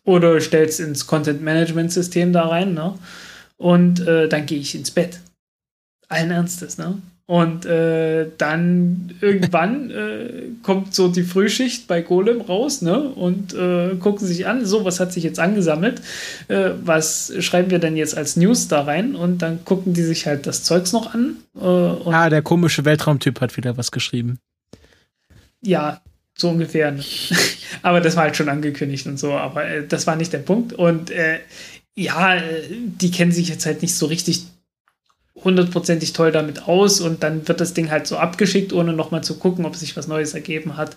oder 0.04 0.42
stell's 0.42 0.78
ins 0.78 1.06
Content 1.06 1.40
Management 1.40 1.90
System 1.90 2.34
da 2.34 2.48
rein, 2.48 2.74
ne? 2.74 2.98
Und 3.56 4.06
äh, 4.06 4.28
dann 4.28 4.44
gehe 4.44 4.58
ich 4.58 4.74
ins 4.74 4.90
Bett. 4.90 5.20
Allen 6.08 6.30
Ernstes, 6.30 6.76
ne? 6.76 7.00
Und 7.28 7.66
äh, 7.66 8.28
dann 8.38 9.12
irgendwann 9.20 9.90
äh, 9.90 10.28
kommt 10.62 10.94
so 10.94 11.08
die 11.08 11.24
Frühschicht 11.24 11.88
bei 11.88 12.00
Golem 12.00 12.40
raus, 12.40 12.82
ne? 12.82 13.00
Und 13.00 13.52
äh, 13.52 13.96
gucken 13.96 14.26
sich 14.26 14.46
an, 14.46 14.64
so, 14.64 14.84
was 14.84 15.00
hat 15.00 15.12
sich 15.12 15.24
jetzt 15.24 15.40
angesammelt? 15.40 16.00
Äh, 16.46 16.70
was 16.84 17.32
schreiben 17.40 17.70
wir 17.70 17.80
denn 17.80 17.96
jetzt 17.96 18.16
als 18.16 18.36
News 18.36 18.68
da 18.68 18.82
rein? 18.82 19.16
Und 19.16 19.38
dann 19.38 19.64
gucken 19.64 19.92
die 19.92 20.04
sich 20.04 20.26
halt 20.26 20.46
das 20.46 20.62
Zeugs 20.62 20.92
noch 20.92 21.14
an. 21.14 21.38
Äh, 21.56 21.64
ah, 21.64 22.30
der 22.30 22.42
komische 22.42 22.84
Weltraumtyp 22.84 23.40
hat 23.40 23.56
wieder 23.56 23.76
was 23.76 23.90
geschrieben. 23.90 24.38
Ja, 25.62 26.00
so 26.38 26.50
ungefähr. 26.50 26.92
Ne? 26.92 27.02
aber 27.82 28.00
das 28.00 28.14
war 28.14 28.22
halt 28.22 28.36
schon 28.36 28.48
angekündigt 28.48 29.04
und 29.08 29.18
so, 29.18 29.32
aber 29.32 29.66
äh, 29.66 29.84
das 29.84 30.06
war 30.06 30.14
nicht 30.14 30.32
der 30.32 30.38
Punkt. 30.38 30.74
Und 30.74 31.10
ja, 31.98 32.38
die 32.68 33.10
kennen 33.10 33.32
sich 33.32 33.48
jetzt 33.48 33.64
halt 33.64 33.80
nicht 33.80 33.94
so 33.94 34.04
richtig 34.04 34.44
hundertprozentig 35.46 36.12
toll 36.12 36.32
damit 36.32 36.68
aus 36.68 37.00
und 37.00 37.22
dann 37.22 37.48
wird 37.48 37.60
das 37.60 37.72
Ding 37.72 37.90
halt 37.90 38.06
so 38.06 38.18
abgeschickt, 38.18 38.72
ohne 38.72 38.92
nochmal 38.92 39.24
zu 39.24 39.38
gucken, 39.38 39.64
ob 39.64 39.76
sich 39.76 39.96
was 39.96 40.08
Neues 40.08 40.34
ergeben 40.34 40.76
hat 40.76 40.96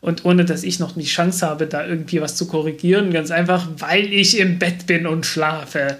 und 0.00 0.24
ohne 0.24 0.44
dass 0.44 0.62
ich 0.62 0.78
noch 0.78 0.92
die 0.92 1.04
Chance 1.04 1.46
habe, 1.46 1.66
da 1.66 1.84
irgendwie 1.84 2.20
was 2.20 2.36
zu 2.36 2.46
korrigieren. 2.46 3.12
Ganz 3.12 3.30
einfach, 3.30 3.66
weil 3.78 4.12
ich 4.12 4.38
im 4.38 4.58
Bett 4.58 4.86
bin 4.86 5.06
und 5.06 5.26
schlafe. 5.26 5.96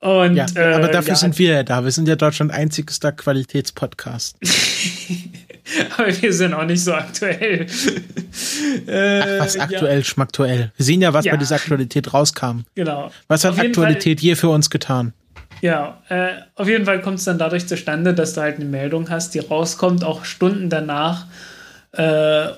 Und, 0.00 0.34
ja, 0.34 0.46
äh, 0.54 0.74
aber 0.74 0.88
dafür 0.88 1.10
ja, 1.10 1.16
sind 1.16 1.38
wir 1.38 1.54
ja 1.54 1.62
da. 1.62 1.84
Wir 1.84 1.90
sind 1.90 2.08
ja 2.08 2.16
Deutschland 2.16 2.50
einzigster 2.52 3.12
Qualitätspodcast. 3.12 4.36
aber 5.96 6.22
wir 6.22 6.32
sind 6.32 6.54
auch 6.54 6.64
nicht 6.64 6.82
so 6.82 6.94
aktuell. 6.94 7.66
äh, 8.86 9.20
Ach, 9.20 9.44
was 9.44 9.58
aktuell, 9.58 9.98
ja. 9.98 10.04
schmaktuell. 10.04 10.72
Wir 10.76 10.84
sehen 10.84 11.02
ja, 11.02 11.12
was 11.12 11.26
ja. 11.26 11.32
bei 11.32 11.38
dieser 11.38 11.56
Aktualität 11.56 12.12
rauskam. 12.12 12.62
Genau. 12.74 13.12
Was 13.28 13.44
hat 13.44 13.58
Aktualität 13.58 14.20
je 14.20 14.34
für 14.34 14.48
uns 14.48 14.70
getan? 14.70 15.12
Ja, 15.60 16.02
äh, 16.08 16.42
auf 16.54 16.68
jeden 16.68 16.86
Fall 16.86 17.02
kommt 17.02 17.18
es 17.18 17.24
dann 17.24 17.38
dadurch 17.38 17.66
zustande, 17.66 18.14
dass 18.14 18.32
du 18.34 18.40
halt 18.40 18.56
eine 18.56 18.64
Meldung 18.64 19.10
hast, 19.10 19.34
die 19.34 19.40
rauskommt, 19.40 20.04
auch 20.04 20.24
Stunden 20.24 20.70
danach 20.70 21.26
äh, 21.92 22.48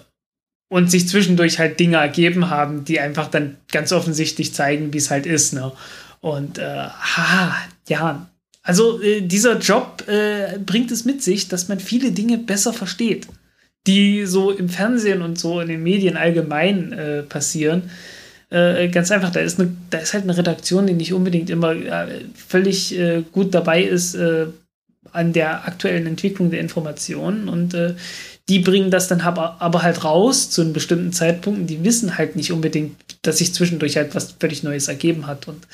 und 0.69 0.91
sich 0.91 1.09
zwischendurch 1.09 1.59
halt 1.59 1.81
Dinge 1.81 1.97
ergeben 1.97 2.49
haben, 2.49 2.85
die 2.85 3.01
einfach 3.01 3.29
dann 3.29 3.57
ganz 3.71 3.93
offensichtlich 3.93 4.55
zeigen, 4.55 4.93
wie 4.93 4.99
es 4.99 5.11
halt 5.11 5.27
ist. 5.27 5.53
Ne? 5.53 5.73
Und 6.21 6.59
äh, 6.59 6.63
ha, 6.89 7.57
ja, 7.89 8.29
also 8.63 9.03
äh, 9.03 9.23
dieser 9.23 9.59
Job 9.59 10.05
äh, 10.07 10.59
bringt 10.59 10.93
es 10.93 11.05
mit 11.05 11.23
sich, 11.23 11.49
dass 11.49 11.69
man 11.69 11.81
viele 11.81 12.13
Dinge 12.13 12.39
besser 12.39 12.73
versteht, 12.73 13.27
die 13.89 14.25
so 14.27 14.53
im 14.53 14.69
Fernsehen 14.69 15.23
und 15.23 15.39
so 15.39 15.61
in 15.61 15.69
den 15.69 15.83
Medien 15.83 16.17
allgemein 16.17 16.93
äh, 16.93 17.23
passieren 17.25 17.91
äh, 18.53 18.89
ganz 18.89 19.11
einfach, 19.11 19.31
da 19.31 19.41
ist, 19.41 19.59
eine, 19.59 19.75
da 19.91 19.99
ist 19.99 20.13
halt 20.13 20.25
eine 20.25 20.37
Redaktion, 20.37 20.87
die 20.87 20.93
nicht 20.93 21.15
unbedingt 21.15 21.49
immer 21.49 21.73
äh, 21.73 22.21
völlig 22.35 22.99
äh, 22.99 23.23
gut 23.33 23.55
dabei 23.55 23.83
ist 23.83 24.15
äh, 24.15 24.47
an 25.11 25.33
der 25.33 25.67
aktuellen 25.67 26.07
Entwicklung 26.07 26.51
der 26.51 26.61
Informationen 26.61 27.49
und 27.49 27.73
äh, 27.75 27.95
die 28.49 28.59
bringen 28.59 28.91
das 28.91 29.09
dann 29.09 29.23
aber, 29.23 29.61
aber 29.61 29.83
halt 29.83 30.05
raus 30.05 30.51
zu 30.51 30.61
einem 30.61 30.73
bestimmten 30.73 31.13
Zeitpunkt 31.13 31.71
die 31.71 31.83
wissen 31.83 32.19
halt 32.19 32.37
nicht 32.37 32.53
unbedingt, 32.53 32.97
dass 33.23 33.39
sich 33.39 33.55
zwischendurch 33.55 33.97
halt 33.97 34.15
was 34.15 34.35
völlig 34.39 34.63
Neues 34.63 34.89
ergeben 34.89 35.27
hat 35.27 35.49
und 35.49 35.67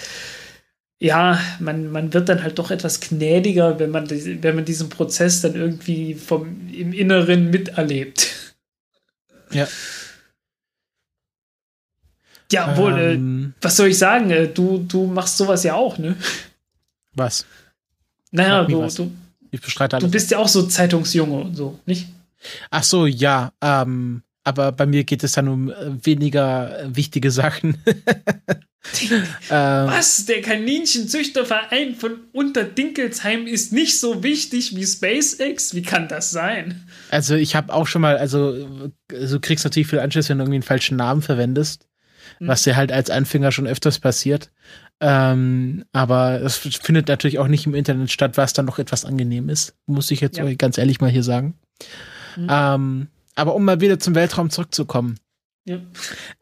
ja, 1.00 1.40
man, 1.60 1.90
man 1.90 2.12
wird 2.12 2.28
dann 2.28 2.42
halt 2.42 2.58
doch 2.58 2.70
etwas 2.70 3.00
gnädiger, 3.00 3.78
wenn 3.78 3.90
man, 3.90 4.10
wenn 4.10 4.54
man 4.54 4.64
diesen 4.64 4.88
Prozess 4.88 5.40
dann 5.40 5.54
irgendwie 5.54 6.14
vom, 6.14 6.68
im 6.72 6.92
Inneren 6.92 7.50
miterlebt. 7.50 8.54
Ja. 9.52 9.68
Ja, 12.50 12.76
wohl, 12.76 12.92
äh, 12.94 13.14
ähm, 13.14 13.54
äh, 13.56 13.64
was 13.64 13.76
soll 13.76 13.88
ich 13.88 13.98
sagen? 13.98 14.30
Äh, 14.30 14.48
du, 14.48 14.78
du 14.78 15.06
machst 15.06 15.36
sowas 15.36 15.64
ja 15.64 15.74
auch, 15.74 15.98
ne? 15.98 16.16
Was? 17.14 17.44
Naja, 18.30 18.64
du, 18.64 18.80
was. 18.80 18.94
du, 18.94 19.10
ich 19.50 19.60
bestreite 19.60 19.96
alles. 19.96 20.06
Du 20.06 20.10
bist 20.10 20.30
ja 20.30 20.38
auch 20.38 20.48
so 20.48 20.62
Zeitungsjunge 20.62 21.40
und 21.40 21.54
so, 21.54 21.78
nicht? 21.86 22.08
Ach 22.70 22.84
so, 22.84 23.06
ja. 23.06 23.52
Ähm, 23.60 24.22
aber 24.44 24.72
bei 24.72 24.86
mir 24.86 25.04
geht 25.04 25.24
es 25.24 25.32
dann 25.32 25.48
um 25.48 25.70
äh, 25.70 25.74
weniger 26.04 26.86
wichtige 26.86 27.30
Sachen. 27.30 27.76
ähm, 27.86 28.56
Was? 29.50 30.24
Der 30.24 30.40
Kaninchenzüchterverein 30.40 31.96
von 31.96 32.20
Unterdinkelsheim 32.32 33.46
ist 33.46 33.72
nicht 33.72 34.00
so 34.00 34.22
wichtig 34.22 34.74
wie 34.74 34.86
SpaceX? 34.86 35.74
Wie 35.74 35.82
kann 35.82 36.08
das 36.08 36.30
sein? 36.30 36.86
Also 37.10 37.34
ich 37.34 37.56
habe 37.56 37.74
auch 37.74 37.86
schon 37.86 38.00
mal, 38.00 38.16
also 38.16 38.88
du 39.08 39.40
kriegst 39.40 39.64
natürlich 39.64 39.88
viel 39.88 40.00
Anschluss, 40.00 40.30
wenn 40.30 40.38
du 40.38 40.44
irgendwie 40.44 40.56
einen 40.56 40.62
falschen 40.62 40.96
Namen 40.96 41.20
verwendest 41.20 41.87
was 42.40 42.64
ja 42.64 42.76
halt 42.76 42.92
als 42.92 43.10
Anfänger 43.10 43.52
schon 43.52 43.66
öfters 43.66 43.98
passiert. 43.98 44.50
Ähm, 45.00 45.84
aber 45.92 46.40
es 46.42 46.56
findet 46.56 47.08
natürlich 47.08 47.38
auch 47.38 47.46
nicht 47.46 47.66
im 47.66 47.74
Internet 47.74 48.10
statt, 48.10 48.36
was 48.36 48.52
dann 48.52 48.66
noch 48.66 48.78
etwas 48.78 49.04
angenehm 49.04 49.48
ist, 49.48 49.76
muss 49.86 50.10
ich 50.10 50.20
jetzt 50.20 50.38
ja. 50.38 50.54
ganz 50.54 50.76
ehrlich 50.76 51.00
mal 51.00 51.10
hier 51.10 51.22
sagen. 51.22 51.54
Mhm. 52.36 52.48
Ähm, 52.50 53.06
aber 53.36 53.54
um 53.54 53.64
mal 53.64 53.80
wieder 53.80 54.00
zum 54.00 54.14
Weltraum 54.14 54.50
zurückzukommen. 54.50 55.18
Ja. 55.68 55.80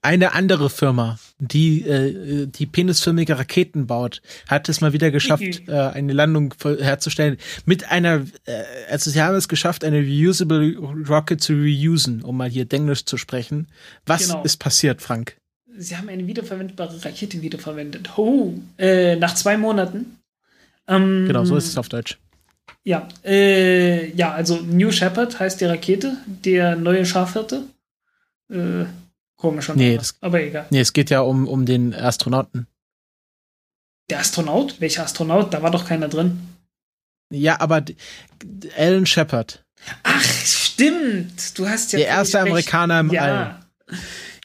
Eine 0.02 0.34
andere 0.34 0.70
Firma, 0.70 1.18
die 1.38 1.82
äh, 1.82 2.46
die 2.46 2.64
penisförmige 2.64 3.36
Raketen 3.36 3.88
baut, 3.88 4.22
hat 4.48 4.68
es 4.68 4.80
mal 4.80 4.92
wieder 4.92 5.10
geschafft, 5.10 5.68
äh, 5.68 5.72
eine 5.72 6.12
Landung 6.12 6.54
herzustellen 6.62 7.36
mit 7.64 7.90
einer, 7.90 8.24
äh, 8.44 8.62
also 8.88 9.10
sie 9.10 9.20
haben 9.20 9.34
es 9.34 9.48
geschafft, 9.48 9.82
eine 9.82 9.98
reusable 9.98 10.76
Rocket 11.08 11.40
zu 11.40 11.54
reusen, 11.54 12.22
um 12.22 12.36
mal 12.36 12.48
hier 12.48 12.72
Englisch 12.72 13.04
zu 13.04 13.16
sprechen. 13.16 13.66
Was 14.06 14.28
genau. 14.28 14.44
ist 14.44 14.58
passiert, 14.58 15.02
Frank? 15.02 15.36
Sie 15.78 15.96
haben 15.96 16.08
eine 16.08 16.26
wiederverwendbare 16.26 17.04
Rakete 17.04 17.42
wiederverwendet. 17.42 18.16
Oh, 18.16 18.54
äh, 18.78 19.16
nach 19.16 19.34
zwei 19.34 19.56
Monaten. 19.56 20.18
Ähm, 20.88 21.24
genau, 21.26 21.44
so 21.44 21.56
ist 21.56 21.66
es 21.66 21.78
auf 21.78 21.88
Deutsch. 21.88 22.18
Ja, 22.84 23.08
äh, 23.24 24.10
ja, 24.12 24.32
also 24.32 24.58
New 24.58 24.92
Shepard 24.92 25.40
heißt 25.40 25.60
die 25.60 25.64
Rakete, 25.64 26.16
der 26.26 26.76
neue 26.76 27.04
Schafhirte. 27.04 27.64
Äh, 28.48 28.84
komischer 29.36 29.74
nee, 29.74 29.96
das, 29.96 30.16
aber 30.20 30.40
egal. 30.42 30.66
Nee, 30.70 30.80
es 30.80 30.92
geht 30.92 31.10
ja 31.10 31.20
um, 31.20 31.48
um 31.48 31.66
den 31.66 31.94
Astronauten. 31.94 32.66
Der 34.08 34.20
Astronaut? 34.20 34.80
Welcher 34.80 35.02
Astronaut? 35.02 35.52
Da 35.52 35.62
war 35.62 35.72
doch 35.72 35.84
keiner 35.84 36.08
drin. 36.08 36.38
Ja, 37.30 37.60
aber 37.60 37.84
Alan 38.76 39.04
Shepard. 39.04 39.64
Ach, 40.04 40.22
stimmt. 40.22 41.58
Du 41.58 41.68
hast 41.68 41.92
ja. 41.92 41.98
Der 41.98 42.08
erste 42.08 42.40
Amerikaner 42.40 43.00
im 43.00 43.10
ja. 43.10 43.22
All. 43.22 43.98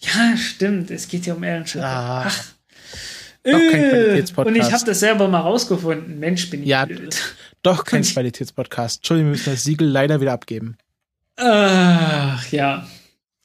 Ja, 0.04 0.36
stimmt. 0.36 0.92
Es 0.92 1.08
geht 1.08 1.26
ja 1.26 1.34
um 1.34 1.44
Alan 1.44 1.66
Shepard. 1.66 1.90
Ah. 1.90 2.24
Ach. 2.28 2.44
Doch 3.44 3.54
kein 3.54 3.84
äh, 3.84 3.90
Qualitätspodcast. 3.90 4.48
Und 4.48 4.56
ich 4.56 4.72
habe 4.72 4.86
das 4.86 5.00
selber 5.00 5.28
mal 5.28 5.40
rausgefunden. 5.40 6.20
Mensch, 6.20 6.48
bin 6.50 6.64
ich 6.64 6.70
ja, 6.70 6.86
blöd. 6.86 7.16
Doch 7.64 7.84
kein 7.84 8.04
Qualitätspodcast. 8.04 9.00
Entschuldigung, 9.00 9.32
wir 9.32 9.38
müssen 9.38 9.52
das 9.52 9.64
Siegel 9.64 9.88
leider 9.88 10.22
wieder 10.22 10.34
abgeben. 10.34 10.78
Ach, 11.38 12.52
ja. 12.52 12.88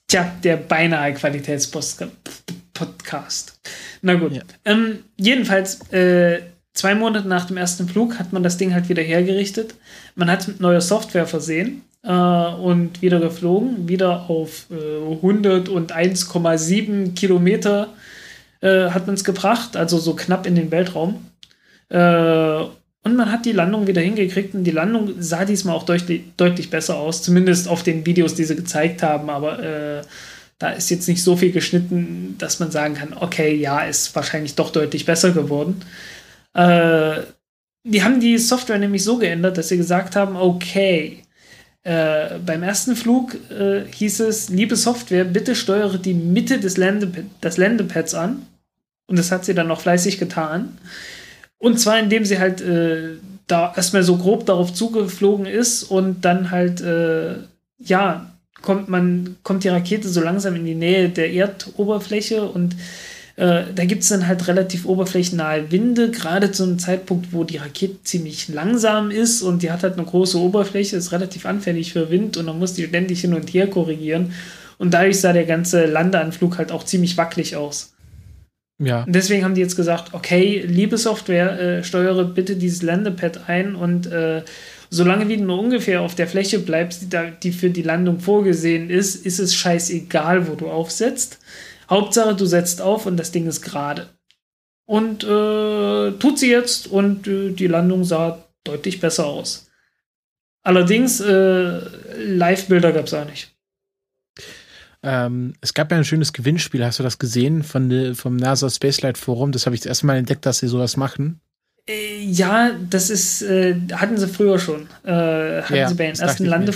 Tja, 0.09 0.33
der 0.43 0.59
beinahe 0.59 1.15
Qualitätspodcast. 1.15 3.59
Na 4.03 4.15
gut. 4.15 4.33
Ja. 4.33 4.43
Ähm, 4.65 5.05
jedenfalls, 5.17 5.81
äh, 5.93 6.43
zwei 6.75 6.95
Monate 6.95 7.27
nach 7.27 7.47
dem 7.47 7.57
ersten 7.57 7.89
Flug 7.89 8.19
hat 8.19 8.33
man 8.33 8.43
das 8.43 8.59
Ding 8.59 8.75
halt 8.75 8.89
wieder 8.89 9.03
hergerichtet. 9.03 9.75
Man 10.15 10.31
hat 10.31 10.43
es 10.43 10.49
mit 10.49 10.61
neuer 10.61 10.83
Software 10.83 11.27
versehen 11.27 11.83
und 12.11 13.03
wieder 13.03 13.21
geflogen, 13.21 13.89
wieder 13.89 14.31
auf 14.31 14.67
äh, 14.71 14.75
101,7 14.75 17.15
Kilometer 17.15 17.89
äh, 18.61 18.91
hat 18.91 19.07
man 19.07 19.15
es 19.15 19.25
gebracht, 19.25 19.77
also 19.77 19.99
so 19.99 20.15
knapp 20.15 20.47
in 20.47 20.55
den 20.55 20.71
Weltraum. 20.71 21.27
Äh, 21.89 22.65
und 23.07 23.15
man 23.15 23.31
hat 23.31 23.47
die 23.47 23.53
Landung 23.53 23.87
wieder 23.87 24.01
hingekriegt 24.01 24.55
und 24.55 24.65
die 24.65 24.73
Landung 24.73 25.15
sah 25.21 25.45
diesmal 25.45 25.77
auch 25.77 25.85
deutlich, 25.85 26.23
deutlich 26.37 26.71
besser 26.71 26.97
aus, 26.97 27.23
zumindest 27.23 27.69
auf 27.69 27.85
den 27.85 28.05
Videos, 28.05 28.35
die 28.35 28.45
sie 28.45 28.57
gezeigt 28.57 29.03
haben, 29.03 29.31
aber 29.31 29.63
äh, 29.63 30.03
da 30.59 30.71
ist 30.71 30.91
jetzt 30.91 31.07
nicht 31.07 31.23
so 31.23 31.37
viel 31.37 31.53
geschnitten, 31.53 32.35
dass 32.39 32.59
man 32.59 32.71
sagen 32.71 32.95
kann, 32.95 33.15
okay, 33.15 33.55
ja, 33.55 33.83
ist 33.83 34.17
wahrscheinlich 34.17 34.55
doch 34.55 34.71
deutlich 34.71 35.05
besser 35.05 35.33
geworden. 35.33 35.83
Äh, 36.55 37.21
die 37.85 38.03
haben 38.03 38.19
die 38.19 38.39
Software 38.39 38.79
nämlich 38.79 39.05
so 39.05 39.19
geändert, 39.19 39.59
dass 39.59 39.69
sie 39.69 39.77
gesagt 39.77 40.17
haben, 40.17 40.35
okay, 40.35 41.23
Äh, 41.87 42.41
beim 42.45 42.65
ersten 42.65 42.97
Flug 42.97 43.37
äh, 43.49 43.85
hieß 43.89 44.19
es, 44.19 44.49
liebe 44.49 44.75
Software, 44.75 45.23
bitte 45.23 45.55
steuere 45.55 45.99
die 45.99 46.15
Mitte 46.15 46.59
des, 46.59 46.77
Landepad 46.77 47.27
des 47.45 47.59
Landepads 47.59 48.13
an. 48.13 48.45
Und 49.07 49.17
das 49.17 49.31
hat 49.31 49.45
sie 49.45 49.55
dann 49.55 49.69
noch 49.69 49.83
fleißig 49.83 50.19
getan. 50.19 50.79
Und 51.59 51.79
zwar, 51.79 52.01
indem 52.01 52.25
sie 52.25 52.41
halt 52.41 52.61
äh, 52.61 53.19
da 53.47 53.73
erstmal 53.77 54.03
so 54.03 54.17
grob 54.17 54.47
darauf 54.47 54.75
zugeflogen 54.75 55.47
ist 55.47 55.85
und 55.85 56.25
dann 56.25 56.51
halt, 56.51 56.81
äh, 56.81 57.37
ja, 57.79 58.33
kommt 58.63 58.89
man, 58.89 59.37
kommt 59.45 59.63
die 59.63 59.69
Rakete 59.69 60.09
so 60.09 60.21
langsam 60.21 60.57
in 60.57 60.65
die 60.65 60.75
Nähe 60.75 61.09
der 61.09 61.33
Erdoberfläche 61.33 62.43
und 62.43 62.75
äh, 63.37 63.65
da 63.75 63.85
gibt 63.85 64.03
es 64.03 64.09
dann 64.09 64.27
halt 64.27 64.49
relativ 64.49 64.87
oberflächennahe 64.87 65.71
Winde, 65.71 66.11
gerade 66.11 66.53
zu 66.53 66.63
einem 66.63 66.79
Zeitpunkt, 66.79 67.33
wo 67.33 67.45
die 67.45 67.59
Rakete 67.59 68.03
ziemlich 68.03 68.49
langsam 68.49 69.11
ist 69.11 69.43
und 69.43 69.63
die 69.63 69.71
hat 69.71 69.83
halt 69.83 69.95
eine 69.95 70.07
große 70.07 70.39
Oberfläche, 70.39 70.97
ist 70.97 71.13
relativ 71.13 71.45
anfällig 71.45 71.93
für 71.93 72.11
Wind 72.11 72.39
und 72.39 72.47
dann 72.47 72.59
muss 72.59 72.73
die 72.73 72.87
ständig 72.87 73.21
hin 73.21 73.35
und 73.35 73.53
her 73.53 73.67
korrigieren. 73.67 74.33
Und 74.79 74.93
dadurch 74.95 75.21
sah 75.21 75.33
der 75.33 75.45
ganze 75.45 75.87
Landeanflug 75.87 76.59
halt 76.59 76.73
auch 76.73 76.85
ziemlich 76.85 77.17
wackelig 77.17 77.57
aus. 77.57 77.95
Ja. 78.79 79.05
Und 79.05 79.15
deswegen 79.15 79.45
haben 79.45 79.55
die 79.55 79.63
jetzt 79.63 79.77
gesagt, 79.77 80.13
okay, 80.13 80.65
liebe 80.67 80.99
Software, 80.99 81.61
äh, 81.61 81.85
steuere 81.85 82.25
bitte 82.25 82.57
dieses 82.57 82.83
Landepad 82.83 83.49
ein 83.49 83.75
und 83.75 84.07
äh, 84.07 84.43
solange 84.91 85.29
wie 85.29 85.37
du 85.37 85.45
nur 85.45 85.59
ungefähr 85.59 86.03
auf 86.03 86.15
der 86.15 86.27
Fläche 86.27 86.59
bleibst, 86.59 87.03
die, 87.03 87.09
da, 87.09 87.25
die 87.25 87.53
für 87.53 87.71
die 87.71 87.83
Landung 87.83 88.21
vorgesehen 88.21 88.91
ist, 88.91 89.27
ist 89.27 89.41
es 89.41 89.55
scheißegal, 89.55 90.49
wo 90.49 90.55
du 90.55 90.69
aufsetzt. 90.69 91.39
Hauptsache, 91.89 92.35
du 92.35 92.47
setzt 92.47 92.81
auf 92.81 93.07
und 93.07 93.17
das 93.17 93.33
Ding 93.33 93.47
ist 93.47 93.63
gerade. 93.63 94.09
Und 94.87 95.25
äh, 95.25 96.13
tut 96.13 96.39
sie 96.39 96.51
jetzt 96.51 96.87
und 96.87 97.27
äh, 97.27 97.51
die 97.51 97.67
Landung 97.67 98.05
sah 98.05 98.45
deutlich 98.65 99.01
besser 99.01 99.27
aus. 99.27 99.69
Allerdings, 100.63 101.21
äh, 101.21 101.81
Live-Bilder 102.19 102.93
gab 102.93 103.07
es 103.07 103.15
auch 103.15 103.25
nicht. 103.25 103.53
Ähm, 105.03 105.55
es 105.61 105.75
gab 105.75 105.93
ja 105.93 105.99
ein 105.99 106.05
schönes 106.05 106.33
Gewinnspiel, 106.33 106.85
hast 106.85 106.99
du 106.99 107.05
das 107.05 107.19
gesehen 107.19 107.63
von 107.63 108.15
vom 108.15 108.37
NASA 108.37 108.69
Spacelight 108.69 109.19
Forum? 109.19 109.53
Das 109.53 109.67
habe 109.67 109.77
ich 109.77 109.83
das 109.83 109.87
erste 109.87 110.07
Mal 110.07 110.17
entdeckt, 110.17 110.47
dass 110.47 110.59
sie 110.59 110.69
sowas 110.69 110.97
machen. 110.97 111.41
Äh, 111.89 112.25
ja, 112.25 112.73
das 112.91 113.11
ist, 113.11 113.43
äh, 113.43 113.77
hatten 113.93 114.17
sie 114.19 114.27
früher 114.27 114.59
schon. 114.59 114.89
Äh, 115.05 115.63
hatten 115.63 115.77
ja, 115.77 115.89
sie 115.89 115.95
bei 115.95 116.07
den 116.07 116.19
ersten 116.19 116.45
Lande 116.45 116.73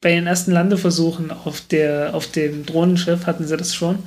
bei 0.00 0.10
den 0.10 0.26
ersten 0.26 0.52
Landeversuchen 0.52 1.30
auf 1.30 1.62
der 1.62 2.14
auf 2.14 2.30
dem 2.30 2.66
Drohnenschiff 2.66 3.26
hatten 3.26 3.46
sie 3.46 3.56
das 3.56 3.74
schon. 3.74 3.98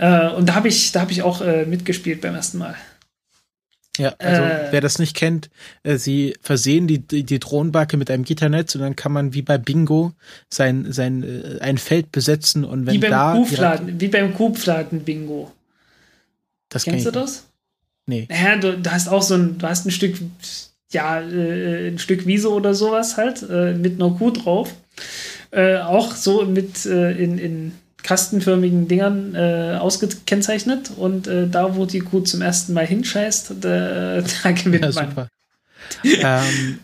Äh, 0.00 0.30
und 0.30 0.48
da 0.48 0.54
habe 0.54 0.68
ich, 0.68 0.92
da 0.92 1.02
habe 1.02 1.12
ich 1.12 1.22
auch 1.22 1.42
äh, 1.42 1.66
mitgespielt 1.66 2.22
beim 2.22 2.34
ersten 2.34 2.58
Mal. 2.58 2.74
Ja, 3.98 4.14
also 4.18 4.42
äh, 4.42 4.68
wer 4.70 4.80
das 4.80 4.98
nicht 4.98 5.14
kennt, 5.14 5.50
äh, 5.82 5.96
sie 5.96 6.34
versehen 6.40 6.86
die, 6.86 7.00
die, 7.00 7.22
die 7.22 7.38
Drohnenbacke 7.38 7.98
mit 7.98 8.10
einem 8.10 8.24
Gitternetz 8.24 8.74
und 8.74 8.80
dann 8.80 8.96
kann 8.96 9.12
man 9.12 9.34
wie 9.34 9.42
bei 9.42 9.58
Bingo 9.58 10.12
sein, 10.48 10.90
sein 10.90 11.22
äh, 11.22 11.60
ein 11.60 11.76
Feld 11.76 12.12
besetzen 12.12 12.64
und 12.64 12.86
wenn 12.86 12.94
wie 12.94 12.98
beim 12.98 13.10
da. 13.10 13.34
Kuhfladen, 13.34 14.00
wie 14.00 14.08
beim 14.08 14.32
Kuhfladen-Bingo. 14.32 15.52
Das 16.70 16.84
Kennst 16.84 17.04
du 17.04 17.10
das? 17.10 17.44
Nee. 18.06 18.26
Naja, 18.30 18.56
du, 18.56 18.78
du, 18.78 18.90
hast 18.90 19.08
auch 19.08 19.22
so 19.22 19.34
ein, 19.34 19.58
du 19.58 19.68
hast 19.68 19.84
ein 19.84 19.90
Stück, 19.90 20.16
ja, 20.92 21.20
äh, 21.20 21.88
ein 21.88 21.98
Stück 21.98 22.26
Wiese 22.26 22.50
oder 22.50 22.72
sowas 22.74 23.18
halt, 23.18 23.44
äh, 23.50 23.74
mit 23.74 24.00
einer 24.00 24.12
Kuh 24.12 24.30
drauf. 24.30 24.74
Äh, 25.50 25.76
auch 25.78 26.14
so 26.14 26.46
mit 26.46 26.86
in, 26.86 27.36
in 27.38 27.72
kastenförmigen 28.02 28.88
Dingern 28.88 29.34
äh, 29.34 29.76
ausgekennzeichnet 29.78 30.90
und 30.96 31.26
äh, 31.26 31.48
da, 31.48 31.76
wo 31.76 31.86
die 31.86 32.00
Kuh 32.00 32.20
zum 32.20 32.42
ersten 32.42 32.72
Mal 32.72 32.86
hinscheißt, 32.86 33.54
da, 33.60 34.20
da 34.20 34.52
gewinnt 34.52 34.94
ja, 34.94 35.06
man. 35.14 35.28
ähm, 36.04 36.78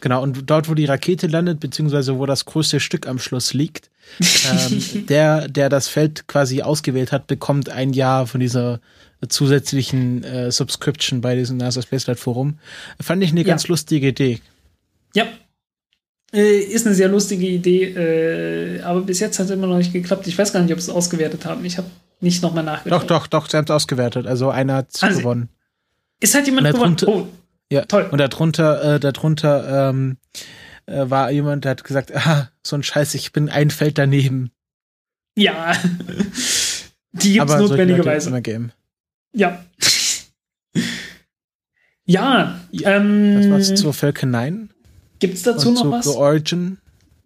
genau, 0.00 0.22
und 0.22 0.50
dort, 0.50 0.68
wo 0.68 0.74
die 0.74 0.84
Rakete 0.84 1.26
landet, 1.26 1.60
beziehungsweise 1.60 2.18
wo 2.18 2.26
das 2.26 2.44
größte 2.44 2.80
Stück 2.80 3.06
am 3.06 3.18
Schluss 3.18 3.54
liegt, 3.54 3.90
ähm, 4.20 5.06
der, 5.08 5.48
der 5.48 5.68
das 5.68 5.88
Feld 5.88 6.26
quasi 6.28 6.62
ausgewählt 6.62 7.12
hat, 7.12 7.26
bekommt 7.26 7.68
ein 7.68 7.92
Jahr 7.92 8.26
von 8.26 8.40
dieser 8.40 8.80
zusätzlichen 9.28 10.24
äh, 10.24 10.50
Subscription 10.50 11.20
bei 11.20 11.36
diesem 11.36 11.56
NASA 11.56 11.80
Spaceflight 11.80 12.18
Forum. 12.18 12.58
Fand 13.00 13.22
ich 13.22 13.30
eine 13.30 13.40
ja. 13.40 13.46
ganz 13.46 13.68
lustige 13.68 14.08
Idee. 14.08 14.40
Ja, 15.14 15.26
äh, 16.32 16.58
ist 16.58 16.86
eine 16.86 16.94
sehr 16.94 17.08
lustige 17.08 17.46
Idee, 17.46 17.84
äh, 17.84 18.82
aber 18.82 19.02
bis 19.02 19.20
jetzt 19.20 19.38
hat 19.38 19.46
es 19.46 19.52
immer 19.52 19.66
noch 19.66 19.76
nicht 19.76 19.92
geklappt. 19.92 20.26
Ich 20.26 20.38
weiß 20.38 20.52
gar 20.52 20.60
nicht, 20.60 20.72
ob 20.72 20.80
sie 20.80 20.90
es 20.90 20.96
ausgewertet 20.96 21.44
haben. 21.44 21.64
Ich 21.64 21.76
habe 21.76 21.88
nicht 22.20 22.42
nochmal 22.42 22.64
nachgedacht. 22.64 23.02
Doch, 23.02 23.26
doch, 23.26 23.26
doch, 23.26 23.50
sie 23.50 23.56
haben 23.56 23.64
es 23.64 23.70
ausgewertet. 23.70 24.26
Also 24.26 24.50
einer 24.50 24.76
hat 24.76 24.88
also, 25.02 25.18
gewonnen. 25.18 25.48
Ist 26.20 26.34
halt 26.34 26.46
jemand 26.46 26.72
gewonnen. 26.72 26.96
Oh, 27.06 27.26
ja, 27.70 27.84
toll. 27.84 28.08
Und 28.10 28.18
darunter, 28.18 28.94
äh, 28.94 29.00
darunter 29.00 29.90
ähm, 29.90 30.16
äh, 30.86 31.10
war 31.10 31.30
jemand, 31.30 31.64
der 31.64 31.72
hat 31.72 31.84
gesagt, 31.84 32.12
ah, 32.14 32.50
so 32.62 32.76
ein 32.76 32.82
Scheiß, 32.82 33.14
ich 33.14 33.32
bin 33.32 33.48
ein 33.48 33.70
Feld 33.70 33.98
daneben. 33.98 34.50
Ja. 35.36 35.72
Die 37.12 37.34
gibt 37.34 37.50
es 37.50 37.56
notwendigerweise. 37.56 38.42
Ja. 39.34 39.64
ja. 42.04 42.60
Ähm, 42.72 43.50
Was 43.50 43.70
war's 43.84 44.02
zur 44.02 44.26
9? 44.26 44.70
Gibt 45.22 45.34
es 45.34 45.44
dazu 45.44 45.70
noch 45.70 45.88
was? 45.88 46.04
Blue 46.04 46.16
Origin? 46.16 46.78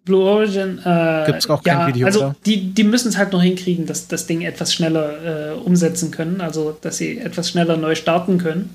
Blue 0.05 0.23
Origin. 0.23 0.77
Äh, 0.85 1.23
Gibt 1.25 1.39
es 1.39 1.49
auch 1.49 1.63
kein 1.63 1.79
ja, 1.79 1.87
Video, 1.87 2.05
also 2.05 2.19
oder? 2.19 2.35
Die, 2.45 2.71
die 2.71 2.83
müssen 2.83 3.07
es 3.07 3.17
halt 3.17 3.31
noch 3.33 3.41
hinkriegen, 3.41 3.87
dass 3.87 4.07
das 4.07 4.27
Ding 4.27 4.41
etwas 4.41 4.71
schneller 4.71 5.55
äh, 5.55 5.57
umsetzen 5.57 6.11
können. 6.11 6.39
Also, 6.39 6.77
dass 6.79 6.97
sie 6.97 7.17
etwas 7.17 7.49
schneller 7.49 7.75
neu 7.75 7.95
starten 7.95 8.37
können. 8.37 8.69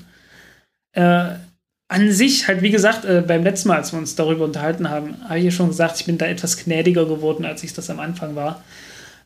Äh, 0.90 1.36
an 1.86 2.10
sich, 2.10 2.48
halt 2.48 2.62
wie 2.62 2.72
gesagt, 2.72 3.04
äh, 3.04 3.22
beim 3.24 3.44
letzten 3.44 3.68
Mal, 3.68 3.76
als 3.76 3.92
wir 3.92 4.00
uns 4.00 4.16
darüber 4.16 4.44
unterhalten 4.44 4.90
haben, 4.90 5.14
habe 5.28 5.38
ich 5.38 5.44
ja 5.44 5.50
schon 5.52 5.68
gesagt, 5.68 6.00
ich 6.00 6.06
bin 6.06 6.18
da 6.18 6.26
etwas 6.26 6.56
gnädiger 6.56 7.06
geworden, 7.06 7.44
als 7.44 7.62
ich 7.62 7.72
das 7.72 7.90
am 7.90 8.00
Anfang 8.00 8.34
war. 8.34 8.64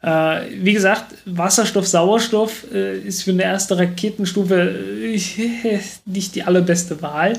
Äh, 0.02 0.62
wie 0.62 0.74
gesagt, 0.74 1.14
Wasserstoff, 1.24 1.89
Sauerstoff 1.89 2.66
äh, 2.70 2.98
ist 2.98 3.23
für 3.23 3.31
eine 3.31 3.44
erste 3.44 3.78
Raketenstufe 3.78 4.74
nicht 6.05 6.35
die 6.35 6.43
allerbeste 6.43 7.01
Wahl. 7.01 7.32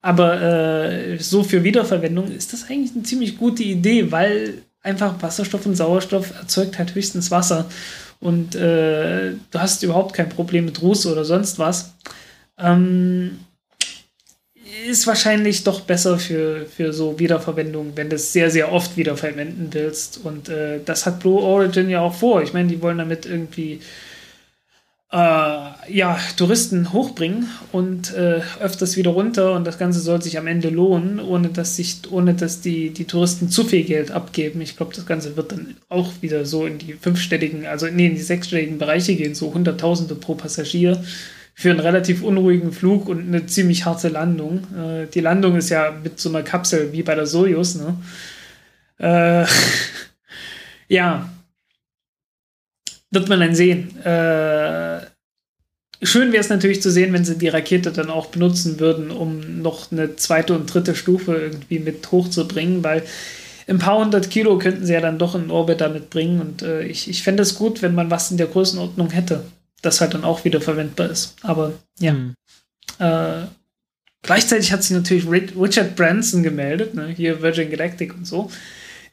Aber 0.00 0.40
äh, 0.40 1.18
so 1.18 1.42
für 1.42 1.64
Wiederverwendung 1.64 2.30
ist 2.30 2.52
das 2.52 2.68
eigentlich 2.70 2.92
eine 2.94 3.02
ziemlich 3.02 3.36
gute 3.36 3.62
Idee, 3.64 4.12
weil 4.12 4.62
einfach 4.82 5.20
Wasserstoff 5.20 5.66
und 5.66 5.74
Sauerstoff 5.74 6.32
erzeugt 6.38 6.78
halt 6.78 6.94
höchstens 6.94 7.30
Wasser. 7.30 7.66
Und 8.20 8.54
äh, 8.54 9.32
du 9.50 9.58
hast 9.58 9.82
überhaupt 9.82 10.14
kein 10.14 10.28
Problem 10.28 10.64
mit 10.64 10.80
Ruß 10.82 11.06
oder 11.06 11.24
sonst 11.24 11.58
was. 11.58 11.94
Ähm, 12.58 13.38
ist 14.86 15.06
wahrscheinlich 15.06 15.64
doch 15.64 15.80
besser 15.80 16.18
für, 16.18 16.66
für 16.66 16.92
so 16.92 17.18
Wiederverwendung, 17.18 17.92
wenn 17.96 18.10
du 18.10 18.16
es 18.16 18.32
sehr, 18.32 18.50
sehr 18.50 18.72
oft 18.72 18.96
wiederverwenden 18.96 19.68
willst. 19.72 20.20
Und 20.24 20.48
äh, 20.48 20.80
das 20.84 21.06
hat 21.06 21.20
Blue 21.20 21.40
Origin 21.40 21.90
ja 21.90 22.00
auch 22.00 22.14
vor. 22.14 22.42
Ich 22.42 22.52
meine, 22.52 22.68
die 22.68 22.80
wollen 22.82 22.98
damit 22.98 23.26
irgendwie 23.26 23.80
äh, 25.10 25.16
ja, 25.16 26.18
Touristen 26.36 26.92
hochbringen 26.92 27.48
und 27.72 28.14
äh, 28.14 28.42
öfters 28.60 28.96
wieder 28.96 29.10
runter 29.12 29.54
und 29.54 29.66
das 29.66 29.78
Ganze 29.78 30.00
soll 30.00 30.20
sich 30.20 30.38
am 30.38 30.46
Ende 30.46 30.68
lohnen, 30.68 31.18
ohne 31.18 31.48
dass 31.48 31.76
sich, 31.76 32.00
ohne 32.10 32.34
dass 32.34 32.60
die, 32.60 32.90
die 32.90 33.06
Touristen 33.06 33.48
zu 33.48 33.64
viel 33.64 33.84
Geld 33.84 34.10
abgeben. 34.10 34.60
Ich 34.60 34.76
glaube, 34.76 34.94
das 34.94 35.06
Ganze 35.06 35.36
wird 35.36 35.52
dann 35.52 35.76
auch 35.88 36.12
wieder 36.20 36.44
so 36.44 36.66
in 36.66 36.76
die 36.76 36.92
fünfstelligen, 36.92 37.66
also 37.66 37.86
nee, 37.86 38.06
in 38.06 38.16
die 38.16 38.20
sechsstelligen 38.20 38.76
Bereiche 38.76 39.14
gehen, 39.16 39.34
so 39.34 39.54
Hunderttausende 39.54 40.14
pro 40.14 40.34
Passagier 40.34 41.02
für 41.54 41.70
einen 41.70 41.80
relativ 41.80 42.22
unruhigen 42.22 42.72
Flug 42.72 43.08
und 43.08 43.26
eine 43.26 43.46
ziemlich 43.46 43.86
harte 43.86 44.08
Landung. 44.08 44.66
Äh, 44.76 45.06
die 45.06 45.20
Landung 45.20 45.56
ist 45.56 45.70
ja 45.70 45.90
mit 46.02 46.20
so 46.20 46.28
einer 46.28 46.42
Kapsel 46.42 46.92
wie 46.92 47.02
bei 47.02 47.14
der 47.14 47.26
Soyuz, 47.26 47.76
ne? 47.76 47.96
Äh, 48.98 49.46
ja, 50.88 51.30
wird 53.10 53.28
man 53.28 53.40
dann 53.40 53.54
sehen. 53.54 53.96
Äh, 54.04 55.00
schön 56.02 56.32
wäre 56.32 56.40
es 56.40 56.48
natürlich 56.48 56.82
zu 56.82 56.90
sehen, 56.90 57.12
wenn 57.12 57.24
sie 57.24 57.38
die 57.38 57.48
Rakete 57.48 57.90
dann 57.90 58.10
auch 58.10 58.26
benutzen 58.26 58.78
würden, 58.80 59.10
um 59.10 59.62
noch 59.62 59.90
eine 59.90 60.16
zweite 60.16 60.54
und 60.54 60.72
dritte 60.72 60.94
Stufe 60.94 61.34
irgendwie 61.36 61.78
mit 61.78 62.10
hochzubringen, 62.10 62.84
weil 62.84 63.02
ein 63.66 63.78
paar 63.78 63.98
hundert 63.98 64.30
Kilo 64.30 64.58
könnten 64.58 64.86
sie 64.86 64.94
ja 64.94 65.00
dann 65.00 65.18
doch 65.18 65.34
in 65.34 65.50
Orbit 65.50 65.80
damit 65.80 66.10
bringen 66.10 66.40
und 66.40 66.62
äh, 66.62 66.82
ich, 66.84 67.08
ich 67.08 67.22
fände 67.22 67.42
es 67.42 67.54
gut, 67.54 67.82
wenn 67.82 67.94
man 67.94 68.10
was 68.10 68.30
in 68.30 68.38
der 68.38 68.46
Größenordnung 68.46 69.10
hätte, 69.10 69.44
das 69.82 70.00
halt 70.00 70.14
dann 70.14 70.24
auch 70.24 70.44
wieder 70.44 70.60
verwendbar 70.60 71.10
ist. 71.10 71.36
Aber 71.42 71.72
ja. 71.98 72.12
Mhm. 72.12 72.34
Äh, 72.98 73.42
gleichzeitig 74.22 74.72
hat 74.72 74.82
sich 74.82 74.96
natürlich 74.96 75.26
Richard 75.28 75.96
Branson 75.96 76.42
gemeldet, 76.42 76.94
ne, 76.94 77.08
hier 77.08 77.42
Virgin 77.42 77.70
Galactic 77.70 78.14
und 78.14 78.26
so. 78.26 78.50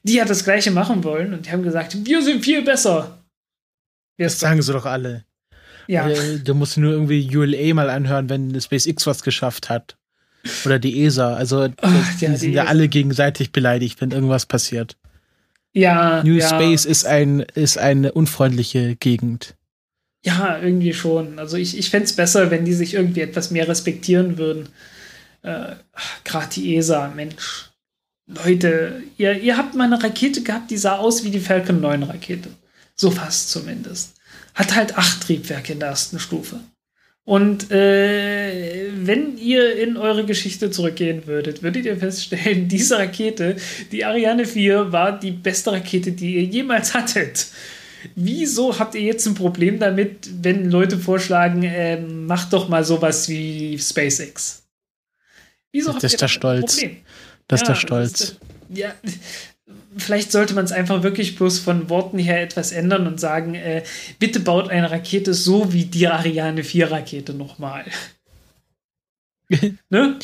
Die 0.03 0.21
hat 0.21 0.29
das 0.29 0.43
gleiche 0.43 0.71
machen 0.71 1.03
wollen 1.03 1.33
und 1.33 1.45
die 1.45 1.51
haben 1.51 1.63
gesagt, 1.63 1.97
wir 2.05 2.21
sind 2.21 2.43
viel 2.43 2.61
besser. 2.61 3.17
Das 4.17 4.39
sagen 4.39 4.61
sie 4.61 4.73
doch 4.73 4.85
alle. 4.85 5.25
Ja. 5.87 6.09
Äh, 6.09 6.39
du 6.39 6.55
musst 6.55 6.77
nur 6.77 6.91
irgendwie 6.91 7.35
ULA 7.35 7.73
mal 7.73 7.89
anhören, 7.89 8.29
wenn 8.29 8.59
SpaceX 8.59 9.05
was 9.07 9.23
geschafft 9.23 9.69
hat. 9.69 9.97
Oder 10.65 10.79
die 10.79 11.03
ESA. 11.03 11.35
Also 11.35 11.69
Ach, 11.81 12.17
die 12.19 12.25
ja, 12.25 12.35
sind 12.35 12.49
die 12.49 12.55
ja 12.55 12.63
ESA. 12.63 12.69
alle 12.69 12.87
gegenseitig 12.87 13.51
beleidigt, 13.51 14.01
wenn 14.01 14.11
irgendwas 14.11 14.45
passiert. 14.45 14.95
Ja. 15.73 16.23
New 16.23 16.35
ja. 16.35 16.47
Space 16.47 16.85
ist 16.85 17.05
ein 17.05 17.41
ist 17.53 17.77
eine 17.77 18.13
unfreundliche 18.13 18.95
Gegend. 18.95 19.55
Ja, 20.23 20.57
irgendwie 20.59 20.93
schon. 20.93 21.37
Also 21.37 21.57
ich, 21.57 21.77
ich 21.77 21.89
fände 21.89 22.05
es 22.05 22.13
besser, 22.13 22.49
wenn 22.49 22.65
die 22.65 22.73
sich 22.73 22.93
irgendwie 22.93 23.21
etwas 23.21 23.51
mehr 23.51 23.67
respektieren 23.67 24.37
würden. 24.37 24.69
Äh, 25.43 25.75
Gerade 26.23 26.47
die 26.55 26.75
ESA, 26.75 27.11
Mensch. 27.15 27.69
Leute, 28.27 29.03
ihr, 29.17 29.39
ihr 29.39 29.57
habt 29.57 29.75
mal 29.75 29.83
eine 29.83 30.01
Rakete 30.01 30.41
gehabt, 30.41 30.71
die 30.71 30.77
sah 30.77 30.97
aus 30.97 31.23
wie 31.23 31.29
die 31.29 31.39
Falcon 31.39 31.79
9 31.79 32.03
Rakete. 32.03 32.49
So 32.95 33.11
fast 33.11 33.51
zumindest. 33.51 34.13
Hat 34.53 34.75
halt 34.75 34.97
acht 34.97 35.21
Triebwerke 35.21 35.73
in 35.73 35.79
der 35.79 35.89
ersten 35.89 36.19
Stufe. 36.19 36.59
Und 37.25 37.71
äh, 37.71 38.91
wenn 38.95 39.37
ihr 39.39 39.75
in 39.77 39.97
eure 39.97 40.25
Geschichte 40.25 40.69
zurückgehen 40.69 41.25
würdet, 41.25 41.63
würdet 41.63 41.85
ihr 41.85 41.97
feststellen, 41.97 42.67
diese 42.69 42.99
Rakete, 42.99 43.55
die 43.91 44.05
Ariane 44.05 44.45
4, 44.45 44.91
war 44.91 45.19
die 45.19 45.31
beste 45.31 45.71
Rakete, 45.71 46.11
die 46.11 46.35
ihr 46.35 46.43
jemals 46.43 46.93
hattet. 46.93 47.47
Wieso 48.15 48.77
habt 48.77 48.93
ihr 48.93 49.01
jetzt 49.01 49.25
ein 49.25 49.33
Problem 49.33 49.79
damit, 49.79 50.29
wenn 50.43 50.69
Leute 50.69 50.99
vorschlagen, 50.99 51.63
äh, 51.63 51.99
macht 51.99 52.53
doch 52.53 52.69
mal 52.69 52.83
sowas 52.83 53.27
wie 53.27 53.79
SpaceX? 53.79 54.63
Wieso 55.71 55.87
das 55.87 55.95
habt 55.95 56.03
ist 56.03 56.13
ihr 56.13 56.17
der 56.19 56.27
Stolz. 56.27 56.75
Problem? 56.75 56.97
Das 57.47 57.61
ist 57.61 57.67
der 57.67 57.75
Stolz. 57.75 58.11
Das 58.11 58.29
ist, 58.29 58.39
ja, 58.69 58.93
vielleicht 59.97 60.31
sollte 60.31 60.53
man 60.53 60.65
es 60.65 60.71
einfach 60.71 61.03
wirklich 61.03 61.35
bloß 61.35 61.59
von 61.59 61.89
Worten 61.89 62.19
her 62.19 62.41
etwas 62.41 62.71
ändern 62.71 63.07
und 63.07 63.19
sagen, 63.19 63.55
äh, 63.55 63.83
bitte 64.19 64.39
baut 64.39 64.69
eine 64.69 64.91
Rakete 64.91 65.33
so 65.33 65.73
wie 65.73 65.85
die 65.85 66.07
Ariane 66.07 66.63
4 66.63 66.91
Rakete 66.91 67.33
nochmal. 67.33 67.85
ne? 69.89 70.19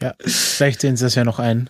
Ja, 0.00 0.14
vielleicht 0.20 0.80
sehen 0.80 0.96
sie 0.96 1.04
das 1.04 1.14
ja 1.14 1.24
noch 1.24 1.38
ein. 1.38 1.68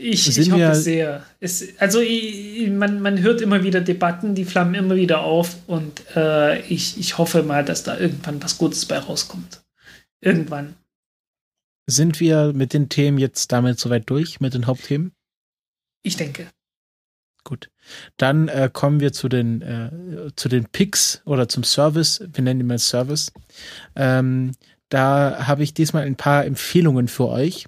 Ich, 0.00 0.38
ich 0.38 0.52
hoffe 0.52 0.62
es 0.62 0.84
sehr. 0.84 1.24
Es, 1.40 1.76
also 1.78 2.00
ich, 2.00 2.70
man, 2.70 3.00
man 3.00 3.20
hört 3.20 3.40
immer 3.40 3.64
wieder 3.64 3.80
Debatten, 3.80 4.36
die 4.36 4.44
flammen 4.44 4.74
immer 4.74 4.94
wieder 4.94 5.22
auf 5.22 5.56
und 5.66 6.02
äh, 6.14 6.60
ich, 6.60 7.00
ich 7.00 7.18
hoffe 7.18 7.42
mal, 7.42 7.64
dass 7.64 7.82
da 7.82 7.98
irgendwann 7.98 8.40
was 8.42 8.58
Gutes 8.58 8.86
bei 8.86 8.98
rauskommt. 8.98 9.62
Irgendwann. 10.20 10.76
Sind 11.86 12.20
wir 12.20 12.52
mit 12.52 12.74
den 12.74 12.88
Themen 12.88 13.18
jetzt 13.18 13.50
damit 13.50 13.80
soweit 13.80 14.08
durch, 14.08 14.40
mit 14.40 14.54
den 14.54 14.66
Hauptthemen? 14.66 15.12
Ich 16.02 16.16
denke. 16.16 16.48
Gut. 17.44 17.70
Dann 18.16 18.48
äh, 18.48 18.68
kommen 18.72 19.00
wir 19.00 19.12
zu 19.12 19.28
den, 19.28 19.62
äh, 19.62 20.30
zu 20.36 20.48
den 20.48 20.66
Picks 20.66 21.22
oder 21.24 21.48
zum 21.48 21.64
Service. 21.64 22.22
Wir 22.32 22.44
nennen 22.44 22.60
ihn 22.60 22.66
mal 22.66 22.78
Service. 22.78 23.32
Ähm, 23.96 24.52
da 24.90 25.46
habe 25.46 25.62
ich 25.62 25.74
diesmal 25.74 26.04
ein 26.04 26.16
paar 26.16 26.44
Empfehlungen 26.44 27.08
für 27.08 27.28
euch, 27.28 27.66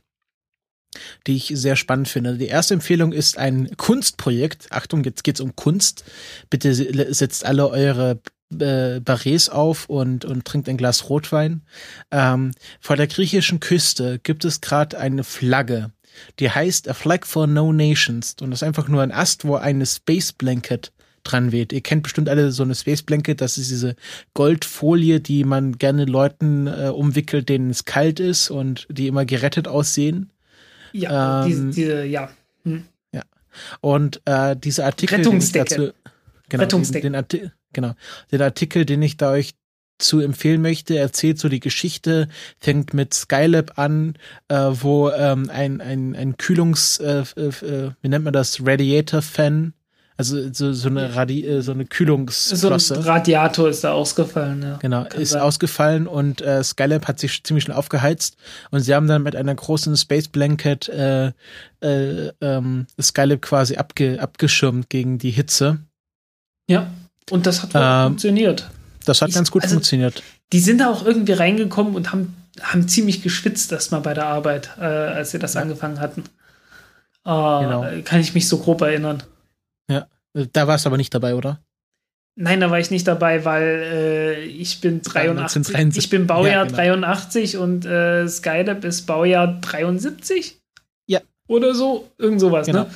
die 1.27 1.37
ich 1.37 1.53
sehr 1.55 1.77
spannend 1.77 2.09
finde. 2.09 2.37
Die 2.37 2.49
erste 2.49 2.75
Empfehlung 2.75 3.13
ist 3.13 3.39
ein 3.39 3.77
Kunstprojekt. 3.77 4.69
Achtung, 4.71 5.05
jetzt 5.05 5.25
geht's 5.25 5.41
um 5.41 5.57
Kunst. 5.57 6.05
Bitte 6.51 6.75
setzt 7.15 7.45
alle 7.45 7.69
eure 7.69 8.21
äh, 8.59 9.01
Barets 9.01 9.49
auf 9.49 9.89
und, 9.89 10.25
und 10.25 10.45
trinkt 10.45 10.69
ein 10.69 10.77
Glas 10.77 11.09
Rotwein. 11.09 11.63
Ähm, 12.11 12.53
vor 12.81 12.97
der 12.97 13.07
griechischen 13.07 13.61
Küste 13.61 14.19
gibt 14.19 14.45
es 14.45 14.61
gerade 14.61 14.99
eine 14.99 15.25
Flagge 15.25 15.93
die 16.39 16.51
heißt 16.51 16.89
A 16.89 16.95
Flag 16.95 17.25
for 17.25 17.47
No 17.47 17.73
Nations 17.73 18.37
und 18.41 18.51
das 18.51 18.63
ist 18.63 18.67
einfach 18.67 18.89
nur 18.89 19.03
ein 19.03 19.13
Ast, 19.13 19.45
wo 19.45 19.57
eine 19.57 19.87
Space 19.87 20.33
Blanket 20.33 20.93
dran 21.23 21.53
weht. 21.53 21.73
Ihr 21.73 21.83
kennt 21.83 22.03
bestimmt 22.03 22.29
alle 22.29 22.51
so 22.51 22.63
eine 22.63 22.75
Space 22.75 23.03
Blanket, 23.03 23.41
das 23.41 23.59
ist 23.59 23.71
diese 23.71 23.95
Goldfolie, 24.35 25.21
die 25.21 25.45
man 25.45 25.79
gerne 25.79 26.05
Leuten 26.05 26.67
äh, 26.67 26.89
umwickelt, 26.89 27.49
denen 27.49 27.71
es 27.71 27.85
kalt 27.85 28.21
ist 28.21 28.51
und 28.51 28.87
die 28.91 29.07
immer 29.07 29.25
gerettet 29.25 29.69
aussehen. 29.69 30.31
Ja, 30.93 31.45
ähm, 31.45 31.49
diese, 31.49 31.67
diese, 31.71 32.05
ja. 32.05 32.31
Hm. 32.65 32.85
Ja. 33.13 33.23
Und 33.81 34.21
äh, 34.25 34.57
diese 34.57 34.85
Artikel, 34.85 35.17
Rettungsdecke. 35.17 35.75
Dazu, 35.77 35.93
genau, 36.49 36.63
Rettungsdecke. 36.63 37.11
Den, 37.11 37.25
den, 37.29 37.51
genau, 37.73 37.93
den 38.33 38.43
Artikel, 38.43 38.85
den 38.85 39.03
ich 39.03 39.17
da 39.17 39.33
euch 39.33 39.55
zu 40.03 40.21
empfehlen 40.21 40.63
möchte. 40.63 40.99
Erzählt 40.99 41.39
so 41.39 41.49
die 41.49 41.61
Geschichte, 41.61 42.29
fängt 42.59 42.95
mit 42.95 43.15
Skylab 43.15 43.79
an, 43.79 44.15
äh, 44.49 44.57
wo 44.57 45.11
ähm, 45.11 45.51
ein, 45.53 45.81
ein, 45.81 46.17
ein 46.17 46.37
Kühlungs, 46.37 46.99
äh, 46.99 47.25
äh, 47.37 47.91
wie 48.01 48.09
nennt 48.09 48.25
man 48.25 48.33
das, 48.33 48.61
Radiator-Fan, 48.65 49.75
also 50.21 50.53
so, 50.53 50.75
so 50.75 50.91
eine 50.91 51.17
Radi 51.17 51.47
äh, 51.47 51.63
so 51.63 51.73
eine 51.73 51.87
Kühlungsflosse. 51.87 52.95
So 52.95 53.01
ein 53.01 53.07
Radiator 53.07 53.71
ist 53.71 53.85
da 53.85 53.93
ausgefallen, 53.93 54.63
ja. 54.63 54.77
Genau, 54.77 55.05
Kann 55.05 55.19
ist 55.19 55.31
sein. 55.31 55.41
ausgefallen 55.41 56.07
und 56.07 56.43
äh, 56.43 56.63
Skylab 56.63 57.09
hat 57.09 57.19
sich 57.19 57.43
ziemlich 57.43 57.65
schnell 57.65 57.79
aufgeheizt 57.79 58.37
und 58.71 58.81
sie 58.81 58.95
haben 58.95 59.07
dann 59.07 59.23
mit 59.23 59.35
einer 59.35 59.55
großen 59.55 59.97
Space 59.97 60.29
Blanket 60.29 60.91
äh, 60.91 61.33
äh, 61.81 62.33
ähm, 62.43 62.87
Skylab 63.01 63.41
quasi 63.41 63.77
abge 63.77 64.21
abgeschirmt 64.21 64.91
gegen 64.91 65.17
die 65.17 65.31
Hitze. 65.31 65.79
Ja, 66.69 66.91
und 67.31 67.47
das 67.47 67.63
hat 67.63 67.71
ähm, 67.75 68.09
funktioniert. 68.09 68.69
Das 69.11 69.23
hat 69.23 69.31
ich, 69.31 69.35
ganz 69.35 69.51
gut 69.51 69.65
also, 69.65 69.75
funktioniert. 69.75 70.23
Die 70.53 70.61
sind 70.61 70.79
da 70.79 70.89
auch 70.89 71.05
irgendwie 71.05 71.33
reingekommen 71.33 71.97
und 71.97 72.13
haben, 72.13 72.37
haben 72.63 72.87
ziemlich 72.87 73.25
geschwitzt 73.25 73.73
erstmal 73.73 74.03
bei 74.03 74.15
der 74.15 74.27
Arbeit, 74.27 74.71
äh, 74.79 74.85
als 74.85 75.33
sie 75.33 75.41
das 75.41 75.55
ja. 75.55 75.63
angefangen 75.63 75.99
hatten. 75.99 76.21
Äh, 77.25 77.25
genau. 77.25 77.85
Kann 78.05 78.21
ich 78.21 78.35
mich 78.35 78.47
so 78.47 78.59
grob 78.59 78.83
erinnern. 78.83 79.25
Ja, 79.91 80.07
da 80.53 80.69
warst 80.69 80.85
du 80.85 80.91
aber 80.91 80.97
nicht 80.97 81.13
dabei, 81.13 81.35
oder? 81.35 81.59
Nein, 82.37 82.61
da 82.61 82.71
war 82.71 82.79
ich 82.79 82.93
nicht 82.93 83.09
dabei, 83.09 83.45
weil 83.45 83.65
äh, 83.65 84.45
ich 84.45 84.81
bin 84.81 85.03
83. 85.03 85.97
Ich 85.97 86.09
bin 86.09 86.29
Baujahr 86.29 86.53
ja, 86.53 86.65
genau. 86.65 86.77
83 86.77 87.57
und 87.57 87.85
äh, 87.85 88.29
Skylab 88.29 88.85
ist 88.85 89.07
Baujahr 89.07 89.59
73? 89.61 90.57
Ja. 91.09 91.19
Oder 91.49 91.75
so, 91.75 92.09
irgend 92.17 92.39
sowas, 92.39 92.65
genau. 92.65 92.85
ne? 92.85 92.91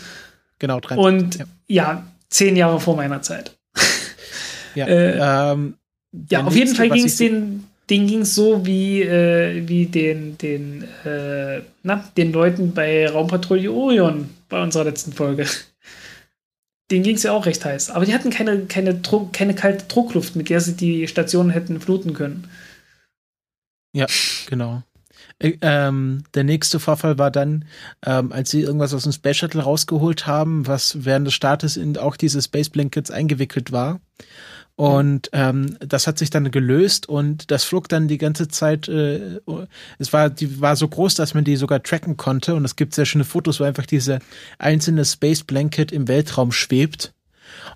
Genau, 0.60 0.78
73. 0.78 0.96
Und 0.96 1.34
ja. 1.40 1.46
ja, 1.66 2.06
zehn 2.30 2.54
Jahre 2.54 2.78
vor 2.78 2.94
meiner 2.94 3.20
Zeit. 3.20 3.58
Ja, 4.76 4.86
äh, 4.86 5.50
ähm, 5.52 5.74
ja, 6.30 6.44
auf 6.44 6.54
jeden 6.54 6.74
Fall 6.74 6.90
ging 6.90 7.04
es 7.04 7.16
den, 7.16 7.64
den 7.90 8.06
ging 8.06 8.20
es 8.20 8.34
so 8.34 8.64
wie, 8.64 9.02
äh, 9.02 9.66
wie 9.68 9.86
den, 9.86 10.38
den, 10.38 10.84
äh, 11.04 11.60
na, 11.82 12.04
den 12.16 12.32
Leuten 12.32 12.72
bei 12.72 13.08
Raumpatrouille 13.08 13.70
Orion 13.70 14.30
bei 14.48 14.62
unserer 14.62 14.84
letzten 14.84 15.12
Folge. 15.12 15.46
Den 16.90 17.02
ging 17.02 17.16
es 17.16 17.22
ja 17.22 17.32
auch 17.32 17.46
recht 17.46 17.64
heiß. 17.64 17.90
Aber 17.90 18.04
die 18.04 18.12
hatten 18.12 18.30
keine, 18.30 18.66
keine, 18.66 18.94
Druck, 18.94 19.32
keine 19.32 19.54
kalte 19.54 19.86
Druckluft, 19.86 20.36
mit 20.36 20.50
der 20.50 20.60
sie 20.60 20.74
die 20.74 21.08
Stationen 21.08 21.50
hätten 21.50 21.80
fluten 21.80 22.12
können. 22.12 22.48
Ja, 23.94 24.06
genau. 24.46 24.82
Äh, 25.38 25.54
ähm, 25.62 26.24
der 26.34 26.44
nächste 26.44 26.80
Vorfall 26.80 27.18
war 27.18 27.30
dann, 27.30 27.64
ähm, 28.04 28.32
als 28.32 28.50
sie 28.50 28.60
irgendwas 28.60 28.92
aus 28.92 29.04
dem 29.04 29.12
Space 29.12 29.38
Shuttle 29.38 29.62
rausgeholt 29.62 30.26
haben, 30.26 30.66
was 30.66 31.04
während 31.04 31.26
des 31.26 31.34
Startes 31.34 31.76
in 31.76 31.96
auch 31.96 32.16
diese 32.16 32.42
Space 32.42 32.68
Blankets 32.68 33.10
eingewickelt 33.10 33.72
war. 33.72 34.00
Und 34.76 35.30
ähm, 35.32 35.76
das 35.78 36.08
hat 36.08 36.18
sich 36.18 36.30
dann 36.30 36.50
gelöst 36.50 37.08
und 37.08 37.52
das 37.52 37.62
flog 37.62 37.88
dann 37.88 38.08
die 38.08 38.18
ganze 38.18 38.48
Zeit, 38.48 38.88
äh, 38.88 39.38
es 39.98 40.12
war, 40.12 40.30
die 40.30 40.60
war 40.60 40.74
so 40.74 40.88
groß, 40.88 41.14
dass 41.14 41.32
man 41.32 41.44
die 41.44 41.56
sogar 41.56 41.82
tracken 41.82 42.16
konnte. 42.16 42.56
Und 42.56 42.64
es 42.64 42.74
gibt 42.74 42.92
sehr 42.94 43.04
schöne 43.04 43.24
Fotos, 43.24 43.60
wo 43.60 43.64
einfach 43.64 43.86
diese 43.86 44.18
einzelne 44.58 45.04
Space 45.04 45.44
Blanket 45.44 45.92
im 45.92 46.08
Weltraum 46.08 46.50
schwebt. 46.50 47.14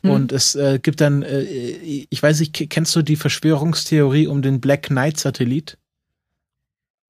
Mhm. 0.02 0.10
Und 0.10 0.32
es 0.32 0.56
äh, 0.56 0.80
gibt 0.82 1.00
dann, 1.00 1.22
äh, 1.22 1.42
ich 1.42 2.20
weiß 2.22 2.40
nicht, 2.40 2.68
kennst 2.68 2.96
du 2.96 3.02
die 3.02 3.16
Verschwörungstheorie 3.16 4.26
um 4.26 4.42
den 4.42 4.60
Black 4.60 4.88
Knight 4.88 5.18
Satellit? 5.18 5.78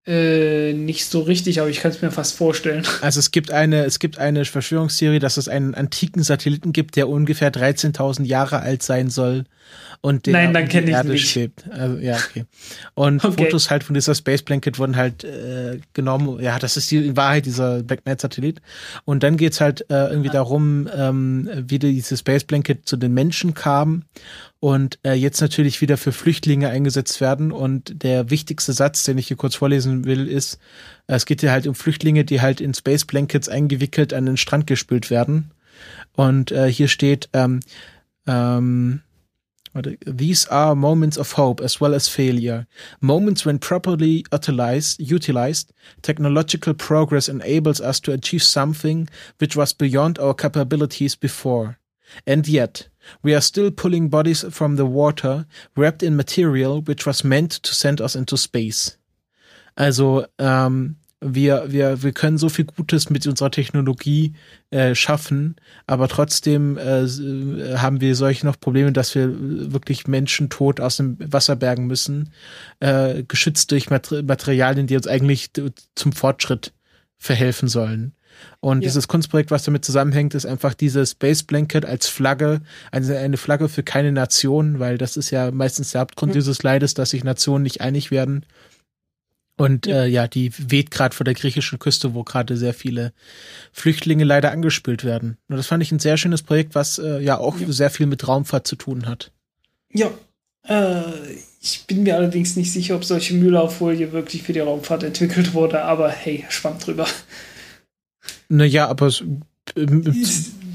Äh, 0.08 0.72
nicht 0.72 1.04
so 1.04 1.20
richtig, 1.20 1.60
aber 1.60 1.68
ich 1.68 1.80
kann 1.80 1.90
es 1.90 2.00
mir 2.00 2.10
fast 2.10 2.34
vorstellen. 2.34 2.86
Also 3.02 3.20
es 3.20 3.30
gibt 3.30 3.50
eine, 3.50 3.84
es 3.84 3.98
gibt 3.98 4.18
eine 4.18 4.44
Verschwörungstheorie, 4.44 5.18
dass 5.18 5.36
es 5.36 5.48
einen 5.48 5.74
antiken 5.74 6.22
Satelliten 6.22 6.72
gibt, 6.72 6.96
der 6.96 7.08
ungefähr 7.08 7.52
13.000 7.52 8.24
Jahre 8.24 8.60
alt 8.60 8.82
sein 8.82 9.10
soll 9.10 9.44
und 10.00 10.26
der 10.26 10.32
Nein, 10.32 10.54
dann 10.54 10.68
kenne 10.68 10.86
ich 10.86 10.92
Erde 10.92 11.08
nicht. 11.10 11.28
schwebt. 11.28 11.64
Also, 11.70 11.98
ja, 11.98 12.16
okay. 12.16 12.44
Und 12.94 13.24
okay. 13.24 13.44
Fotos 13.44 13.70
halt 13.70 13.82
von 13.82 13.94
dieser 13.94 14.14
Space 14.14 14.42
Blanket 14.42 14.78
wurden 14.78 14.96
halt 14.96 15.24
äh, 15.24 15.80
genommen. 15.92 16.40
Ja, 16.40 16.58
das 16.58 16.76
ist 16.76 16.90
die 16.90 16.98
in 16.98 17.16
Wahrheit 17.16 17.46
dieser 17.46 17.82
Black 17.82 18.04
Knight 18.04 18.20
Satellit. 18.20 18.60
Und 19.04 19.22
dann 19.22 19.36
geht's 19.36 19.60
halt 19.60 19.82
äh, 19.90 20.08
irgendwie 20.08 20.30
darum, 20.30 20.88
ähm, 20.94 21.50
wie 21.66 21.78
diese 21.78 22.16
Space 22.16 22.44
Blanket 22.44 22.88
zu 22.88 22.96
den 22.96 23.12
Menschen 23.12 23.54
kam 23.54 24.04
und 24.60 24.98
äh, 25.04 25.12
jetzt 25.12 25.40
natürlich 25.40 25.80
wieder 25.80 25.96
für 25.96 26.12
Flüchtlinge 26.12 26.68
eingesetzt 26.68 27.20
werden. 27.20 27.52
Und 27.52 28.02
der 28.02 28.30
wichtigste 28.30 28.72
Satz, 28.72 29.04
den 29.04 29.18
ich 29.18 29.28
hier 29.28 29.36
kurz 29.36 29.54
vorlesen 29.54 30.04
will, 30.04 30.26
ist, 30.26 30.58
äh, 31.06 31.14
es 31.14 31.26
geht 31.26 31.40
hier 31.40 31.52
halt 31.52 31.66
um 31.66 31.74
Flüchtlinge, 31.74 32.24
die 32.24 32.40
halt 32.40 32.60
in 32.60 32.74
Space 32.74 33.04
Blankets 33.04 33.48
eingewickelt 33.48 34.12
an 34.12 34.26
den 34.26 34.36
Strand 34.36 34.66
gespült 34.66 35.10
werden. 35.10 35.52
Und 36.12 36.50
äh, 36.50 36.70
hier 36.70 36.88
steht, 36.88 37.28
ähm, 37.32 37.60
ähm, 38.26 39.02
These 40.04 40.50
are 40.50 40.74
moments 40.74 41.18
of 41.18 41.36
hope 41.36 41.62
as 41.62 41.80
well 41.80 41.94
as 41.94 42.08
failure. 42.08 42.66
Moments 43.00 43.46
when 43.46 43.60
properly 43.60 44.24
utilized, 44.32 44.98
utilized, 44.98 45.72
technological 46.02 46.74
progress 46.74 47.28
enables 47.28 47.80
us 47.80 48.00
to 48.00 48.12
achieve 48.12 48.42
something 48.42 49.08
which 49.38 49.56
was 49.56 49.72
beyond 49.72 50.18
our 50.18 50.34
capabilities 50.34 51.14
before. 51.14 51.78
And 52.26 52.48
yet, 52.48 52.88
we 53.22 53.34
are 53.34 53.42
still 53.42 53.70
pulling 53.70 54.10
bodies 54.10 54.46
from 54.50 54.76
the 54.76 54.86
water, 54.86 55.46
wrapped 55.76 56.02
in 56.02 56.16
material 56.16 56.82
which 56.86 57.06
was 57.06 57.24
meant 57.24 57.62
to 57.62 57.72
send 57.72 58.00
us 58.00 58.14
into 58.14 58.36
space. 58.36 58.98
Also, 59.76 60.26
ähm, 60.38 60.96
wir, 61.20 61.64
wir, 61.68 62.02
wir 62.02 62.12
können 62.12 62.38
so 62.38 62.48
viel 62.48 62.64
Gutes 62.64 63.10
mit 63.10 63.26
unserer 63.26 63.50
Technologie 63.50 64.34
äh, 64.70 64.94
schaffen, 64.94 65.56
aber 65.86 66.08
trotzdem 66.08 66.78
äh, 66.78 67.06
haben 67.76 68.00
wir 68.00 68.14
solche 68.14 68.46
noch 68.46 68.60
Probleme, 68.60 68.92
dass 68.92 69.14
wir 69.14 69.28
wirklich 69.72 70.06
Menschen 70.06 70.48
tot 70.48 70.80
aus 70.80 70.98
dem 70.98 71.16
Wasser 71.18 71.56
bergen 71.56 71.86
müssen, 71.86 72.32
äh, 72.80 73.24
geschützt 73.24 73.72
durch 73.72 73.90
Materialien, 73.90 74.86
die 74.86 74.96
uns 74.96 75.08
eigentlich 75.08 75.50
zum 75.94 76.12
Fortschritt 76.12 76.72
verhelfen 77.16 77.68
sollen. 77.68 78.14
Und 78.60 78.82
ja. 78.82 78.88
dieses 78.88 79.08
Kunstprojekt, 79.08 79.50
was 79.50 79.64
damit 79.64 79.84
zusammenhängt, 79.84 80.34
ist 80.34 80.46
einfach 80.46 80.74
dieses 80.74 81.12
Space 81.12 81.42
Blanket 81.42 81.84
als 81.84 82.08
Flagge, 82.08 82.60
also 82.90 83.14
eine 83.14 83.36
Flagge 83.36 83.68
für 83.68 83.82
keine 83.82 84.12
Nation, 84.12 84.78
weil 84.78 84.98
das 84.98 85.16
ist 85.16 85.30
ja 85.30 85.50
meistens 85.50 85.92
der 85.92 86.02
Hauptgrund 86.02 86.30
mhm. 86.30 86.38
dieses 86.38 86.62
Leides, 86.62 86.94
dass 86.94 87.10
sich 87.10 87.24
Nationen 87.24 87.62
nicht 87.62 87.80
einig 87.80 88.10
werden. 88.10 88.44
Und 89.56 89.86
ja, 89.86 90.04
äh, 90.04 90.08
ja 90.08 90.28
die 90.28 90.52
weht 90.56 90.90
gerade 90.90 91.14
vor 91.14 91.24
der 91.24 91.34
griechischen 91.34 91.78
Küste, 91.78 92.14
wo 92.14 92.24
gerade 92.24 92.56
sehr 92.56 92.74
viele 92.74 93.12
Flüchtlinge 93.72 94.24
leider 94.24 94.52
angespült 94.52 95.04
werden. 95.04 95.36
Und 95.48 95.56
das 95.56 95.66
fand 95.66 95.82
ich 95.82 95.92
ein 95.92 95.98
sehr 95.98 96.16
schönes 96.16 96.42
Projekt, 96.42 96.74
was 96.74 96.98
äh, 96.98 97.20
ja 97.20 97.38
auch 97.38 97.58
ja. 97.58 97.70
sehr 97.70 97.90
viel 97.90 98.06
mit 98.06 98.26
Raumfahrt 98.26 98.66
zu 98.66 98.76
tun 98.76 99.06
hat. 99.06 99.32
Ja, 99.92 100.10
äh, 100.68 101.02
ich 101.60 101.84
bin 101.86 102.04
mir 102.04 102.16
allerdings 102.16 102.56
nicht 102.56 102.72
sicher, 102.72 102.94
ob 102.94 103.04
solche 103.04 103.34
Müllaufolie 103.34 104.12
wirklich 104.12 104.42
für 104.44 104.52
die 104.52 104.60
Raumfahrt 104.60 105.02
entwickelt 105.02 105.54
wurde, 105.54 105.82
aber 105.82 106.08
hey, 106.08 106.44
schwamm 106.48 106.78
drüber. 106.78 107.06
Naja, 108.48 108.88
aber 108.88 109.06
es, 109.06 109.22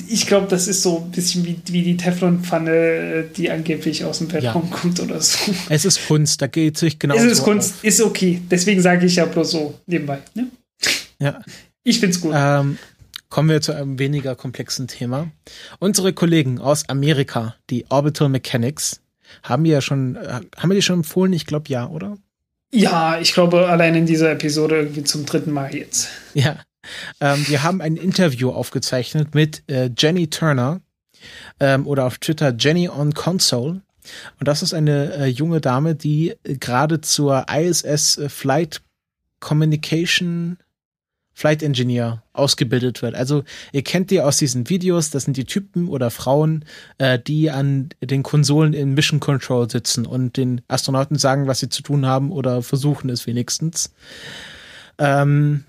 ich 0.07 0.27
glaube, 0.27 0.47
das 0.47 0.67
ist 0.67 0.83
so 0.83 0.99
ein 0.99 1.11
bisschen 1.11 1.45
wie, 1.45 1.59
wie 1.67 1.81
die 1.81 1.97
Teflonpfanne, 1.97 3.25
die 3.35 3.49
angeblich 3.49 4.05
aus 4.05 4.19
dem 4.19 4.31
Weltraum 4.31 4.69
ja. 4.69 4.77
kommt 4.77 4.99
oder 4.99 5.19
so. 5.19 5.53
Es 5.69 5.85
ist 5.85 6.07
Kunst, 6.07 6.41
da 6.41 6.47
geht 6.47 6.77
sich 6.77 6.99
genau. 6.99 7.15
Es 7.15 7.23
ist 7.23 7.43
Kunst, 7.43 7.75
auf. 7.75 7.83
ist 7.83 8.01
okay. 8.01 8.41
Deswegen 8.49 8.81
sage 8.81 9.05
ich 9.05 9.15
ja 9.15 9.25
bloß 9.25 9.51
so 9.51 9.79
nebenbei. 9.87 10.19
Ne? 10.35 10.47
Ja. 11.19 11.41
Ich 11.83 11.99
find's 11.99 12.21
gut. 12.21 12.33
Ähm, 12.35 12.77
kommen 13.29 13.49
wir 13.49 13.61
zu 13.61 13.73
einem 13.73 13.97
weniger 13.97 14.35
komplexen 14.35 14.87
Thema. 14.87 15.31
Unsere 15.79 16.13
Kollegen 16.13 16.59
aus 16.59 16.87
Amerika, 16.89 17.55
die 17.69 17.85
Orbital 17.89 18.29
Mechanics, 18.29 19.01
haben 19.41 19.65
ja 19.65 19.81
schon, 19.81 20.15
äh, 20.15 20.41
haben 20.55 20.69
wir 20.69 20.75
die 20.75 20.81
schon 20.81 20.97
empfohlen? 20.97 21.33
Ich 21.33 21.45
glaube 21.45 21.69
ja, 21.69 21.87
oder? 21.87 22.17
Ja, 22.71 23.19
ich 23.19 23.33
glaube 23.33 23.67
allein 23.67 23.95
in 23.95 24.05
dieser 24.05 24.31
Episode 24.31 24.77
irgendwie 24.77 25.03
zum 25.03 25.25
dritten 25.25 25.51
Mal 25.51 25.75
jetzt. 25.75 26.09
Ja. 26.33 26.57
Ähm, 27.19 27.47
wir 27.47 27.63
haben 27.63 27.81
ein 27.81 27.97
Interview 27.97 28.51
aufgezeichnet 28.51 29.35
mit 29.35 29.63
äh, 29.69 29.89
Jenny 29.97 30.29
Turner 30.29 30.81
ähm, 31.59 31.87
oder 31.87 32.05
auf 32.05 32.17
Twitter 32.17 32.53
Jenny 32.57 32.89
on 32.89 33.13
Console. 33.13 33.81
Und 34.39 34.47
das 34.47 34.63
ist 34.63 34.73
eine 34.73 35.13
äh, 35.13 35.25
junge 35.27 35.61
Dame, 35.61 35.95
die 35.95 36.35
äh, 36.43 36.55
gerade 36.57 37.01
zur 37.01 37.45
ISS 37.49 38.17
äh, 38.17 38.29
Flight 38.29 38.81
Communication 39.39 40.57
Flight 41.35 41.63
Engineer 41.63 42.21
ausgebildet 42.33 43.01
wird. 43.01 43.15
Also 43.15 43.43
ihr 43.71 43.83
kennt 43.83 44.11
die 44.11 44.21
aus 44.21 44.37
diesen 44.37 44.69
Videos, 44.69 45.09
das 45.09 45.23
sind 45.23 45.35
die 45.35 45.45
Typen 45.45 45.87
oder 45.87 46.11
Frauen, 46.11 46.63
äh, 46.99 47.17
die 47.17 47.49
an 47.49 47.89
den 48.01 48.21
Konsolen 48.21 48.73
in 48.73 48.93
Mission 48.93 49.19
Control 49.19 49.69
sitzen 49.69 50.05
und 50.05 50.37
den 50.37 50.61
Astronauten 50.67 51.17
sagen, 51.17 51.47
was 51.47 51.59
sie 51.59 51.69
zu 51.69 51.81
tun 51.81 52.05
haben 52.05 52.31
oder 52.31 52.61
versuchen 52.61 53.09
es 53.09 53.25
wenigstens. 53.25 53.93
Ähm, 54.99 55.65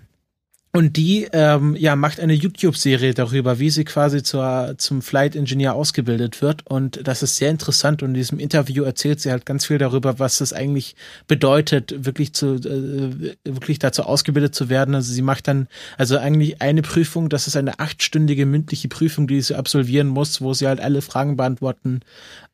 und 0.76 0.96
die 0.96 1.28
ähm, 1.32 1.76
ja, 1.76 1.94
macht 1.94 2.18
eine 2.18 2.32
YouTube-Serie 2.32 3.14
darüber, 3.14 3.60
wie 3.60 3.70
sie 3.70 3.84
quasi 3.84 4.24
zur, 4.24 4.74
zum 4.76 5.02
Flight 5.02 5.36
Engineer 5.36 5.76
ausgebildet 5.76 6.42
wird. 6.42 6.66
Und 6.66 7.06
das 7.06 7.22
ist 7.22 7.36
sehr 7.36 7.50
interessant. 7.50 8.02
Und 8.02 8.08
in 8.08 8.14
diesem 8.14 8.40
Interview 8.40 8.82
erzählt 8.82 9.20
sie 9.20 9.30
halt 9.30 9.46
ganz 9.46 9.66
viel 9.66 9.78
darüber, 9.78 10.18
was 10.18 10.40
es 10.40 10.52
eigentlich 10.52 10.96
bedeutet, 11.28 11.94
wirklich 12.04 12.34
zu 12.34 12.56
äh, 12.56 13.36
wirklich 13.44 13.78
dazu 13.78 14.02
ausgebildet 14.02 14.56
zu 14.56 14.68
werden. 14.68 14.96
Also 14.96 15.12
sie 15.12 15.22
macht 15.22 15.46
dann 15.46 15.68
also 15.96 16.18
eigentlich 16.18 16.60
eine 16.60 16.82
Prüfung, 16.82 17.28
das 17.28 17.46
ist 17.46 17.56
eine 17.56 17.78
achtstündige 17.78 18.44
mündliche 18.44 18.88
Prüfung, 18.88 19.28
die 19.28 19.40
sie 19.42 19.54
absolvieren 19.54 20.08
muss, 20.08 20.40
wo 20.40 20.54
sie 20.54 20.66
halt 20.66 20.80
alle 20.80 21.02
Fragen 21.02 21.36
beantworten 21.36 22.00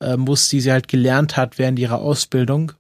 äh, 0.01 0.19
muss, 0.19 0.51
die 0.51 0.61
sie 0.61 0.73
halt 0.73 0.89
gelernt 0.89 1.39
hat 1.39 1.59
während 1.59 1.79
ihrer 1.79 2.01
Ausbildung. 2.01 2.73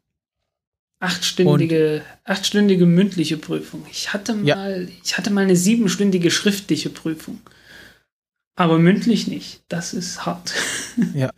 Achtstündige, 1.00 2.02
achtstündige 2.24 2.84
mündliche 2.84 3.38
Prüfung. 3.38 3.86
Ich 3.90 4.12
hatte 4.12 4.34
mal, 4.34 4.82
ja. 4.82 4.88
ich 5.02 5.16
hatte 5.16 5.30
mal 5.30 5.44
eine 5.44 5.56
siebenstündige 5.56 6.30
schriftliche 6.30 6.90
Prüfung. 6.90 7.40
Aber 8.54 8.78
mündlich 8.78 9.26
nicht. 9.26 9.62
Das 9.68 9.94
ist 9.94 10.26
hart. 10.26 10.52
Ja. 11.14 11.30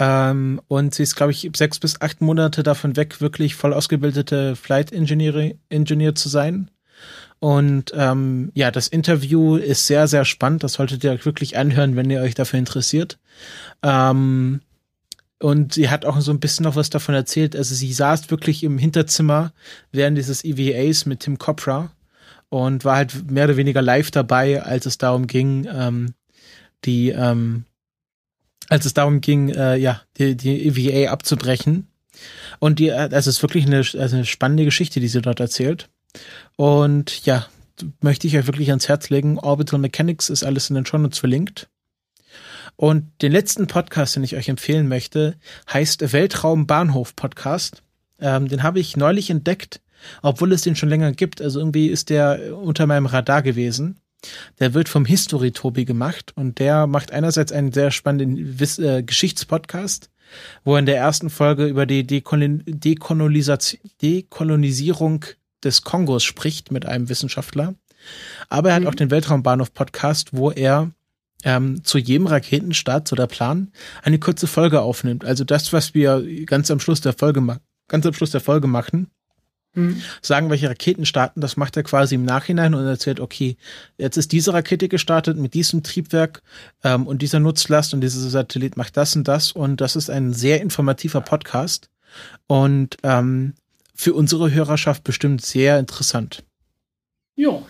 ähm, 0.00 0.62
und 0.68 0.94
sie 0.94 1.02
ist, 1.02 1.16
glaube 1.16 1.32
ich, 1.32 1.50
sechs 1.54 1.78
bis 1.78 2.00
acht 2.00 2.22
Monate 2.22 2.62
davon 2.62 2.96
weg, 2.96 3.20
wirklich 3.20 3.54
voll 3.54 3.74
ausgebildete 3.74 4.56
Flight 4.56 4.92
Engineer, 4.92 5.56
Engineer 5.68 6.14
zu 6.14 6.30
sein. 6.30 6.70
Und 7.38 7.92
ähm, 7.94 8.50
ja, 8.54 8.70
das 8.70 8.88
Interview 8.88 9.56
ist 9.56 9.86
sehr, 9.86 10.08
sehr 10.08 10.24
spannend. 10.24 10.64
Das 10.64 10.74
solltet 10.74 11.04
ihr 11.04 11.12
euch 11.12 11.26
wirklich 11.26 11.58
anhören, 11.58 11.96
wenn 11.96 12.08
ihr 12.08 12.22
euch 12.22 12.34
dafür 12.34 12.58
interessiert. 12.58 13.18
Ähm, 13.82 14.60
und 15.40 15.74
sie 15.74 15.88
hat 15.88 16.04
auch 16.04 16.20
so 16.20 16.32
ein 16.32 16.40
bisschen 16.40 16.64
noch 16.64 16.76
was 16.76 16.90
davon 16.90 17.14
erzählt. 17.14 17.54
Also 17.54 17.74
sie 17.74 17.92
saß 17.92 18.30
wirklich 18.30 18.64
im 18.64 18.78
Hinterzimmer 18.78 19.52
während 19.92 20.18
dieses 20.18 20.44
EVAs 20.44 21.06
mit 21.06 21.20
Tim 21.20 21.38
Copra 21.38 21.92
und 22.48 22.84
war 22.84 22.96
halt 22.96 23.30
mehr 23.30 23.44
oder 23.44 23.56
weniger 23.56 23.82
live 23.82 24.10
dabei, 24.10 24.62
als 24.62 24.86
es 24.86 24.98
darum 24.98 25.26
ging, 25.26 25.68
ähm, 25.72 26.14
die, 26.84 27.10
ähm, 27.10 27.64
als 28.68 28.84
es 28.84 28.94
darum 28.94 29.20
ging, 29.20 29.50
äh, 29.50 29.76
ja, 29.76 30.02
die, 30.16 30.36
die 30.36 30.66
EVA 30.66 31.12
abzubrechen. 31.12 31.88
Und 32.58 32.80
die, 32.80 32.90
also 32.90 33.16
es 33.16 33.26
ist 33.28 33.42
wirklich 33.42 33.66
eine, 33.66 33.78
also 33.78 34.16
eine 34.16 34.24
spannende 34.24 34.64
Geschichte, 34.64 34.98
die 34.98 35.08
sie 35.08 35.22
dort 35.22 35.38
erzählt. 35.38 35.88
Und 36.56 37.24
ja, 37.26 37.46
möchte 38.00 38.26
ich 38.26 38.36
euch 38.36 38.46
wirklich 38.46 38.70
ans 38.70 38.88
Herz 38.88 39.08
legen. 39.08 39.38
Orbital 39.38 39.78
Mechanics 39.78 40.30
ist 40.30 40.42
alles 40.42 40.68
in 40.68 40.74
den 40.74 40.84
Show 40.84 40.98
Notes 40.98 41.18
verlinkt. 41.18 41.68
Und 42.80 43.10
den 43.22 43.32
letzten 43.32 43.66
Podcast, 43.66 44.14
den 44.14 44.22
ich 44.22 44.36
euch 44.36 44.48
empfehlen 44.48 44.86
möchte, 44.86 45.34
heißt 45.72 46.12
Weltraumbahnhof 46.12 47.16
Podcast. 47.16 47.82
Ähm, 48.20 48.46
den 48.46 48.62
habe 48.62 48.78
ich 48.78 48.96
neulich 48.96 49.30
entdeckt, 49.30 49.80
obwohl 50.22 50.52
es 50.52 50.62
den 50.62 50.76
schon 50.76 50.88
länger 50.88 51.10
gibt. 51.10 51.42
Also 51.42 51.58
irgendwie 51.58 51.88
ist 51.88 52.08
der 52.08 52.56
unter 52.56 52.86
meinem 52.86 53.06
Radar 53.06 53.42
gewesen. 53.42 53.98
Der 54.60 54.74
wird 54.74 54.88
vom 54.88 55.04
History 55.04 55.50
Tobi 55.50 55.86
gemacht 55.86 56.30
und 56.36 56.60
der 56.60 56.86
macht 56.86 57.10
einerseits 57.10 57.50
einen 57.50 57.72
sehr 57.72 57.90
spannenden 57.90 58.60
Wiss 58.60 58.78
äh, 58.78 59.02
Geschichtspodcast, 59.02 60.08
wo 60.62 60.74
er 60.74 60.78
in 60.78 60.86
der 60.86 60.98
ersten 60.98 61.30
Folge 61.30 61.66
über 61.66 61.84
die 61.84 62.06
Dekolon 62.06 62.62
Dekolonisierung 62.64 65.24
des 65.64 65.82
Kongos 65.82 66.22
spricht 66.22 66.70
mit 66.70 66.86
einem 66.86 67.08
Wissenschaftler. 67.08 67.74
Aber 68.48 68.68
er 68.68 68.76
hat 68.76 68.82
mhm. 68.82 68.88
auch 68.88 68.94
den 68.94 69.10
Weltraumbahnhof 69.10 69.74
Podcast, 69.74 70.28
wo 70.32 70.52
er 70.52 70.92
ähm, 71.44 71.84
zu 71.84 71.98
jedem 71.98 72.26
Raketenstart, 72.26 73.08
so 73.08 73.16
der 73.16 73.26
Plan, 73.26 73.72
eine 74.02 74.18
kurze 74.18 74.46
Folge 74.46 74.80
aufnimmt. 74.80 75.24
Also 75.24 75.44
das, 75.44 75.72
was 75.72 75.94
wir 75.94 76.24
ganz 76.46 76.70
am 76.70 76.80
Schluss 76.80 77.00
der 77.00 77.12
Folge 77.12 77.40
machen, 77.40 77.60
ganz 77.88 78.04
am 78.06 78.12
Schluss 78.12 78.30
der 78.30 78.40
Folge 78.40 78.66
machen, 78.66 79.08
mhm. 79.74 80.02
sagen, 80.20 80.50
welche 80.50 80.68
Raketen 80.68 81.06
starten, 81.06 81.40
das 81.40 81.56
macht 81.56 81.76
er 81.76 81.82
quasi 81.82 82.16
im 82.16 82.24
Nachhinein 82.24 82.74
und 82.74 82.84
erzählt, 82.84 83.20
okay, 83.20 83.56
jetzt 83.96 84.16
ist 84.16 84.32
diese 84.32 84.52
Rakete 84.52 84.88
gestartet 84.88 85.38
mit 85.38 85.54
diesem 85.54 85.82
Triebwerk 85.82 86.42
ähm, 86.82 87.06
und 87.06 87.22
dieser 87.22 87.40
Nutzlast 87.40 87.94
und 87.94 88.00
dieser 88.00 88.28
Satellit 88.28 88.76
macht 88.76 88.96
das 88.96 89.16
und 89.16 89.26
das 89.28 89.52
und 89.52 89.80
das 89.80 89.96
ist 89.96 90.10
ein 90.10 90.32
sehr 90.32 90.60
informativer 90.60 91.20
Podcast 91.20 91.88
und 92.46 92.96
ähm, 93.02 93.54
für 93.94 94.14
unsere 94.14 94.52
Hörerschaft 94.52 95.04
bestimmt 95.04 95.44
sehr 95.44 95.78
interessant. 95.78 96.44
Ja, 97.34 97.62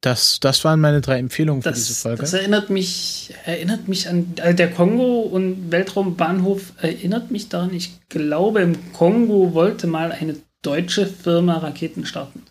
das, 0.00 0.38
das 0.40 0.64
waren 0.64 0.80
meine 0.80 1.00
drei 1.00 1.18
Empfehlungen 1.18 1.62
für 1.62 1.70
das, 1.70 1.86
diese 1.86 1.94
Folge. 1.94 2.20
Das 2.20 2.32
erinnert 2.32 2.70
mich, 2.70 3.34
erinnert 3.44 3.88
mich 3.88 4.08
an 4.08 4.34
also 4.40 4.56
der 4.56 4.70
Kongo 4.70 5.20
und 5.22 5.72
Weltraumbahnhof 5.72 6.72
erinnert 6.80 7.30
mich 7.30 7.48
daran. 7.48 7.74
Ich 7.74 7.98
glaube, 8.08 8.60
im 8.60 8.92
Kongo 8.92 9.54
wollte 9.54 9.88
mal 9.88 10.12
eine 10.12 10.36
deutsche 10.62 11.06
Firma 11.06 11.58
Raketen 11.58 12.06
starten. 12.06 12.42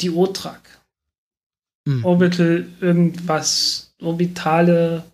Die 0.00 0.10
OTRAG. 0.10 0.60
Mhm. 1.84 2.04
Orbital 2.04 2.66
irgendwas, 2.80 3.94
orbitale 4.00 5.04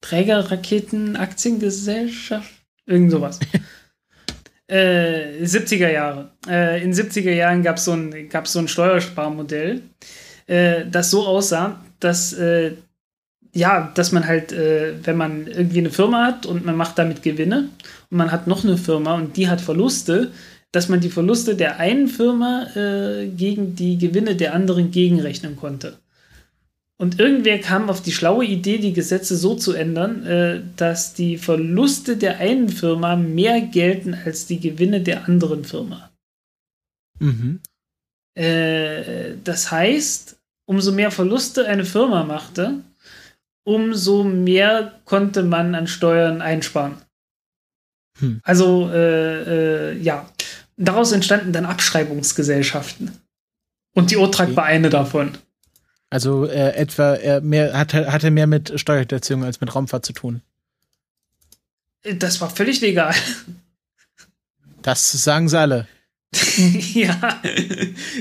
Trägerraketen 0.00 1.16
Aktiengesellschaft, 1.16 2.50
irgend 2.86 3.10
sowas. 3.10 3.40
äh, 4.68 5.42
70er 5.42 5.90
Jahre. 5.90 6.30
Äh, 6.48 6.82
in 6.82 6.92
70er 6.92 7.32
Jahren 7.32 7.62
gab 7.62 7.78
so 7.78 7.94
es 7.94 8.52
so 8.52 8.58
ein 8.58 8.68
Steuersparmodell 8.68 9.82
äh, 10.48 10.86
das 10.90 11.10
so 11.10 11.26
aussah, 11.26 11.80
dass 12.00 12.32
äh, 12.32 12.72
ja, 13.54 13.90
dass 13.94 14.12
man 14.12 14.26
halt, 14.26 14.52
äh, 14.52 14.94
wenn 15.04 15.16
man 15.16 15.46
irgendwie 15.46 15.78
eine 15.78 15.90
Firma 15.90 16.26
hat 16.26 16.46
und 16.46 16.64
man 16.64 16.76
macht 16.76 16.98
damit 16.98 17.22
Gewinne 17.22 17.68
und 18.10 18.16
man 18.18 18.30
hat 18.30 18.46
noch 18.46 18.64
eine 18.64 18.76
Firma 18.76 19.14
und 19.14 19.36
die 19.36 19.48
hat 19.48 19.60
Verluste, 19.60 20.32
dass 20.70 20.88
man 20.88 21.00
die 21.00 21.08
Verluste 21.08 21.54
der 21.54 21.78
einen 21.78 22.08
Firma 22.08 22.66
äh, 22.76 23.26
gegen 23.28 23.74
die 23.74 23.96
Gewinne 23.98 24.36
der 24.36 24.54
anderen 24.54 24.90
gegenrechnen 24.90 25.56
konnte. 25.56 25.98
Und 27.00 27.20
irgendwer 27.20 27.60
kam 27.60 27.90
auf 27.90 28.02
die 28.02 28.12
schlaue 28.12 28.44
Idee, 28.44 28.78
die 28.78 28.92
Gesetze 28.92 29.36
so 29.36 29.54
zu 29.54 29.72
ändern, 29.72 30.26
äh, 30.26 30.62
dass 30.76 31.14
die 31.14 31.38
Verluste 31.38 32.16
der 32.16 32.38
einen 32.38 32.68
Firma 32.68 33.14
mehr 33.14 33.60
gelten 33.60 34.14
als 34.14 34.46
die 34.46 34.58
Gewinne 34.58 35.00
der 35.00 35.28
anderen 35.28 35.64
Firma. 35.64 36.10
Mhm. 37.20 37.60
Äh, 38.34 39.36
das 39.44 39.70
heißt, 39.70 40.38
umso 40.66 40.92
mehr 40.92 41.12
Verluste 41.12 41.66
eine 41.66 41.84
Firma 41.84 42.24
machte, 42.24 42.82
umso 43.64 44.24
mehr 44.24 45.00
konnte 45.04 45.42
man 45.42 45.74
an 45.74 45.86
Steuern 45.86 46.42
einsparen. 46.42 46.96
Hm. 48.18 48.40
Also, 48.42 48.90
äh, 48.90 49.92
äh, 49.92 49.98
ja, 49.98 50.28
daraus 50.76 51.12
entstanden 51.12 51.52
dann 51.52 51.66
Abschreibungsgesellschaften. 51.66 53.12
Und 53.94 54.10
die 54.10 54.16
OTRAG 54.16 54.48
okay. 54.48 54.56
war 54.56 54.64
eine 54.64 54.90
davon. 54.90 55.38
Also 56.10 56.46
äh, 56.46 56.74
etwa 56.74 57.14
er 57.14 57.40
mehr, 57.40 57.76
hatte, 57.78 58.10
hatte 58.10 58.30
mehr 58.30 58.46
mit 58.46 58.80
Steuerhinterziehung 58.80 59.44
als 59.44 59.60
mit 59.60 59.74
Raumfahrt 59.74 60.06
zu 60.06 60.12
tun. 60.12 60.42
Das 62.02 62.40
war 62.40 62.48
völlig 62.48 62.80
legal. 62.80 63.14
Das 64.80 65.10
sagen 65.12 65.48
sie 65.48 65.58
alle. 65.58 65.86
ja. 66.94 67.42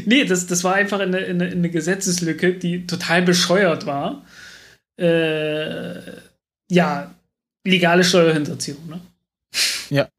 nee, 0.05 0.25
das, 0.25 0.47
das 0.47 0.63
war 0.63 0.75
einfach 0.75 0.99
eine, 0.99 1.17
eine, 1.17 1.45
eine 1.45 1.69
Gesetzeslücke, 1.69 2.53
die 2.53 2.87
total 2.87 3.21
bescheuert 3.21 3.85
war. 3.85 4.25
Äh, 4.97 6.01
ja, 6.69 7.13
legale 7.65 8.03
Steuerhinterziehung, 8.03 8.87
ne? 8.87 9.01
Ja. 9.89 10.09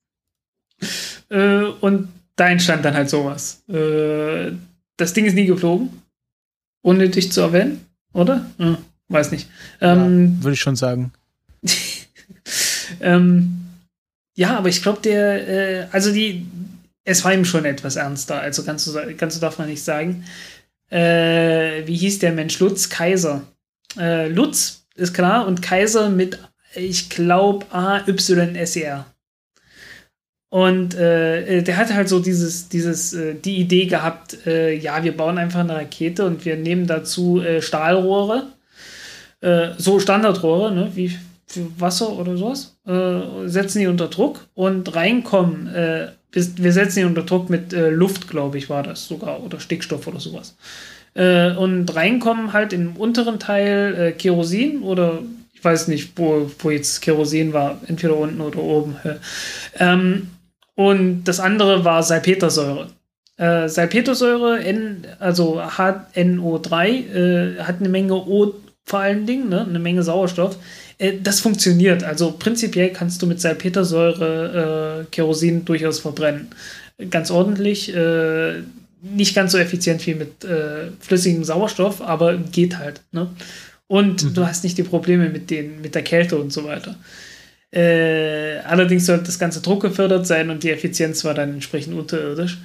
Äh, 1.31 1.65
und 1.81 2.09
da 2.37 2.49
entstand 2.49 2.85
dann 2.85 2.95
halt 2.95 3.11
sowas. 3.11 3.63
Äh, 3.69 4.53
das 4.97 5.13
Ding 5.13 5.25
ist 5.25 5.35
nie 5.35 5.47
geflogen. 5.47 6.03
Unnötig 6.89 7.31
zu 7.31 7.43
erwähnen, 7.43 7.85
oder? 8.15 8.47
Hm, 8.59 8.79
weiß 9.09 9.31
nicht. 9.31 9.49
Ähm, 9.81 10.37
ja, 10.39 10.45
Würde 10.45 10.55
ich 10.55 10.61
schon 10.61 10.77
sagen. 10.77 11.13
ähm, 13.01 13.67
ja, 14.35 14.57
aber 14.57 14.69
ich 14.69 14.83
glaube, 14.83 15.03
der, 15.03 15.49
äh, 15.49 15.87
also 15.93 16.13
die, 16.13 16.47
es 17.05 17.25
war 17.25 17.35
ihm 17.35 17.45
schon 17.45 17.65
etwas 17.65 17.97
ernster, 17.97 18.41
also 18.41 18.63
kannst 18.63 18.87
du, 18.87 18.93
kannst 19.17 19.37
du 19.37 19.41
darf 19.41 19.59
man 19.59 19.69
nicht 19.69 19.83
sagen. 19.83 20.25
Äh, 20.91 21.87
wie 21.87 21.97
hieß 21.97 22.21
der 22.21 22.33
Mensch? 22.33 22.59
Lutz 22.61 22.89
Kaiser. 22.89 23.43
Äh, 23.99 24.29
Lutz 24.29 24.87
ist 24.95 25.13
klar 25.13 25.47
und 25.47 25.61
Kaiser 25.61 26.09
mit, 26.09 26.39
ich 26.75 27.11
glaube, 27.11 27.67
A-Y-S-E-R. 27.71 29.07
Und 30.51 30.95
äh, 30.95 31.63
der 31.63 31.77
hatte 31.77 31.95
halt 31.95 32.09
so 32.09 32.21
dieses, 32.21 32.69
dieses, 32.71 33.13
äh, 33.13 33.35
die 33.35 33.57
Idee 33.57 33.85
gehabt, 33.85 34.47
äh, 34.47 34.75
ja, 34.75 35.05
wir 35.05 35.15
bauen 35.15 35.37
einfach 35.37 35.61
eine 35.61 35.75
Rakete 35.75 36.25
und 36.25 36.45
wir 36.47 36.57
nehmen 36.57 36.87
dazu 36.87 37.43
äh, 37.43 37.61
Stahlrohre, 37.61 38.47
äh, 39.43 39.71
so 39.77 40.01
Standardrohre, 40.01 40.75
ne, 40.75 40.91
wie 40.95 41.15
für 41.47 41.67
Wasser 41.79 42.11
oder 42.13 42.37
sowas, 42.39 42.79
äh, 42.87 43.47
setzen 43.47 43.81
die 43.81 43.87
unter 43.89 44.09
Druck 44.09 44.47
und 44.55 44.95
reinkommen, 44.95 45.67
wir, 45.73 46.15
wir, 46.57 46.73
setzen 46.73 47.01
die 47.01 47.05
unter 47.07 47.23
Druck 47.23 47.49
mit 47.49 47.73
Luft, 47.73 48.29
glaube 48.29 48.59
ich, 48.59 48.69
war 48.69 48.83
das 48.83 49.09
sogar, 49.09 49.43
oder 49.43 49.61
Stickstoff 49.61 50.07
oder 50.07 50.21
sowas. 50.21 50.57
und 51.15 51.87
reinkommen 51.95 52.53
halt 52.53 52.75
im 52.75 52.97
unteren 52.97 53.39
Teil 53.39 54.15
Kerosin 54.19 54.83
oder 54.83 55.21
ich 55.55 55.65
weiß 55.65 55.89
nicht, 55.89 56.13
wo, 56.17 56.51
wo 56.59 56.71
jetzt 56.71 57.01
Kerosin 57.01 57.55
war, 57.55 57.81
entweder 57.87 58.15
unten 58.15 58.43
oder 58.43 58.59
oben. 58.59 58.97
Ähm, 59.79 60.29
und 60.79 61.25
das 61.25 61.41
andere 61.41 61.85
war 61.85 62.05
Salpetersäure. 62.05 62.87
Äh, 63.37 63.69
Salpetersäure, 63.69 64.61
N, 64.61 65.05
also 65.19 65.61
HNO3, 65.61 66.87
äh, 66.87 67.59
hat 67.65 67.81
eine 67.81 67.89
Menge 67.89 68.15
O 68.15 68.55
vor 68.85 69.01
allen 69.01 69.27
Dingen, 69.27 69.49
ne? 69.49 69.67
eine 69.67 69.81
Menge 69.81 70.05
Sauerstoff. 70.05 70.57
Äh, 70.99 71.15
das 71.21 71.41
funktioniert. 71.41 72.05
Also 72.05 72.31
prinzipiell 72.31 72.91
kannst 72.91 73.21
du 73.21 73.27
mit 73.27 73.41
Salpetersäure 73.41 75.01
äh, 75.03 75.11
Kerosin 75.11 75.65
durchaus 75.65 75.99
verbrennen. 75.99 76.47
Ganz 77.11 77.33
ordentlich. 77.33 77.93
Äh, 77.93 78.63
nicht 79.03 79.35
ganz 79.35 79.51
so 79.51 79.59
effizient 79.59 80.07
wie 80.07 80.15
mit 80.15 80.45
äh, 80.45 80.93
flüssigem 81.01 81.43
Sauerstoff, 81.43 82.01
aber 82.01 82.37
geht 82.37 82.79
halt. 82.79 83.01
Ne? 83.11 83.29
Und 83.89 84.23
mhm. 84.23 84.35
du 84.35 84.47
hast 84.47 84.63
nicht 84.63 84.79
die 84.79 84.85
Probleme 84.85 85.29
mit, 85.29 85.51
den, 85.51 85.81
mit 85.81 85.97
der 85.97 86.03
Kälte 86.03 86.37
und 86.39 86.53
so 86.53 86.63
weiter. 86.63 86.95
Äh, 87.71 88.59
allerdings 88.61 89.07
sollte 89.07 89.25
das 89.25 89.39
Ganze 89.39 89.61
druckgefördert 89.61 90.27
sein 90.27 90.51
und 90.51 90.63
die 90.63 90.71
Effizienz 90.71 91.25
war 91.25 91.35
dann 91.35 91.55
entsprechend 91.55 91.95
unterirdisch. 91.95 92.59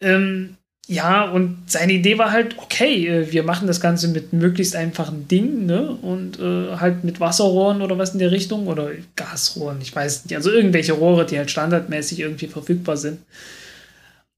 Ähm, 0.00 0.56
ja, 0.90 1.24
und 1.30 1.64
seine 1.66 1.92
Idee 1.92 2.16
war 2.16 2.32
halt, 2.32 2.56
okay, 2.58 3.06
äh, 3.06 3.30
wir 3.30 3.42
machen 3.42 3.66
das 3.66 3.80
Ganze 3.82 4.08
mit 4.08 4.32
möglichst 4.32 4.74
einfachen 4.74 5.28
Dingen, 5.28 5.66
ne? 5.66 5.90
Und 5.90 6.38
äh, 6.40 6.76
halt 6.76 7.04
mit 7.04 7.20
Wasserrohren 7.20 7.82
oder 7.82 7.98
was 7.98 8.14
in 8.14 8.20
der 8.20 8.30
Richtung 8.30 8.68
oder 8.68 8.92
Gasrohren, 9.14 9.80
ich 9.82 9.94
weiß 9.94 10.24
nicht. 10.24 10.34
Also 10.34 10.50
irgendwelche 10.50 10.94
Rohre, 10.94 11.26
die 11.26 11.36
halt 11.36 11.50
standardmäßig 11.50 12.20
irgendwie 12.20 12.46
verfügbar 12.46 12.96
sind. 12.96 13.18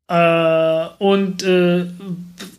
Äh, 0.08 0.86
und 0.98 1.44
äh, 1.44 1.86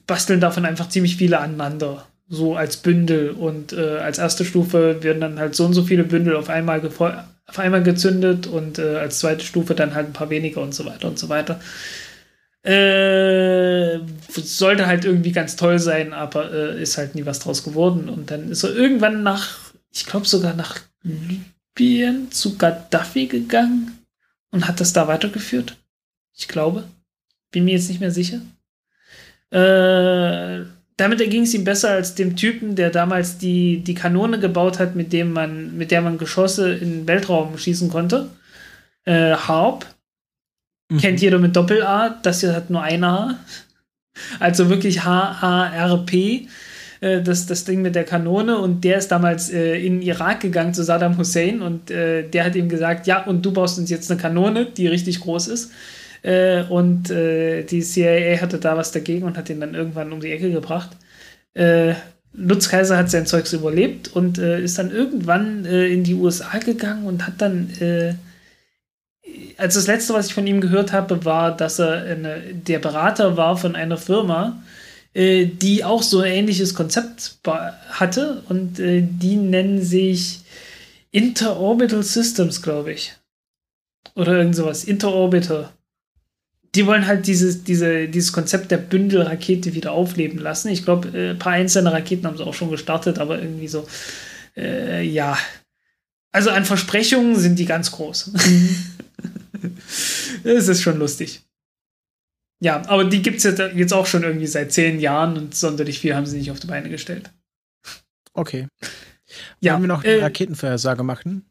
basteln 0.08 0.40
davon 0.40 0.66
einfach 0.66 0.88
ziemlich 0.88 1.18
viele 1.18 1.40
aneinander 1.40 2.06
so 2.32 2.56
als 2.56 2.78
Bündel 2.78 3.32
und 3.32 3.74
äh, 3.74 3.98
als 3.98 4.18
erste 4.18 4.46
Stufe 4.46 5.04
werden 5.04 5.20
dann 5.20 5.38
halt 5.38 5.54
so 5.54 5.66
und 5.66 5.74
so 5.74 5.84
viele 5.84 6.06
Bündel 6.06 6.38
auf 6.38 6.50
einmal, 6.50 6.82
auf 6.82 7.60
einmal 7.60 7.84
gezündet 7.84 8.48
und 8.48 8.80
äh, 8.80 8.96
als 8.96 9.20
zweite 9.20 9.44
Stufe 9.44 9.76
dann 9.76 9.94
halt 9.94 10.08
ein 10.08 10.14
paar 10.14 10.30
weniger 10.30 10.62
und 10.62 10.74
so 10.74 10.86
weiter 10.86 11.10
und 11.10 11.20
so 11.20 11.28
weiter. 11.28 11.60
Äh, 12.64 14.00
sollte 14.30 14.88
halt 14.88 15.04
irgendwie 15.04 15.34
ganz 15.34 15.58
toll 15.58 15.78
sein, 15.78 16.14
aber 16.14 16.54
äh, 16.54 16.82
ist 16.82 16.98
halt 16.98 17.16
nie 17.16 17.26
was 17.26 17.40
draus 17.40 17.64
geworden. 17.66 18.08
Und 18.08 18.32
dann 18.32 18.50
ist 18.50 18.64
er 18.64 18.74
irgendwann 18.74 19.24
nach, 19.24 19.74
ich 19.92 20.06
glaube 20.06 20.26
sogar 20.26 20.54
nach 20.54 20.80
Libyen 21.04 22.32
zu 22.32 22.58
Gaddafi 22.58 23.26
gegangen 23.28 24.00
und 24.52 24.70
hat 24.70 24.80
das 24.80 24.94
da 24.94 25.10
weitergeführt. 25.10 25.76
Ich 26.34 26.48
glaube. 26.48 26.86
Bin 27.52 27.66
mir 27.66 27.74
jetzt 27.74 27.90
nicht 27.90 28.00
mehr 28.00 28.12
sicher. 28.12 28.40
Äh, 29.52 30.64
damit 31.02 31.20
erging 31.20 31.44
es 31.44 31.54
ihm 31.54 31.64
besser 31.64 31.90
als 31.90 32.14
dem 32.14 32.36
Typen, 32.36 32.76
der 32.76 32.92
damals 32.92 33.40
die, 33.40 33.80
die 33.80 33.96
Kanone 33.96 34.40
gebaut 34.40 34.80
hat, 34.80 34.96
mit 34.96 35.12
dem 35.12 35.34
man, 35.34 35.76
mit 35.76 35.90
der 35.90 36.02
man 36.02 36.20
Geschosse 36.20 36.74
in 36.74 36.92
den 36.92 37.08
Weltraum 37.08 37.58
schießen 37.58 37.90
konnte. 37.90 38.30
Äh, 39.06 39.34
Harp. 39.34 39.88
Mhm. 40.90 41.00
Kennt 41.00 41.22
jeder 41.22 41.40
mit 41.40 41.56
Doppel-A, 41.56 42.10
das 42.22 42.42
hier 42.42 42.54
hat 42.54 42.70
nur 42.70 42.84
ein 42.84 43.04
A. 43.04 43.40
Also 44.40 44.70
wirklich 44.70 45.04
H-A-R-P. 45.04 46.48
Äh, 47.02 47.22
das, 47.24 47.48
das 47.48 47.66
Ding 47.66 47.82
mit 47.82 47.96
der 47.96 48.04
Kanone 48.04 48.60
und 48.60 48.84
der 48.84 48.98
ist 48.98 49.08
damals 49.08 49.50
äh, 49.50 49.84
in 49.84 50.02
Irak 50.02 50.42
gegangen 50.42 50.74
zu 50.74 50.84
Saddam 50.84 51.18
Hussein 51.18 51.62
und 51.62 51.90
äh, 51.90 52.30
der 52.30 52.46
hat 52.46 52.56
ihm 52.56 52.70
gesagt, 52.70 53.08
ja, 53.08 53.24
und 53.24 53.44
du 53.44 53.52
baust 53.52 53.80
uns 53.80 53.90
jetzt 53.90 54.12
eine 54.12 54.22
Kanone, 54.22 54.68
die 54.68 54.88
richtig 54.88 55.20
groß 55.22 55.48
ist. 55.48 55.72
Äh, 56.24 56.64
und 56.64 57.10
äh, 57.10 57.64
die 57.64 57.82
CIA 57.82 58.40
hatte 58.42 58.60
da 58.60 58.78
was 58.78 58.92
dagegen 58.92 59.26
und 59.26 59.38
hat 59.38 59.50
ihn 59.50 59.60
dann 59.60 59.76
irgendwann 59.76 60.14
um 60.14 60.20
die 60.20 60.32
Ecke 60.32 60.52
gebracht. 60.52 60.92
Äh, 61.54 61.96
Lutz 62.34 62.70
Kaiser 62.70 62.98
hat 62.98 63.10
sein 63.10 63.26
Zeugs 63.26 63.54
überlebt 63.54 64.10
und 64.16 64.38
äh, 64.38 64.62
ist 64.62 64.78
dann 64.78 64.92
irgendwann 64.92 65.66
äh, 65.66 65.88
in 65.88 66.04
die 66.04 66.14
USA 66.14 66.60
gegangen 66.60 67.06
und 67.06 67.28
hat 67.28 67.34
dann 67.40 67.70
äh, 67.80 68.14
also 69.58 69.80
das 69.80 69.88
letzte, 69.88 70.14
was 70.14 70.28
ich 70.28 70.34
von 70.34 70.48
ihm 70.48 70.62
gehört 70.62 70.92
habe, 70.92 71.24
war, 71.26 71.56
dass 71.56 71.80
er 71.80 72.04
eine, 72.04 72.42
der 72.54 72.80
Berater 72.80 73.38
war 73.38 73.58
von 73.58 73.76
einer 73.76 73.98
Firma, 73.98 74.62
äh, 75.14 75.46
die 75.46 75.84
auch 75.84 76.04
so 76.04 76.20
ein 76.22 76.32
ähnliches 76.32 76.74
Konzept 76.74 77.40
hatte 77.90 78.44
und 78.50 78.80
äh, 78.80 79.02
die 79.02 79.36
nennen 79.36 79.82
sich 79.82 80.42
Interorbital 81.12 82.04
Systems, 82.04 82.62
glaube 82.62 82.94
ich. 82.94 83.14
Oder 84.16 84.38
irgend 84.38 84.56
sowas. 84.56 84.84
Interorbiter 84.84 85.72
die 86.76 86.86
wollen 86.88 87.06
halt 87.06 87.28
dieses, 87.28 87.64
diese, 87.64 88.08
dieses 88.08 88.32
Konzept 88.32 88.72
der 88.72 88.78
Bündelrakete 88.78 89.74
wieder 89.74 89.92
aufleben 89.92 90.40
lassen. 90.40 90.70
Ich 90.70 90.84
glaube, 90.84 91.10
äh, 91.18 91.30
ein 91.32 91.40
paar 91.40 91.54
einzelne 91.54 91.92
Raketen 91.92 92.26
haben 92.26 92.38
sie 92.38 92.46
auch 92.46 92.54
schon 92.54 92.72
gestartet, 92.72 93.20
aber 93.20 93.40
irgendwie 93.42 93.68
so, 93.68 93.88
äh, 94.56 95.04
ja. 95.04 95.38
Also 96.32 96.50
an 96.50 96.64
Versprechungen 96.64 97.36
sind 97.36 97.60
die 97.60 97.66
ganz 97.66 97.92
groß. 97.92 98.32
Es 100.44 100.68
ist 100.68 100.82
schon 100.82 100.98
lustig. 100.98 101.44
Ja, 102.62 102.82
aber 102.88 103.06
die 103.06 103.22
gibt 103.22 103.38
es 103.38 103.44
jetzt, 103.44 103.60
jetzt 103.76 103.94
auch 103.94 104.06
schon 104.06 104.24
irgendwie 104.24 104.48
seit 104.48 104.72
zehn 104.72 105.00
Jahren 105.00 105.38
und 105.38 105.56
sonderlich 105.56 106.00
viel 106.00 106.16
haben 106.16 106.26
sie 106.26 106.38
nicht 106.38 106.52
auf 106.52 106.60
die 106.60 106.68
Beine 106.68 106.90
gestellt. 106.90 107.32
Okay. 108.34 108.68
Ja, 109.60 109.74
Wollen 109.74 109.84
wir 109.84 109.88
noch 109.88 110.04
eine 110.04 110.14
äh, 110.14 110.24
Raketenvorhersage 110.24 111.04
machen? 111.04 111.46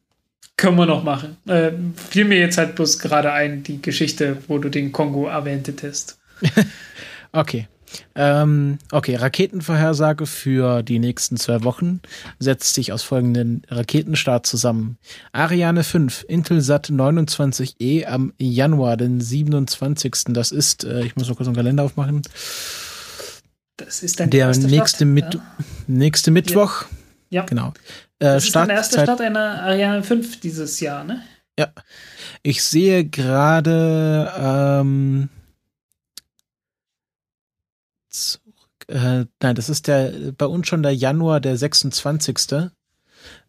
Können 0.61 0.77
wir 0.77 0.85
noch 0.85 1.03
machen. 1.03 1.39
Äh, 1.49 1.73
fiel 1.97 2.27
mir 2.27 2.39
jetzt 2.39 2.59
halt 2.59 2.75
bloß 2.75 2.99
gerade 2.99 3.33
ein, 3.33 3.63
die 3.63 3.81
Geschichte, 3.81 4.37
wo 4.47 4.59
du 4.59 4.69
den 4.69 4.93
Kongo 4.93 5.27
erwähntest. 5.27 6.19
okay. 7.33 7.67
Ähm, 8.15 8.77
okay, 8.93 9.17
Raketenvorhersage 9.17 10.27
für 10.27 10.83
die 10.83 10.99
nächsten 10.99 11.39
zwei 11.39 11.65
Wochen 11.65 12.01
setzt 12.39 12.75
sich 12.75 12.93
aus 12.93 13.03
folgenden 13.03 13.63
Raketenstart 13.69 14.45
zusammen. 14.45 14.99
Ariane 15.33 15.83
5, 15.83 16.27
Intelsat 16.29 16.91
29E 16.91 18.05
am 18.05 18.35
Januar, 18.39 18.99
den 18.99 19.19
27. 19.19 20.25
Das 20.29 20.53
ist, 20.53 20.85
äh, 20.85 21.05
ich 21.05 21.17
muss 21.17 21.27
noch 21.27 21.37
kurz 21.37 21.49
einen 21.49 21.57
Kalender 21.57 21.85
aufmachen. 21.85 22.21
Das 23.79 24.03
ist 24.03 24.21
dann 24.21 24.29
der 24.29 24.55
nächste, 24.55 25.07
Mit 25.07 25.35
ja. 25.35 25.41
nächste 25.87 26.31
Mittwoch. 26.31 26.83
Ja. 26.83 27.00
Genau. 27.31 27.69
Äh, 28.19 28.35
das 28.35 28.45
ist 28.45 28.55
der 28.55 28.69
erste 28.69 29.01
Start 29.01 29.21
einer 29.21 29.63
Ariane 29.63 30.03
5 30.03 30.41
dieses 30.41 30.81
Jahr, 30.81 31.05
ne? 31.05 31.23
Ja. 31.59 31.69
Ich 32.43 32.63
sehe 32.63 33.05
gerade 33.05 34.33
ähm, 34.39 35.29
äh, 38.89 39.25
nein, 39.43 39.55
das 39.55 39.69
ist 39.69 39.87
der 39.87 40.33
bei 40.37 40.47
uns 40.47 40.67
schon 40.67 40.83
der 40.83 40.95
Januar, 40.95 41.41
der 41.41 41.57
26. 41.57 42.53
Äh, 42.53 42.69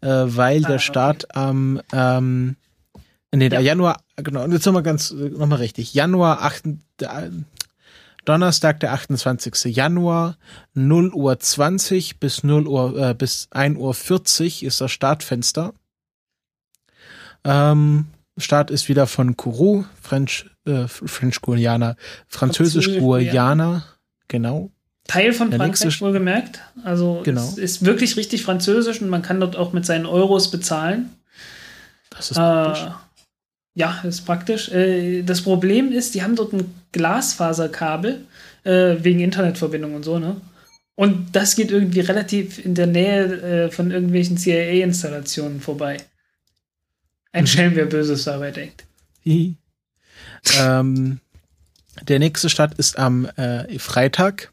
weil 0.01 0.65
ah, 0.65 0.67
der 0.67 0.79
Start 0.79 1.25
okay. 1.25 1.39
am 1.39 1.81
ähm, 1.93 2.55
nee, 3.31 3.49
der 3.49 3.61
ja. 3.61 3.67
Januar, 3.67 4.03
genau, 4.17 4.43
und 4.43 4.51
jetzt 4.51 4.65
nochmal 4.65 4.83
ganz, 4.83 5.11
nochmal 5.11 5.59
richtig. 5.59 5.93
Januar 5.93 6.41
8, 6.41 6.63
Donnerstag, 8.25 8.79
der 8.79 8.93
28. 8.93 9.75
Januar, 9.75 10.37
0 10.73 11.13
Uhr 11.13 11.39
20 11.39 12.19
bis 12.19 12.43
0 12.43 12.67
Uhr, 12.67 12.97
äh, 12.97 13.13
bis 13.13 13.47
1 13.51 13.77
Uhr 13.77 13.93
40 13.93 14.63
ist 14.63 14.81
das 14.81 14.91
Startfenster. 14.91 15.73
Ähm, 17.43 18.05
Start 18.37 18.71
ist 18.71 18.89
wieder 18.89 19.07
von 19.07 19.35
Kourou, 19.35 19.85
French, 20.01 20.49
äh, 20.65 20.87
French 20.87 21.41
Guiana, 21.41 21.95
Französisch 22.27 22.99
Guiana, 22.99 23.83
genau. 24.27 24.71
Teil 25.07 25.33
von 25.33 25.51
Frankreich 25.51 26.01
wohlgemerkt. 26.01 26.61
Also 26.83 27.21
genau. 27.23 27.41
es 27.41 27.57
ist 27.57 27.85
wirklich 27.85 28.15
richtig 28.17 28.43
französisch 28.43 29.01
und 29.01 29.09
man 29.09 29.21
kann 29.21 29.39
dort 29.39 29.55
auch 29.55 29.73
mit 29.73 29.85
seinen 29.85 30.05
Euros 30.05 30.51
bezahlen. 30.51 31.09
Das 32.11 32.31
ist 32.31 32.37
praktisch. 32.37 32.87
Ja, 33.73 34.01
ist 34.03 34.25
praktisch. 34.25 34.69
Äh, 34.69 35.23
das 35.23 35.41
Problem 35.41 35.91
ist, 35.91 36.13
die 36.15 36.23
haben 36.23 36.35
dort 36.35 36.53
ein 36.53 36.73
Glasfaserkabel 36.91 38.25
äh, 38.63 38.95
wegen 38.99 39.19
Internetverbindung 39.21 39.95
und 39.95 40.03
so, 40.03 40.19
ne? 40.19 40.41
Und 40.95 41.35
das 41.35 41.55
geht 41.55 41.71
irgendwie 41.71 42.01
relativ 42.01 42.63
in 42.63 42.75
der 42.75 42.85
Nähe 42.85 43.65
äh, 43.65 43.71
von 43.71 43.91
irgendwelchen 43.91 44.37
CIA-Installationen 44.37 45.61
vorbei. 45.61 45.97
Ein 47.31 47.47
Schelm, 47.47 47.75
wer 47.75 47.85
Böses 47.85 48.25
dabei 48.25 48.51
denkt. 48.51 48.85
ähm, 50.59 51.21
der 52.07 52.19
nächste 52.19 52.49
Start 52.49 52.73
ist 52.75 52.99
am 52.99 53.25
äh, 53.25 53.79
Freitag, 53.79 54.51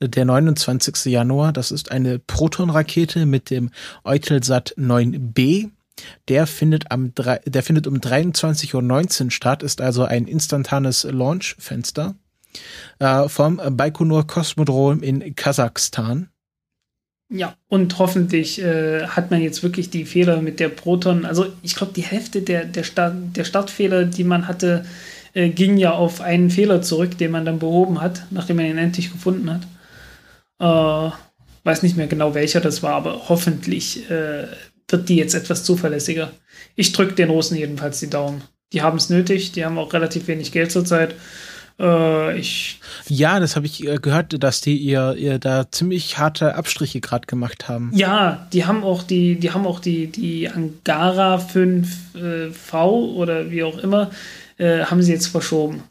der 0.00 0.24
29. 0.24 1.06
Januar. 1.12 1.52
Das 1.52 1.70
ist 1.70 1.90
eine 1.90 2.18
Proton-Rakete 2.18 3.26
mit 3.26 3.50
dem 3.50 3.70
Eutelsat 4.04 4.74
9B. 4.78 5.70
Der 6.28 6.46
findet, 6.46 6.90
am, 6.90 7.12
der 7.14 7.62
findet 7.62 7.86
um 7.86 7.96
23.19 7.96 9.24
Uhr 9.24 9.30
statt, 9.30 9.62
ist 9.62 9.80
also 9.80 10.04
ein 10.04 10.26
instantanes 10.26 11.04
Launchfenster 11.04 12.14
äh, 12.98 13.28
vom 13.28 13.60
Baikonur 13.70 14.26
Kosmodrom 14.26 15.02
in 15.02 15.34
Kasachstan. 15.34 16.28
Ja, 17.30 17.56
und 17.68 17.98
hoffentlich 17.98 18.62
äh, 18.62 19.06
hat 19.06 19.30
man 19.30 19.42
jetzt 19.42 19.62
wirklich 19.62 19.90
die 19.90 20.06
Fehler 20.06 20.40
mit 20.40 20.60
der 20.60 20.70
Proton. 20.70 21.26
Also 21.26 21.46
ich 21.62 21.74
glaube, 21.74 21.92
die 21.92 22.02
Hälfte 22.02 22.40
der, 22.40 22.64
der, 22.64 22.84
Start, 22.84 23.14
der 23.36 23.44
Startfehler, 23.44 24.06
die 24.06 24.24
man 24.24 24.48
hatte, 24.48 24.86
äh, 25.34 25.50
ging 25.50 25.76
ja 25.76 25.92
auf 25.92 26.22
einen 26.22 26.48
Fehler 26.48 26.80
zurück, 26.80 27.18
den 27.18 27.30
man 27.30 27.44
dann 27.44 27.58
behoben 27.58 28.00
hat, 28.00 28.26
nachdem 28.30 28.56
man 28.56 28.66
ihn 28.66 28.78
endlich 28.78 29.12
gefunden 29.12 29.50
hat. 29.52 29.62
Äh, 30.58 31.12
weiß 31.64 31.82
nicht 31.82 31.98
mehr 31.98 32.06
genau 32.06 32.34
welcher 32.34 32.62
das 32.62 32.82
war, 32.82 32.94
aber 32.94 33.28
hoffentlich 33.28 34.10
äh, 34.10 34.46
wird 34.88 35.08
die 35.08 35.16
jetzt 35.16 35.34
etwas 35.34 35.64
zuverlässiger. 35.64 36.32
Ich 36.74 36.92
drücke 36.92 37.14
den 37.14 37.30
Russen 37.30 37.56
jedenfalls 37.56 38.00
die 38.00 38.10
Daumen. 38.10 38.42
Die 38.72 38.82
haben 38.82 38.98
es 38.98 39.10
nötig, 39.10 39.52
die 39.52 39.64
haben 39.64 39.78
auch 39.78 39.92
relativ 39.92 40.28
wenig 40.28 40.52
Geld 40.52 40.70
zurzeit. 40.70 41.14
Äh, 41.80 42.38
ich 42.38 42.80
ja, 43.06 43.40
das 43.40 43.56
habe 43.56 43.66
ich 43.66 43.86
äh, 43.86 43.96
gehört, 43.96 44.42
dass 44.42 44.60
die 44.60 44.76
ihr, 44.76 45.14
ihr 45.16 45.38
da 45.38 45.70
ziemlich 45.70 46.18
harte 46.18 46.54
Abstriche 46.54 47.00
gerade 47.00 47.26
gemacht 47.26 47.68
haben. 47.68 47.92
Ja, 47.94 48.48
die 48.52 48.66
haben 48.66 48.84
auch 48.84 49.02
die, 49.02 49.36
die 49.36 49.52
haben 49.52 49.66
auch 49.66 49.80
die, 49.80 50.08
die 50.08 50.48
Angara 50.48 51.36
5V 51.36 51.86
äh, 52.16 53.14
oder 53.14 53.50
wie 53.50 53.62
auch 53.62 53.78
immer, 53.78 54.10
äh, 54.58 54.84
haben 54.84 55.02
sie 55.02 55.12
jetzt 55.12 55.28
verschoben. 55.28 55.84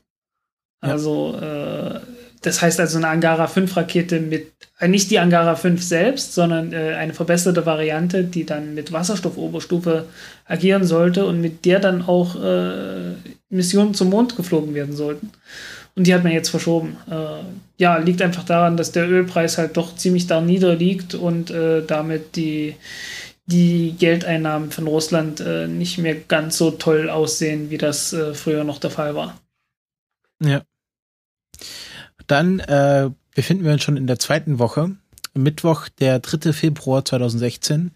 Also 0.80 1.40
äh, 1.42 2.00
das 2.42 2.62
heißt 2.62 2.80
also 2.80 2.98
eine 2.98 3.08
Angara 3.08 3.48
5 3.48 3.76
Rakete 3.76 4.20
mit, 4.20 4.52
äh, 4.80 4.88
nicht 4.88 5.10
die 5.10 5.20
Angara 5.20 5.56
5 5.56 5.82
selbst, 5.82 6.34
sondern 6.34 6.74
äh, 6.74 6.96
eine 6.96 7.14
verbesserte 7.14 7.66
Variante, 7.66 8.24
die 8.24 8.46
dann 8.46 8.76
mit 8.76 8.92
Wasserstoffoberstufe 8.92 10.06
agieren 10.46 10.86
sollte 10.86 11.26
und 11.26 11.42
mit 11.42 11.66
der 11.66 11.80
dann 11.80 12.04
auch 12.04 12.36
äh, 12.42 13.14
Missionen 13.50 13.94
zum 13.94 14.10
Mond 14.10 14.36
geflogen 14.36 14.74
werden 14.74 14.96
sollten. 14.96 15.32
Und 15.96 16.06
die 16.06 16.14
hat 16.14 16.24
man 16.24 16.32
jetzt 16.32 16.50
verschoben. 16.50 16.98
Äh, 17.10 17.44
ja, 17.78 17.98
liegt 17.98 18.22
einfach 18.22 18.44
daran, 18.44 18.78
dass 18.78 18.92
der 18.92 19.10
Ölpreis 19.10 19.58
halt 19.58 19.78
doch 19.78 19.96
ziemlich 19.96 20.28
da 20.28 20.42
niederliegt 20.42 21.16
und 21.16 21.50
äh, 21.50 21.84
damit 21.86 22.36
die, 22.36 22.76
die 23.48 23.96
Geldeinnahmen 23.98 24.70
von 24.70 24.86
Russland 24.86 25.40
äh, 25.40 25.68
nicht 25.68 25.98
mehr 25.98 26.16
ganz 26.16 26.58
so 26.58 26.70
toll 26.70 27.10
aussehen, 27.10 27.72
wie 27.72 27.80
das 27.80 28.16
früher 28.34 28.64
noch 28.64 28.78
der 28.80 28.92
Fall 28.92 29.16
war. 29.16 29.40
Ja. 30.40 30.62
Dann 32.28 32.60
äh, 32.60 33.10
befinden 33.36 33.66
wir 33.66 33.74
uns 33.74 33.84
schon 33.84 33.98
in 33.98 34.08
der 34.08 34.20
zweiten 34.20 34.60
Woche. 34.60 34.96
Mittwoch, 35.34 35.88
der 35.90 36.20
3. 36.20 36.54
Februar 36.54 37.06
2016. 37.06 37.92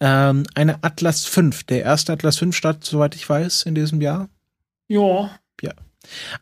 Ähm, 0.00 0.44
eine 0.54 0.82
Atlas 0.82 1.24
5, 1.24 1.64
der 1.64 1.82
erste 1.82 2.12
Atlas 2.12 2.38
5 2.38 2.54
Start, 2.54 2.84
soweit 2.84 3.14
ich 3.14 3.28
weiß, 3.28 3.64
in 3.64 3.74
diesem 3.74 4.00
Jahr. 4.00 4.28
Ja. 4.88 5.30
Ja. 5.62 5.72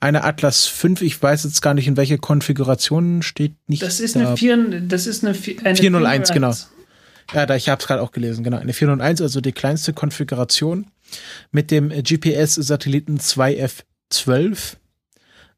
Eine 0.00 0.24
Atlas 0.24 0.66
5, 0.66 1.02
ich 1.02 1.22
weiß 1.22 1.44
jetzt 1.44 1.62
gar 1.62 1.74
nicht, 1.74 1.86
in 1.86 1.96
welcher 1.96 2.18
Konfiguration 2.18 3.22
steht 3.22 3.54
nicht. 3.68 3.82
Das 3.82 4.00
ist 4.00 4.16
da. 4.16 4.20
eine 4.20 4.36
4, 4.36 4.80
das 4.82 5.06
ist 5.06 5.24
eine, 5.24 5.30
eine 5.30 5.76
401, 5.76 5.80
401, 5.80 6.32
genau. 6.32 6.54
Ja, 7.32 7.46
da 7.46 7.54
ich 7.54 7.68
habe 7.68 7.80
es 7.80 7.86
gerade 7.86 8.02
auch 8.02 8.10
gelesen, 8.10 8.42
genau. 8.42 8.59
Eine 8.59 8.72
401, 8.72 9.20
also 9.20 9.40
die 9.40 9.52
kleinste 9.52 9.92
Konfiguration 9.92 10.86
mit 11.50 11.70
dem 11.70 11.90
GPS-Satelliten 11.90 13.18
2F12 13.18 14.76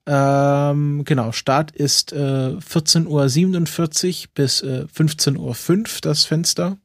ähm, 0.06 1.04
genau, 1.04 1.32
Start 1.32 1.70
ist 1.70 2.12
äh, 2.12 2.16
14.47 2.16 3.06
Uhr 3.06 4.28
bis 4.34 4.62
äh, 4.62 4.86
15.05 4.94 5.38
Uhr 5.38 5.86
das 6.02 6.24
Fenster. 6.24 6.76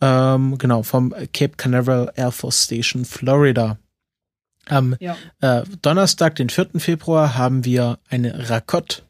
Ähm, 0.00 0.58
genau, 0.58 0.82
vom 0.82 1.10
Cape 1.32 1.56
Canaveral 1.56 2.12
Air 2.14 2.30
Force 2.30 2.64
Station, 2.64 3.04
Florida. 3.04 3.78
Am 4.66 4.96
ja. 5.00 5.16
äh, 5.40 5.62
Donnerstag, 5.82 6.36
den 6.36 6.50
4. 6.50 6.78
Februar, 6.78 7.36
haben 7.36 7.64
wir 7.64 7.98
eine 8.08 8.48
Rakott 8.48 9.04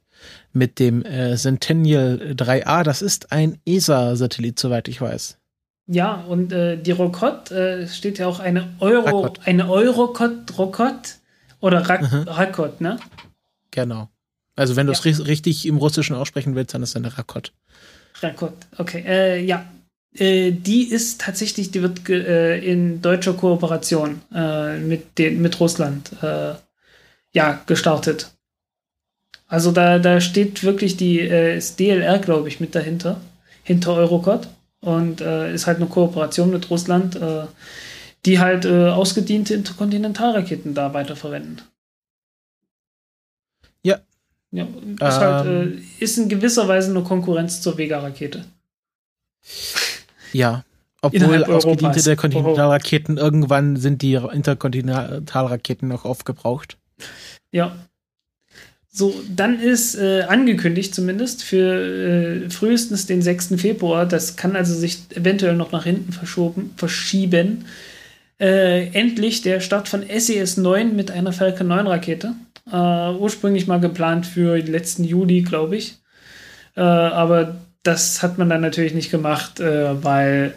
mit 0.53 0.79
dem 0.79 1.05
äh, 1.05 1.37
Centennial 1.37 2.35
3A. 2.37 2.83
Das 2.83 3.03
ist 3.03 3.33
ein 3.33 3.59
ESA-Satellit, 3.67 4.59
soweit 4.59 4.89
ich 4.89 5.01
weiß. 5.01 5.39
Ja, 5.87 6.15
und 6.15 6.53
äh, 6.53 6.79
die 6.79 6.93
Rokot 6.93 7.51
äh, 7.51 7.87
steht 7.87 8.19
ja 8.19 8.27
auch 8.27 8.41
eine 8.41 8.69
Euro, 8.81 9.21
Rakott. 9.21 9.41
eine 9.45 9.69
Eurocott, 9.69 10.57
Rokot 10.57 11.19
oder 11.65 11.89
Rak 11.89 12.03
mhm. 12.03 12.29
Rakot, 12.29 12.81
ne? 12.83 12.99
Genau. 13.71 14.11
Also 14.55 14.77
wenn 14.77 14.87
du 14.87 14.93
es 14.93 15.03
ja. 15.03 15.25
richtig 15.25 15.65
im 15.65 15.79
Russischen 15.79 16.15
aussprechen 16.15 16.55
willst, 16.55 16.75
dann 16.75 16.83
ist 16.83 16.91
es 16.91 16.97
eine 16.97 17.17
Rakot. 17.17 17.53
Rakot, 18.21 18.53
okay. 18.77 19.03
Äh, 19.07 19.43
ja. 19.43 19.65
Äh, 20.15 20.53
die 20.53 20.85
ist 20.85 21.23
tatsächlich, 21.23 21.71
die 21.71 21.81
wird 21.81 22.07
äh, 22.11 22.59
in 22.59 23.01
deutscher 23.01 23.33
Kooperation 23.33 24.21
äh, 24.33 24.79
mit, 24.79 25.19
den, 25.19 25.41
mit 25.41 25.59
Russland 25.59 26.11
ja, 27.33 27.61
gestartet. 27.67 28.31
Also 29.49 29.73
da, 29.73 29.99
da 29.99 30.21
steht 30.21 30.63
wirklich 30.63 30.97
die 30.97 31.19
ist 31.19 31.81
DLR, 31.81 32.21
glaube 32.21 32.47
ich, 32.47 32.61
mit 32.61 32.77
dahinter, 32.77 33.21
hinter 33.65 33.95
Eurocod. 33.95 34.47
Und 34.81 35.21
ist 35.21 35.67
halt 35.67 35.79
eine 35.79 35.87
Kooperation 35.87 36.51
mit 36.51 36.71
Russland 36.71 37.19
die 38.27 38.39
halt 38.39 38.65
äh, 38.65 38.89
ausgediente 38.89 39.55
Interkontinentalraketen 39.55 40.75
da 40.75 40.95
weiterverwenden. 40.95 41.63
Ja. 43.83 44.01
Ja, 44.51 44.65
ist, 44.65 45.01
halt, 45.01 45.47
ähm, 45.47 45.53
halt, 45.53 45.75
äh, 45.75 45.83
ist 45.99 46.19
in 46.19 46.29
gewisser 46.29 46.69
Weise 46.69 46.91
eine 46.91 47.03
Konkurrenz 47.03 47.61
zur 47.61 47.77
Vega-Rakete. 47.77 48.45
Ja. 50.33 50.65
Obwohl 51.03 51.45
ausgediente 51.45 52.03
der 52.03 52.17
Kontinentalraketen 52.17 53.19
irgendwann 53.19 53.77
sind 53.77 54.01
die 54.01 54.15
Interkontinentalraketen 54.15 55.89
noch 55.89 56.07
aufgebraucht. 56.07 56.79
Ja. 57.53 57.77
So, 58.91 59.13
dann 59.29 59.61
ist 59.61 59.97
äh, 59.97 60.23
angekündigt 60.23 60.95
zumindest 60.95 61.43
für 61.43 62.47
äh, 62.47 62.51
frühestens 62.51 63.07
den 63.07 63.21
6. 63.21 63.57
Februar, 63.57 64.07
das 64.07 64.37
kann 64.37 64.57
also 64.57 64.73
sich 64.73 65.03
eventuell 65.15 65.57
noch 65.57 65.73
nach 65.73 65.85
hinten 65.85 66.13
verschoben, 66.13 66.73
verschieben, 66.77 67.67
äh, 68.45 68.89
endlich 68.93 69.41
der 69.41 69.61
Start 69.61 69.89
von 69.89 70.05
SES 70.07 70.59
9 70.59 70.91
e 70.91 70.93
mit 70.93 71.11
einer 71.11 71.33
Falcon 71.33 71.69
9 71.69 71.87
Rakete. 71.87 72.35
Äh, 72.71 72.77
ursprünglich 72.77 73.67
mal 73.67 73.81
geplant 73.81 74.27
für 74.27 74.59
den 74.59 74.71
letzten 74.71 75.05
Juli, 75.05 75.41
glaube 75.41 75.77
ich. 75.77 75.97
Äh, 76.77 76.83
aber 76.83 77.57
das 77.83 78.23
hat 78.23 78.37
man 78.37 78.51
dann 78.51 78.61
natürlich 78.61 78.93
nicht 78.93 79.11
gemacht, 79.11 79.61
äh, 79.61 80.05
weil 80.05 80.55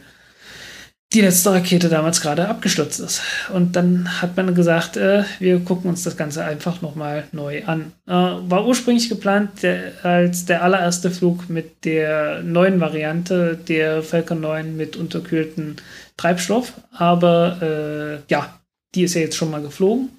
die 1.17 1.23
letzte 1.23 1.51
Rakete 1.51 1.89
damals 1.89 2.21
gerade 2.21 2.47
abgestürzt 2.47 2.99
ist. 2.99 3.23
Und 3.51 3.75
dann 3.75 4.21
hat 4.21 4.37
man 4.37 4.53
gesagt, 4.53 4.97
äh, 4.97 5.23
wir 5.39 5.59
gucken 5.61 5.89
uns 5.89 6.03
das 6.03 6.15
Ganze 6.15 6.45
einfach 6.45 6.83
nochmal 6.83 7.23
neu 7.31 7.65
an. 7.65 7.91
Äh, 8.05 8.11
war 8.11 8.67
ursprünglich 8.67 9.09
geplant 9.09 9.63
der, 9.63 9.93
als 10.03 10.45
der 10.45 10.61
allererste 10.61 11.09
Flug 11.09 11.49
mit 11.49 11.85
der 11.85 12.43
neuen 12.43 12.79
Variante 12.79 13.57
der 13.57 14.03
Falcon 14.03 14.41
9 14.41 14.77
mit 14.77 14.95
unterkühlten 14.95 15.77
Treibstoff, 16.17 16.73
aber 16.91 17.61
äh, 17.63 18.31
ja, 18.31 18.59
die 18.93 19.03
ist 19.03 19.15
ja 19.15 19.21
jetzt 19.21 19.37
schon 19.37 19.49
mal 19.49 19.61
geflogen. 19.63 20.09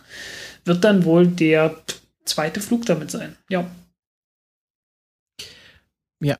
Wird 0.65 0.83
dann 0.83 1.05
wohl 1.05 1.29
der 1.29 1.77
zweite 2.25 2.61
Flug 2.61 2.87
damit 2.87 3.12
sein. 3.12 3.37
Ja. 3.49 3.70
Ja. 6.20 6.37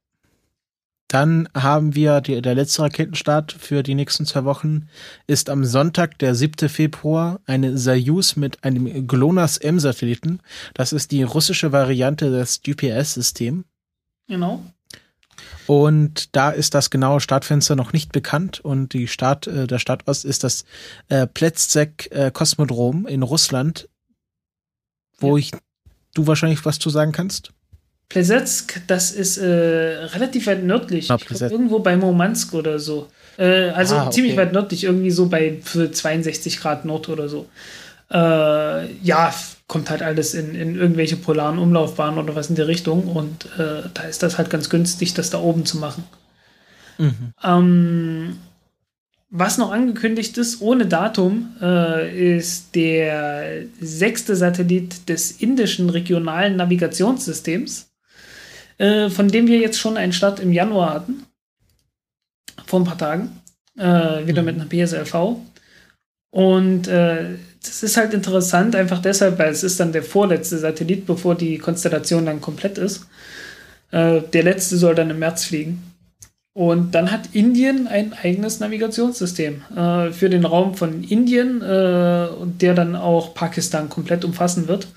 Dann 1.09 1.49
haben 1.55 1.95
wir 1.95 2.21
die, 2.21 2.43
der 2.43 2.55
letzte 2.55 2.83
Raketenstart 2.83 3.53
für 3.53 3.83
die 3.83 3.95
nächsten 3.95 4.27
zwei 4.27 4.45
Wochen 4.45 4.89
ist 5.27 5.49
am 5.49 5.65
Sonntag, 5.65 6.19
der 6.19 6.35
7. 6.35 6.69
Februar, 6.69 7.41
eine 7.47 7.79
Soyuz 7.79 8.37
mit 8.37 8.63
einem 8.63 9.07
GLONASS-M-Satelliten. 9.07 10.41
Das 10.75 10.93
ist 10.93 11.11
die 11.11 11.23
russische 11.23 11.73
Variante 11.73 12.31
des 12.31 12.61
GPS-Systems. 12.63 13.65
Genau. 14.29 14.63
Und 15.67 16.35
da 16.37 16.51
ist 16.51 16.75
das 16.75 16.91
genaue 16.91 17.21
Startfenster 17.21 17.77
noch 17.77 17.93
nicht 17.93 18.13
bekannt 18.13 18.61
und 18.61 18.93
die 18.93 19.09
Start, 19.09 19.47
äh, 19.47 19.67
der 19.67 19.79
Startort 19.79 20.25
ist 20.25 20.45
das 20.45 20.65
äh, 21.09 21.27
Pletzek 21.27 22.09
äh, 22.11 22.31
Kosmodrom 22.31 23.07
in 23.07 23.23
Russland, 23.23 23.89
wo 25.19 25.37
ja. 25.37 25.41
ich 25.41 25.53
du 26.15 26.27
wahrscheinlich 26.27 26.65
was 26.65 26.79
zu 26.79 26.91
sagen 26.91 27.13
kannst. 27.13 27.53
Plesetsk, 28.09 28.81
das 28.87 29.11
ist 29.11 29.37
äh, 29.37 29.47
relativ 29.47 30.47
weit 30.47 30.65
nördlich. 30.65 31.11
Ah, 31.11 31.19
glaub, 31.19 31.51
irgendwo 31.51 31.79
bei 31.81 31.97
Murmansk 31.97 32.55
oder 32.55 32.79
so. 32.79 33.09
Äh, 33.37 33.71
also 33.71 33.97
ah, 33.97 34.03
okay. 34.03 34.13
ziemlich 34.13 34.37
weit 34.37 34.53
nördlich, 34.53 34.85
irgendwie 34.85 35.11
so 35.11 35.27
bei 35.27 35.59
62 35.63 36.59
Grad 36.61 36.85
Nord 36.85 37.09
oder 37.09 37.29
so. 37.29 37.47
Äh, 38.11 38.93
ja, 39.03 39.35
kommt 39.67 39.91
halt 39.91 40.03
alles 40.03 40.33
in, 40.33 40.55
in 40.55 40.77
irgendwelche 40.77 41.17
polaren 41.17 41.59
Umlaufbahnen 41.59 42.19
oder 42.19 42.35
was 42.35 42.49
in 42.49 42.57
die 42.57 42.63
Richtung 42.63 43.05
und 43.05 43.45
äh, 43.59 43.83
da 43.93 44.03
ist 44.05 44.23
das 44.23 44.39
halt 44.39 44.49
ganz 44.49 44.71
günstig, 44.71 45.13
das 45.13 45.29
da 45.29 45.39
oben 45.39 45.67
zu 45.67 45.77
machen. 45.77 46.05
Mhm. 46.97 47.35
Ähm, 47.45 48.39
was 49.31 49.59
noch 49.59 49.71
angekündigt 49.71 50.39
ist, 50.39 50.63
ohne 50.63 50.87
Datum, 50.87 51.55
äh, 51.61 52.37
ist 52.37 52.75
der 52.75 53.65
sechste 53.79 54.35
Satellit 54.35 55.07
des 55.11 55.33
indischen 55.33 55.91
regionalen 55.91 56.57
Navigationssystems, 56.57 57.91
äh, 58.79 59.11
von 59.11 59.29
dem 59.29 59.47
wir 59.47 59.59
jetzt 59.59 59.79
schon 59.79 59.97
einen 59.97 60.13
Start 60.13 60.41
im 60.41 60.53
Januar 60.53 60.95
hatten. 60.95 61.25
Vor 62.67 62.81
ein 62.81 62.85
paar 62.85 62.99
Tagen. 62.99 63.41
Äh, 63.77 64.27
wieder 64.27 64.43
mhm. 64.43 64.47
mit 64.47 64.55
einer 64.57 64.87
PSLV. 64.87 65.37
Und 66.31 66.89
äh, 66.89 67.37
das 67.63 67.83
ist 67.83 67.97
halt 67.97 68.15
interessant, 68.15 68.77
einfach 68.77 69.01
deshalb, 69.01 69.39
weil 69.39 69.51
es 69.51 69.63
ist 69.63 69.81
dann 69.81 69.93
der 69.93 70.03
vorletzte 70.03 70.59
Satellit, 70.59 71.07
bevor 71.07 71.35
die 71.35 71.59
Konstellation 71.59 72.27
dann 72.27 72.41
komplett 72.41 72.79
ist. 72.79 73.07
Äh, 73.91 74.23
der 74.33 74.43
letzte 74.43 74.77
soll 74.77 74.95
dann 74.95 75.11
im 75.11 75.19
März 75.19 75.45
fliegen. 75.45 75.83
Und 76.55 76.93
dann 76.93 77.13
hat 77.13 77.35
Indien 77.35 77.87
ein 77.87 78.13
eigenes 78.13 78.59
Navigationssystem 78.59 79.63
äh, 79.77 80.11
für 80.11 80.29
den 80.29 80.45
Raum 80.45 80.75
von 80.75 81.05
Indien, 81.05 81.63
äh, 81.63 82.29
der 82.61 82.75
dann 82.75 82.97
auch 82.97 83.33
Pakistan 83.33 83.89
komplett 83.89 84.25
umfassen 84.25 84.67
wird 84.67 84.89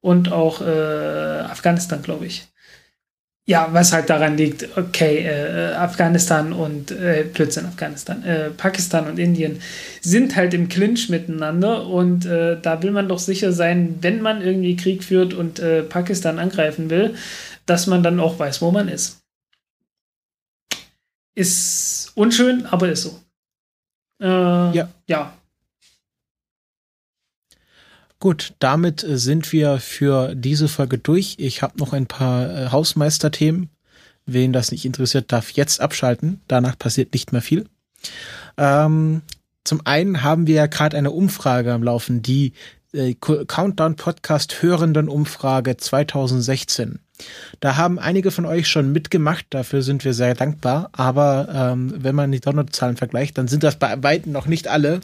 und 0.00 0.32
auch 0.32 0.62
äh, 0.62 0.64
Afghanistan, 0.64 2.02
glaube 2.02 2.26
ich. 2.26 2.48
Ja, 3.44 3.68
was 3.72 3.92
halt 3.92 4.08
daran 4.08 4.36
liegt, 4.36 4.76
okay, 4.76 5.26
äh, 5.26 5.74
Afghanistan 5.74 6.52
und 6.52 6.92
äh, 6.92 7.24
Blödsinn, 7.24 7.66
Afghanistan, 7.66 8.22
äh, 8.22 8.50
Pakistan 8.50 9.08
und 9.08 9.18
Indien 9.18 9.60
sind 10.00 10.36
halt 10.36 10.54
im 10.54 10.68
Clinch 10.68 11.08
miteinander 11.08 11.88
und 11.88 12.24
äh, 12.24 12.60
da 12.60 12.84
will 12.84 12.92
man 12.92 13.08
doch 13.08 13.18
sicher 13.18 13.52
sein, 13.52 13.98
wenn 14.00 14.22
man 14.22 14.42
irgendwie 14.42 14.76
Krieg 14.76 15.02
führt 15.02 15.34
und 15.34 15.58
äh, 15.58 15.82
Pakistan 15.82 16.38
angreifen 16.38 16.88
will, 16.88 17.16
dass 17.66 17.88
man 17.88 18.04
dann 18.04 18.20
auch 18.20 18.38
weiß, 18.38 18.62
wo 18.62 18.70
man 18.70 18.86
ist. 18.88 19.18
Ist 21.34 22.12
unschön, 22.14 22.66
aber 22.66 22.90
ist 22.90 23.02
so. 23.02 23.20
Äh, 24.22 24.26
ja. 24.76 24.88
Ja. 25.08 25.36
Gut, 28.22 28.54
damit 28.60 29.02
äh, 29.02 29.18
sind 29.18 29.50
wir 29.50 29.80
für 29.80 30.36
diese 30.36 30.68
Folge 30.68 30.96
durch. 30.96 31.34
Ich 31.40 31.60
habe 31.60 31.76
noch 31.80 31.92
ein 31.92 32.06
paar 32.06 32.48
äh, 32.48 32.68
Hausmeisterthemen. 32.68 33.68
Wen 34.26 34.52
das 34.52 34.70
nicht 34.70 34.84
interessiert, 34.84 35.32
darf 35.32 35.50
jetzt 35.50 35.80
abschalten. 35.80 36.40
Danach 36.46 36.78
passiert 36.78 37.12
nicht 37.14 37.32
mehr 37.32 37.42
viel. 37.42 37.64
Ähm, 38.56 39.22
zum 39.64 39.84
einen 39.86 40.22
haben 40.22 40.46
wir 40.46 40.54
ja 40.54 40.66
gerade 40.66 40.96
eine 40.96 41.10
Umfrage 41.10 41.72
am 41.72 41.82
Laufen, 41.82 42.22
die 42.22 42.52
äh, 42.92 43.14
Countdown 43.14 43.96
Podcast 43.96 44.62
Hörenden 44.62 45.08
Umfrage 45.08 45.76
2016. 45.76 47.00
Da 47.58 47.76
haben 47.76 47.98
einige 47.98 48.30
von 48.30 48.46
euch 48.46 48.68
schon 48.68 48.92
mitgemacht, 48.92 49.46
dafür 49.50 49.82
sind 49.82 50.04
wir 50.04 50.14
sehr 50.14 50.34
dankbar. 50.34 50.90
Aber 50.92 51.48
ähm, 51.52 51.92
wenn 51.96 52.14
man 52.14 52.30
die 52.30 52.40
Downloadzahlen 52.40 52.96
vergleicht, 52.96 53.36
dann 53.36 53.48
sind 53.48 53.64
das 53.64 53.76
bei 53.76 54.00
weitem 54.00 54.30
noch 54.30 54.46
nicht 54.46 54.68
alle. 54.68 55.00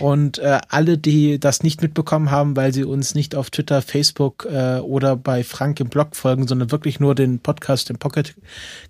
Und 0.00 0.38
äh, 0.38 0.60
alle, 0.68 0.98
die 0.98 1.38
das 1.38 1.62
nicht 1.62 1.80
mitbekommen 1.80 2.30
haben, 2.30 2.56
weil 2.56 2.72
sie 2.72 2.84
uns 2.84 3.14
nicht 3.14 3.34
auf 3.34 3.50
Twitter, 3.50 3.80
Facebook 3.80 4.46
äh, 4.50 4.78
oder 4.78 5.16
bei 5.16 5.44
Frank 5.44 5.78
im 5.80 5.88
Blog 5.88 6.16
folgen, 6.16 6.48
sondern 6.48 6.72
wirklich 6.72 7.00
nur 7.00 7.14
den 7.14 7.38
Podcast 7.38 7.90
im 7.90 7.98
Pocket 7.98 8.34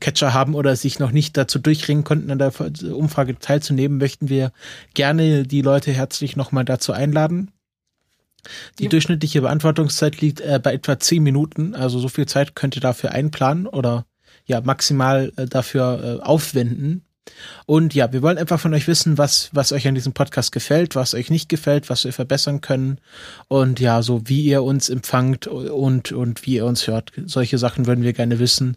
Catcher 0.01 0.33
haben 0.33 0.55
oder 0.55 0.77
sich 0.77 0.99
noch 0.99 1.11
nicht 1.11 1.37
dazu 1.37 1.59
durchringen 1.59 2.05
konnten, 2.05 2.31
an 2.31 2.39
der 2.39 2.53
Umfrage 2.95 3.39
teilzunehmen, 3.39 3.99
möchten 3.99 4.29
wir 4.29 4.53
gerne 4.95 5.45
die 5.45 5.63
Leute 5.63 5.93
herzlich 5.93 6.37
nochmal 6.37 6.65
dazu 6.65 6.93
einladen. 6.93 7.51
Die 8.79 8.85
ja. 8.85 8.91
durchschnittliche 8.91 9.43
Beantwortungszeit 9.43 10.21
liegt 10.21 10.41
äh, 10.41 10.61
bei 10.63 10.75
etwa 10.75 10.99
zehn 10.99 11.23
Minuten. 11.23 11.75
Also 11.75 11.99
so 11.99 12.09
viel 12.09 12.27
Zeit 12.27 12.55
könnt 12.55 12.77
ihr 12.77 12.83
dafür 12.83 13.13
einplanen 13.13 13.67
oder 13.67 14.07
ja 14.47 14.61
maximal 14.61 15.33
äh, 15.37 15.47
dafür 15.47 16.21
äh, 16.21 16.23
aufwenden. 16.23 17.05
Und 17.67 17.95
ja, 17.95 18.13
wir 18.13 18.23
wollen 18.23 18.39
einfach 18.39 18.61
von 18.61 18.75
euch 18.75 18.87
wissen, 18.87 19.17
was, 19.17 19.49
was 19.53 19.73
euch 19.73 19.89
an 19.89 19.95
diesem 19.95 20.13
Podcast 20.13 20.53
gefällt, 20.53 20.95
was 20.95 21.15
euch 21.15 21.31
nicht 21.31 21.49
gefällt, 21.49 21.89
was 21.89 22.05
wir 22.05 22.13
verbessern 22.13 22.61
können. 22.61 22.99
Und 23.49 23.81
ja, 23.81 24.03
so 24.03 24.29
wie 24.29 24.43
ihr 24.43 24.63
uns 24.63 24.89
empfangt 24.89 25.47
und, 25.47 26.13
und 26.13 26.47
wie 26.47 26.57
ihr 26.57 26.67
uns 26.67 26.87
hört. 26.87 27.13
Solche 27.25 27.59
Sachen 27.59 27.87
würden 27.87 28.05
wir 28.05 28.13
gerne 28.13 28.39
wissen. 28.39 28.77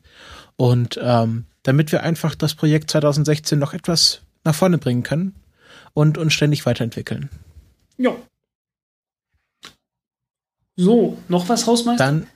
Und 0.55 0.99
ähm, 1.01 1.45
damit 1.63 1.91
wir 1.91 2.03
einfach 2.03 2.35
das 2.35 2.55
Projekt 2.55 2.89
2016 2.91 3.59
noch 3.59 3.73
etwas 3.73 4.21
nach 4.43 4.55
vorne 4.55 4.77
bringen 4.77 5.03
können 5.03 5.35
und 5.93 6.17
uns 6.17 6.33
ständig 6.33 6.65
weiterentwickeln. 6.65 7.29
Ja, 7.97 8.15
so, 10.77 11.17
noch 11.27 11.49
was, 11.49 11.65
Hausmeister? 11.65 12.05
Dann, 12.05 12.27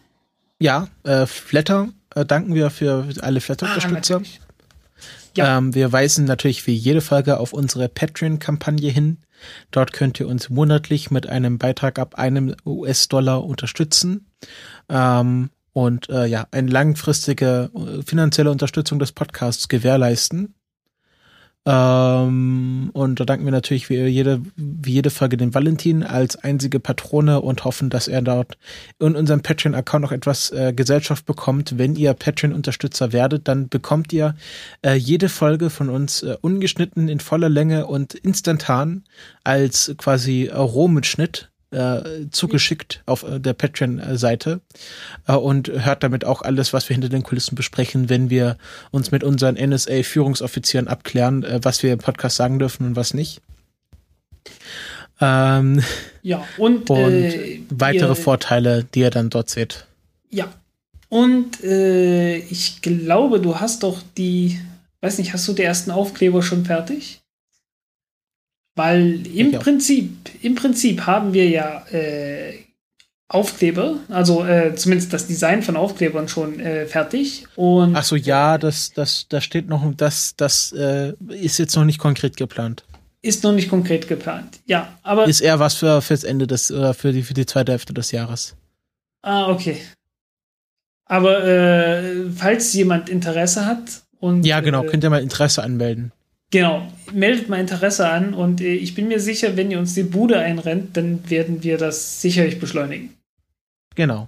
ja, 0.60 0.88
äh, 1.04 1.28
Flatter 1.28 1.90
äh, 2.16 2.26
danken 2.26 2.56
wir 2.56 2.72
für 2.72 3.08
alle 3.22 3.40
Flatter-Unterstützer. 3.40 4.22
Ah, 4.24 4.41
ja. 5.36 5.58
Ähm, 5.58 5.74
wir 5.76 5.92
weisen 5.92 6.26
natürlich 6.26 6.66
wie 6.68 6.74
jede 6.74 7.02
Folge 7.02 7.40
auf 7.40 7.54
unsere 7.54 7.90
Patreon-Kampagne 7.90 8.90
hin. 8.90 9.18
Dort 9.72 9.94
könnt 9.94 10.20
ihr 10.20 10.28
uns 10.28 10.50
monatlich 10.50 11.12
mit 11.12 11.28
einem 11.28 11.58
Beitrag 11.58 12.00
ab 12.00 12.16
einem 12.16 12.56
US-Dollar 12.66 13.44
unterstützen. 13.44 14.28
Ähm, 14.90 15.50
und 15.74 16.10
äh, 16.10 16.26
ja, 16.26 16.48
eine 16.52 16.70
langfristige 16.70 17.70
äh, 17.74 18.02
finanzielle 18.04 18.52
Unterstützung 18.52 19.00
des 19.00 19.14
Podcasts 19.14 19.70
gewährleisten. 19.70 20.54
Ähm, 21.64 22.90
und 22.94 23.20
da 23.20 23.26
danken 23.26 23.46
wir 23.46 23.52
natürlich 23.52 23.90
wie 23.90 23.98
jede, 24.08 24.42
wie 24.56 24.94
jede 24.94 25.12
Folge 25.12 25.38
dem 25.38 25.54
Valentin 25.54 26.02
als 26.02 26.36
einzige 26.36 26.80
Patrone 26.80 27.40
und 27.42 27.66
hoffen, 27.66 27.92
dass 27.92 28.08
er 28.08 28.24
dort 28.24 28.58
in 28.98 29.16
unserem 29.16 29.44
Patreon-Account 29.44 30.02
noch 30.02 30.12
etwas 30.12 30.50
äh, 30.52 30.74
Gesellschaft 30.74 31.28
bekommt. 31.28 31.78
Wenn 31.78 31.96
ihr 31.96 32.16
Patreon-Unterstützer 32.16 33.14
werdet, 33.14 33.48
dann 33.48 33.70
bekommt 33.70 34.12
ihr 34.12 34.36
äh, 34.82 34.96
jede 34.96 35.30
Folge 35.30 35.70
von 35.70 35.90
uns 35.90 36.24
äh, 36.24 36.36
ungeschnitten 36.42 37.10
in 37.10 37.20
voller 37.20 37.50
Länge 37.50 37.86
und 37.86 38.16
instantan 38.16 39.04
als 39.44 39.94
quasi 39.98 40.50
Rohmitschnitt 40.52 41.51
äh, 41.72 42.30
zugeschickt 42.32 43.02
auf 43.06 43.24
äh, 43.24 43.40
der 43.40 43.54
Patreon-Seite 43.54 44.62
äh, 45.28 45.34
und 45.34 45.70
hört 45.70 46.04
damit 46.04 46.26
auch 46.26 46.42
alles, 46.42 46.74
was 46.74 46.90
wir 46.90 46.94
hinter 46.94 47.10
den 47.10 47.24
Kulissen 47.24 47.56
besprechen, 47.56 48.10
wenn 48.10 48.30
wir 48.30 48.58
uns 48.92 49.12
mit 49.12 49.24
unseren 49.24 49.56
NSA-Führungsoffizieren 49.56 50.88
abklären, 50.88 51.44
äh, 51.44 51.60
was 51.64 51.82
wir 51.84 51.94
im 51.94 52.00
Podcast 52.00 52.36
sagen 52.36 52.60
dürfen 52.60 52.86
und 52.88 52.96
was 52.96 53.14
nicht. 53.14 53.42
Ähm, 55.20 55.82
ja, 56.22 56.44
und, 56.58 56.90
und 56.90 57.00
äh, 57.00 57.62
weitere 57.70 58.10
ihr, 58.10 58.16
Vorteile, 58.16 58.84
die 58.84 59.00
ihr 59.02 59.12
dann 59.12 59.30
dort 59.30 59.50
seht. 59.50 59.86
Ja, 60.30 60.52
und 61.10 61.64
äh, 61.64 62.38
ich 62.38 62.82
glaube, 62.82 63.40
du 63.40 63.60
hast 63.60 63.84
doch 63.84 64.02
die, 64.18 64.60
weiß 65.02 65.18
nicht, 65.20 65.34
hast 65.34 65.48
du 65.48 65.54
die 65.54 65.64
ersten 65.64 65.92
Aufkleber 65.92 66.42
schon 66.42 66.66
fertig? 66.66 67.21
Weil 68.76 69.28
im 69.28 69.52
Prinzip, 69.52 70.30
im 70.42 70.56
Prinzip 70.56 71.06
haben 71.06 71.34
wir 71.34 71.50
ja 71.50 71.86
äh, 71.92 72.54
Aufkleber, 73.28 73.98
also 74.10 74.46
äh, 74.46 74.76
zumindest 74.76 75.14
das 75.14 75.28
Design 75.28 75.62
von 75.62 75.78
Aufklebern 75.78 76.28
schon 76.28 76.60
äh, 76.60 76.86
fertig. 76.86 77.46
Und 77.56 77.96
Ach 77.96 78.04
so, 78.04 78.16
ja, 78.16 78.58
das, 78.58 78.92
das, 78.92 79.28
das 79.30 79.44
steht 79.44 79.70
noch, 79.70 79.84
das, 79.96 80.36
das 80.36 80.74
äh, 80.74 81.14
ist 81.30 81.58
jetzt 81.58 81.76
noch 81.76 81.86
nicht 81.86 81.98
konkret 81.98 82.36
geplant. 82.36 82.84
Ist 83.22 83.44
noch 83.44 83.54
nicht 83.54 83.70
konkret 83.70 84.08
geplant, 84.08 84.60
ja, 84.66 84.98
aber. 85.04 85.28
Ist 85.28 85.42
eher 85.42 85.60
was 85.60 85.76
für 85.76 86.02
fürs 86.02 86.24
Ende 86.24 86.48
des, 86.48 86.72
oder 86.72 86.94
für 86.94 87.14
die, 87.14 87.22
für 87.22 87.34
die 87.34 87.46
zweite 87.46 87.72
Hälfte 87.72 87.94
des 87.94 88.12
Jahres. 88.12 88.56
Ah, 89.22 89.50
okay. 89.50 89.78
Aber 91.06 91.44
äh, 91.46 92.30
falls 92.36 92.74
jemand 92.74 93.10
Interesse 93.10 93.66
hat 93.66 94.02
und. 94.20 94.46
Ja, 94.46 94.60
genau, 94.60 94.84
äh, 94.84 94.88
könnt 94.88 95.04
ihr 95.04 95.10
mal 95.10 95.22
Interesse 95.22 95.62
anmelden. 95.62 96.12
Genau, 96.52 96.86
meldet 97.14 97.48
mal 97.48 97.60
Interesse 97.60 98.10
an 98.10 98.34
und 98.34 98.60
äh, 98.60 98.74
ich 98.74 98.94
bin 98.94 99.08
mir 99.08 99.22
sicher, 99.22 99.56
wenn 99.56 99.72
ihr 99.72 99.80
uns 99.80 99.94
die 99.94 100.04
Bude 100.04 100.38
einrennt, 100.38 100.98
dann 100.98 101.30
werden 101.30 101.64
wir 101.64 101.78
das 101.78 102.22
sicherlich 102.22 102.60
beschleunigen. 102.60 103.16
Genau. 103.96 104.28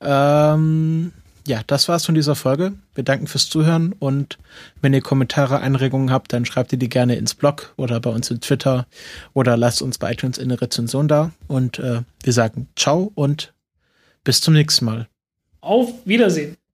Ähm, 0.00 1.12
ja, 1.46 1.60
das 1.68 1.88
war's 1.88 2.04
von 2.04 2.16
dieser 2.16 2.34
Folge. 2.34 2.72
Wir 2.96 3.04
danken 3.04 3.28
fürs 3.28 3.48
Zuhören 3.48 3.92
und 3.92 4.38
wenn 4.82 4.92
ihr 4.92 5.00
Kommentare, 5.00 5.60
Einregungen 5.60 6.10
habt, 6.10 6.32
dann 6.32 6.44
schreibt 6.44 6.72
ihr 6.72 6.78
die 6.78 6.88
gerne 6.88 7.14
ins 7.14 7.34
Blog 7.34 7.72
oder 7.76 8.00
bei 8.00 8.10
uns 8.10 8.30
in 8.30 8.40
Twitter 8.40 8.86
oder 9.32 9.56
lasst 9.56 9.82
uns 9.82 9.98
bei 9.98 10.12
iTunes 10.12 10.40
eine 10.40 10.60
Rezension 10.60 11.06
da. 11.06 11.30
Und 11.46 11.78
äh, 11.78 12.02
wir 12.24 12.32
sagen 12.32 12.68
Ciao 12.74 13.12
und 13.14 13.54
bis 14.24 14.40
zum 14.40 14.54
nächsten 14.54 14.84
Mal. 14.84 15.06
Auf 15.60 15.92
Wiedersehen. 16.04 16.56